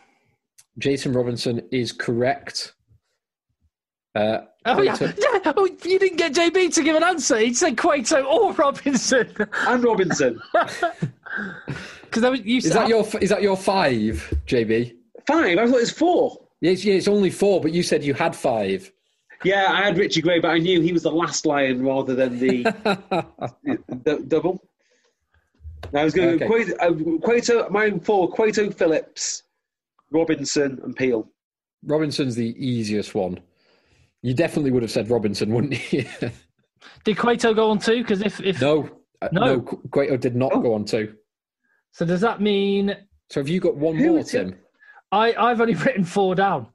Jason 0.79 1.13
Robinson 1.13 1.63
is 1.73 1.93
correct. 1.93 2.75
Uh, 4.19 4.45
Oh 4.67 4.83
yeah, 4.83 4.97
Cueto- 4.97 5.15
yeah. 5.45 5.53
Oh, 5.57 5.65
you 5.67 5.99
didn't 5.99 6.17
get 6.19 6.35
JB 6.35 6.75
to 6.75 6.83
give 6.83 6.97
an 6.97 7.03
answer. 7.05 7.39
He 7.39 7.55
said 7.55 7.79
Cueto 7.79 8.23
or 8.25 8.53
Robinson. 8.65 9.33
And 9.67 9.85
Robinson. 9.85 10.41
Because 12.11 12.41
you 12.45 12.57
Is 12.59 12.65
said 12.65 12.73
that 12.73 12.89
your 12.89 13.07
is 13.21 13.29
that 13.31 13.43
your 13.43 13.57
five, 13.57 14.33
JB? 14.47 14.95
Five. 15.27 15.59
I 15.59 15.67
thought 15.67 15.77
it 15.77 15.81
was 15.81 15.91
four. 15.91 16.39
Yes, 16.63 16.83
yeah, 16.85 16.95
it's 16.95 17.07
only 17.07 17.31
four, 17.31 17.61
but 17.61 17.73
you 17.73 17.83
said 17.83 18.03
you 18.03 18.15
had 18.15 18.35
five. 18.35 18.91
Yeah, 19.45 19.67
I 19.71 19.83
had 19.85 19.97
Richie 19.99 20.23
Gray, 20.23 20.41
but 20.41 20.49
I 20.49 20.59
knew 20.59 20.81
he 20.81 20.93
was 20.93 21.03
the 21.03 21.13
last 21.13 21.45
lion 21.47 21.85
rather 21.85 22.15
than 22.15 22.39
the, 22.41 22.63
the 24.05 24.25
double. 24.27 24.61
I 25.95 26.03
was 26.03 26.15
going 26.15 26.31
Okay. 26.31 26.39
to 26.39 26.47
Cueto, 26.47 26.77
uh, 26.79 27.19
Cueto, 27.21 27.69
mine 27.69 28.01
four, 28.01 28.29
Cueto 28.31 28.71
Phillips, 28.71 29.45
Robinson, 30.11 30.81
and 30.83 30.97
Peel. 30.97 31.29
Robinson's 31.85 32.35
the 32.35 32.57
easiest 32.59 33.15
one. 33.15 33.39
You 34.23 34.35
definitely 34.35 34.71
would 34.73 34.83
have 34.83 34.91
said 34.91 35.11
Robinson, 35.11 35.53
wouldn't 35.53 35.93
you? 35.93 36.05
did 37.05 37.17
Cueto 37.19 37.55
go 37.55 37.71
on 37.71 37.79
too? 37.79 37.99
Because 37.99 38.21
if 38.23 38.41
if 38.41 38.61
no, 38.61 38.89
uh, 39.23 39.29
No. 39.33 39.41
no, 39.57 39.61
Cueto 39.61 40.17
did 40.17 40.35
not 40.37 40.53
Oh. 40.55 40.61
go 40.61 40.75
on 40.75 40.85
two. 40.85 41.15
so, 41.93 42.05
does 42.05 42.21
that 42.21 42.41
mean 42.41 42.97
So 43.31 43.41
have 43.41 43.49
you 43.49 43.61
got 43.61 43.77
one 43.77 43.97
Who 43.97 44.11
more, 44.11 44.19
is 44.21 44.35
it? 44.35 44.39
Tim? 44.45 44.57
I 45.13 45.35
I've 45.35 45.61
only 45.61 45.75
written 45.75 46.05
four 46.05 46.35
down. 46.35 46.67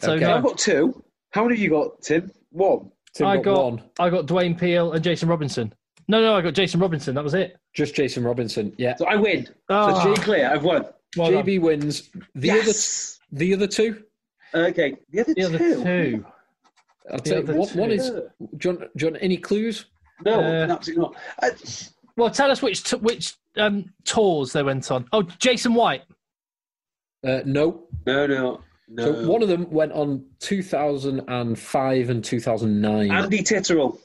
So 0.00 0.12
Okay. 0.12 0.24
no, 0.24 0.36
I've 0.36 0.42
got 0.44 0.58
two. 0.58 1.02
How 1.30 1.42
many 1.44 1.56
have 1.56 1.62
you 1.62 1.70
got, 1.70 2.00
Tim? 2.02 2.30
One. 2.50 2.90
Tim 3.14 3.26
I 3.26 3.36
got, 3.36 3.44
got 3.44 3.64
one. 3.64 3.82
I 3.98 4.10
got 4.10 4.26
Dwayne 4.26 4.58
Peel 4.58 4.92
and 4.92 5.02
Jason 5.02 5.28
Robinson. 5.28 5.72
No, 6.08 6.20
no, 6.22 6.34
I 6.36 6.40
got 6.40 6.54
Jason 6.54 6.80
Robinson. 6.80 7.14
That 7.14 7.24
was 7.24 7.34
it. 7.34 7.56
Just 7.74 7.94
Jason 7.94 8.22
Robinson. 8.24 8.72
Yeah. 8.78 8.94
So 8.96 9.06
I 9.06 9.16
win. 9.16 9.46
Oh, 9.68 10.02
So 10.02 10.14
Jay 10.14 10.22
Clear, 10.22 10.50
I've 10.50 10.64
won. 10.64 10.84
well 11.16 11.30
done. 11.30 11.44
JB 11.44 11.60
wins. 11.60 12.10
The 12.34 12.46
yes. 12.48 13.18
other 13.30 13.38
the 13.38 13.54
other 13.54 13.66
two. 13.66 14.02
Okay. 14.54 14.96
The 15.10 15.20
other 15.20 15.34
the 15.34 15.44
other 15.44 15.58
two. 15.58 15.84
two. 15.84 16.26
I'll 17.10 17.18
The 17.18 17.22
tell 17.22 17.36
you, 17.38 17.42
other 17.44 17.54
one, 17.54 17.68
one 17.70 17.88
two. 17.88 17.94
is. 17.94 18.10
Do 18.10 18.20
you, 18.40 18.70
want, 18.70 18.80
do 18.80 18.88
you 19.06 19.06
want 19.12 19.22
any 19.22 19.36
clues? 19.36 19.86
No, 20.24 20.40
Uh, 20.40 20.66
absolutely 20.70 21.02
not. 21.04 21.14
Uh, 21.42 21.50
Well, 22.16 22.30
tell 22.30 22.50
us 22.50 22.60
which 22.62 22.82
t- 22.84 22.96
which 22.96 23.34
um, 23.56 23.92
tours 24.04 24.52
they 24.52 24.62
went 24.62 24.90
on. 24.90 25.06
Oh, 25.12 25.22
Jason 25.22 25.74
White. 25.74 26.02
Uh, 27.24 27.40
no. 27.44 27.84
no, 28.06 28.26
no, 28.26 28.60
no. 28.88 29.04
So 29.04 29.28
one 29.28 29.42
of 29.42 29.48
them 29.48 29.70
went 29.70 29.92
on 29.92 30.24
2005 30.40 32.10
and 32.10 32.24
2009. 32.24 33.10
Andy 33.10 33.38
Titterrell. 33.42 33.98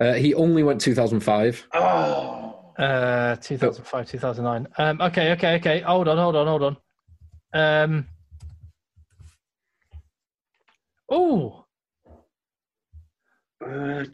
Uh, 0.00 0.14
he 0.14 0.34
only 0.34 0.62
went 0.62 0.80
2005. 0.80 1.66
Oh. 1.74 2.72
Uh, 2.78 3.36
2005, 3.36 4.10
2009. 4.10 4.66
Um, 4.78 5.00
okay, 5.00 5.32
okay, 5.32 5.54
okay. 5.56 5.80
Hold 5.80 6.08
on, 6.08 6.16
hold 6.18 6.36
on, 6.36 6.46
hold 6.46 6.62
on. 6.62 6.76
Um, 7.52 8.06
oh, 11.14 11.60
Uh, 13.64 14.04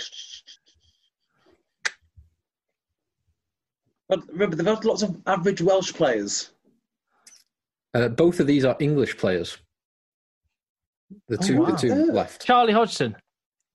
but 4.08 4.20
remember, 4.28 4.54
they've 4.56 4.66
had 4.66 4.84
lots 4.84 5.02
of 5.02 5.16
average 5.26 5.60
Welsh 5.60 5.92
players. 5.92 6.50
Uh, 7.94 8.08
both 8.08 8.38
of 8.38 8.46
these 8.46 8.64
are 8.64 8.76
English 8.78 9.16
players. 9.16 9.58
The 11.28 11.38
Oh, 11.40 11.46
two, 11.46 11.58
wow. 11.58 11.70
the 11.70 11.76
two 11.76 12.12
left. 12.12 12.46
Charlie 12.46 12.72
Hodgson. 12.72 13.16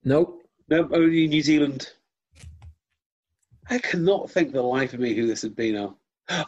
No, 0.05 0.39
No, 0.69 0.87
only 0.93 1.27
New 1.27 1.41
Zealand. 1.41 1.91
I 3.69 3.79
cannot 3.79 4.29
think 4.31 4.53
the 4.53 4.61
life 4.61 4.93
of 4.93 4.99
me 5.01 5.13
who 5.13 5.27
this 5.27 5.43
would 5.43 5.55
be 5.55 5.71
now. 5.73 5.97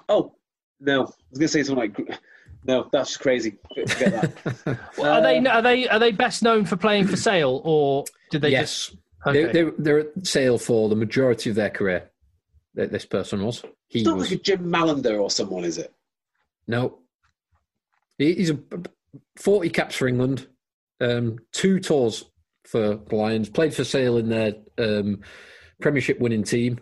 Oh, 0.08 0.36
no. 0.80 1.02
I 1.02 1.06
was 1.32 1.40
going 1.40 1.42
to 1.42 1.48
say 1.50 1.64
something 1.64 1.94
like, 1.96 2.20
no, 2.68 2.90
that's 2.92 3.16
crazy. 3.18 3.58
Forget 3.74 4.34
that. 4.66 4.80
are 5.02 5.22
they 5.22 5.40
are 5.46 5.62
they 5.62 5.88
are 5.88 6.00
they 6.00 6.12
best 6.12 6.44
known 6.44 6.66
for 6.66 6.76
playing 6.76 7.08
for 7.08 7.16
Sale, 7.16 7.62
or 7.64 8.04
did 8.32 8.42
they 8.42 8.50
yes, 8.50 8.88
just? 8.88 8.98
Okay. 9.26 9.46
they, 9.46 9.64
they, 9.64 9.72
they're 9.78 10.00
at 10.00 10.28
Sale 10.28 10.58
for 10.58 10.90
the 10.90 10.96
majority 10.96 11.50
of 11.50 11.56
their 11.56 11.70
career. 11.70 12.10
th- 12.76 12.90
This 12.90 13.06
person 13.06 13.44
was. 13.46 13.64
He 13.88 14.00
It's 14.00 14.08
not 14.08 14.18
was. 14.18 14.30
like 14.32 14.40
a 14.40 14.44
Jim 14.44 14.66
Mallinder 14.72 15.20
or 15.20 15.30
someone, 15.30 15.64
is 15.64 15.78
it? 15.78 15.94
No, 16.68 17.00
he's 18.18 18.50
a 18.50 18.60
forty 19.38 19.70
caps 19.70 19.96
for 19.96 20.08
England, 20.08 20.48
um, 21.00 21.38
two 21.54 21.80
tours 21.80 22.26
for 22.66 22.96
the 23.08 23.16
Lions. 23.16 23.50
Played 23.50 23.74
for 23.74 23.84
Sale 23.86 24.18
in 24.18 24.30
their 24.30 24.54
um, 24.78 25.22
Premiership 25.82 26.20
winning 26.20 26.44
team. 26.44 26.80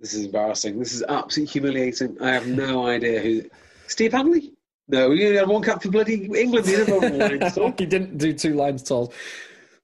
This 0.00 0.14
is 0.14 0.26
embarrassing. 0.26 0.78
This 0.78 0.92
is 0.94 1.02
absolutely 1.08 1.52
humiliating. 1.52 2.16
I 2.20 2.30
have 2.30 2.46
no 2.46 2.86
idea 2.86 3.20
who. 3.20 3.42
Steve 3.88 4.12
Hanley? 4.12 4.52
No, 4.86 5.10
he 5.10 5.24
only 5.26 5.36
had 5.36 5.48
one 5.48 5.62
cap 5.62 5.82
for 5.82 5.90
bloody 5.90 6.24
England. 6.24 6.66
You 6.66 6.78
never 6.78 6.98
won 6.98 7.18
one, 7.18 7.50
so. 7.50 7.74
he 7.76 7.84
didn't 7.86 8.16
do 8.18 8.32
two 8.32 8.54
lines 8.54 8.82
tours. 8.82 9.08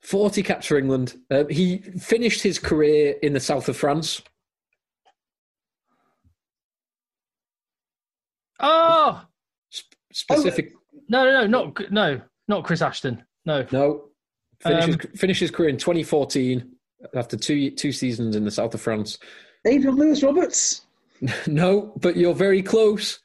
Forty 0.01 0.43
caps 0.43 0.67
for 0.67 0.79
England. 0.79 1.17
Um, 1.31 1.49
he 1.49 1.79
finished 1.79 2.43
his 2.43 2.59
career 2.59 3.17
in 3.23 3.33
the 3.33 3.41
south 3.41 3.69
of 3.69 3.77
France. 3.77 4.23
Oh 8.61 9.25
Specific. 10.13 10.73
no, 11.09 11.25
no, 11.25 11.41
no, 11.41 11.47
not 11.47 11.91
no, 11.91 12.21
not 12.49 12.65
Chris 12.65 12.83
Ashton. 12.83 13.25
No. 13.45 13.67
No, 13.73 14.05
finishes, 14.61 14.95
Um, 14.95 15.01
finished 15.17 15.41
his 15.41 15.51
career 15.51 15.69
in 15.71 15.77
2014 15.77 16.71
after 17.15 17.37
two 17.37 17.71
two 17.73 17.93
seasons 17.93 18.37
in 18.37 18.45
the 18.45 18.51
south 18.51 18.75
of 18.75 18.81
France. 18.81 19.19
Adrian 19.67 19.97
Lewis 19.97 20.23
Roberts? 20.23 20.83
no, 21.47 21.93
but 21.97 22.17
you're 22.17 22.35
very 22.35 22.63
close. 22.63 23.21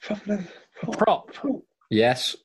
Probably. 0.00 0.38
Prop. 0.92 1.30
Yes, 1.90 2.36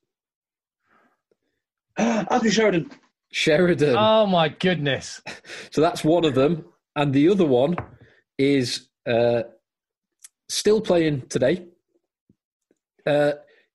Andrew 1.97 2.49
Sheridan. 2.49 2.91
Sheridan. 3.31 3.95
Oh 3.97 4.25
my 4.25 4.49
goodness. 4.49 5.21
So 5.71 5.81
that's 5.81 6.03
one 6.03 6.25
of 6.25 6.33
them, 6.33 6.65
and 6.95 7.13
the 7.13 7.29
other 7.29 7.45
one 7.45 7.75
is 8.39 8.89
uh, 9.07 9.43
still 10.47 10.81
playing 10.81 11.27
today. 11.27 11.67
Uh, 13.05 13.33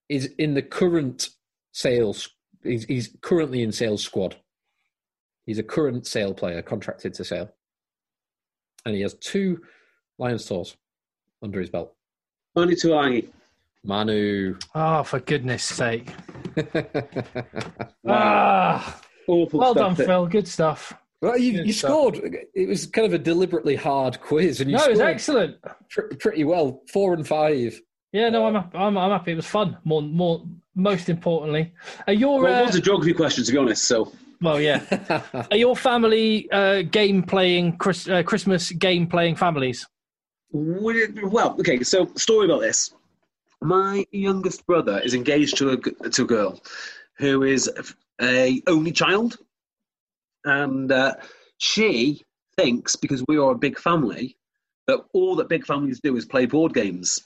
is 0.09 0.27
in 0.39 0.55
the 0.55 0.63
current 0.63 1.31
sales. 1.73 2.29
He's, 2.63 2.85
he's 2.85 3.17
currently 3.21 3.63
in 3.63 3.73
sales 3.73 4.03
squad. 4.03 4.37
He's 5.47 5.59
a 5.59 5.63
current 5.63 6.07
sale 6.07 6.35
player 6.35 6.63
contracted 6.63 7.15
to 7.15 7.25
sale, 7.25 7.51
and 8.85 8.95
he 8.95 9.01
has 9.03 9.15
two 9.15 9.61
Lions 10.19 10.45
tours 10.47 10.77
under 11.43 11.61
his 11.61 11.71
belt. 11.71 11.95
Manu 12.55 12.75
Tuilagi. 12.75 13.29
Manu. 13.85 14.57
Oh, 14.75 15.03
for 15.03 15.21
goodness 15.21 15.63
sake. 15.65 16.09
Ah, 18.07 19.01
Awful 19.27 19.59
well 19.59 19.75
done, 19.75 19.95
that- 19.95 20.07
Phil. 20.07 20.27
Good 20.27 20.47
stuff. 20.47 20.93
Well, 21.23 21.39
you, 21.39 21.53
Good 21.53 21.67
you 21.69 21.73
stuff. 21.73 21.91
scored. 21.91 22.37
It 22.55 22.69
was 22.69 22.87
kind 22.87 23.07
of 23.07 23.15
a 23.15 23.19
deliberately 23.19 23.77
hard 23.77 24.21
quiz, 24.21 24.61
and 24.61 24.71
you 24.71 24.77
No, 24.77 24.85
it 24.85 24.91
was 24.91 25.01
excellent. 25.01 25.57
pr- 25.89 26.15
pretty 26.19 26.45
well. 26.45 26.83
Four 26.93 27.15
and 27.15 27.27
five. 27.27 27.81
Yeah, 28.13 28.29
no, 28.29 28.47
I'm 28.47 28.57
I'm, 28.75 28.99
I'm 28.99 29.11
happy. 29.11 29.33
It 29.33 29.37
was 29.37 29.47
fun. 29.47 29.79
More, 29.85 30.03
more. 30.03 30.45
Most 30.75 31.09
importantly, 31.09 31.73
are 32.07 32.13
your 32.13 32.43
Well, 32.43 32.53
it 32.61 32.63
uh, 32.63 32.67
was 32.67 32.75
a 32.75 32.81
geography 32.81 33.15
question, 33.15 33.43
to 33.45 33.53
be 33.53 33.57
honest, 33.59 33.85
so. 33.85 34.13
Well, 34.45 34.61
yeah. 34.61 34.83
Are 35.51 35.57
your 35.57 35.75
family 35.75 36.51
uh, 36.51 36.83
game 36.83 37.23
playing 37.23 37.79
Chris, 37.79 38.09
uh, 38.09 38.23
Christmas 38.23 38.71
game 38.71 39.07
playing 39.07 39.37
families? 39.37 39.87
Well, 40.53 41.57
okay, 41.59 41.83
so 41.83 42.07
story 42.15 42.47
about 42.47 42.61
this. 42.61 42.93
My 43.61 44.05
youngest 44.13 44.67
brother 44.67 45.01
is 45.01 45.15
engaged 45.15 45.57
to 45.59 45.71
a, 45.71 46.11
to 46.11 46.23
a 46.23 46.27
girl 46.27 46.61
who 47.17 47.43
is 47.43 47.71
a 48.21 48.63
only 48.67 48.93
child. 48.93 49.39
And 50.45 50.93
uh, 50.93 51.15
she 51.59 52.23
thinks, 52.57 52.97
because 52.97 53.25
we 53.27 53.39
are 53.39 53.53
a 53.53 53.59
big 53.59 53.79
family, 53.79 54.37
that 54.87 55.01
all 55.15 55.35
that 55.37 55.49
big 55.49 55.65
families 55.65 56.01
do 56.03 56.15
is 56.17 56.27
play 56.27 56.45
board 56.45 56.75
games. 56.75 57.19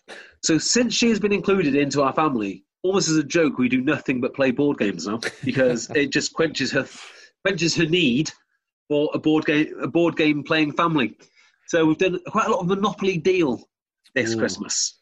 So 0.42 0.58
since 0.58 0.94
she 0.94 1.08
has 1.08 1.18
been 1.18 1.32
included 1.32 1.74
into 1.74 2.02
our 2.02 2.12
family, 2.12 2.64
almost 2.82 3.08
as 3.08 3.16
a 3.16 3.24
joke, 3.24 3.58
we 3.58 3.68
do 3.68 3.80
nothing 3.80 4.20
but 4.20 4.34
play 4.34 4.50
board 4.50 4.78
games 4.78 5.06
now 5.06 5.20
because 5.44 5.90
it 5.94 6.10
just 6.10 6.32
quenches 6.32 6.70
her 6.72 6.86
quenches 7.44 7.74
her 7.76 7.86
need 7.86 8.30
for 8.88 9.10
a 9.14 9.18
board 9.18 9.44
game 9.46 9.72
a 9.80 9.86
board 9.88 10.16
game 10.16 10.42
playing 10.42 10.72
family. 10.72 11.16
So 11.66 11.84
we've 11.84 11.98
done 11.98 12.18
quite 12.28 12.46
a 12.46 12.50
lot 12.50 12.60
of 12.60 12.66
Monopoly 12.66 13.18
deal 13.18 13.60
this 14.14 14.34
Ooh. 14.34 14.38
Christmas. 14.38 14.98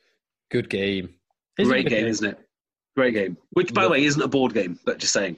Good 0.51 0.69
game. 0.69 1.11
Is 1.59 1.69
it 1.69 1.71
Great 1.71 1.87
a 1.87 1.91
game, 1.91 1.99
game? 2.01 2.09
isn't 2.09 2.29
it? 2.29 2.39
Great 2.97 3.15
game. 3.15 3.37
Which, 3.51 3.73
by 3.73 3.85
the 3.85 3.91
way, 3.91 4.05
isn't 4.05 4.21
a 4.23 4.29
board 4.29 4.55
game, 4.55 4.79
but 4.85 4.99
just 4.99 5.13
saying. 5.13 5.37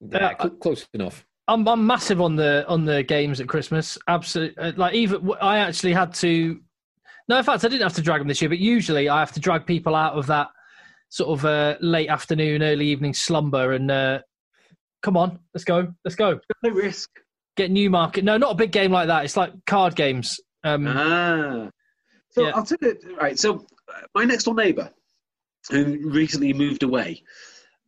Yeah, 0.00 0.28
Uh, 0.28 0.34
cl- 0.38 0.50
close 0.56 0.86
enough. 0.94 1.24
I'm 1.48 1.66
I'm 1.68 1.84
massive 1.86 2.20
on 2.20 2.36
the 2.36 2.64
on 2.68 2.84
the 2.84 3.02
games 3.02 3.40
at 3.40 3.48
Christmas. 3.48 3.98
Absolutely, 4.08 4.72
like 4.72 4.94
even 4.94 5.30
I 5.40 5.58
actually 5.58 5.92
had 5.92 6.14
to. 6.14 6.60
No, 7.28 7.38
in 7.38 7.44
fact, 7.44 7.64
I 7.64 7.68
didn't 7.68 7.82
have 7.82 7.94
to 7.94 8.02
drag 8.02 8.20
them 8.20 8.28
this 8.28 8.40
year, 8.40 8.48
but 8.48 8.58
usually 8.58 9.08
I 9.08 9.20
have 9.20 9.32
to 9.32 9.40
drag 9.40 9.66
people 9.66 9.94
out 9.94 10.14
of 10.14 10.26
that 10.28 10.48
sort 11.10 11.38
of 11.38 11.44
uh, 11.44 11.76
late 11.80 12.08
afternoon, 12.08 12.62
early 12.62 12.86
evening 12.86 13.12
slumber 13.12 13.72
and 13.72 13.90
uh, 13.90 14.20
come 15.02 15.16
on, 15.16 15.38
let's 15.54 15.64
go, 15.64 15.92
let's 16.04 16.14
go. 16.14 16.40
No 16.62 16.70
risk. 16.70 17.10
Get 17.56 17.70
Newmarket. 17.70 18.24
No, 18.24 18.38
not 18.38 18.52
a 18.52 18.54
big 18.54 18.72
game 18.72 18.92
like 18.92 19.08
that. 19.08 19.24
It's 19.24 19.36
like 19.36 19.52
card 19.66 19.94
games. 19.96 20.40
Um, 20.64 20.86
Ah. 20.86 21.68
So 22.30 22.46
Yeah. 22.46 22.52
I'll 22.54 22.64
tell 22.64 22.78
you. 22.80 22.96
Right. 23.20 23.38
So 23.38 23.66
uh, 23.88 24.00
my 24.14 24.24
next 24.24 24.44
door 24.44 24.54
neighbour, 24.54 24.90
who 25.70 26.08
recently 26.10 26.52
moved 26.52 26.82
away. 26.82 27.22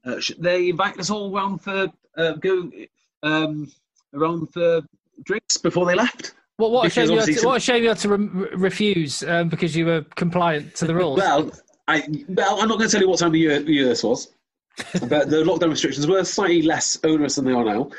Uh, 0.05 0.17
they 0.39 0.69
invited 0.69 1.01
us 1.01 1.11
all 1.11 1.35
around 1.35 1.59
for 1.59 1.89
uh, 2.19 2.33
go 2.33 2.71
um, 3.23 3.71
around 4.13 4.53
for 4.53 4.83
drinks 5.25 5.57
before 5.57 5.87
they 5.87 5.95
left. 5.95 6.35
What, 6.57 6.71
what, 6.71 6.87
a 6.87 6.91
shame 6.91 7.07
you 7.07 7.13
had 7.13 7.21
obviously 7.21 7.41
to, 7.41 7.47
what 7.47 7.57
a 7.57 7.61
shame 7.61 7.83
you 7.83 7.89
had 7.89 7.99
to 7.99 8.09
re- 8.17 8.49
refuse 8.55 9.23
um, 9.23 9.49
because 9.49 9.75
you 9.77 9.87
were 9.87 10.03
compliant 10.17 10.75
to 10.77 10.87
the 10.87 10.95
rules. 10.95 11.19
Well, 11.19 11.51
I 11.89 12.05
well, 12.29 12.61
I'm 12.61 12.69
not 12.69 12.79
going 12.79 12.89
to 12.89 12.93
tell 12.93 13.01
you 13.01 13.09
what 13.09 13.19
time 13.19 13.31
of 13.31 13.37
year, 13.37 13.61
year 13.61 13.87
this 13.87 14.05
was, 14.05 14.33
but 15.09 15.31
the 15.31 15.45
lockdown 15.45 15.71
restrictions 15.71 16.07
were 16.07 16.25
slightly 16.25 16.63
less 16.63 16.99
onerous 17.05 17.37
than 17.37 17.45
they 17.45 17.53
are 17.53 17.65
now, 17.65 17.91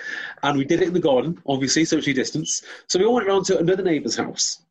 and 0.42 0.58
we 0.58 0.66
did 0.66 0.82
it 0.82 0.88
in 0.88 0.94
the 0.94 1.00
garden, 1.00 1.42
obviously 1.46 1.86
socially 1.86 2.14
distanced. 2.14 2.66
So 2.88 3.00
we 3.00 3.06
all 3.06 3.16
went 3.16 3.28
round 3.28 3.46
to 3.46 3.60
another 3.60 3.84
neighbour's 3.84 4.16
house. 4.16 4.62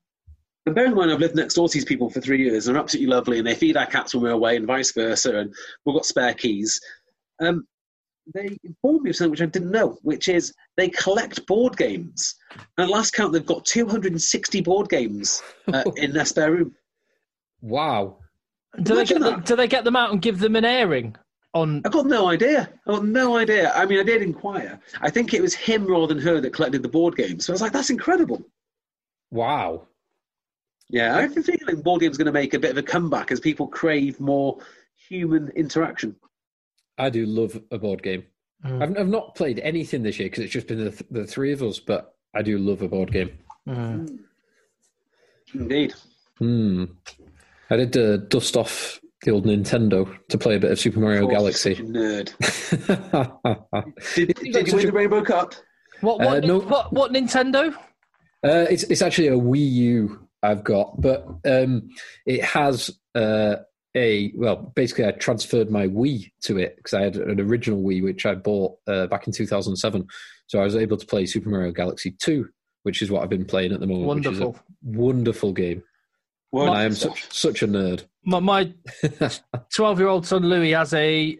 And 0.64 0.74
bear 0.74 0.86
in 0.86 0.94
mind, 0.94 1.10
I've 1.10 1.18
lived 1.18 1.34
next 1.34 1.54
door 1.54 1.68
to 1.68 1.74
these 1.74 1.84
people 1.84 2.08
for 2.08 2.20
three 2.20 2.42
years, 2.42 2.66
and 2.66 2.76
they're 2.76 2.82
absolutely 2.82 3.12
lovely, 3.12 3.38
and 3.38 3.46
they 3.46 3.54
feed 3.54 3.76
our 3.76 3.86
cats 3.86 4.14
when 4.14 4.22
we're 4.22 4.30
away, 4.30 4.56
and 4.56 4.66
vice 4.66 4.92
versa, 4.92 5.36
and 5.38 5.54
we've 5.84 5.94
got 5.94 6.06
spare 6.06 6.34
keys. 6.34 6.80
Um, 7.40 7.66
they 8.34 8.56
informed 8.62 9.02
me 9.02 9.10
of 9.10 9.16
something 9.16 9.32
which 9.32 9.42
I 9.42 9.46
didn't 9.46 9.72
know, 9.72 9.98
which 10.02 10.28
is 10.28 10.54
they 10.76 10.88
collect 10.88 11.46
board 11.46 11.76
games. 11.76 12.36
And 12.78 12.84
at 12.84 12.90
last 12.90 13.12
count, 13.12 13.32
they've 13.32 13.44
got 13.44 13.64
260 13.64 14.60
board 14.60 14.88
games 14.88 15.42
uh, 15.72 15.82
in 15.96 16.12
their 16.12 16.24
spare 16.24 16.52
room. 16.52 16.74
Wow. 17.60 18.18
Do, 18.76 18.94
they 18.94 19.00
imagine 19.00 19.22
get 19.22 19.36
the, 19.36 19.42
do 19.42 19.56
they 19.56 19.68
get 19.68 19.84
them 19.84 19.96
out 19.96 20.12
and 20.12 20.22
give 20.22 20.38
them 20.38 20.56
an 20.56 20.64
airing 20.64 21.16
on? 21.54 21.82
I've 21.84 21.92
got 21.92 22.06
no 22.06 22.28
idea. 22.28 22.70
I've 22.86 22.94
got 22.94 23.04
no 23.04 23.36
idea. 23.36 23.72
I 23.74 23.84
mean, 23.86 23.98
I 23.98 24.02
did 24.02 24.22
inquire. 24.22 24.80
I 25.00 25.10
think 25.10 25.34
it 25.34 25.42
was 25.42 25.54
him 25.54 25.86
rather 25.86 26.06
than 26.12 26.22
her 26.22 26.40
that 26.40 26.52
collected 26.54 26.82
the 26.82 26.88
board 26.88 27.16
games. 27.16 27.46
So 27.46 27.52
I 27.52 27.54
was 27.54 27.62
like, 27.62 27.72
that's 27.72 27.90
incredible. 27.90 28.42
Wow. 29.30 29.88
Yeah, 30.88 31.16
I 31.16 31.22
have 31.22 31.36
a 31.36 31.42
feeling 31.42 31.80
board 31.80 32.00
games 32.00 32.18
going 32.18 32.26
to 32.26 32.32
make 32.32 32.54
a 32.54 32.58
bit 32.58 32.70
of 32.70 32.76
a 32.76 32.82
comeback 32.82 33.32
as 33.32 33.40
people 33.40 33.66
crave 33.66 34.20
more 34.20 34.58
human 35.08 35.48
interaction. 35.50 36.14
I 36.98 37.08
do 37.08 37.24
love 37.24 37.60
a 37.70 37.78
board 37.78 38.02
game. 38.02 38.24
Mm. 38.64 38.82
I've, 38.82 38.98
I've 38.98 39.08
not 39.08 39.34
played 39.34 39.58
anything 39.60 40.02
this 40.02 40.18
year 40.18 40.28
because 40.28 40.44
it's 40.44 40.52
just 40.52 40.66
been 40.66 40.84
the, 40.84 40.90
th- 40.90 41.10
the 41.10 41.26
three 41.26 41.52
of 41.52 41.62
us, 41.62 41.78
but 41.78 42.14
I 42.34 42.42
do 42.42 42.58
love 42.58 42.82
a 42.82 42.88
board 42.88 43.10
game. 43.10 43.38
Mm. 43.66 44.18
Indeed. 45.54 45.94
Hmm. 46.38 46.84
I 47.72 47.76
did 47.76 47.96
uh, 47.96 48.16
dust 48.18 48.56
off 48.56 49.00
the 49.22 49.30
old 49.30 49.46
Nintendo 49.46 50.14
to 50.28 50.36
play 50.38 50.56
a 50.56 50.60
bit 50.60 50.70
of 50.72 50.78
Super 50.78 51.00
Mario 51.00 51.24
Of 51.24 51.30
Galaxy. 51.30 51.74
such 51.74 51.84
a 51.84 51.88
nerd. 51.88 53.40
uh, 53.72 53.80
Did, 54.14 54.34
did 54.34 54.46
you 54.46 54.52
win 54.52 54.66
such 54.66 54.82
the 54.82 54.92
Rainbow 54.92 55.22
Cup? 55.24 55.54
What 56.00 56.18
what, 56.18 56.44
Uh, 56.44 56.46
no. 56.46 56.58
what 56.60 56.92
what 56.92 57.12
Nintendo? 57.12 57.74
it's 58.42 58.82
it's 58.84 59.02
actually 59.02 59.28
a 59.28 59.32
Wii 59.36 59.70
U 59.72 60.28
I've 60.42 60.64
got, 60.64 61.00
but 61.00 61.26
um, 61.46 61.88
it 62.26 62.42
has 62.44 62.90
uh, 63.14 63.56
a 63.96 64.32
well. 64.34 64.72
Basically, 64.74 65.06
I 65.06 65.12
transferred 65.12 65.70
my 65.70 65.86
Wii 65.86 66.30
to 66.42 66.58
it 66.58 66.76
because 66.76 66.94
I 66.94 67.02
had 67.02 67.16
an 67.16 67.40
original 67.40 67.80
Wii 67.82 68.02
which 68.02 68.26
I 68.26 68.34
bought 68.34 68.76
uh, 68.88 69.06
back 69.06 69.26
in 69.28 69.32
2007. 69.32 70.06
So 70.48 70.60
I 70.60 70.64
was 70.64 70.74
able 70.76 70.96
to 70.96 71.06
play 71.06 71.24
Super 71.26 71.48
Mario 71.48 71.70
Galaxy 71.72 72.10
2, 72.18 72.46
which 72.82 73.00
is 73.00 73.10
what 73.10 73.22
I've 73.22 73.30
been 73.30 73.44
playing 73.46 73.72
at 73.72 73.80
the 73.80 73.86
moment. 73.86 74.06
Wonderful. 74.06 74.48
Which 74.50 74.56
is 74.56 74.96
a 74.96 75.00
wonderful 75.00 75.52
game. 75.52 75.82
Well, 76.52 76.66
And 76.68 76.76
I 76.76 76.84
am 76.84 76.92
such 76.94 77.32
such 77.32 77.62
a 77.62 77.66
nerd. 77.68 78.04
My 78.24 78.38
my 78.40 78.72
twelve 79.74 79.98
year 79.98 80.08
old 80.08 80.26
son 80.26 80.42
Louis 80.42 80.72
has 80.72 80.92
a 80.94 81.38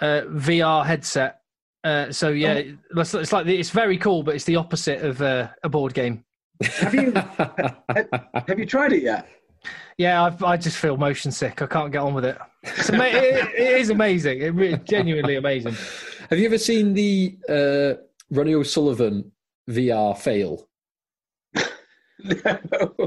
uh, 0.00 0.22
VR 0.28 0.84
headset. 0.84 1.40
Uh, 1.84 2.10
so 2.10 2.30
yeah, 2.30 2.62
Oh. 2.94 3.00
it's, 3.00 3.14
it's 3.14 3.32
like 3.32 3.46
the, 3.46 3.56
it's 3.56 3.70
very 3.70 3.96
cool, 3.98 4.22
but 4.22 4.34
it's 4.34 4.44
the 4.44 4.56
opposite 4.56 5.02
of 5.02 5.22
uh, 5.22 5.48
a 5.62 5.68
board 5.68 5.94
game. 5.94 6.24
Have 6.62 6.94
you 6.94 7.12
have 7.12 8.58
you 8.58 8.66
tried 8.66 8.92
it 8.92 9.02
yet? 9.02 9.28
Yeah, 9.96 10.24
I've, 10.24 10.42
I 10.42 10.56
just 10.56 10.76
feel 10.76 10.96
motion 10.96 11.30
sick. 11.32 11.60
I 11.62 11.66
can't 11.66 11.92
get 11.92 11.98
on 12.02 12.14
with 12.14 12.24
it. 12.24 12.38
It's 12.62 12.90
ama- 12.90 13.04
it, 13.04 13.48
it 13.54 13.80
is 13.80 13.90
amazing. 13.90 14.40
It 14.40 14.54
really, 14.54 14.78
genuinely 14.84 15.36
amazing. 15.36 15.74
Have 16.30 16.38
you 16.38 16.46
ever 16.46 16.58
seen 16.58 16.94
the 16.94 17.36
uh, 17.48 17.94
Ronnie 18.30 18.54
O'Sullivan 18.54 19.32
VR 19.68 20.16
fail? 20.16 20.67
No. 22.22 22.58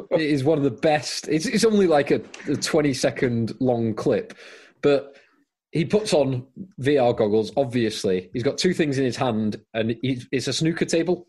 it 0.12 0.22
is 0.22 0.44
one 0.44 0.58
of 0.58 0.64
the 0.64 0.72
best. 0.72 1.28
It's, 1.28 1.46
it's 1.46 1.66
only 1.66 1.88
like 1.88 2.12
a, 2.12 2.22
a 2.48 2.56
20 2.56 2.94
second 2.94 3.54
long 3.60 3.94
clip, 3.94 4.34
but 4.82 5.16
he 5.72 5.86
puts 5.86 6.14
on 6.14 6.46
VR 6.82 7.16
goggles, 7.16 7.52
obviously. 7.58 8.30
He's 8.34 8.44
got 8.44 8.58
two 8.58 8.74
things 8.74 8.98
in 8.98 9.06
his 9.06 9.16
hand, 9.18 9.62
and 9.74 9.96
he, 10.02 10.22
it's 10.32 10.48
a 10.48 10.54
snooker 10.54 10.86
table. 10.86 11.28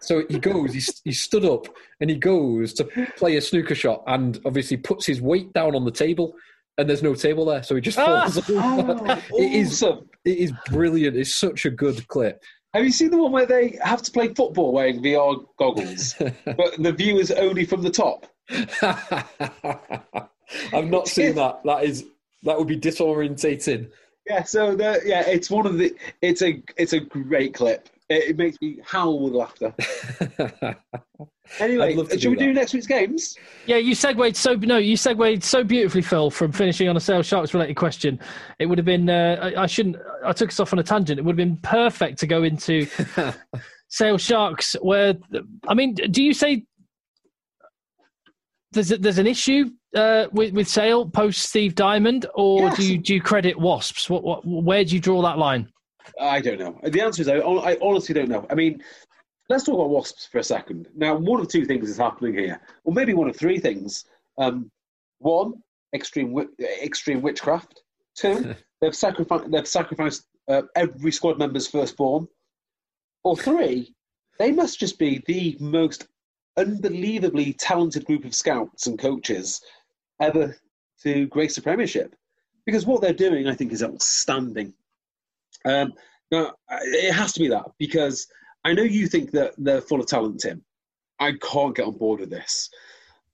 So 0.00 0.24
he 0.28 0.38
goes, 0.38 0.74
he's, 0.74 1.00
he 1.04 1.12
stood 1.12 1.44
up, 1.44 1.66
and 2.00 2.10
he 2.10 2.16
goes 2.16 2.74
to 2.74 2.84
play 3.16 3.36
a 3.36 3.40
snooker 3.40 3.74
shot, 3.74 4.02
and 4.06 4.38
obviously 4.44 4.76
puts 4.76 5.06
his 5.06 5.22
weight 5.22 5.52
down 5.52 5.74
on 5.74 5.84
the 5.84 5.90
table, 5.90 6.34
and 6.76 6.88
there's 6.88 7.02
no 7.02 7.14
table 7.14 7.44
there, 7.46 7.62
so 7.62 7.74
he 7.74 7.80
just 7.80 7.98
Ah! 7.98 8.28
falls 8.28 8.50
over. 8.50 9.22
it, 9.38 9.52
is, 9.52 9.82
Awesome. 9.82 10.08
it 10.24 10.38
is 10.38 10.52
brilliant. 10.66 11.16
It's 11.16 11.34
such 11.34 11.64
a 11.64 11.70
good 11.70 12.06
clip. 12.08 12.42
Have 12.74 12.84
you 12.84 12.90
seen 12.90 13.10
the 13.10 13.18
one 13.18 13.30
where 13.30 13.46
they 13.46 13.78
have 13.82 14.02
to 14.02 14.10
play 14.10 14.34
football 14.34 14.72
wearing 14.72 15.00
VR 15.00 15.44
goggles, 15.58 16.14
but 16.44 16.74
the 16.76 16.92
view 16.92 17.18
is 17.18 17.30
only 17.30 17.64
from 17.64 17.82
the 17.82 17.90
top? 17.90 18.26
I've 20.72 20.90
not 20.90 21.06
seen 21.06 21.36
that. 21.36 21.60
That 21.64 21.84
is 21.84 22.04
that 22.42 22.58
would 22.58 22.66
be 22.66 22.78
disorientating. 22.78 23.90
Yeah, 24.26 24.42
so 24.42 24.74
the, 24.74 25.00
yeah, 25.04 25.22
it's 25.26 25.50
one 25.50 25.66
of 25.66 25.78
the. 25.78 25.94
It's 26.20 26.42
a 26.42 26.62
it's 26.76 26.92
a 26.92 27.00
great 27.00 27.54
clip. 27.54 27.88
It, 28.08 28.30
it 28.30 28.36
makes 28.36 28.58
me 28.60 28.78
howl 28.84 29.20
with 29.20 29.32
laughter. 29.32 29.74
Anyway, 31.60 31.88
I'd 31.90 31.96
love 31.96 32.08
to 32.08 32.14
should 32.14 32.22
do 32.22 32.30
we 32.30 32.36
do 32.36 32.52
next 32.52 32.72
week's 32.72 32.86
games? 32.86 33.36
Yeah, 33.66 33.76
you 33.76 33.94
segued 33.94 34.34
so 34.34 34.54
no, 34.54 34.78
you 34.78 34.96
segued 34.96 35.44
so 35.44 35.62
beautifully, 35.62 36.00
Phil, 36.00 36.30
from 36.30 36.52
finishing 36.52 36.88
on 36.88 36.96
a 36.96 37.00
sales 37.00 37.26
sharks 37.26 37.52
related 37.52 37.76
question. 37.76 38.18
It 38.58 38.66
would 38.66 38.78
have 38.78 38.86
been 38.86 39.10
uh, 39.10 39.52
I, 39.54 39.62
I 39.62 39.66
shouldn't. 39.66 39.96
I 40.24 40.32
took 40.32 40.48
us 40.48 40.58
off 40.58 40.72
on 40.72 40.78
a 40.78 40.82
tangent. 40.82 41.18
It 41.18 41.22
would 41.22 41.32
have 41.32 41.48
been 41.48 41.58
perfect 41.58 42.18
to 42.20 42.26
go 42.26 42.44
into 42.44 42.86
sales 43.88 44.22
sharks. 44.22 44.74
Where 44.80 45.14
I 45.68 45.74
mean, 45.74 45.94
do 45.94 46.22
you 46.22 46.32
say 46.32 46.64
there's 48.72 48.90
a, 48.90 48.96
there's 48.96 49.18
an 49.18 49.26
issue 49.26 49.70
uh, 49.94 50.26
with 50.32 50.54
with 50.54 50.66
sale 50.66 51.08
post 51.08 51.42
Steve 51.42 51.74
Diamond, 51.74 52.26
or 52.34 52.62
Yes. 52.62 52.76
do 52.78 52.92
you 52.92 52.98
do 52.98 53.14
you 53.14 53.20
credit 53.20 53.58
Wasps? 53.60 54.08
What, 54.08 54.24
what 54.24 54.46
where 54.46 54.82
do 54.84 54.94
you 54.94 55.00
draw 55.00 55.20
that 55.22 55.38
line? 55.38 55.68
I 56.20 56.40
don't 56.40 56.58
know. 56.58 56.78
The 56.82 57.00
answer 57.00 57.22
is 57.22 57.28
I, 57.28 57.38
I 57.38 57.76
honestly 57.80 58.14
don't 58.14 58.28
know. 58.28 58.46
I 58.50 58.54
mean, 58.54 58.82
let's 59.48 59.64
talk 59.64 59.74
about 59.74 59.90
wasps 59.90 60.26
for 60.26 60.38
a 60.38 60.44
second. 60.44 60.88
Now, 60.94 61.16
one 61.16 61.40
of 61.40 61.48
two 61.48 61.64
things 61.64 61.88
is 61.88 61.98
happening 61.98 62.34
here, 62.34 62.60
or 62.84 62.92
maybe 62.92 63.14
one 63.14 63.28
of 63.28 63.36
three 63.36 63.58
things. 63.58 64.04
Um, 64.38 64.70
one, 65.18 65.54
extreme 65.94 66.36
extreme 66.82 67.22
witchcraft. 67.22 67.82
Two, 68.16 68.54
they've 68.80 68.94
sacrificed 68.94 69.50
they've 69.50 69.68
sacrificed 69.68 70.26
uh, 70.48 70.62
every 70.76 71.12
squad 71.12 71.38
member's 71.38 71.66
firstborn. 71.66 72.28
Or 73.22 73.36
three, 73.36 73.94
they 74.38 74.52
must 74.52 74.78
just 74.78 74.98
be 74.98 75.22
the 75.26 75.56
most 75.58 76.08
unbelievably 76.56 77.54
talented 77.54 78.04
group 78.04 78.24
of 78.24 78.34
scouts 78.34 78.86
and 78.86 78.98
coaches 78.98 79.62
ever 80.20 80.56
to 81.02 81.26
grace 81.26 81.54
the 81.54 81.62
Premiership. 81.62 82.14
Because 82.66 82.86
what 82.86 83.00
they're 83.00 83.12
doing, 83.12 83.46
I 83.46 83.54
think, 83.54 83.72
is 83.72 83.82
outstanding. 83.82 84.72
Um, 85.64 85.92
now, 86.30 86.52
it 86.70 87.12
has 87.12 87.32
to 87.34 87.40
be 87.40 87.48
that 87.48 87.66
because 87.78 88.26
I 88.64 88.72
know 88.72 88.82
you 88.82 89.06
think 89.06 89.30
that 89.32 89.54
they're 89.58 89.80
full 89.80 90.00
of 90.00 90.06
talent, 90.06 90.40
Tim. 90.40 90.64
I 91.20 91.32
can't 91.32 91.76
get 91.76 91.86
on 91.86 91.96
board 91.96 92.20
with 92.20 92.30
this. 92.30 92.70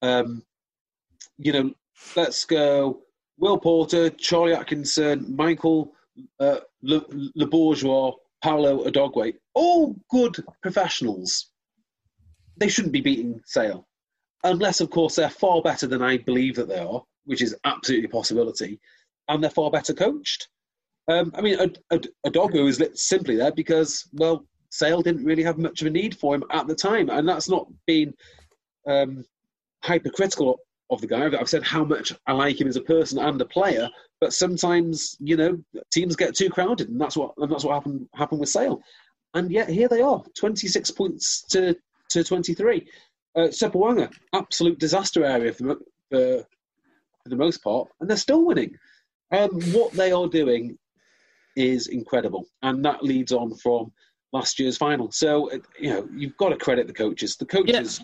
Um, 0.03 0.43
you 1.39 1.53
know, 1.53 1.73
let's 2.17 2.45
go 2.45 3.03
Will 3.39 3.59
Porter, 3.59 4.11
Charlie 4.11 4.55
Atkinson, 4.55 5.35
Michael 5.35 5.93
uh, 6.39 6.59
Le, 6.83 7.03
Le 7.35 7.47
Bourgeois, 7.47 8.13
Paolo 8.43 8.85
Odogwu, 8.85 9.35
all 9.55 9.97
good 10.11 10.37
professionals. 10.63 11.51
They 12.57 12.69
shouldn't 12.69 12.93
be 12.93 13.01
beating 13.01 13.41
Sale. 13.47 13.87
Unless, 14.45 14.81
of 14.81 14.91
course, 14.91 15.17
they're 15.17 15.31
far 15.31 15.63
better 15.63 15.87
than 15.87 16.03
I 16.03 16.19
believe 16.19 16.57
that 16.57 16.69
they 16.69 16.79
are, 16.79 17.03
which 17.25 17.43
is 17.43 17.57
absolutely 17.65 18.07
a 18.07 18.11
possibility, 18.11 18.81
and 19.29 19.43
they're 19.43 19.51
far 19.51 19.71
better 19.71 19.95
coached. 19.95 20.49
Um, 21.11 21.32
I 21.35 21.41
mean, 21.41 21.59
a, 21.59 21.99
Odogwu 22.24 22.69
is 22.69 22.81
simply 23.03 23.35
there 23.35 23.51
because, 23.51 24.09
well, 24.12 24.47
Sale 24.70 25.03
didn't 25.03 25.24
really 25.24 25.43
have 25.43 25.59
much 25.59 25.81
of 25.81 25.89
a 25.89 25.91
need 25.91 26.16
for 26.16 26.37
him 26.37 26.45
at 26.53 26.69
the 26.69 26.74
time, 26.74 27.11
and 27.11 27.28
that's 27.28 27.49
not 27.49 27.66
being 27.85 28.15
um, 28.87 29.24
hypercritical 29.82 30.61
of 30.89 31.01
the 31.01 31.09
guy. 31.09 31.27
I've- 31.27 31.47
said 31.47 31.65
how 31.65 31.82
much 31.82 32.12
I 32.28 32.32
like 32.32 32.61
him 32.61 32.69
as 32.69 32.77
a 32.77 32.82
person 32.82 33.19
and 33.19 33.41
a 33.41 33.45
player, 33.45 33.91
but 34.20 34.32
sometimes 34.32 35.16
you 35.19 35.37
know 35.37 35.59
teams 35.91 36.15
get 36.15 36.37
too 36.37 36.49
crowded, 36.49 36.89
and 36.89 37.01
that's 37.01 37.16
what 37.16 37.35
and 37.39 37.51
that's 37.51 37.65
what 37.65 37.74
happened 37.74 38.09
happened 38.15 38.41
with 38.41 38.49
Sale. 38.49 38.81
And 39.35 39.51
yet 39.51 39.69
here 39.69 39.89
they 39.89 40.03
are, 40.03 40.23
twenty 40.39 40.69
six 40.69 40.93
points 40.93 41.43
to 41.51 41.77
to 42.11 42.23
twenty 42.23 42.55
three. 42.55 42.87
Uh, 43.35 43.49
Sopoaga, 43.49 44.12
absolute 44.32 44.78
disaster 44.78 45.24
area 45.24 45.53
for, 45.53 45.62
the 45.65 45.77
for 46.11 46.47
for 47.23 47.28
the 47.28 47.37
most 47.37 47.65
part, 47.65 47.89
and 47.99 48.09
they're 48.09 48.16
still 48.16 48.47
winning. 48.47 48.77
Um, 49.32 49.61
what 49.73 49.93
they 49.93 50.12
are 50.12 50.28
doing 50.28 50.78
is 51.61 51.89
incredible, 51.89 52.47
and 52.62 52.85
that 52.85 53.03
leads 53.03 53.32
on 53.32 53.55
from 53.57 53.93
last 54.32 54.59
year's 54.59 54.77
final. 54.77 55.11
So 55.11 55.51
you 55.78 55.91
know 55.91 56.09
you've 56.15 56.37
got 56.37 56.51
to 56.51 56.57
credit 56.57 56.87
the 56.87 56.93
coaches, 56.93 57.37
the 57.37 57.47
coaches, 57.47 58.01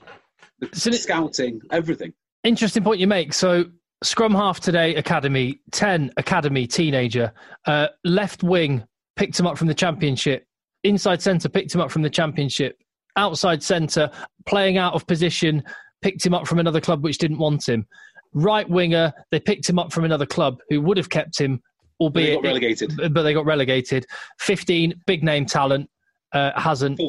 the 0.61 0.69
So 0.73 0.91
scouting, 0.93 1.61
everything. 1.70 2.12
Interesting 2.45 2.85
point 2.85 3.01
you 3.01 3.07
make. 3.07 3.33
So 3.33 3.65
Scrum 4.03 4.35
half 4.35 4.61
today, 4.61 4.95
academy, 4.95 5.61
10, 5.73 6.12
academy, 6.19 6.66
teenager. 6.66 7.33
Uh, 7.65 7.89
left 8.05 8.43
wing, 8.43 8.85
picked 9.16 9.41
him 9.41 9.47
up 9.47 9.57
from 9.57 9.69
the 9.69 9.74
championship. 9.74 10.47
Inside 10.85 11.23
centre, 11.23 11.49
picked 11.49 11.74
him 11.74 11.81
up 11.81 11.91
from 11.91 12.03
the 12.03 12.11
championship. 12.11 12.77
Outside 13.16 13.62
centre, 13.62 14.11
playing 14.45 14.77
out 14.77 14.93
of 14.93 15.07
position, 15.07 15.62
picked 16.03 16.24
him 16.24 16.35
up 16.35 16.47
from 16.47 16.59
another 16.59 16.81
club 16.81 17.03
which 17.03 17.16
didn't 17.16 17.39
want 17.39 17.66
him. 17.66 17.87
Right 18.35 18.69
winger, 18.69 19.15
they 19.31 19.41
picked 19.41 19.69
him 19.69 19.78
up 19.78 19.93
from 19.93 20.05
another 20.05 20.27
club 20.27 20.59
who 20.69 20.83
would 20.83 20.99
have 20.99 21.09
kept 21.09 21.41
him, 21.41 21.62
albeit 22.01 22.28
They 22.28 22.35
got 22.35 22.44
relegated. 22.44 22.93
but 23.12 23.23
they 23.23 23.32
got 23.35 23.47
relegated. 23.47 24.06
15, 24.40 24.94
big 25.06 25.23
name 25.24 25.47
talent, 25.47 25.89
uh, 26.32 26.51
hasn't 26.60 27.01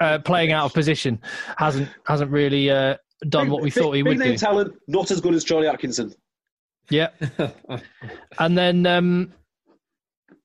uh, 0.00 0.18
playing 0.20 0.52
out 0.52 0.64
of 0.66 0.72
position, 0.74 1.20
hasn't 1.58 1.88
hasn't 2.06 2.30
really 2.30 2.70
uh, 2.70 2.96
done 3.28 3.50
what 3.50 3.62
we 3.62 3.70
Big- 3.70 3.74
thought 3.82 3.92
he 3.92 4.02
big 4.02 4.08
would 4.08 4.18
name 4.18 4.32
do. 4.32 4.38
talent, 4.38 4.74
not 4.88 5.10
as 5.10 5.20
good 5.20 5.34
as 5.34 5.44
Charlie 5.44 5.68
Atkinson. 5.68 6.14
Yeah, 6.90 7.08
and 8.38 8.56
then 8.58 8.86
um, 8.86 9.32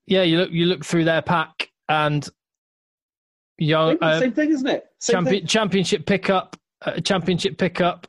yeah, 0.06 0.24
you 0.24 0.38
look 0.38 0.52
you 0.52 0.66
look 0.66 0.84
through 0.86 1.06
their 1.06 1.22
pack 1.22 1.70
and 1.90 2.28
young 3.58 3.98
uh, 4.02 4.20
Same 4.20 4.34
thing, 4.34 4.52
isn't 4.52 4.68
it? 4.68 4.86
Same 5.00 5.14
champion, 5.16 5.42
thing. 5.42 5.48
championship 5.48 6.06
pickup, 6.06 6.56
uh, 6.86 7.00
championship 7.00 7.58
pickup. 7.58 8.08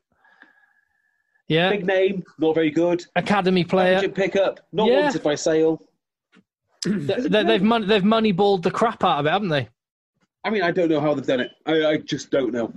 Yeah, 1.49 1.71
Big 1.71 1.87
name, 1.87 2.23
not 2.39 2.55
very 2.55 2.71
good. 2.71 3.05
academy 3.17 3.65
player. 3.65 4.07
Pickup, 4.09 4.61
not 4.73 4.89
Yeah. 4.89 5.05
wanted 5.05 5.23
by 5.23 5.35
Sale. 5.35 5.83
They, 6.85 7.43
they've 7.43 7.63
mon- 7.63 7.87
they've 7.89 8.03
moneyballed 8.03 8.63
the 8.63 8.71
crap 8.71 9.03
out 9.03 9.21
of 9.21 9.27
it, 9.27 9.31
haven't 9.31 9.49
they? 9.49 9.69
I 10.45 10.51
mean, 10.51 10.63
I 10.63 10.71
don't 10.71 10.89
know 10.91 11.01
how 11.01 11.15
they've 11.15 11.27
done 11.27 11.41
it. 11.41 11.51
I, 11.67 11.85
I 11.87 11.97
just 11.97 12.31
don't 12.31 12.53
know. 12.53 12.73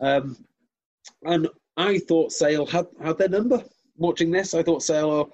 Um, 0.00 0.36
and 1.24 1.48
I 1.76 1.98
thought 1.98 2.32
Sale 2.32 2.66
had, 2.66 2.86
had 3.02 3.18
their 3.18 3.28
number. 3.28 3.62
Watching 3.96 4.30
this, 4.30 4.52
I 4.52 4.62
thought 4.62 4.82
Sale 4.82 5.10
are 5.10 5.26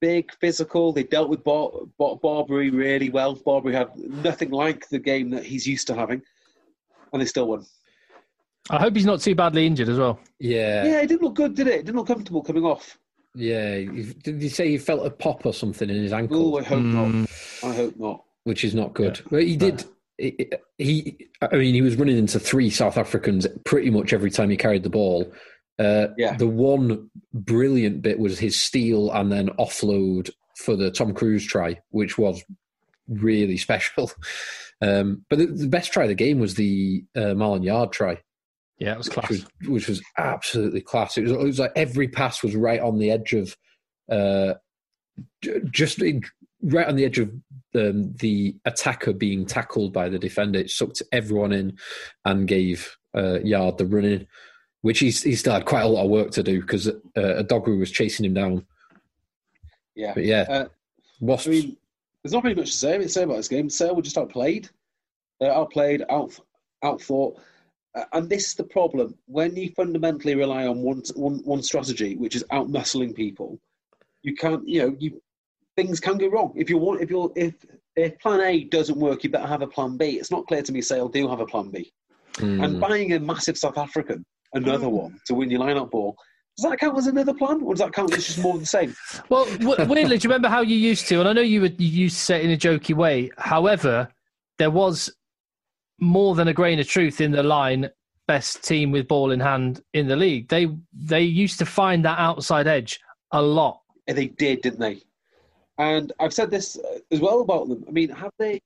big, 0.00 0.32
physical. 0.40 0.92
They 0.92 1.02
dealt 1.04 1.28
with 1.28 1.44
Bar- 1.44 1.70
Bar- 1.98 2.16
Barbeary 2.16 2.70
really 2.70 3.10
well. 3.10 3.34
Barbeary 3.34 3.74
had 3.74 3.94
nothing 3.96 4.50
like 4.50 4.88
the 4.88 4.98
game 4.98 5.28
that 5.30 5.44
he's 5.44 5.66
used 5.66 5.86
to 5.88 5.94
having, 5.94 6.22
and 7.12 7.20
they 7.20 7.26
still 7.26 7.48
won. 7.48 7.66
I 8.70 8.80
hope 8.80 8.94
he's 8.96 9.06
not 9.06 9.20
too 9.20 9.34
badly 9.34 9.66
injured 9.66 9.88
as 9.88 9.98
well. 9.98 10.18
Yeah, 10.38 10.84
Yeah, 10.84 11.00
it 11.00 11.06
didn't 11.08 11.22
look 11.22 11.34
good, 11.34 11.54
did 11.54 11.66
it? 11.68 11.74
It 11.80 11.84
didn't 11.86 11.96
look 11.96 12.06
comfortable 12.08 12.42
coming 12.42 12.64
off. 12.64 12.98
yeah. 13.34 13.76
Did 14.22 14.42
you 14.42 14.48
say 14.48 14.68
he 14.70 14.78
felt 14.78 15.06
a 15.06 15.10
pop 15.10 15.44
or 15.46 15.52
something 15.54 15.88
in 15.90 15.96
his 16.02 16.12
ankle? 16.12 16.54
Oh, 16.54 16.58
I 16.58 16.62
hope 16.62 16.80
Hmm. 16.80 17.20
not. 17.22 17.30
I 17.70 17.74
hope 17.74 17.96
not. 17.98 18.22
which 18.44 18.64
is 18.64 18.74
not 18.74 18.94
good. 18.94 19.20
But 19.30 19.42
he 19.42 19.56
did. 19.56 19.84
He, 20.18 20.48
he, 20.78 21.28
I 21.42 21.56
mean, 21.56 21.74
he 21.74 21.82
was 21.82 21.96
running 21.96 22.16
into 22.16 22.38
three 22.38 22.70
South 22.70 22.96
Africans 22.96 23.46
pretty 23.64 23.90
much 23.90 24.12
every 24.12 24.30
time 24.30 24.50
he 24.50 24.56
carried 24.56 24.82
the 24.84 24.88
ball. 24.90 25.30
Uh, 25.78 26.08
Yeah. 26.16 26.36
The 26.36 26.46
one 26.46 27.10
brilliant 27.34 28.02
bit 28.02 28.18
was 28.18 28.38
his 28.38 28.58
steal 28.60 29.10
and 29.12 29.30
then 29.32 29.48
offload 29.58 30.30
for 30.56 30.74
the 30.76 30.90
Tom 30.90 31.12
Cruse 31.12 31.44
try, 31.44 31.80
which 31.90 32.16
was 32.18 32.42
really 33.08 33.56
special. 33.66 34.10
Um, 34.80 35.24
but 35.28 35.38
the, 35.38 35.46
the 35.46 35.68
best 35.68 35.92
try 35.92 36.04
of 36.04 36.08
the 36.08 36.14
game 36.14 36.38
was 36.38 36.54
the 36.54 37.04
uh, 37.16 37.34
Marland 37.34 37.64
Yarde 37.64 37.92
try, 37.92 38.18
Yeah, 38.78 38.92
it 38.92 38.98
was 38.98 39.08
which 39.08 39.14
class. 39.14 39.30
was, 39.30 39.46
which 39.66 39.88
was 39.88 40.02
absolutely 40.18 40.82
class. 40.82 41.16
It 41.16 41.22
was, 41.22 41.32
it 41.32 41.38
was 41.38 41.58
like 41.58 41.72
every 41.76 42.08
pass 42.08 42.42
was 42.42 42.54
right 42.54 42.80
on 42.80 42.98
the 42.98 43.10
edge 43.10 43.32
of, 43.32 43.56
uh, 44.10 44.54
just 45.70 46.02
in, 46.02 46.22
right 46.62 46.86
on 46.86 46.96
the 46.96 47.04
edge 47.04 47.18
of 47.18 47.30
um, 47.74 48.12
the 48.16 48.56
attacker 48.66 49.12
being 49.12 49.46
tackled 49.46 49.92
by 49.92 50.08
the 50.08 50.18
defender. 50.18 50.58
It 50.58 50.70
sucked 50.70 51.02
everyone 51.12 51.52
in 51.52 51.78
and 52.24 52.46
gave 52.46 52.96
uh, 53.16 53.40
Yarde 53.40 53.78
the 53.78 53.86
run 53.86 54.04
in, 54.04 54.26
which 54.82 54.98
he's, 54.98 55.22
he 55.22 55.34
still 55.36 55.54
had 55.54 55.64
quite 55.64 55.82
a 55.82 55.88
lot 55.88 56.04
of 56.04 56.10
work 56.10 56.30
to 56.32 56.42
do 56.42 56.60
because 56.60 56.88
uh, 56.88 56.92
Odogwu 57.16 57.78
was 57.78 57.90
chasing 57.90 58.26
him 58.26 58.34
down. 58.34 58.66
Yeah. 59.94 60.12
But 60.14 60.24
yeah, 60.24 60.44
Uh, 60.48 60.66
Wasps. 61.20 61.46
I 61.46 61.50
mean, 61.50 61.76
there's 62.22 62.34
not 62.34 62.44
really 62.44 62.56
much 62.56 62.72
to 62.72 62.76
say, 62.76 63.06
say 63.06 63.22
about 63.22 63.36
this 63.36 63.48
game. 63.48 63.70
Sale 63.70 63.96
were 63.96 64.02
just 64.02 64.18
outplayed. 64.18 64.68
They're 65.40 65.54
outplayed, 65.54 66.04
out, 66.10 66.38
outthought. 66.84 67.38
Uh, 67.96 68.04
and 68.12 68.28
this 68.28 68.48
is 68.48 68.54
the 68.54 68.64
problem. 68.64 69.16
When 69.26 69.56
you 69.56 69.70
fundamentally 69.70 70.34
rely 70.34 70.66
on 70.66 70.82
one, 70.82 71.02
one, 71.14 71.40
one 71.44 71.62
strategy, 71.62 72.14
which 72.16 72.36
is 72.36 72.44
outmuscling 72.52 73.14
people, 73.14 73.58
you 74.22 74.34
can't, 74.34 74.66
you 74.68 74.82
know, 74.82 74.96
you 74.98 75.22
things 75.76 76.00
can 76.00 76.18
go 76.18 76.28
wrong. 76.28 76.52
If 76.56 76.70
you 76.70 76.78
want, 76.78 77.00
if 77.00 77.10
you're, 77.10 77.32
if, 77.36 77.54
if 77.96 78.18
plan 78.18 78.40
A 78.40 78.64
doesn't 78.64 78.98
work, 78.98 79.24
you 79.24 79.30
better 79.30 79.46
have 79.46 79.62
a 79.62 79.66
plan 79.66 79.96
B. 79.96 80.18
It's 80.18 80.30
not 80.30 80.46
clear 80.46 80.62
to 80.62 80.72
me 80.72 80.80
Sale 80.80 81.08
do 81.08 81.28
have 81.28 81.40
a 81.40 81.46
plan 81.46 81.70
B. 81.70 81.92
Mm. 82.34 82.64
And 82.64 82.80
buying 82.80 83.12
a 83.12 83.20
massive 83.20 83.56
South 83.56 83.78
African, 83.78 84.24
another 84.54 84.88
one, 84.88 85.18
to 85.26 85.34
win 85.34 85.50
your 85.50 85.60
line-up 85.60 85.90
ball, 85.90 86.16
does 86.56 86.70
that 86.70 86.78
count 86.78 86.96
as 86.96 87.06
another 87.06 87.34
plan? 87.34 87.62
Or 87.62 87.74
does 87.74 87.80
that 87.80 87.92
count 87.92 88.14
as 88.14 88.26
just 88.26 88.38
more 88.38 88.54
of 88.54 88.60
the 88.60 88.66
same? 88.66 88.94
Well, 89.28 89.44
w- 89.58 89.84
weirdly, 89.86 90.16
do 90.16 90.26
you 90.26 90.30
remember 90.30 90.48
how 90.48 90.62
you 90.62 90.76
used 90.76 91.06
to? 91.08 91.20
And 91.20 91.28
I 91.28 91.34
know 91.34 91.42
you, 91.42 91.60
would, 91.60 91.78
you 91.78 91.88
used 91.88 92.16
to 92.16 92.22
say 92.22 92.38
it 92.38 92.44
in 92.46 92.50
a 92.50 92.56
jokey 92.56 92.94
way. 92.94 93.30
However, 93.36 94.08
there 94.58 94.70
was 94.70 95.14
more 95.98 96.34
than 96.34 96.48
a 96.48 96.52
grain 96.52 96.78
of 96.78 96.88
truth 96.88 97.20
in 97.20 97.32
the 97.32 97.42
line. 97.42 97.90
Best 98.26 98.64
team 98.64 98.90
with 98.90 99.06
ball 99.06 99.30
in 99.30 99.38
hand 99.38 99.82
in 99.92 100.08
the 100.08 100.16
league. 100.16 100.48
They 100.48 100.66
they 100.92 101.22
used 101.22 101.60
to 101.60 101.66
find 101.66 102.04
that 102.04 102.18
outside 102.18 102.66
edge 102.66 102.98
a 103.30 103.40
lot. 103.40 103.80
And 104.08 104.18
they 104.18 104.28
did, 104.28 104.62
didn't 104.62 104.80
they? 104.80 105.02
And 105.78 106.12
I've 106.18 106.32
said 106.32 106.50
this 106.50 106.76
uh, 106.76 106.98
as 107.10 107.20
well 107.20 107.40
about 107.40 107.68
them. 107.68 107.84
I 107.86 107.92
mean, 107.92 108.08
have 108.08 108.32
they 108.38 108.60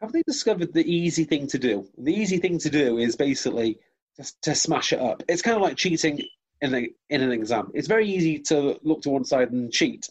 have 0.00 0.12
they 0.12 0.22
discovered 0.26 0.72
the 0.72 0.84
easy 0.90 1.24
thing 1.24 1.46
to 1.48 1.58
do? 1.58 1.86
The 1.98 2.14
easy 2.14 2.38
thing 2.38 2.58
to 2.58 2.70
do 2.70 2.98
is 2.98 3.16
basically 3.16 3.78
just 4.16 4.40
to 4.42 4.54
smash 4.54 4.92
it 4.92 5.00
up. 5.00 5.22
It's 5.28 5.42
kind 5.42 5.56
of 5.56 5.62
like 5.62 5.76
cheating 5.76 6.20
in 6.62 6.74
a, 6.74 6.88
in 7.10 7.22
an 7.22 7.32
exam. 7.32 7.70
It's 7.74 7.88
very 7.88 8.08
easy 8.08 8.38
to 8.40 8.78
look 8.82 9.02
to 9.02 9.10
one 9.10 9.24
side 9.24 9.52
and 9.52 9.72
cheat, 9.72 10.08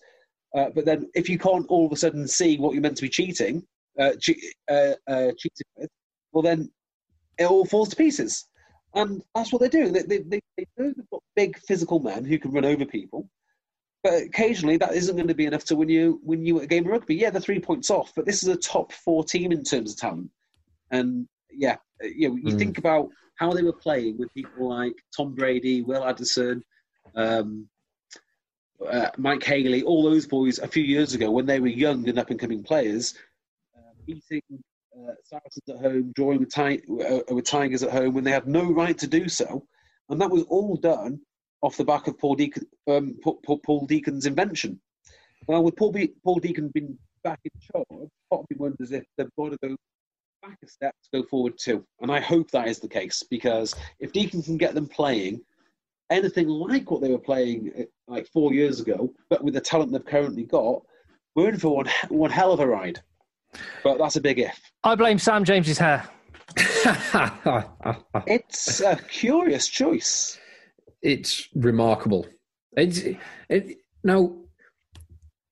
uh, 0.55 0.69
but 0.73 0.85
then 0.85 1.09
if 1.15 1.27
you 1.29 1.37
can't 1.37 1.65
all 1.69 1.87
of 1.87 1.91
a 1.91 1.95
sudden 1.95 2.27
see 2.27 2.57
what 2.57 2.73
you're 2.73 2.81
meant 2.81 2.97
to 2.97 3.03
be 3.03 3.09
cheating, 3.09 3.63
uh, 3.99 4.11
che- 4.19 4.53
uh, 4.69 4.93
uh, 5.07 5.31
cheating 5.37 5.67
with, 5.77 5.89
well 6.35 6.43
then 6.43 6.69
it 7.39 7.45
all 7.45 7.65
falls 7.65 7.89
to 7.89 7.95
pieces. 7.95 8.45
And 8.93 9.21
that's 9.33 9.51
what 9.51 9.61
they 9.61 9.67
do. 9.69 9.89
They, 9.89 10.03
they, 10.03 10.19
they, 10.19 10.41
they 10.57 10.65
know 10.77 10.93
they've 10.95 11.09
got 11.11 11.23
big 11.35 11.57
physical 11.59 11.99
men 11.99 12.23
who 12.23 12.37
can 12.37 12.51
run 12.51 12.63
over 12.63 12.85
people, 12.85 13.29
but 14.03 14.21
occasionally 14.21 14.77
that 14.77 14.93
isn't 14.93 15.15
going 15.15 15.27
to 15.27 15.33
be 15.33 15.47
enough 15.47 15.65
to 15.65 15.75
win 15.75 15.89
you 15.89 16.21
win 16.23 16.45
you 16.45 16.59
a 16.59 16.67
game 16.67 16.85
of 16.85 16.91
rugby. 16.91 17.15
Yeah, 17.15 17.29
they're 17.29 17.41
three 17.41 17.59
points 17.59 17.89
off, 17.89 18.13
but 18.15 18.25
this 18.25 18.43
is 18.43 18.49
a 18.49 18.55
top 18.55 18.91
four 18.91 19.23
team 19.23 19.51
in 19.51 19.63
terms 19.63 19.91
of 19.91 19.97
talent. 19.97 20.29
And 20.91 21.27
yeah, 21.51 21.77
uh, 22.03 22.07
you 22.07 22.29
know, 22.29 22.35
you 22.35 22.53
Mm. 22.53 22.59
think 22.59 22.77
about 22.77 23.09
how 23.35 23.51
they 23.51 23.63
were 23.63 23.73
playing 23.73 24.17
with 24.17 24.33
people 24.33 24.69
like 24.69 24.95
Tom 25.15 25.33
Brady, 25.35 25.81
Will 25.81 26.05
Addison, 26.05 26.63
um, 27.15 27.67
uh, 28.87 29.09
Mike 29.17 29.43
Haley, 29.43 29.83
all 29.83 30.03
those 30.03 30.25
boys 30.27 30.59
a 30.59 30.67
few 30.67 30.83
years 30.83 31.13
ago 31.13 31.31
when 31.31 31.45
they 31.45 31.59
were 31.59 31.67
young 31.67 32.07
and 32.07 32.19
up 32.19 32.29
and 32.29 32.39
coming 32.39 32.63
players, 32.63 33.13
uh, 33.75 33.93
beating 34.05 34.63
uh, 34.97 35.13
Saracens 35.23 35.69
at 35.69 35.77
home, 35.79 36.11
drawing 36.15 36.39
with, 36.39 36.49
ti- 36.53 36.81
uh, 37.03 37.33
with 37.33 37.45
Tigers 37.45 37.83
at 37.83 37.91
home 37.91 38.13
when 38.13 38.23
they 38.23 38.31
had 38.31 38.47
no 38.47 38.71
right 38.71 38.97
to 38.97 39.07
do 39.07 39.27
so, 39.27 39.65
and 40.09 40.19
that 40.21 40.29
was 40.29 40.43
all 40.43 40.75
done 40.77 41.19
off 41.61 41.77
the 41.77 41.85
back 41.85 42.07
of 42.07 42.17
Paul, 42.19 42.35
Deacon, 42.35 42.65
um, 42.87 43.15
Paul, 43.23 43.59
Paul- 43.65 43.85
Deacon's 43.87 44.25
invention. 44.25 44.79
Well, 45.47 45.63
with 45.63 45.75
Paul, 45.75 45.91
Be- 45.91 46.13
Paul 46.23 46.39
Deacon 46.39 46.69
being 46.73 46.97
back 47.23 47.39
in 47.43 47.51
charge, 47.59 48.09
part 48.29 48.43
of 48.43 48.45
me 48.49 48.57
wonders 48.57 48.91
if 48.91 49.03
they've 49.17 49.29
got 49.37 49.51
to 49.51 49.57
go 49.61 49.75
back 50.41 50.57
a 50.63 50.67
step 50.67 50.93
to 51.03 51.21
go 51.21 51.27
forward 51.27 51.53
too. 51.57 51.83
And 52.01 52.11
I 52.11 52.19
hope 52.19 52.51
that 52.51 52.67
is 52.67 52.79
the 52.79 52.87
case 52.87 53.23
because 53.23 53.73
if 53.99 54.13
Deacon 54.13 54.43
can 54.43 54.57
get 54.57 54.75
them 54.75 54.87
playing 54.87 55.41
anything 56.11 56.47
like 56.47 56.91
what 56.91 57.01
they 57.01 57.09
were 57.09 57.17
playing 57.17 57.71
uh, 57.79 57.83
like 58.07 58.27
four 58.31 58.53
years 58.53 58.79
ago, 58.79 59.11
but 59.29 59.43
with 59.43 59.55
the 59.55 59.61
talent 59.61 59.91
they've 59.91 60.05
currently 60.05 60.43
got, 60.43 60.81
we're 61.35 61.49
in 61.49 61.57
for 61.57 61.75
one, 61.75 61.89
one 62.09 62.31
hell 62.31 62.51
of 62.51 62.59
a 62.59 62.67
ride. 62.67 63.01
But 63.83 63.97
that's 63.97 64.15
a 64.15 64.21
big 64.21 64.39
if. 64.39 64.59
I 64.83 64.95
blame 64.95 65.19
Sam 65.19 65.43
James's 65.43 65.77
hair. 65.77 66.07
It's 68.27 68.79
a 68.81 68.95
curious 69.09 69.67
choice. 69.67 70.39
it's 71.01 71.47
remarkable. 71.55 72.27
It's, 72.77 73.01
it, 73.49 73.77
now, 74.03 74.35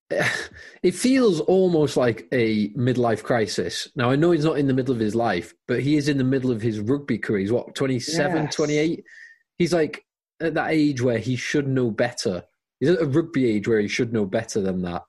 it 0.83 0.93
feels 0.93 1.39
almost 1.41 1.97
like 1.97 2.27
a 2.31 2.69
midlife 2.69 3.23
crisis. 3.23 3.87
Now, 3.95 4.09
I 4.11 4.15
know 4.15 4.31
he's 4.31 4.45
not 4.45 4.57
in 4.59 4.67
the 4.67 4.73
middle 4.73 4.93
of 4.93 4.99
his 4.99 5.15
life, 5.15 5.53
but 5.67 5.81
he 5.81 5.97
is 5.97 6.07
in 6.09 6.17
the 6.17 6.23
middle 6.23 6.51
of 6.51 6.61
his 6.61 6.79
rugby 6.79 7.17
career. 7.17 7.39
He's 7.41 7.51
what, 7.51 7.75
27, 7.75 8.43
Yes. 8.43 8.55
28? 8.55 9.03
He's 9.57 9.73
like 9.73 10.03
at 10.41 10.53
that 10.55 10.71
age 10.71 11.01
where 11.01 11.19
he 11.19 11.35
should 11.35 11.67
know 11.67 11.91
better. 11.91 12.43
He's 12.79 12.89
at 12.89 13.01
a 13.01 13.05
rugby 13.05 13.49
age 13.49 13.67
where 13.67 13.79
he 13.79 13.87
should 13.87 14.11
know 14.13 14.25
better 14.25 14.61
than 14.61 14.81
that. 14.83 15.03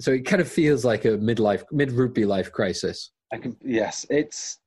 So 0.00 0.12
it 0.12 0.24
kind 0.26 0.40
of 0.40 0.48
feels 0.50 0.84
like 0.84 1.04
a 1.04 1.18
midlife, 1.18 1.64
mid 1.72 1.92
rugby 1.92 2.24
life 2.24 2.52
crisis. 2.52 3.10
I 3.32 3.38
can, 3.38 3.56
yes, 3.62 4.06
it's 4.10 4.58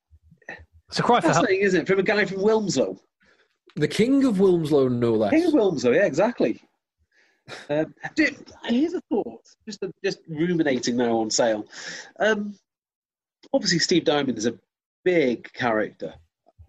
It's 0.88 0.98
a 0.98 1.02
cry 1.02 1.20
for 1.20 1.28
help. 1.28 1.36
fascinating, 1.36 1.62
isn't 1.66 1.80
it? 1.82 1.86
From 1.88 1.98
a 1.98 2.02
guy 2.02 2.24
from 2.24 2.38
Wilmslow. 2.38 2.98
The 3.76 3.88
king 3.88 4.24
of 4.24 4.36
Wilmslow, 4.36 4.90
no 4.92 5.12
less. 5.12 5.30
King 5.32 5.46
of 5.46 5.54
Wilmslow, 5.54 5.94
yeah, 5.94 6.04
exactly. 6.04 6.60
Um, 7.70 7.94
dude, 8.14 8.36
here's 8.66 8.94
a 8.94 9.00
thought, 9.08 9.40
just 9.66 9.82
just 10.04 10.18
ruminating 10.28 10.96
now 10.96 11.16
on 11.18 11.30
sale. 11.30 11.66
Um, 12.20 12.54
obviously, 13.52 13.78
Steve 13.80 14.04
Diamond 14.04 14.38
is 14.38 14.46
a 14.46 14.54
big 15.04 15.50
character. 15.52 16.14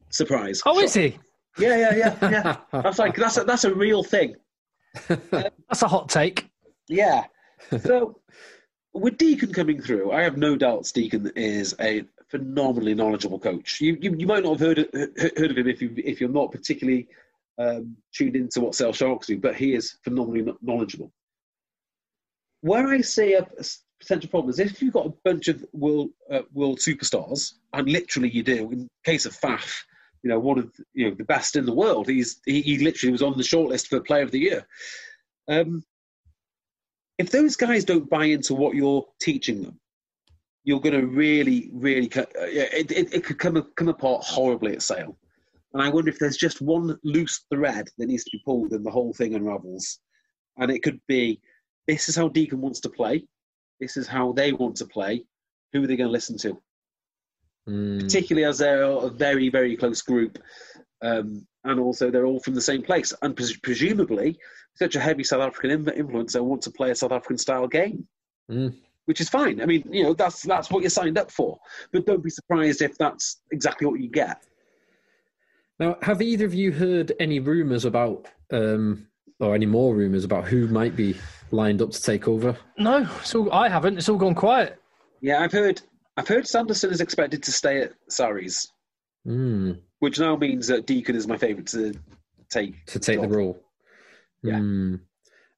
Surprise. 0.09 0.61
Oh, 0.65 0.79
is 0.79 0.93
he? 0.93 1.19
Yeah, 1.59 1.75
yeah, 1.77 1.95
yeah, 1.95 2.29
yeah. 2.31 2.57
That's 2.81 2.97
like 2.97 3.15
that's 3.15 3.37
a, 3.37 3.43
that's 3.43 3.65
a 3.65 3.73
real 3.75 4.03
thing. 4.03 4.35
That's 5.07 5.81
a 5.81 5.87
hot 5.87 6.07
take. 6.09 6.49
Yeah. 6.87 7.25
So 7.81 8.19
with 8.93 9.17
Deacon 9.17 9.53
coming 9.53 9.81
through, 9.81 10.11
I 10.11 10.23
have 10.23 10.37
no 10.37 10.55
doubts 10.55 10.91
Deacon 10.91 11.31
is 11.35 11.75
a 11.79 12.03
phenomenally 12.29 12.93
knowledgeable 12.93 13.39
coach. 13.39 13.81
You 13.81 13.97
you, 13.99 14.15
you 14.17 14.27
might 14.27 14.43
not 14.43 14.59
have 14.59 14.67
heard 14.67 14.79
of, 14.79 14.87
heard 14.93 15.51
of 15.51 15.57
him 15.57 15.67
if 15.67 15.81
you 15.81 15.93
if 15.97 16.19
you're 16.19 16.29
not 16.29 16.51
particularly 16.51 17.07
um, 17.57 17.97
tuned 18.13 18.35
into 18.35 18.61
what 18.61 18.75
Sale 18.75 18.93
Sharks 18.93 19.27
do, 19.27 19.37
but 19.37 19.55
he 19.55 19.73
is 19.73 19.97
phenomenally 20.03 20.53
knowledgeable. 20.61 21.11
Where 22.61 22.87
I 22.87 23.01
see 23.01 23.33
a 23.33 23.47
potential 23.99 24.29
problem 24.29 24.49
is 24.49 24.59
if 24.59 24.81
you've 24.81 24.93
got 24.93 25.07
a 25.07 25.13
bunch 25.23 25.47
of 25.47 25.65
world 25.73 26.09
uh, 26.31 26.41
world 26.53 26.79
superstars, 26.79 27.53
and 27.73 27.89
literally 27.89 28.29
you 28.29 28.43
do. 28.43 28.71
In 28.71 28.87
case 29.03 29.25
of 29.25 29.37
Faf, 29.39 29.83
you 30.23 30.29
know 30.29 30.39
one 30.39 30.59
of 30.59 30.75
the- 30.75 30.83
you 30.93 31.09
know 31.09 31.15
the 31.15 31.23
best 31.25 31.55
in 31.55 31.65
the 31.65 31.73
world. 31.73 32.07
He's 32.07 32.39
he, 32.45 32.61
he 32.61 32.79
literally 32.79 33.11
was 33.11 33.21
on 33.21 33.37
the 33.37 33.43
shortlist 33.43 33.87
for 33.87 33.99
Player 33.99 34.23
of 34.23 34.31
the 34.31 34.39
Year. 34.39 34.67
Um, 35.47 35.83
if 37.23 37.31
those 37.31 37.55
guys 37.55 37.85
don't 37.85 38.09
buy 38.09 38.25
into 38.25 38.53
what 38.53 38.75
you're 38.75 39.05
teaching 39.21 39.63
them, 39.63 39.79
you're 40.65 40.81
going 40.81 40.99
to 40.99 41.07
really, 41.07 41.69
really, 41.73 42.11
uh, 42.15 42.25
yeah, 42.47 42.67
it, 42.73 42.91
it, 42.91 43.13
it 43.13 43.23
could 43.23 43.39
come 43.39 43.65
come 43.75 43.87
apart 43.87 44.23
horribly 44.23 44.73
at 44.73 44.81
sale. 44.81 45.17
And 45.73 45.81
I 45.81 45.89
wonder 45.89 46.09
if 46.09 46.19
there's 46.19 46.37
just 46.37 46.61
one 46.61 46.99
loose 47.03 47.45
thread 47.51 47.87
that 47.97 48.07
needs 48.07 48.25
to 48.25 48.31
be 48.33 48.41
pulled, 48.45 48.73
and 48.73 48.85
the 48.85 48.91
whole 48.91 49.13
thing 49.13 49.35
unravels. 49.35 49.99
And 50.57 50.69
it 50.69 50.83
could 50.83 50.99
be, 51.07 51.41
this 51.87 52.09
is 52.09 52.15
how 52.15 52.27
Deacon 52.27 52.61
wants 52.61 52.81
to 52.81 52.89
play. 52.89 53.25
This 53.79 53.97
is 53.97 54.05
how 54.05 54.33
they 54.33 54.51
want 54.51 54.75
to 54.77 54.85
play. 54.85 55.25
Who 55.71 55.83
are 55.83 55.87
they 55.87 55.95
going 55.95 56.09
to 56.09 56.11
listen 56.11 56.37
to? 56.39 56.61
Mm. 57.67 58.01
Particularly 58.01 58.45
as 58.45 58.57
they're 58.57 58.83
a 58.83 59.09
very, 59.09 59.49
very 59.49 59.75
close 59.77 60.01
group, 60.01 60.37
um, 61.01 61.47
and 61.63 61.79
also 61.79 62.09
they're 62.11 62.25
all 62.25 62.39
from 62.39 62.55
the 62.55 62.61
same 62.61 62.81
place. 62.81 63.13
And 63.21 63.35
pres- 63.35 63.57
presumably, 63.57 64.37
such 64.75 64.95
a 64.95 64.99
heavy 64.99 65.23
South 65.23 65.41
African 65.41 65.71
in- 65.71 65.89
influence, 65.89 66.33
they 66.33 66.39
want 66.39 66.61
to 66.63 66.71
play 66.71 66.91
a 66.91 66.95
South 66.95 67.11
African 67.11 67.37
style 67.37 67.67
game 67.67 68.07
Mm. 68.51 68.75
which 69.05 69.21
is 69.21 69.29
fine. 69.29 69.61
I 69.61 69.65
mean, 69.65 69.83
you 69.91 70.03
know, 70.03 70.13
that's 70.13 70.41
that's 70.43 70.69
what 70.69 70.83
you 70.83 70.89
signed 70.89 71.17
up 71.17 71.31
for. 71.31 71.59
But 71.91 72.05
don't 72.05 72.23
be 72.23 72.29
surprised 72.29 72.81
if 72.81 72.97
that's 72.97 73.41
exactly 73.51 73.87
what 73.87 73.99
you 74.01 74.09
get. 74.09 74.43
Now, 75.79 75.97
have 76.01 76.21
either 76.21 76.45
of 76.45 76.53
you 76.53 76.71
heard 76.71 77.13
any 77.19 77.39
rumours 77.39 77.85
about, 77.85 78.27
um, 78.51 79.07
or 79.39 79.55
any 79.55 79.65
more 79.65 79.95
rumours 79.95 80.23
about 80.23 80.45
who 80.47 80.67
might 80.67 80.95
be 80.95 81.15
lined 81.51 81.81
up 81.81 81.91
to 81.91 82.01
take 82.01 82.27
over? 82.27 82.57
No, 82.77 83.09
it's 83.21 83.33
all, 83.33 83.51
I 83.51 83.69
haven't. 83.69 83.97
It's 83.97 84.07
all 84.09 84.17
gone 84.17 84.35
quiet. 84.35 84.79
Yeah, 85.21 85.39
I've 85.39 85.51
heard. 85.53 85.81
I've 86.15 86.27
heard 86.27 86.45
Sanderson 86.47 86.91
is 86.91 87.01
expected 87.01 87.41
to 87.43 87.51
stay 87.51 87.81
at 87.81 87.93
Sarries, 88.09 88.67
Mm. 89.27 89.79
which 89.99 90.19
now 90.19 90.35
means 90.35 90.67
that 90.67 90.85
Deacon 90.85 91.15
is 91.15 91.27
my 91.27 91.37
favourite 91.37 91.67
to 91.67 91.93
take. 92.49 92.85
To 92.87 92.99
take 92.99 93.19
the 93.21 93.27
job. 93.27 93.35
role. 93.35 93.59
Yeah. 94.41 94.55
Mm. 94.59 94.99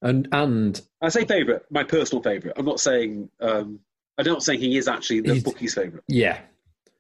And 0.02 0.28
and 0.32 0.82
I 1.02 1.10
say 1.10 1.26
favourite, 1.26 1.64
my 1.72 1.84
personal 1.84 2.22
favourite. 2.22 2.56
I'm 2.58 2.66
not 2.66 2.80
saying. 2.80 3.30
Um, 3.40 3.80
I'm 4.18 4.26
not 4.26 4.44
saying 4.44 4.60
he 4.60 4.78
is 4.78 4.88
actually 4.88 5.22
the 5.22 5.34
He's- 5.34 5.44
bookie's 5.44 5.74
favourite. 5.74 6.04
yeah. 6.08 6.40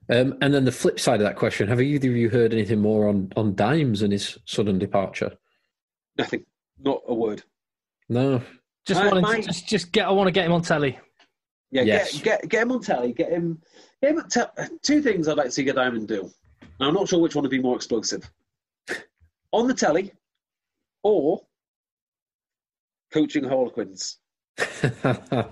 Um, 0.10 0.38
and 0.42 0.54
then 0.54 0.66
the 0.66 0.72
flip 0.72 1.00
side 1.00 1.16
of 1.22 1.26
that 1.28 1.36
question: 1.36 1.68
Have 1.68 1.82
either 1.82 2.10
of 2.10 2.16
you 2.16 2.30
heard 2.30 2.54
anything 2.54 2.80
more 2.82 3.08
on 3.08 3.32
on 3.36 3.56
Dimes 3.56 4.02
and 4.02 4.12
his 4.12 4.38
sudden 4.46 4.80
departure? 4.80 5.38
Nothing. 6.18 6.46
Not 6.80 7.02
a 7.08 7.14
word. 7.14 7.44
No. 8.10 8.42
Just 8.88 9.02
My- 9.02 9.08
wanted 9.08 9.22
my- 9.22 9.36
to 9.42 9.48
just, 9.48 9.68
just 9.68 9.92
get. 9.92 10.08
I 10.08 10.12
want 10.12 10.28
to 10.28 10.32
get 10.32 10.46
him 10.46 10.52
on 10.52 10.62
telly. 10.62 10.98
Yeah, 11.72 11.82
Yes. 11.84 12.14
get, 12.22 12.42
get 12.42 12.50
get 12.50 12.62
him 12.64 12.72
on 12.72 12.82
telly. 12.82 13.14
Get 13.14 13.30
him. 13.32 13.62
Get 14.02 14.12
him 14.16 14.24
te- 14.30 14.78
two 14.84 15.02
things 15.02 15.28
I'd 15.28 15.38
like 15.38 15.48
to 15.48 15.52
see 15.52 15.64
get 15.64 15.76
Diamond 15.76 16.08
do. 16.08 16.32
And 16.80 16.88
I'm 16.90 16.94
not 16.94 17.08
sure 17.08 17.20
which 17.20 17.36
one 17.36 17.44
would 17.44 17.52
be 17.52 17.62
more 17.62 17.76
explosive. 17.76 18.30
On 19.52 19.68
the 19.68 19.74
telly, 19.74 20.12
or 21.04 21.42
coaching 23.14 23.44
Harlequins. 23.46 24.18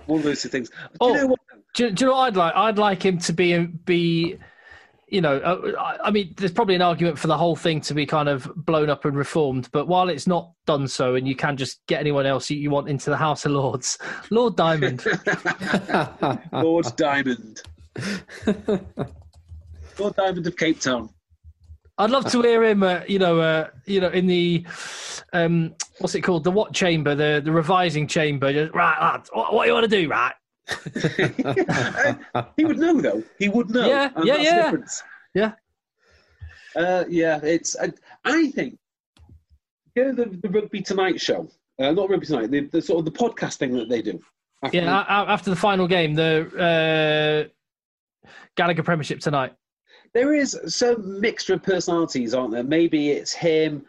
One 0.06 0.18
of 0.18 0.22
those 0.22 0.42
two 0.42 0.48
things. 0.48 0.68
Do 0.70 0.74
Oh. 1.00 1.08
you 1.14 1.20
know 1.22 1.26
what? 1.28 1.40
Do, 1.74 1.84
you- 1.84 1.90
do 1.92 2.04
you 2.04 2.10
know 2.10 2.16
what 2.16 2.22
I'd 2.26 2.36
like? 2.36 2.52
I'd 2.54 2.78
like 2.78 3.02
him 3.04 3.18
to 3.18 3.32
be 3.32 3.58
be, 3.66 4.38
you 5.08 5.20
know, 5.20 5.36
uh, 5.38 5.72
I, 5.80 6.08
I 6.08 6.10
mean, 6.10 6.34
there's 6.36 6.52
probably 6.52 6.74
an 6.74 6.82
argument 6.82 7.18
for 7.18 7.26
the 7.26 7.36
whole 7.38 7.56
thing 7.56 7.80
to 7.82 7.94
be 7.94 8.04
kind 8.06 8.28
of 8.28 8.50
blown 8.54 8.90
up 8.90 9.04
and 9.06 9.16
reformed. 9.16 9.68
But 9.72 9.88
while 9.88 10.08
it's 10.10 10.26
not 10.26 10.52
done 10.66 10.86
so, 10.88 11.14
and 11.14 11.26
you 11.26 11.34
can 11.34 11.56
just 11.56 11.84
get 11.86 12.00
anyone 12.00 12.26
else 12.26 12.50
you, 12.50 12.58
you 12.58 12.70
want 12.70 12.88
into 12.88 13.08
the 13.10 13.16
House 13.16 13.44
of 13.46 13.52
Lords, 13.52 13.98
Lord 14.30 14.56
Diamond. 14.56 15.04
Lord 16.52 16.86
Diamond. 16.96 17.62
Lord 19.98 20.16
Diamond 20.16 20.46
of 20.46 20.56
Cape 20.56 20.80
Town. 20.80 21.08
I'd 21.96 22.10
love 22.10 22.30
to 22.32 22.42
hear 22.42 22.64
him, 22.64 22.82
uh, 22.82 23.02
you 23.06 23.18
know, 23.20 23.40
uh, 23.40 23.68
you 23.86 24.00
know, 24.00 24.08
in 24.08 24.26
the 24.26 24.66
um, 25.32 25.74
what's 25.98 26.14
it 26.14 26.22
called, 26.22 26.42
the 26.44 26.50
what 26.50 26.72
chamber, 26.72 27.14
the 27.14 27.40
the 27.44 27.52
revising 27.52 28.08
chamber. 28.08 28.52
Just, 28.52 28.74
right, 28.74 28.98
lads, 29.00 29.30
what, 29.32 29.54
what 29.54 29.62
do 29.64 29.68
you 29.68 29.74
want 29.74 29.88
to 29.90 30.02
do, 30.02 30.08
right? 30.08 30.34
he 32.56 32.64
would 32.64 32.78
know 32.78 33.00
though. 33.00 33.22
He 33.38 33.48
would 33.48 33.70
know. 33.70 33.86
Yeah, 33.86 34.10
yeah, 34.24 34.36
yeah. 34.38 34.70
The. 34.70 35.02
Yeah. 35.34 35.52
Uh, 36.74 37.04
yeah, 37.08 37.38
it's. 37.42 37.76
I, 37.80 37.92
I 38.24 38.50
think. 38.50 38.78
You 39.94 40.06
know 40.06 40.12
the, 40.12 40.24
the 40.42 40.48
Rugby 40.48 40.80
Tonight 40.82 41.20
show. 41.20 41.48
Uh, 41.78 41.92
not 41.92 42.10
Rugby 42.10 42.26
Tonight. 42.26 42.50
The, 42.50 42.60
the 42.62 42.82
sort 42.82 42.98
of 42.98 43.04
the 43.04 43.12
podcast 43.16 43.56
thing 43.56 43.72
that 43.74 43.88
they 43.88 44.02
do. 44.02 44.20
After 44.64 44.78
Yeah, 44.78 45.04
a- 45.06 45.30
after 45.30 45.50
the 45.50 45.56
final 45.56 45.86
game, 45.86 46.14
the 46.14 47.48
uh, 47.48 48.36
Gallagher 48.56 48.82
Premiership 48.82 49.20
tonight. 49.20 49.52
There 50.14 50.32
is 50.34 50.58
some 50.66 51.20
mixture 51.20 51.54
of 51.54 51.62
personalities, 51.62 52.34
aren't 52.34 52.52
there? 52.52 52.62
Maybe 52.62 53.10
it's 53.10 53.32
him. 53.32 53.84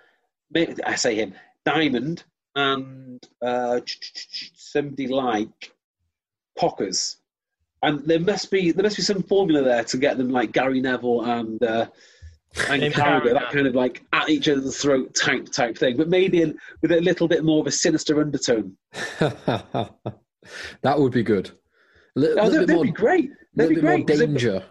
Maybe, 0.52 0.84
I 0.84 0.96
say 0.96 1.16
him, 1.16 1.34
Diamond, 1.66 2.24
and 2.56 3.24
uh, 3.42 3.80
somebody 4.56 5.08
like 5.08 5.72
Pockers. 6.58 7.18
And 7.84 8.04
there 8.06 8.20
must 8.20 8.50
be 8.50 8.72
there 8.72 8.84
must 8.84 8.96
be 8.96 9.04
some 9.04 9.22
formula 9.24 9.62
there 9.64 9.84
to 9.84 9.98
get 9.98 10.18
them 10.18 10.30
like 10.30 10.52
Gary 10.52 10.82
Neville 10.82 11.24
and 11.26 11.62
uh, 11.62 11.88
and 12.70 12.82
Carragher, 12.82 12.94
Carragher. 12.94 13.34
that 13.34 13.52
kind 13.52 13.68
of 13.68 13.76
like 13.76 14.02
at 14.14 14.30
each 14.30 14.48
other's 14.50 14.78
throat 14.78 15.14
type 15.14 15.52
type 15.52 15.78
thing, 15.78 15.98
but 15.98 16.08
maybe 16.08 16.42
in, 16.42 16.58
with 16.82 16.92
a 16.94 17.02
little 17.02 17.28
bit 17.28 17.44
more 17.44 17.60
of 17.60 17.68
a 17.68 17.72
sinister 17.72 18.20
undertone. 18.22 18.76
that 19.20 21.00
would 21.00 21.12
be 21.12 21.24
good. 21.24 21.52
A 22.16 22.20
little, 22.20 22.40
Oh, 22.40 22.44
little 22.44 22.52
that'd, 22.52 22.60
bit 22.62 22.68
that'd 22.68 22.76
more, 22.78 22.86
be 22.86 22.92
great. 22.92 23.30
That'd 23.56 23.56
little 23.56 23.70
be 23.70 23.76
bit 23.76 23.84
more 23.84 23.94
great. 23.98 24.08
'cause 24.08 24.20
it- 24.22 24.28
danger. 24.28 24.64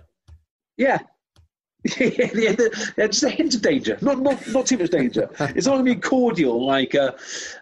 Yeah. 1.99 2.11
yeah, 2.35 2.53
yeah, 2.97 3.07
just 3.09 3.23
a 3.25 3.29
hint 3.31 3.55
of 3.55 3.63
danger, 3.63 3.99
not 4.01 4.21
not 4.21 4.41
not 4.49 4.67
too 4.67 4.79
much 4.79 4.91
danger. 4.91 5.29
It's 5.55 5.67
not 5.67 5.75
going 5.75 5.85
to 5.85 5.95
be 5.95 6.01
cordial 6.01 6.65
like 6.65 6.95
uh, 6.95 7.13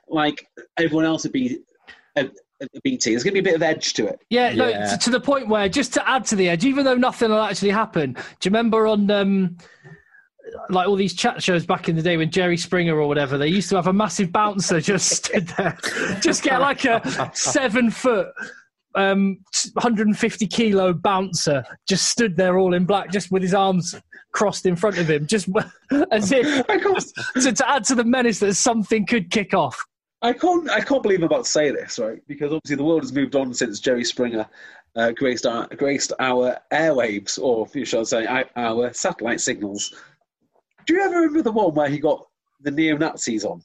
like 0.08 0.46
everyone 0.78 1.04
else 1.04 1.24
would 1.24 1.32
be. 1.32 1.58
at, 2.16 2.26
at 2.60 2.68
BT. 2.84 3.10
There's 3.10 3.24
going 3.24 3.34
to 3.34 3.42
be 3.42 3.48
a 3.48 3.52
bit 3.52 3.56
of 3.56 3.62
edge 3.62 3.92
to 3.94 4.06
it. 4.06 4.20
Yeah, 4.30 4.54
no, 4.54 4.68
Yeah. 4.68 4.86
to, 4.92 4.96
to 4.98 5.10
the 5.10 5.20
point 5.20 5.48
where 5.48 5.68
just 5.68 5.92
to 5.94 6.08
add 6.08 6.24
to 6.26 6.36
the 6.36 6.48
edge, 6.48 6.64
even 6.64 6.84
though 6.84 6.94
nothing 6.94 7.30
will 7.30 7.40
actually 7.42 7.70
happen. 7.70 8.12
Do 8.12 8.20
you 8.44 8.50
remember 8.50 8.86
on 8.86 9.10
um, 9.10 9.56
like 10.70 10.86
all 10.86 10.94
these 10.96 11.14
chat 11.14 11.42
shows 11.42 11.66
back 11.66 11.88
in 11.88 11.96
the 11.96 12.02
day 12.02 12.16
when 12.16 12.30
Jerry 12.30 12.56
Springer 12.56 12.96
or 12.96 13.08
whatever, 13.08 13.36
they 13.38 13.48
used 13.48 13.68
to 13.70 13.76
have 13.76 13.88
a 13.88 13.92
massive 13.92 14.30
bouncer 14.30 14.80
just 14.92 15.08
stood 15.08 15.48
there, 15.48 15.76
just 16.20 16.44
get 16.44 16.60
like 16.60 16.84
a 16.84 17.30
seven 17.34 17.90
foot. 17.90 18.28
Um, 18.94 19.38
150 19.72 20.46
kilo 20.48 20.92
bouncer 20.92 21.64
just 21.88 22.10
stood 22.10 22.36
there 22.36 22.58
all 22.58 22.74
in 22.74 22.84
black, 22.84 23.10
just 23.10 23.32
with 23.32 23.42
his 23.42 23.54
arms 23.54 23.96
crossed 24.32 24.66
in 24.66 24.76
front 24.76 24.98
of 24.98 25.08
him, 25.08 25.26
just 25.26 25.48
as 26.10 26.32
if 26.32 26.64
I 26.68 26.78
to, 26.78 27.52
to 27.52 27.70
add 27.70 27.84
to 27.84 27.94
the 27.94 28.04
menace 28.04 28.38
that 28.40 28.54
something 28.54 29.06
could 29.06 29.30
kick 29.30 29.54
off. 29.54 29.82
I 30.22 30.32
can't, 30.32 30.70
I 30.70 30.80
can't 30.80 31.02
believe 31.02 31.18
I'm 31.18 31.24
about 31.24 31.44
to 31.44 31.50
say 31.50 31.70
this, 31.70 31.98
right? 31.98 32.20
Because 32.28 32.52
obviously 32.52 32.76
the 32.76 32.84
world 32.84 33.02
has 33.02 33.12
moved 33.12 33.34
on 33.34 33.52
since 33.52 33.80
Jerry 33.80 34.04
Springer 34.04 34.46
uh, 34.94 35.10
graced, 35.12 35.46
our, 35.46 35.66
graced 35.68 36.12
our 36.20 36.56
airwaves, 36.72 37.40
or 37.42 37.68
you 37.74 37.84
shall 37.84 38.04
say, 38.04 38.26
our- 38.26 38.48
our 38.56 38.92
satellite 38.92 39.40
signals. 39.40 39.92
Do 40.86 40.94
you 40.94 41.02
ever 41.02 41.16
remember 41.16 41.42
the 41.42 41.52
one 41.52 41.74
where 41.74 41.88
he 41.88 41.98
got 41.98 42.26
the 42.60 42.70
neo 42.70 42.96
Nazis 42.96 43.44
on? 43.44 43.62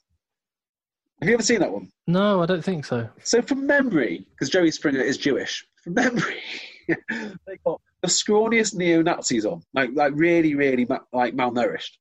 Have 1.21 1.29
you 1.29 1.35
ever 1.35 1.43
seen 1.43 1.59
that 1.59 1.71
one? 1.71 1.91
No, 2.05 2.41
I 2.41 2.45
don't 2.45 2.63
think 2.63 2.85
so. 2.85 3.09
So 3.23 3.41
from 3.41 3.65
memory, 3.65 4.25
because 4.31 4.49
Jerry 4.49 4.71
Springer 4.71 5.01
is 5.01 5.17
Jewish, 5.17 5.65
from 5.83 5.93
memory, 5.95 6.41
they 6.87 7.57
got 7.65 7.81
the 8.07 8.13
scrawniest 8.13 8.73
neo 8.75 9.01
Nazis 9.01 9.45
on, 9.45 9.61
like 9.73 9.89
like 9.93 10.13
really, 10.15 10.55
really 10.55 10.85
ma- 10.85 10.99
like 11.11 11.35
malnourished. 11.35 11.97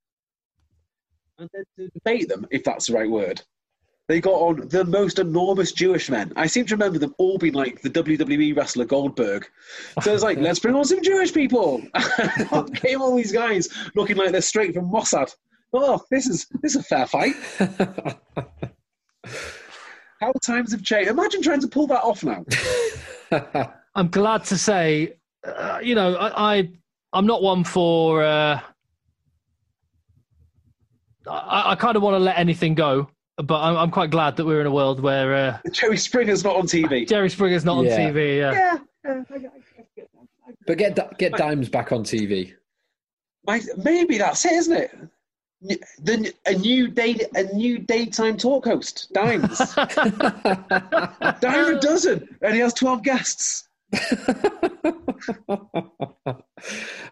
And 1.39 1.51
then 1.53 1.65
to 1.79 1.89
debate 1.93 2.29
them, 2.29 2.47
if 2.51 2.63
that's 2.65 2.87
the 2.87 2.95
right 2.95 3.11
word, 3.11 3.43
they 4.09 4.21
got 4.21 4.35
on 4.35 4.69
the 4.69 4.85
most 4.85 5.19
enormous 5.19 5.73
Jewish 5.73 6.09
men. 6.09 6.33
I 6.37 6.47
seem 6.47 6.65
to 6.67 6.75
remember 6.75 6.99
them 7.01 7.15
all 7.19 7.39
being 7.39 7.55
like 7.55 7.83
the 7.83 7.91
WWE 7.91 8.57
wrestler 8.57 8.85
Goldberg. 8.85 9.47
So 10.03 10.15
it's 10.15 10.23
like, 10.23 10.39
let's 10.47 10.61
bring 10.61 10.77
on 10.77 10.85
some 10.85 11.03
Jewish 11.03 11.35
people. 11.35 11.83
Came 12.75 13.03
all 13.03 13.17
these 13.17 13.33
guys 13.33 13.69
looking 13.97 14.17
like 14.17 14.31
they're 14.31 14.41
straight 14.41 14.75
from 14.75 14.91
Mossad. 14.91 15.35
Oh, 15.73 16.01
this 16.11 16.27
is 16.27 16.47
this 16.63 16.77
is 16.77 16.83
a 16.83 16.85
fair 16.85 17.07
fight. 17.07 17.35
How 20.21 20.33
times 20.43 20.73
have 20.73 20.83
changed. 20.83 21.11
Imagine 21.11 21.43
trying 21.43 21.61
to 21.61 21.69
pull 21.69 21.89
that 21.89 22.03
off 22.03 22.25
now. 22.25 22.45
I'm 23.95 24.09
glad 24.09 24.45
to 24.45 24.57
say, 24.57 25.17
uh, 25.47 25.81
you 25.83 25.95
know, 25.95 26.15
I, 26.17 26.57
I 26.59 26.71
I'm 27.13 27.27
not 27.27 27.43
one 27.43 27.65
for. 27.65 28.23
Uh, 28.23 28.61
I, 31.29 31.73
I 31.73 31.75
kind 31.75 31.97
of 31.97 32.03
want 32.03 32.15
to 32.15 32.19
let 32.21 32.39
anything 32.39 32.75
go, 32.75 33.11
but 33.37 33.61
I'm, 33.61 33.77
I'm 33.77 33.91
quite 33.91 34.11
glad 34.11 34.37
that 34.37 34.45
we're 34.47 34.61
in 34.61 34.67
a 34.67 34.71
world 34.73 35.01
where 35.01 35.35
uh, 35.35 35.59
Jerry 35.73 35.97
Springer's 35.97 36.45
not 36.45 36.57
on 36.57 36.67
TV. 36.67 37.09
Jerry 37.09 37.31
Springer's 37.31 37.65
not 37.65 37.85
Yeah. 37.85 37.93
on 37.93 37.99
TV. 38.15 38.39
Yeah. 38.39 38.79
Yeah. 39.05 39.23
But 40.67 40.79
get 40.79 41.19
get 41.19 41.33
Dimes 41.37 41.69
back 41.69 41.93
on 41.93 42.05
TV. 42.05 42.55
Maybe 43.77 44.19
that's 44.19 44.45
it, 44.45 44.53
isn't 44.53 44.77
it? 44.77 44.91
N- 45.71 45.79
The, 46.03 46.33
a 46.47 46.55
new 46.55 46.89
day, 46.89 47.17
a 47.35 47.45
new 47.55 47.79
daytime 47.79 48.37
talk 48.37 48.65
host, 48.65 49.09
Dimes. 49.13 49.59
Dime 49.75 51.77
a 51.77 51.81
dozen, 51.81 52.37
and 52.43 52.55
he 52.55 52.61
has 52.61 52.75
twelve 52.75 53.03
guests. 53.03 53.66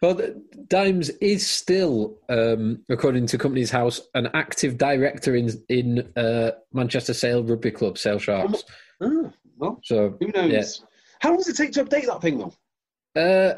well, 0.02 0.20
Dimes 0.66 1.10
is 1.20 1.46
still, 1.46 2.18
um, 2.28 2.82
according 2.88 3.26
to 3.26 3.38
Companies 3.38 3.70
House, 3.70 4.00
an 4.14 4.28
active 4.34 4.76
director 4.78 5.36
in 5.36 5.50
in 5.68 6.12
uh, 6.16 6.52
Manchester 6.72 7.14
Sale 7.14 7.44
Rugby 7.44 7.70
Club, 7.70 7.98
Sale 7.98 8.18
Sharks. 8.18 8.64
Oh, 9.00 9.32
well, 9.56 9.80
So 9.84 10.16
who 10.20 10.28
knows? 10.28 10.82
How 11.20 11.30
long 11.30 11.38
does 11.38 11.48
it 11.48 11.56
take 11.56 11.72
to 11.72 11.84
update 11.84 12.06
that 12.06 12.20
thing, 12.20 12.38
though? 12.38 12.52
Uh, 13.16 13.54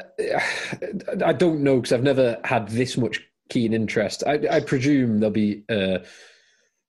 I 1.25 1.33
don't 1.33 1.61
know 1.61 1.77
because 1.77 1.91
I've 1.91 2.03
never 2.03 2.39
had 2.43 2.67
this 2.69 2.95
much 2.95 3.21
keen 3.49 3.73
interest. 3.73 4.23
I, 4.25 4.39
I 4.51 4.59
presume 4.59 5.19
there'll 5.19 5.31
be 5.33 5.63
uh, 5.67 5.99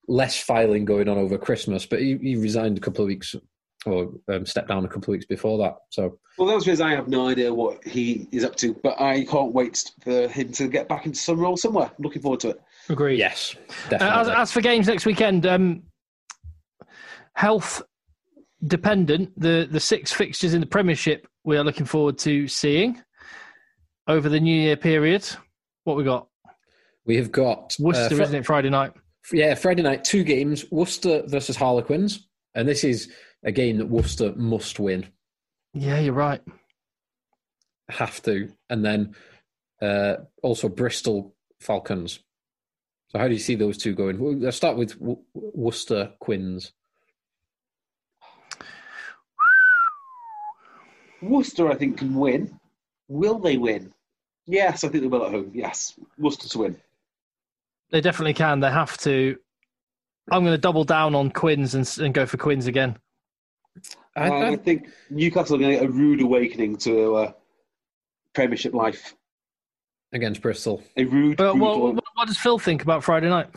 less 0.06 0.38
filing 0.38 0.84
going 0.84 1.08
on 1.08 1.16
over 1.16 1.38
Christmas, 1.38 1.86
but 1.86 2.00
he, 2.00 2.18
he 2.18 2.36
resigned 2.36 2.76
a 2.76 2.80
couple 2.80 3.02
of 3.02 3.08
weeks 3.08 3.34
or 3.86 4.12
um, 4.28 4.44
stepped 4.44 4.68
down 4.68 4.84
a 4.84 4.88
couple 4.88 5.04
of 5.04 5.08
weeks 5.08 5.26
before 5.26 5.58
that. 5.58 5.76
So 5.90 6.18
Well, 6.36 6.48
that's 6.48 6.64
because 6.64 6.80
I 6.80 6.90
have 6.90 7.08
no 7.08 7.28
idea 7.28 7.52
what 7.52 7.84
he 7.86 8.28
is 8.32 8.44
up 8.44 8.56
to, 8.56 8.74
but 8.82 9.00
I 9.00 9.24
can't 9.24 9.52
wait 9.52 9.82
for 10.02 10.28
him 10.28 10.52
to 10.52 10.68
get 10.68 10.88
back 10.88 11.06
into 11.06 11.18
some 11.18 11.38
role 11.38 11.56
somewhere. 11.56 11.86
I'm 11.86 12.02
looking 12.02 12.22
forward 12.22 12.40
to 12.40 12.50
it. 12.50 12.60
Agreed. 12.88 13.18
yes, 13.18 13.54
Uh, 13.92 13.96
as, 14.00 14.28
as 14.28 14.52
for 14.52 14.60
games 14.60 14.88
next 14.88 15.06
weekend, 15.06 15.46
um, 15.46 15.82
health 17.34 17.82
dependent, 18.66 19.38
the, 19.38 19.68
the 19.70 19.80
six 19.80 20.12
fixtures 20.12 20.54
in 20.54 20.60
the 20.60 20.66
Premiership 20.66 21.26
we 21.44 21.56
are 21.56 21.64
looking 21.64 21.86
forward 21.86 22.18
to 22.18 22.48
seeing 22.48 23.00
over 24.06 24.28
the 24.28 24.40
New 24.40 24.60
Year 24.60 24.76
period. 24.76 25.26
What 25.84 25.96
we 25.96 26.04
got? 26.04 26.28
we 27.08 27.16
have 27.16 27.32
got 27.32 27.74
uh, 27.80 27.84
Worcester, 27.84 28.22
isn't 28.22 28.34
it? 28.34 28.46
Friday 28.46 28.70
night. 28.70 28.92
Yeah, 29.32 29.54
Friday 29.54 29.82
night, 29.82 30.04
two 30.04 30.22
games: 30.22 30.66
Worcester 30.70 31.22
versus 31.26 31.56
Harlequins, 31.56 32.28
and 32.54 32.68
this 32.68 32.84
is 32.84 33.10
a 33.44 33.52
game 33.52 33.78
that 33.78 33.86
Worcester 33.86 34.32
must 34.36 34.78
win. 34.80 35.06
Yeah, 35.74 35.98
you're 36.00 36.12
right. 36.14 36.40
have 37.88 38.20
to, 38.22 38.50
and 38.68 38.84
then 38.84 39.14
uh, 39.80 40.16
also 40.42 40.68
Bristol 40.68 41.34
Falcons. 41.60 42.20
So, 43.08 43.18
how 43.18 43.26
do 43.28 43.32
you 43.34 43.40
see 43.40 43.54
those 43.54 43.78
two 43.78 43.94
going? 43.94 44.18
Well, 44.18 44.34
Let's 44.34 44.56
start 44.56 44.76
with 44.76 44.98
w- 44.98 45.22
Worcester 45.34 46.12
Quins. 46.20 46.72
Worcester, 51.22 51.70
I 51.70 51.74
think, 51.74 51.98
can 51.98 52.14
win. 52.14 52.58
Will 53.08 53.38
they 53.38 53.56
win? 53.56 53.92
Yes, 54.46 54.84
I 54.84 54.88
think 54.88 55.02
they 55.02 55.08
will 55.08 55.24
at 55.24 55.32
home. 55.32 55.50
Yes, 55.54 55.98
Worcester 56.18 56.48
to 56.48 56.58
win. 56.58 56.76
They 57.90 58.00
definitely 58.00 58.34
can. 58.34 58.60
They 58.60 58.70
have 58.70 58.96
to. 58.98 59.36
I'm 60.30 60.42
going 60.42 60.54
to 60.54 60.58
double 60.58 60.84
down 60.84 61.14
on 61.14 61.30
Quins 61.30 61.74
and, 61.74 61.90
and 62.04 62.14
go 62.14 62.26
for 62.26 62.36
Quins 62.36 62.66
again. 62.66 62.98
I, 64.16 64.24
And 64.26 64.34
I 64.34 64.48
I, 64.50 64.56
think 64.56 64.88
Newcastle 65.10 65.56
are 65.56 65.58
going 65.58 65.72
to 65.72 65.76
get 65.80 65.86
a 65.88 65.92
rude 65.92 66.20
awakening 66.20 66.76
to 66.78 67.14
uh, 67.16 67.32
Premiership 68.34 68.74
life. 68.74 69.14
against 70.12 70.40
Bristol, 70.42 70.82
A 70.96 71.04
rude, 71.04 71.36
But 71.36 71.52
brutal- 71.54 71.80
what, 71.82 71.94
what, 71.94 72.04
what 72.14 72.26
does 72.28 72.38
Phil 72.38 72.58
think 72.58 72.82
about 72.82 73.04
Friday 73.04 73.28
night? 73.28 73.48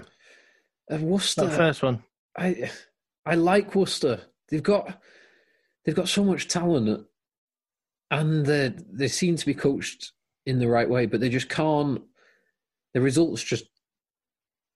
uh, 0.92 0.98
Worcester. 0.98 1.46
That 1.48 1.56
first 1.58 1.84
one. 1.84 2.04
I 2.38 2.70
I 3.26 3.36
like 3.36 3.76
Worcester. 3.76 4.20
They've 4.50 4.64
got 4.64 5.02
they've 5.86 5.96
got 5.96 6.10
so 6.10 6.24
much 6.24 6.48
talent, 6.48 7.06
and 8.10 8.46
they 8.46 8.74
they 8.92 9.08
seem 9.08 9.36
to 9.38 9.46
be 9.46 9.54
coached 9.54 10.12
in 10.46 10.60
the 10.60 10.68
right 10.68 10.90
way, 10.90 11.06
but 11.06 11.20
they 11.20 11.30
just 11.30 11.50
can't. 11.50 12.02
The 12.94 13.00
results 13.02 13.42
just, 13.42 13.66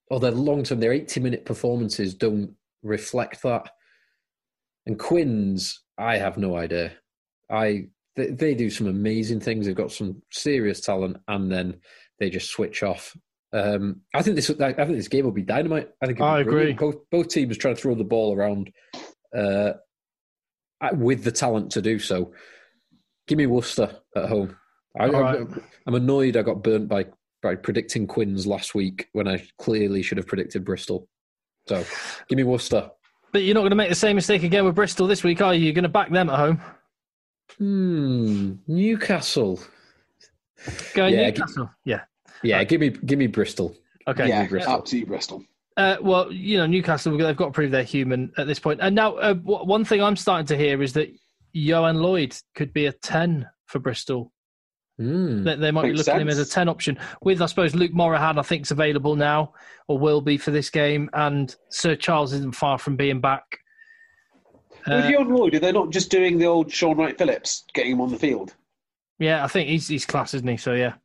or 0.09 0.19
their 0.21 0.31
long 0.31 0.63
term, 0.63 0.79
their 0.79 0.93
eighty 0.93 1.19
minute 1.19 1.43
performances 1.45 2.13
don't 2.13 2.55
reflect 2.83 3.41
that. 3.43 3.71
And 4.85 4.99
Quins, 4.99 5.83
I 5.97 6.17
have 6.17 6.37
no 6.37 6.55
idea. 6.55 6.93
I 7.49 7.87
they, 8.15 8.27
they 8.27 8.55
do 8.55 8.69
some 8.69 8.87
amazing 8.87 9.39
things. 9.39 9.65
They've 9.65 9.75
got 9.75 9.91
some 9.91 10.21
serious 10.31 10.81
talent, 10.81 11.17
and 11.27 11.51
then 11.51 11.79
they 12.19 12.29
just 12.29 12.49
switch 12.49 12.83
off. 12.83 13.15
Um, 13.53 14.01
I 14.13 14.21
think 14.21 14.35
this. 14.35 14.49
I 14.49 14.73
think 14.73 14.97
this 14.97 15.07
game 15.07 15.25
will 15.25 15.31
be 15.31 15.43
dynamite. 15.43 15.89
I 16.01 16.07
think. 16.07 16.21
I 16.21 16.41
agree. 16.41 16.73
Both 16.73 17.09
both 17.11 17.29
teams 17.29 17.57
trying 17.57 17.75
to 17.75 17.81
throw 17.81 17.95
the 17.95 18.03
ball 18.03 18.35
around 18.35 18.71
uh, 19.35 19.73
with 20.93 21.23
the 21.23 21.31
talent 21.31 21.71
to 21.71 21.81
do 21.81 21.99
so. 21.99 22.33
Give 23.27 23.37
me 23.37 23.47
Worcester 23.47 23.97
at 24.15 24.29
home. 24.29 24.55
I, 24.99 25.07
All 25.07 25.21
right. 25.21 25.39
I'm, 25.39 25.63
I'm 25.87 25.95
annoyed 25.95 26.37
I 26.37 26.41
got 26.41 26.63
burnt 26.63 26.87
by 26.87 27.05
by 27.41 27.55
predicting 27.55 28.07
Quins 28.07 28.47
last 28.47 28.75
week 28.75 29.07
when 29.13 29.27
I 29.27 29.45
clearly 29.59 30.01
should 30.01 30.17
have 30.17 30.27
predicted 30.27 30.65
Bristol. 30.65 31.07
So 31.67 31.83
give 32.27 32.37
me 32.37 32.43
Worcester. 32.43 32.89
But 33.35 33.43
you're 33.43 33.53
not 33.53 33.63
going 33.63 33.71
to 33.71 33.75
make 33.75 33.89
the 33.89 33.95
same 33.95 34.15
mistake 34.15 34.43
again 34.43 34.63
with 34.63 34.75
Bristol 34.75 35.07
this 35.07 35.21
week, 35.21 35.41
are 35.41 35.53
you? 35.53 35.65
You're 35.65 35.73
going 35.73 35.83
to 35.83 35.89
back 35.89 36.09
them 36.09 36.29
at 36.29 36.39
home. 36.39 36.61
Hmm. 37.57 38.53
Newcastle. 38.65 39.59
Go 40.93 41.07
Yeah, 41.07 41.31
Newcastle. 41.31 41.69
Yeah. 41.83 42.03
Yeah, 42.43 42.63
give 42.63 42.79
me 42.79 42.91
give 42.91 43.19
me 43.19 43.27
Bristol. 43.27 43.75
Okay. 44.07 44.29
yeah, 44.29 44.47
Bristol. 44.47 44.75
absolutely 44.75 45.09
Bristol. 45.09 45.43
Uh, 45.75 45.97
well, 46.01 46.31
you 46.31 46.57
know, 46.57 46.65
Newcastle, 46.65 47.17
they've 47.17 47.35
got 47.35 47.47
to 47.47 47.51
prove 47.51 47.71
they're 47.71 47.83
human 47.83 48.31
at 48.37 48.47
this 48.47 48.57
point. 48.57 48.79
And 48.81 48.95
now, 48.95 49.15
uh, 49.15 49.33
w- 49.33 49.65
one 49.65 49.83
thing 49.83 50.01
I'm 50.01 50.15
starting 50.15 50.47
to 50.47 50.57
hear 50.57 50.81
is 50.81 50.93
that 50.93 51.13
Ioan 51.53 51.97
Lloyd 51.97 52.37
could 52.55 52.71
be 52.71 52.85
a 52.85 52.93
10 52.93 53.49
for 53.65 53.79
Bristol. 53.79 54.31
Hmm. 54.97 55.43
They, 55.43 55.55
they 55.55 55.71
might 55.71 55.83
be 55.83 55.87
Makes 55.89 55.99
looking 55.99 56.13
at 56.15 56.21
him 56.21 56.29
as 56.29 56.39
a 56.39 56.45
10 56.45 56.69
option. 56.69 56.97
With, 57.21 57.41
I 57.41 57.47
suppose, 57.47 57.75
Luke 57.75 57.93
Morahan, 57.93 58.39
I 58.39 58.43
think, 58.43 58.63
is 58.63 58.71
available 58.71 59.15
now 59.15 59.53
or 59.87 59.97
will 59.99 60.21
be 60.21 60.37
for 60.37 60.51
this 60.51 60.69
game. 60.69 61.09
And 61.13 61.53
Sir 61.69 61.95
Charles 61.95 62.33
isn't 62.33 62.55
far 62.55 62.77
from 62.77 62.95
being 62.95 63.19
back. 63.19 63.59
With 64.87 65.05
Uh, 65.05 65.07
Ioan 65.09 65.35
Lloyd, 65.35 65.55
are 65.55 65.59
they 65.59 65.71
not 65.71 65.89
just 65.89 66.11
doing 66.11 66.37
the 66.37 66.45
old 66.45 66.71
Shaun 66.71 66.97
Wright 66.97 67.17
Phillips, 67.17 67.65
getting 67.73 67.93
him 67.93 68.01
on 68.01 68.11
the 68.11 68.19
field? 68.19 68.55
Yeah, 69.17 69.43
I 69.43 69.47
think 69.47 69.69
he's 69.69 69.87
he's 69.87 70.05
class, 70.05 70.33
isn't 70.33 70.47
he? 70.47 70.57
So 70.57 70.73
yeah. 70.73 70.95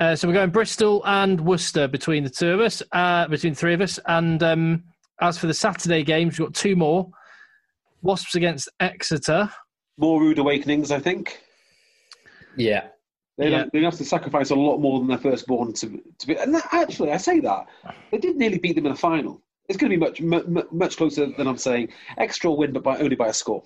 Uh, 0.00 0.16
so 0.16 0.26
we're 0.26 0.34
going 0.34 0.50
Bristol 0.50 1.00
and 1.06 1.40
Worcester 1.40 1.86
between 1.86 2.24
the 2.24 2.30
two 2.30 2.50
of 2.50 2.60
us, 2.60 2.82
uh, 2.90 3.28
between 3.28 3.52
the 3.52 3.58
three 3.58 3.72
of 3.74 3.80
us. 3.80 4.00
And 4.06 4.42
um, 4.42 4.82
as 5.20 5.38
for 5.38 5.46
the 5.46 5.54
Saturday 5.54 6.02
games, 6.02 6.38
we've 6.38 6.48
got 6.48 6.54
two 6.56 6.74
more: 6.74 7.08
Wasps 8.02 8.34
against 8.34 8.68
Exeter. 8.80 9.48
More 9.96 10.20
rude 10.20 10.40
awakenings, 10.40 10.90
I 10.90 10.98
think. 10.98 11.40
Yeah. 12.56 12.88
They 13.38 13.50
Yeah. 13.50 13.64
they 13.72 13.82
have 13.82 13.96
to 13.96 14.04
sacrifice 14.04 14.50
a 14.50 14.54
lot 14.54 14.78
more 14.78 14.98
than 14.98 15.08
their 15.08 15.18
firstborn 15.18 15.72
to 15.74 16.00
to 16.18 16.26
be. 16.26 16.36
And 16.36 16.54
that, 16.54 16.66
actually, 16.72 17.12
I 17.12 17.16
say 17.16 17.40
that 17.40 17.66
they 18.10 18.18
did 18.18 18.36
nearly 18.36 18.58
beat 18.58 18.74
them 18.76 18.86
in 18.86 18.92
the 18.92 18.98
final. 18.98 19.40
It's 19.68 19.78
going 19.78 19.90
to 19.90 19.96
be 19.96 20.00
much 20.00 20.20
mu- 20.20 20.44
mu- 20.46 20.68
much 20.70 20.96
closer 20.96 21.26
than 21.26 21.46
I'm 21.46 21.56
saying. 21.56 21.88
Exeter 22.18 22.50
win, 22.50 22.72
but 22.72 22.82
by 22.82 22.98
only 22.98 23.16
by 23.16 23.28
a 23.28 23.32
score. 23.32 23.62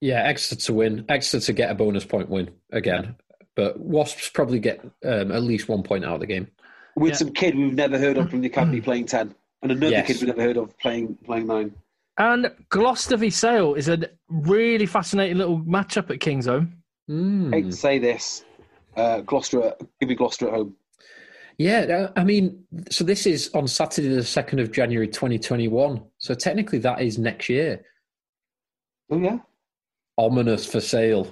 Yeah, 0.00 0.22
Exeter 0.22 0.60
to 0.66 0.74
win. 0.74 1.04
Exeter 1.08 1.44
to 1.46 1.52
get 1.52 1.70
a 1.70 1.74
bonus 1.74 2.04
point 2.04 2.28
win 2.28 2.50
again. 2.72 3.16
But 3.56 3.80
Wasps 3.80 4.28
probably 4.28 4.60
get 4.60 4.80
um, 5.04 5.32
at 5.32 5.42
least 5.42 5.68
one 5.68 5.82
point 5.82 6.04
out 6.04 6.14
of 6.14 6.20
the 6.20 6.26
game. 6.26 6.46
With 6.94 7.10
Yeah. 7.12 7.16
some 7.16 7.32
kid 7.32 7.56
we've 7.56 7.74
never 7.74 7.98
heard 7.98 8.16
of 8.16 8.30
from 8.30 8.42
the 8.42 8.46
academy 8.46 8.80
playing 8.80 9.06
ten, 9.06 9.34
and 9.62 9.72
another 9.72 9.90
Yes. 9.90 10.06
kid 10.06 10.16
we've 10.18 10.28
never 10.28 10.42
heard 10.42 10.56
of 10.56 10.78
playing 10.78 11.16
playing 11.24 11.48
nine. 11.48 11.74
And 12.18 12.52
Gloucester 12.68 13.16
v 13.16 13.30
Sale 13.30 13.74
is 13.74 13.88
a 13.88 14.08
really 14.28 14.86
fascinating 14.86 15.36
little 15.38 15.58
matchup 15.60 16.10
at 16.10 16.18
Kingsholm. 16.20 16.70
Hmm. 17.08 17.52
hate 17.52 17.64
to 17.66 17.72
say 17.72 17.98
this, 17.98 18.44
uh, 18.98 19.20
Gloucester, 19.20 19.74
give 20.00 20.08
me 20.08 20.14
Gloucester 20.14 20.48
at 20.48 20.54
home. 20.54 20.74
Yeah, 21.56 21.80
uh, 21.80 22.20
I 22.20 22.24
mean, 22.24 22.64
so 22.90 23.04
this 23.04 23.26
is 23.26 23.50
on 23.54 23.66
Saturday, 23.66 24.08
the 24.08 24.20
2nd 24.20 24.60
of 24.60 24.70
January 24.70 25.08
2021. 25.08 26.02
So 26.18 26.34
technically, 26.34 26.78
that 26.80 27.00
is 27.00 27.18
next 27.18 27.48
year. 27.48 27.84
Oh 29.10 29.18
yeah, 29.18 29.38
Ominous 30.16 30.66
for 30.66 30.80
sale. 30.80 31.26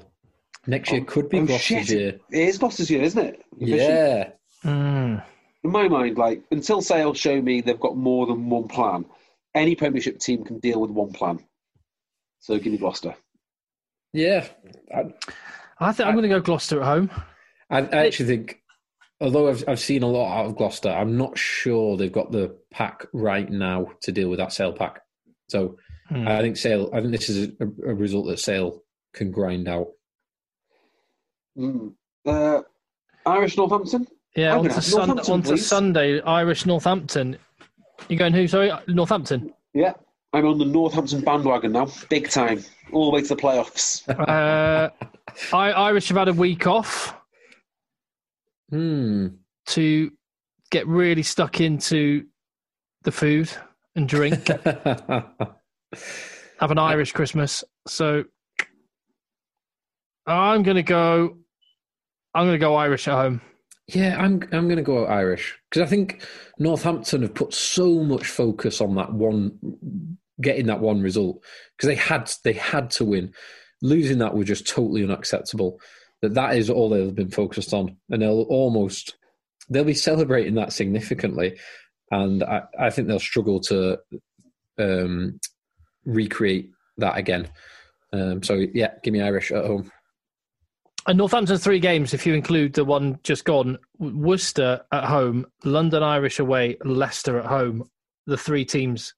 Next 0.67 0.91
year 0.91 1.05
could 1.05 1.29
be 1.29 1.39
oh, 1.39 1.47
Gloucester's 1.47 1.87
shit. 1.87 1.99
year. 1.99 2.21
it 2.33 2.49
is 2.49 2.59
Gloucester's 2.59 2.91
year, 2.91 3.03
isn't 3.03 3.25
it? 3.25 3.45
Officially. 3.55 3.79
Yeah. 3.79 4.31
Mm. 4.65 5.23
In 5.63 5.71
my 5.71 5.89
mind, 5.89 6.17
like 6.17 6.43
until 6.51 6.81
Sale 6.81 7.15
show 7.15 7.41
me 7.41 7.61
they've 7.61 7.79
got 7.79 7.97
more 7.97 8.27
than 8.27 8.49
one 8.49 8.67
plan, 8.67 9.05
any 9.55 9.77
Premiership 9.77 10.19
team 10.19 10.45
can 10.45 10.59
deal 10.59 10.81
with 10.81 10.91
one 10.91 11.13
plan. 11.13 11.39
So 12.41 12.59
give 12.59 12.73
me 12.73 12.79
Gloucester. 12.79 13.15
Yeah. 14.13 14.47
I, 14.95 15.13
I 15.79 15.93
think 15.93 16.09
I'm 16.09 16.15
going 16.15 16.23
to 16.23 16.29
go 16.29 16.41
Gloucester 16.41 16.81
at 16.81 16.87
home. 16.87 17.11
I, 17.71 17.79
I 17.81 18.07
actually 18.07 18.27
think, 18.27 18.63
although 19.21 19.49
I've, 19.49 19.65
I've 19.69 19.81
seen 19.81 20.03
a 20.03 20.09
lot 20.09 20.39
out 20.39 20.47
of 20.47 20.57
Gloucester, 20.57 20.91
I'm 20.91 21.17
not 21.17 21.37
sure 21.39 21.97
they've 21.97 22.13
got 22.13 22.33
the 22.33 22.57
pack 22.71 23.07
right 23.13 23.51
now 23.51 23.93
to 24.03 24.13
deal 24.13 24.29
with 24.29 24.39
that 24.39 24.53
sale 24.53 24.73
pack. 24.73 25.01
So 25.49 25.77
Hmm. 26.09 26.29
I 26.29 26.41
think 26.41 26.57
Sale, 26.57 26.91
I 26.93 27.01
think 27.01 27.13
this 27.13 27.29
is 27.29 27.49
a, 27.61 27.65
a 27.65 27.95
result 27.95 28.27
that 28.29 28.39
Sale 28.39 28.83
can 29.13 29.31
grind 29.33 29.69
out. 29.69 29.89
Mm. 31.59 31.95
Uh, 32.25 32.63
Irish 33.25 33.57
Northampton. 33.57 34.07
Yeah, 34.37 34.53
I'm 34.53 34.61
on 34.61 34.67
gonna 34.69 34.83
sun, 34.83 35.09
Northampton, 35.09 35.33
on 35.33 35.43
to. 35.43 35.59
Sunday, 35.59 36.21
Irish 36.21 36.67
Northampton. 36.67 37.39
You 38.09 38.17
going 38.17 38.35
who? 38.35 38.47
Sorry, 38.47 38.71
Northampton. 38.87 39.53
Yeah, 39.75 39.95
I'm 40.33 40.47
on 40.47 40.59
the 40.59 40.65
Northampton 40.65 41.23
bandwagon 41.23 41.73
now, 41.73 41.89
big 42.09 42.29
time, 42.29 42.63
all 42.93 43.07
the 43.07 43.15
way 43.15 43.23
to 43.23 43.29
the 43.29 43.37
playoffs. 43.37 44.07
Uh, 44.09 44.91
I, 45.53 45.73
Irish 45.73 46.09
have 46.09 46.19
had 46.19 46.29
a 46.29 46.33
week 46.35 46.67
off 46.67 47.17
Hmm. 48.71 49.29
to 49.67 50.11
get 50.71 50.87
really 50.87 51.23
stuck 51.23 51.61
into 51.61 52.27
the 53.03 53.13
food 53.13 53.51
and 53.95 54.09
drink. 54.09 54.49
have 56.59 56.71
an 56.71 56.79
Irish 56.79 57.13
Christmas. 57.13 57.65
So 57.87 58.25
I'm 60.27 60.63
going 60.63 60.77
to 60.77 60.83
go. 60.83 61.37
I'm 62.35 62.47
going 62.47 62.55
to 62.55 62.59
go 62.59 62.75
Irish 62.75 63.09
at 63.09 63.15
home. 63.15 63.41
Yeah, 63.89 64.17
I'm 64.19 64.43
I'm 64.53 64.67
going 64.67 64.77
to 64.77 64.83
go 64.83 65.07
Irish 65.07 65.57
because 65.71 65.87
I 65.87 65.89
think 65.89 66.27
Northampton 66.59 67.23
have 67.23 67.35
put 67.35 67.55
so 67.55 68.03
much 68.03 68.27
focus 68.27 68.81
on 68.81 68.97
that 68.97 69.13
one, 69.13 70.19
getting 70.41 70.67
that 70.67 70.81
one 70.81 71.01
result 71.01 71.43
because 71.77 71.87
they 71.89 71.95
had 71.95 72.31
they 72.43 72.53
had 72.53 72.91
to 72.93 73.05
win. 73.05 73.33
Losing 73.83 74.19
that 74.19 74.35
was 74.35 74.47
just 74.49 74.67
totally 74.67 75.05
unacceptable. 75.05 75.79
That 76.27 76.35
that 76.35 76.57
is 76.57 76.71
all 76.71 76.89
they've 76.89 77.15
been 77.15 77.31
focused 77.31 77.73
on, 77.73 77.97
and 78.11 78.23
they'll 78.23 78.43
almost 78.49 79.17
they'll 79.69 79.85
be 79.85 79.95
celebrating 79.95 80.55
that 80.57 80.73
significantly, 80.73 81.59
and 82.11 82.43
I, 82.43 82.63
I 82.79 82.91
think 82.91 83.09
they'll 83.09 83.19
struggle 83.19 83.61
to 83.61 83.99
um, 84.79 85.39
recreate 86.05 86.71
that 86.99 87.17
again. 87.17 87.49
Um, 88.13 88.43
so 88.43 88.55
yeah, 88.75 88.95
give 89.03 89.13
me 89.13 89.23
Irish 89.23 89.51
at 89.53 89.65
home. 89.65 89.91
And 91.07 91.19
Northampton 91.19 91.59
three 91.59 91.79
games, 91.79 92.15
if 92.15 92.27
you 92.27 92.35
include 92.35 92.73
the 92.73 92.85
one 92.85 93.21
just 93.23 93.45
gone. 93.45 93.79
Worcester 93.99 94.85
at 94.91 95.05
home, 95.05 95.47
London 95.65 96.03
Irish 96.03 96.41
away, 96.41 96.77
Leicester 96.85 97.39
at 97.39 97.47
home. 97.47 97.89
The 98.27 98.37
three 98.37 98.65
teams 98.65 99.15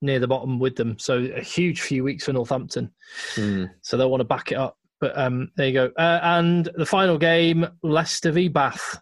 near 0.00 0.18
the 0.18 0.26
bottom 0.26 0.58
with 0.58 0.76
them. 0.76 0.98
So 0.98 1.18
a 1.18 1.40
huge 1.40 1.80
few 1.80 2.02
weeks 2.02 2.24
for 2.24 2.32
Northampton. 2.32 2.90
Hmm. 3.34 3.66
So 3.82 3.96
they'll 3.96 4.10
want 4.10 4.20
to 4.20 4.24
back 4.24 4.50
it 4.50 4.58
up. 4.58 4.77
But 5.00 5.16
um, 5.16 5.50
there 5.56 5.68
you 5.68 5.72
go. 5.74 5.92
Uh, 5.96 6.20
and 6.22 6.68
the 6.76 6.86
final 6.86 7.18
game, 7.18 7.66
Leicester 7.82 8.32
v 8.32 8.48
Bath. 8.48 9.00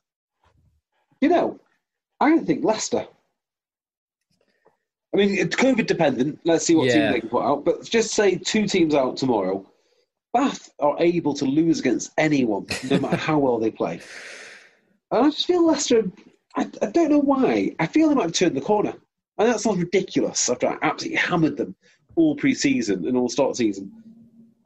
You 1.21 1.29
know, 1.31 1.59
I 2.21 2.29
don't 2.29 2.47
think 2.47 2.65
Leicester. 2.65 3.07
I 5.15 5.17
mean, 5.17 5.31
it's 5.35 5.57
COVID 5.57 5.87
dependent. 5.87 6.39
Let's 6.45 6.67
see 6.67 6.75
what 6.75 6.89
Yeah. 6.89 6.95
team 7.05 7.13
they 7.13 7.21
can 7.21 7.29
put 7.31 7.43
out. 7.43 7.65
But 7.65 7.85
just 7.85 8.11
say 8.13 8.37
two 8.37 8.67
teams 8.67 8.95
out 8.95 9.17
tomorrow. 9.17 9.65
Bath 10.35 10.71
are 10.81 10.97
able 10.99 11.33
to 11.35 11.47
lose 11.47 11.81
against 11.81 12.13
anyone, 12.19 12.67
no 12.91 13.01
matter 13.01 13.17
how 13.17 13.39
well 13.39 13.59
they 13.59 13.71
play. 13.71 14.01
And 15.11 15.27
I 15.27 15.31
just 15.31 15.47
feel 15.47 15.65
Leicester. 15.65 16.05
I, 16.57 16.69
I 16.83 16.87
don't 16.91 17.11
know 17.11 17.21
why. 17.21 17.75
I 17.79 17.87
feel 17.87 18.09
they 18.09 18.15
might 18.15 18.25
have 18.25 18.33
turned 18.33 18.57
the 18.57 18.61
corner. 18.61 18.93
And 19.39 19.49
that 19.49 19.61
sounds 19.61 19.79
ridiculous 19.79 20.49
after 20.51 20.69
I 20.69 20.77
absolutely 20.83 21.17
hammered 21.19 21.57
them 21.57 21.75
all 22.17 22.35
pre-season 22.37 23.07
and 23.07 23.17
all 23.17 23.29
start 23.29 23.57
season. 23.57 23.93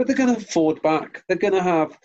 But 0.01 0.07
they're 0.07 0.17
going 0.17 0.35
to 0.35 0.41
forward 0.41 0.81
back. 0.81 1.25
They're 1.29 1.37
going 1.37 1.53
to 1.53 1.63
have 1.63 1.99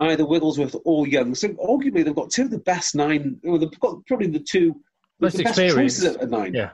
either 0.00 0.24
Wigglesworth 0.24 0.74
or 0.86 1.06
Young. 1.06 1.34
So 1.34 1.48
arguably, 1.48 2.02
they've 2.02 2.14
got 2.14 2.30
two 2.30 2.44
of 2.44 2.50
the 2.50 2.56
best 2.56 2.94
nine. 2.94 3.38
Well, 3.42 3.58
they've 3.58 3.78
got 3.78 4.06
probably 4.06 4.28
the 4.28 4.38
two 4.38 4.80
Most 5.20 5.36
the 5.36 5.44
best 5.44 5.58
choices 5.58 6.02
at, 6.04 6.22
at 6.22 6.30
nine. 6.30 6.54
Yeah. 6.54 6.70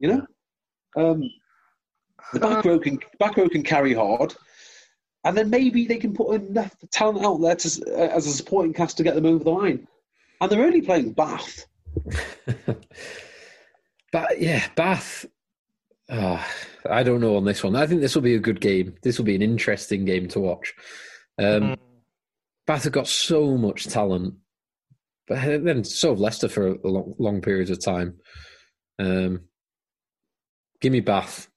You 0.00 0.08
know, 0.08 0.26
um, 1.02 1.22
the 2.34 2.40
back 2.40 2.62
row 2.62 2.78
can 2.78 2.98
back 3.18 3.38
row 3.38 3.48
can 3.48 3.62
carry 3.62 3.94
hard, 3.94 4.34
and 5.24 5.34
then 5.34 5.48
maybe 5.48 5.86
they 5.86 5.96
can 5.96 6.12
put 6.12 6.42
enough 6.42 6.76
talent 6.90 7.24
out 7.24 7.40
there 7.40 7.56
to, 7.56 7.82
uh, 7.86 8.14
as 8.14 8.26
a 8.26 8.32
supporting 8.32 8.74
cast 8.74 8.98
to 8.98 9.02
get 9.02 9.14
them 9.14 9.24
over 9.24 9.42
the 9.42 9.50
line. 9.50 9.88
And 10.42 10.52
they're 10.52 10.62
only 10.62 10.82
playing 10.82 11.14
Bath. 11.14 11.64
But 14.12 14.42
yeah, 14.42 14.68
Bath. 14.76 15.24
Ah, 16.12 16.46
I 16.88 17.02
don't 17.02 17.20
know 17.20 17.36
on 17.36 17.44
this 17.44 17.64
one. 17.64 17.74
I 17.74 17.86
think 17.86 18.00
this 18.00 18.14
will 18.14 18.22
be 18.22 18.34
a 18.34 18.40
good 18.40 18.60
game. 18.60 18.94
This 19.02 19.18
will 19.18 19.24
be 19.24 19.34
an 19.34 19.42
interesting 19.42 20.04
game 20.04 20.28
to 20.28 20.40
watch. 20.40 20.74
Um, 21.38 21.62
Mm. 21.62 21.78
Bath 22.66 22.84
have 22.84 22.92
got 22.92 23.08
so 23.08 23.56
much 23.56 23.86
talent, 23.86 24.34
but 25.26 25.64
then 25.64 25.82
so 25.82 26.10
have 26.10 26.20
Leicester 26.20 26.48
for 26.48 26.68
a 26.68 26.88
long, 26.88 27.14
long 27.18 27.40
periods 27.40 27.70
of 27.70 27.82
time. 27.84 28.18
Um, 29.00 29.40
give 30.80 30.92
me 30.92 31.00
Bath. 31.00 31.48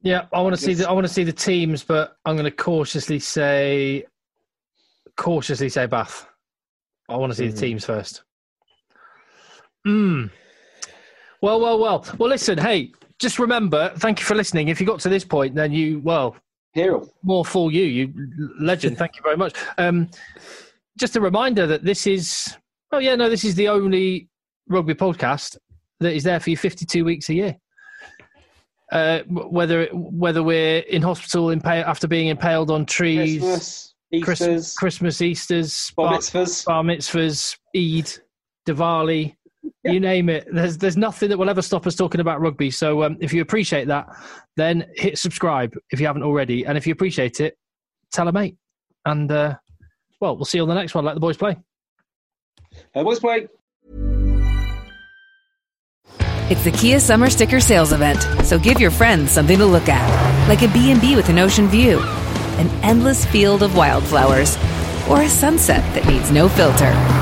Yeah, 0.00 0.26
I 0.32 0.40
want 0.42 0.54
to 0.54 0.60
see 0.60 0.74
the 0.74 0.88
I 0.88 0.92
want 0.92 1.06
to 1.06 1.12
see 1.12 1.24
the 1.24 1.32
teams, 1.32 1.82
but 1.82 2.16
I'm 2.24 2.36
going 2.36 2.44
to 2.44 2.56
cautiously 2.56 3.18
say 3.18 4.04
cautiously 5.16 5.68
say 5.68 5.86
Bath. 5.86 6.26
I 7.08 7.16
want 7.16 7.32
to 7.32 7.36
see 7.36 7.48
the 7.48 7.56
Mhm. 7.56 7.60
teams 7.60 7.84
first. 7.84 8.22
Hmm. 9.84 10.26
Well, 11.42 11.60
well, 11.60 11.78
well. 11.78 12.06
Well, 12.18 12.28
listen. 12.28 12.56
Hey, 12.56 12.92
just 13.18 13.40
remember. 13.40 13.92
Thank 13.96 14.20
you 14.20 14.24
for 14.24 14.36
listening. 14.36 14.68
If 14.68 14.80
you 14.80 14.86
got 14.86 15.00
to 15.00 15.08
this 15.08 15.24
point, 15.24 15.54
then 15.56 15.72
you 15.72 16.00
well 16.04 16.36
Hero. 16.72 17.06
more 17.24 17.44
for 17.44 17.72
you, 17.72 17.82
you 17.82 18.14
legend. 18.60 18.96
Thank 18.96 19.16
you 19.16 19.22
very 19.22 19.36
much. 19.36 19.54
Um, 19.76 20.08
just 20.98 21.16
a 21.16 21.20
reminder 21.20 21.66
that 21.66 21.84
this 21.84 22.06
is. 22.06 22.56
Oh 22.92 22.98
yeah, 22.98 23.16
no, 23.16 23.28
this 23.28 23.44
is 23.44 23.56
the 23.56 23.68
only 23.68 24.28
rugby 24.68 24.94
podcast 24.94 25.56
that 25.98 26.14
is 26.14 26.22
there 26.22 26.38
for 26.38 26.50
you 26.50 26.56
52 26.56 27.04
weeks 27.04 27.28
a 27.28 27.34
year. 27.34 27.56
Uh, 28.92 29.20
whether 29.28 29.86
whether 29.92 30.42
we're 30.42 30.78
in 30.80 31.02
hospital 31.02 31.50
after 31.66 32.06
being 32.06 32.28
impaled 32.28 32.70
on 32.70 32.86
trees, 32.86 33.40
Christmas, 33.40 33.94
Chris- 34.22 34.40
Easter's, 34.42 34.74
Christmas, 34.74 35.22
Easter's, 35.22 35.90
bar 35.96 36.10
bar, 36.10 36.18
mitzvahs. 36.18 36.64
bar 36.66 36.82
mitzvahs, 36.84 37.56
Eid, 37.74 38.10
Diwali. 38.68 39.34
you 39.84 40.00
name 40.00 40.28
it. 40.28 40.46
There's 40.52 40.78
there's 40.78 40.96
nothing 40.96 41.28
that 41.30 41.38
will 41.38 41.50
ever 41.50 41.62
stop 41.62 41.86
us 41.86 41.94
talking 41.94 42.20
about 42.20 42.40
rugby. 42.40 42.70
So 42.70 43.02
um, 43.04 43.16
if 43.20 43.32
you 43.32 43.42
appreciate 43.42 43.88
that, 43.88 44.08
then 44.56 44.86
hit 44.94 45.18
subscribe 45.18 45.74
if 45.90 46.00
you 46.00 46.06
haven't 46.06 46.22
already, 46.22 46.64
and 46.64 46.76
if 46.76 46.86
you 46.86 46.92
appreciate 46.92 47.40
it, 47.40 47.56
tell 48.12 48.28
a 48.28 48.32
mate. 48.32 48.56
And 49.04 49.30
uh, 49.30 49.56
well, 50.20 50.36
we'll 50.36 50.44
see 50.44 50.58
you 50.58 50.62
on 50.62 50.68
the 50.68 50.74
next 50.74 50.94
one. 50.94 51.04
Let 51.04 51.14
the 51.14 51.20
boys 51.20 51.36
play. 51.36 51.56
Uh, 52.94 53.02
boys 53.02 53.20
play. 53.20 53.48
It's 56.50 56.64
the 56.64 56.70
Kia 56.70 57.00
Summer 57.00 57.30
Sticker 57.30 57.60
Sales 57.60 57.92
Event, 57.92 58.20
so 58.44 58.58
give 58.58 58.78
your 58.78 58.90
friends 58.90 59.30
something 59.30 59.56
to 59.56 59.64
look 59.64 59.88
at, 59.88 60.48
like 60.48 60.60
a 60.62 60.68
B&B 60.68 61.16
with 61.16 61.30
an 61.30 61.38
ocean 61.38 61.66
view, 61.66 61.98
an 62.58 62.68
endless 62.82 63.24
field 63.24 63.62
of 63.62 63.74
wildflowers, 63.74 64.58
or 65.08 65.22
a 65.22 65.28
sunset 65.28 65.82
that 65.94 66.06
needs 66.06 66.30
no 66.30 66.50
filter. 66.50 67.21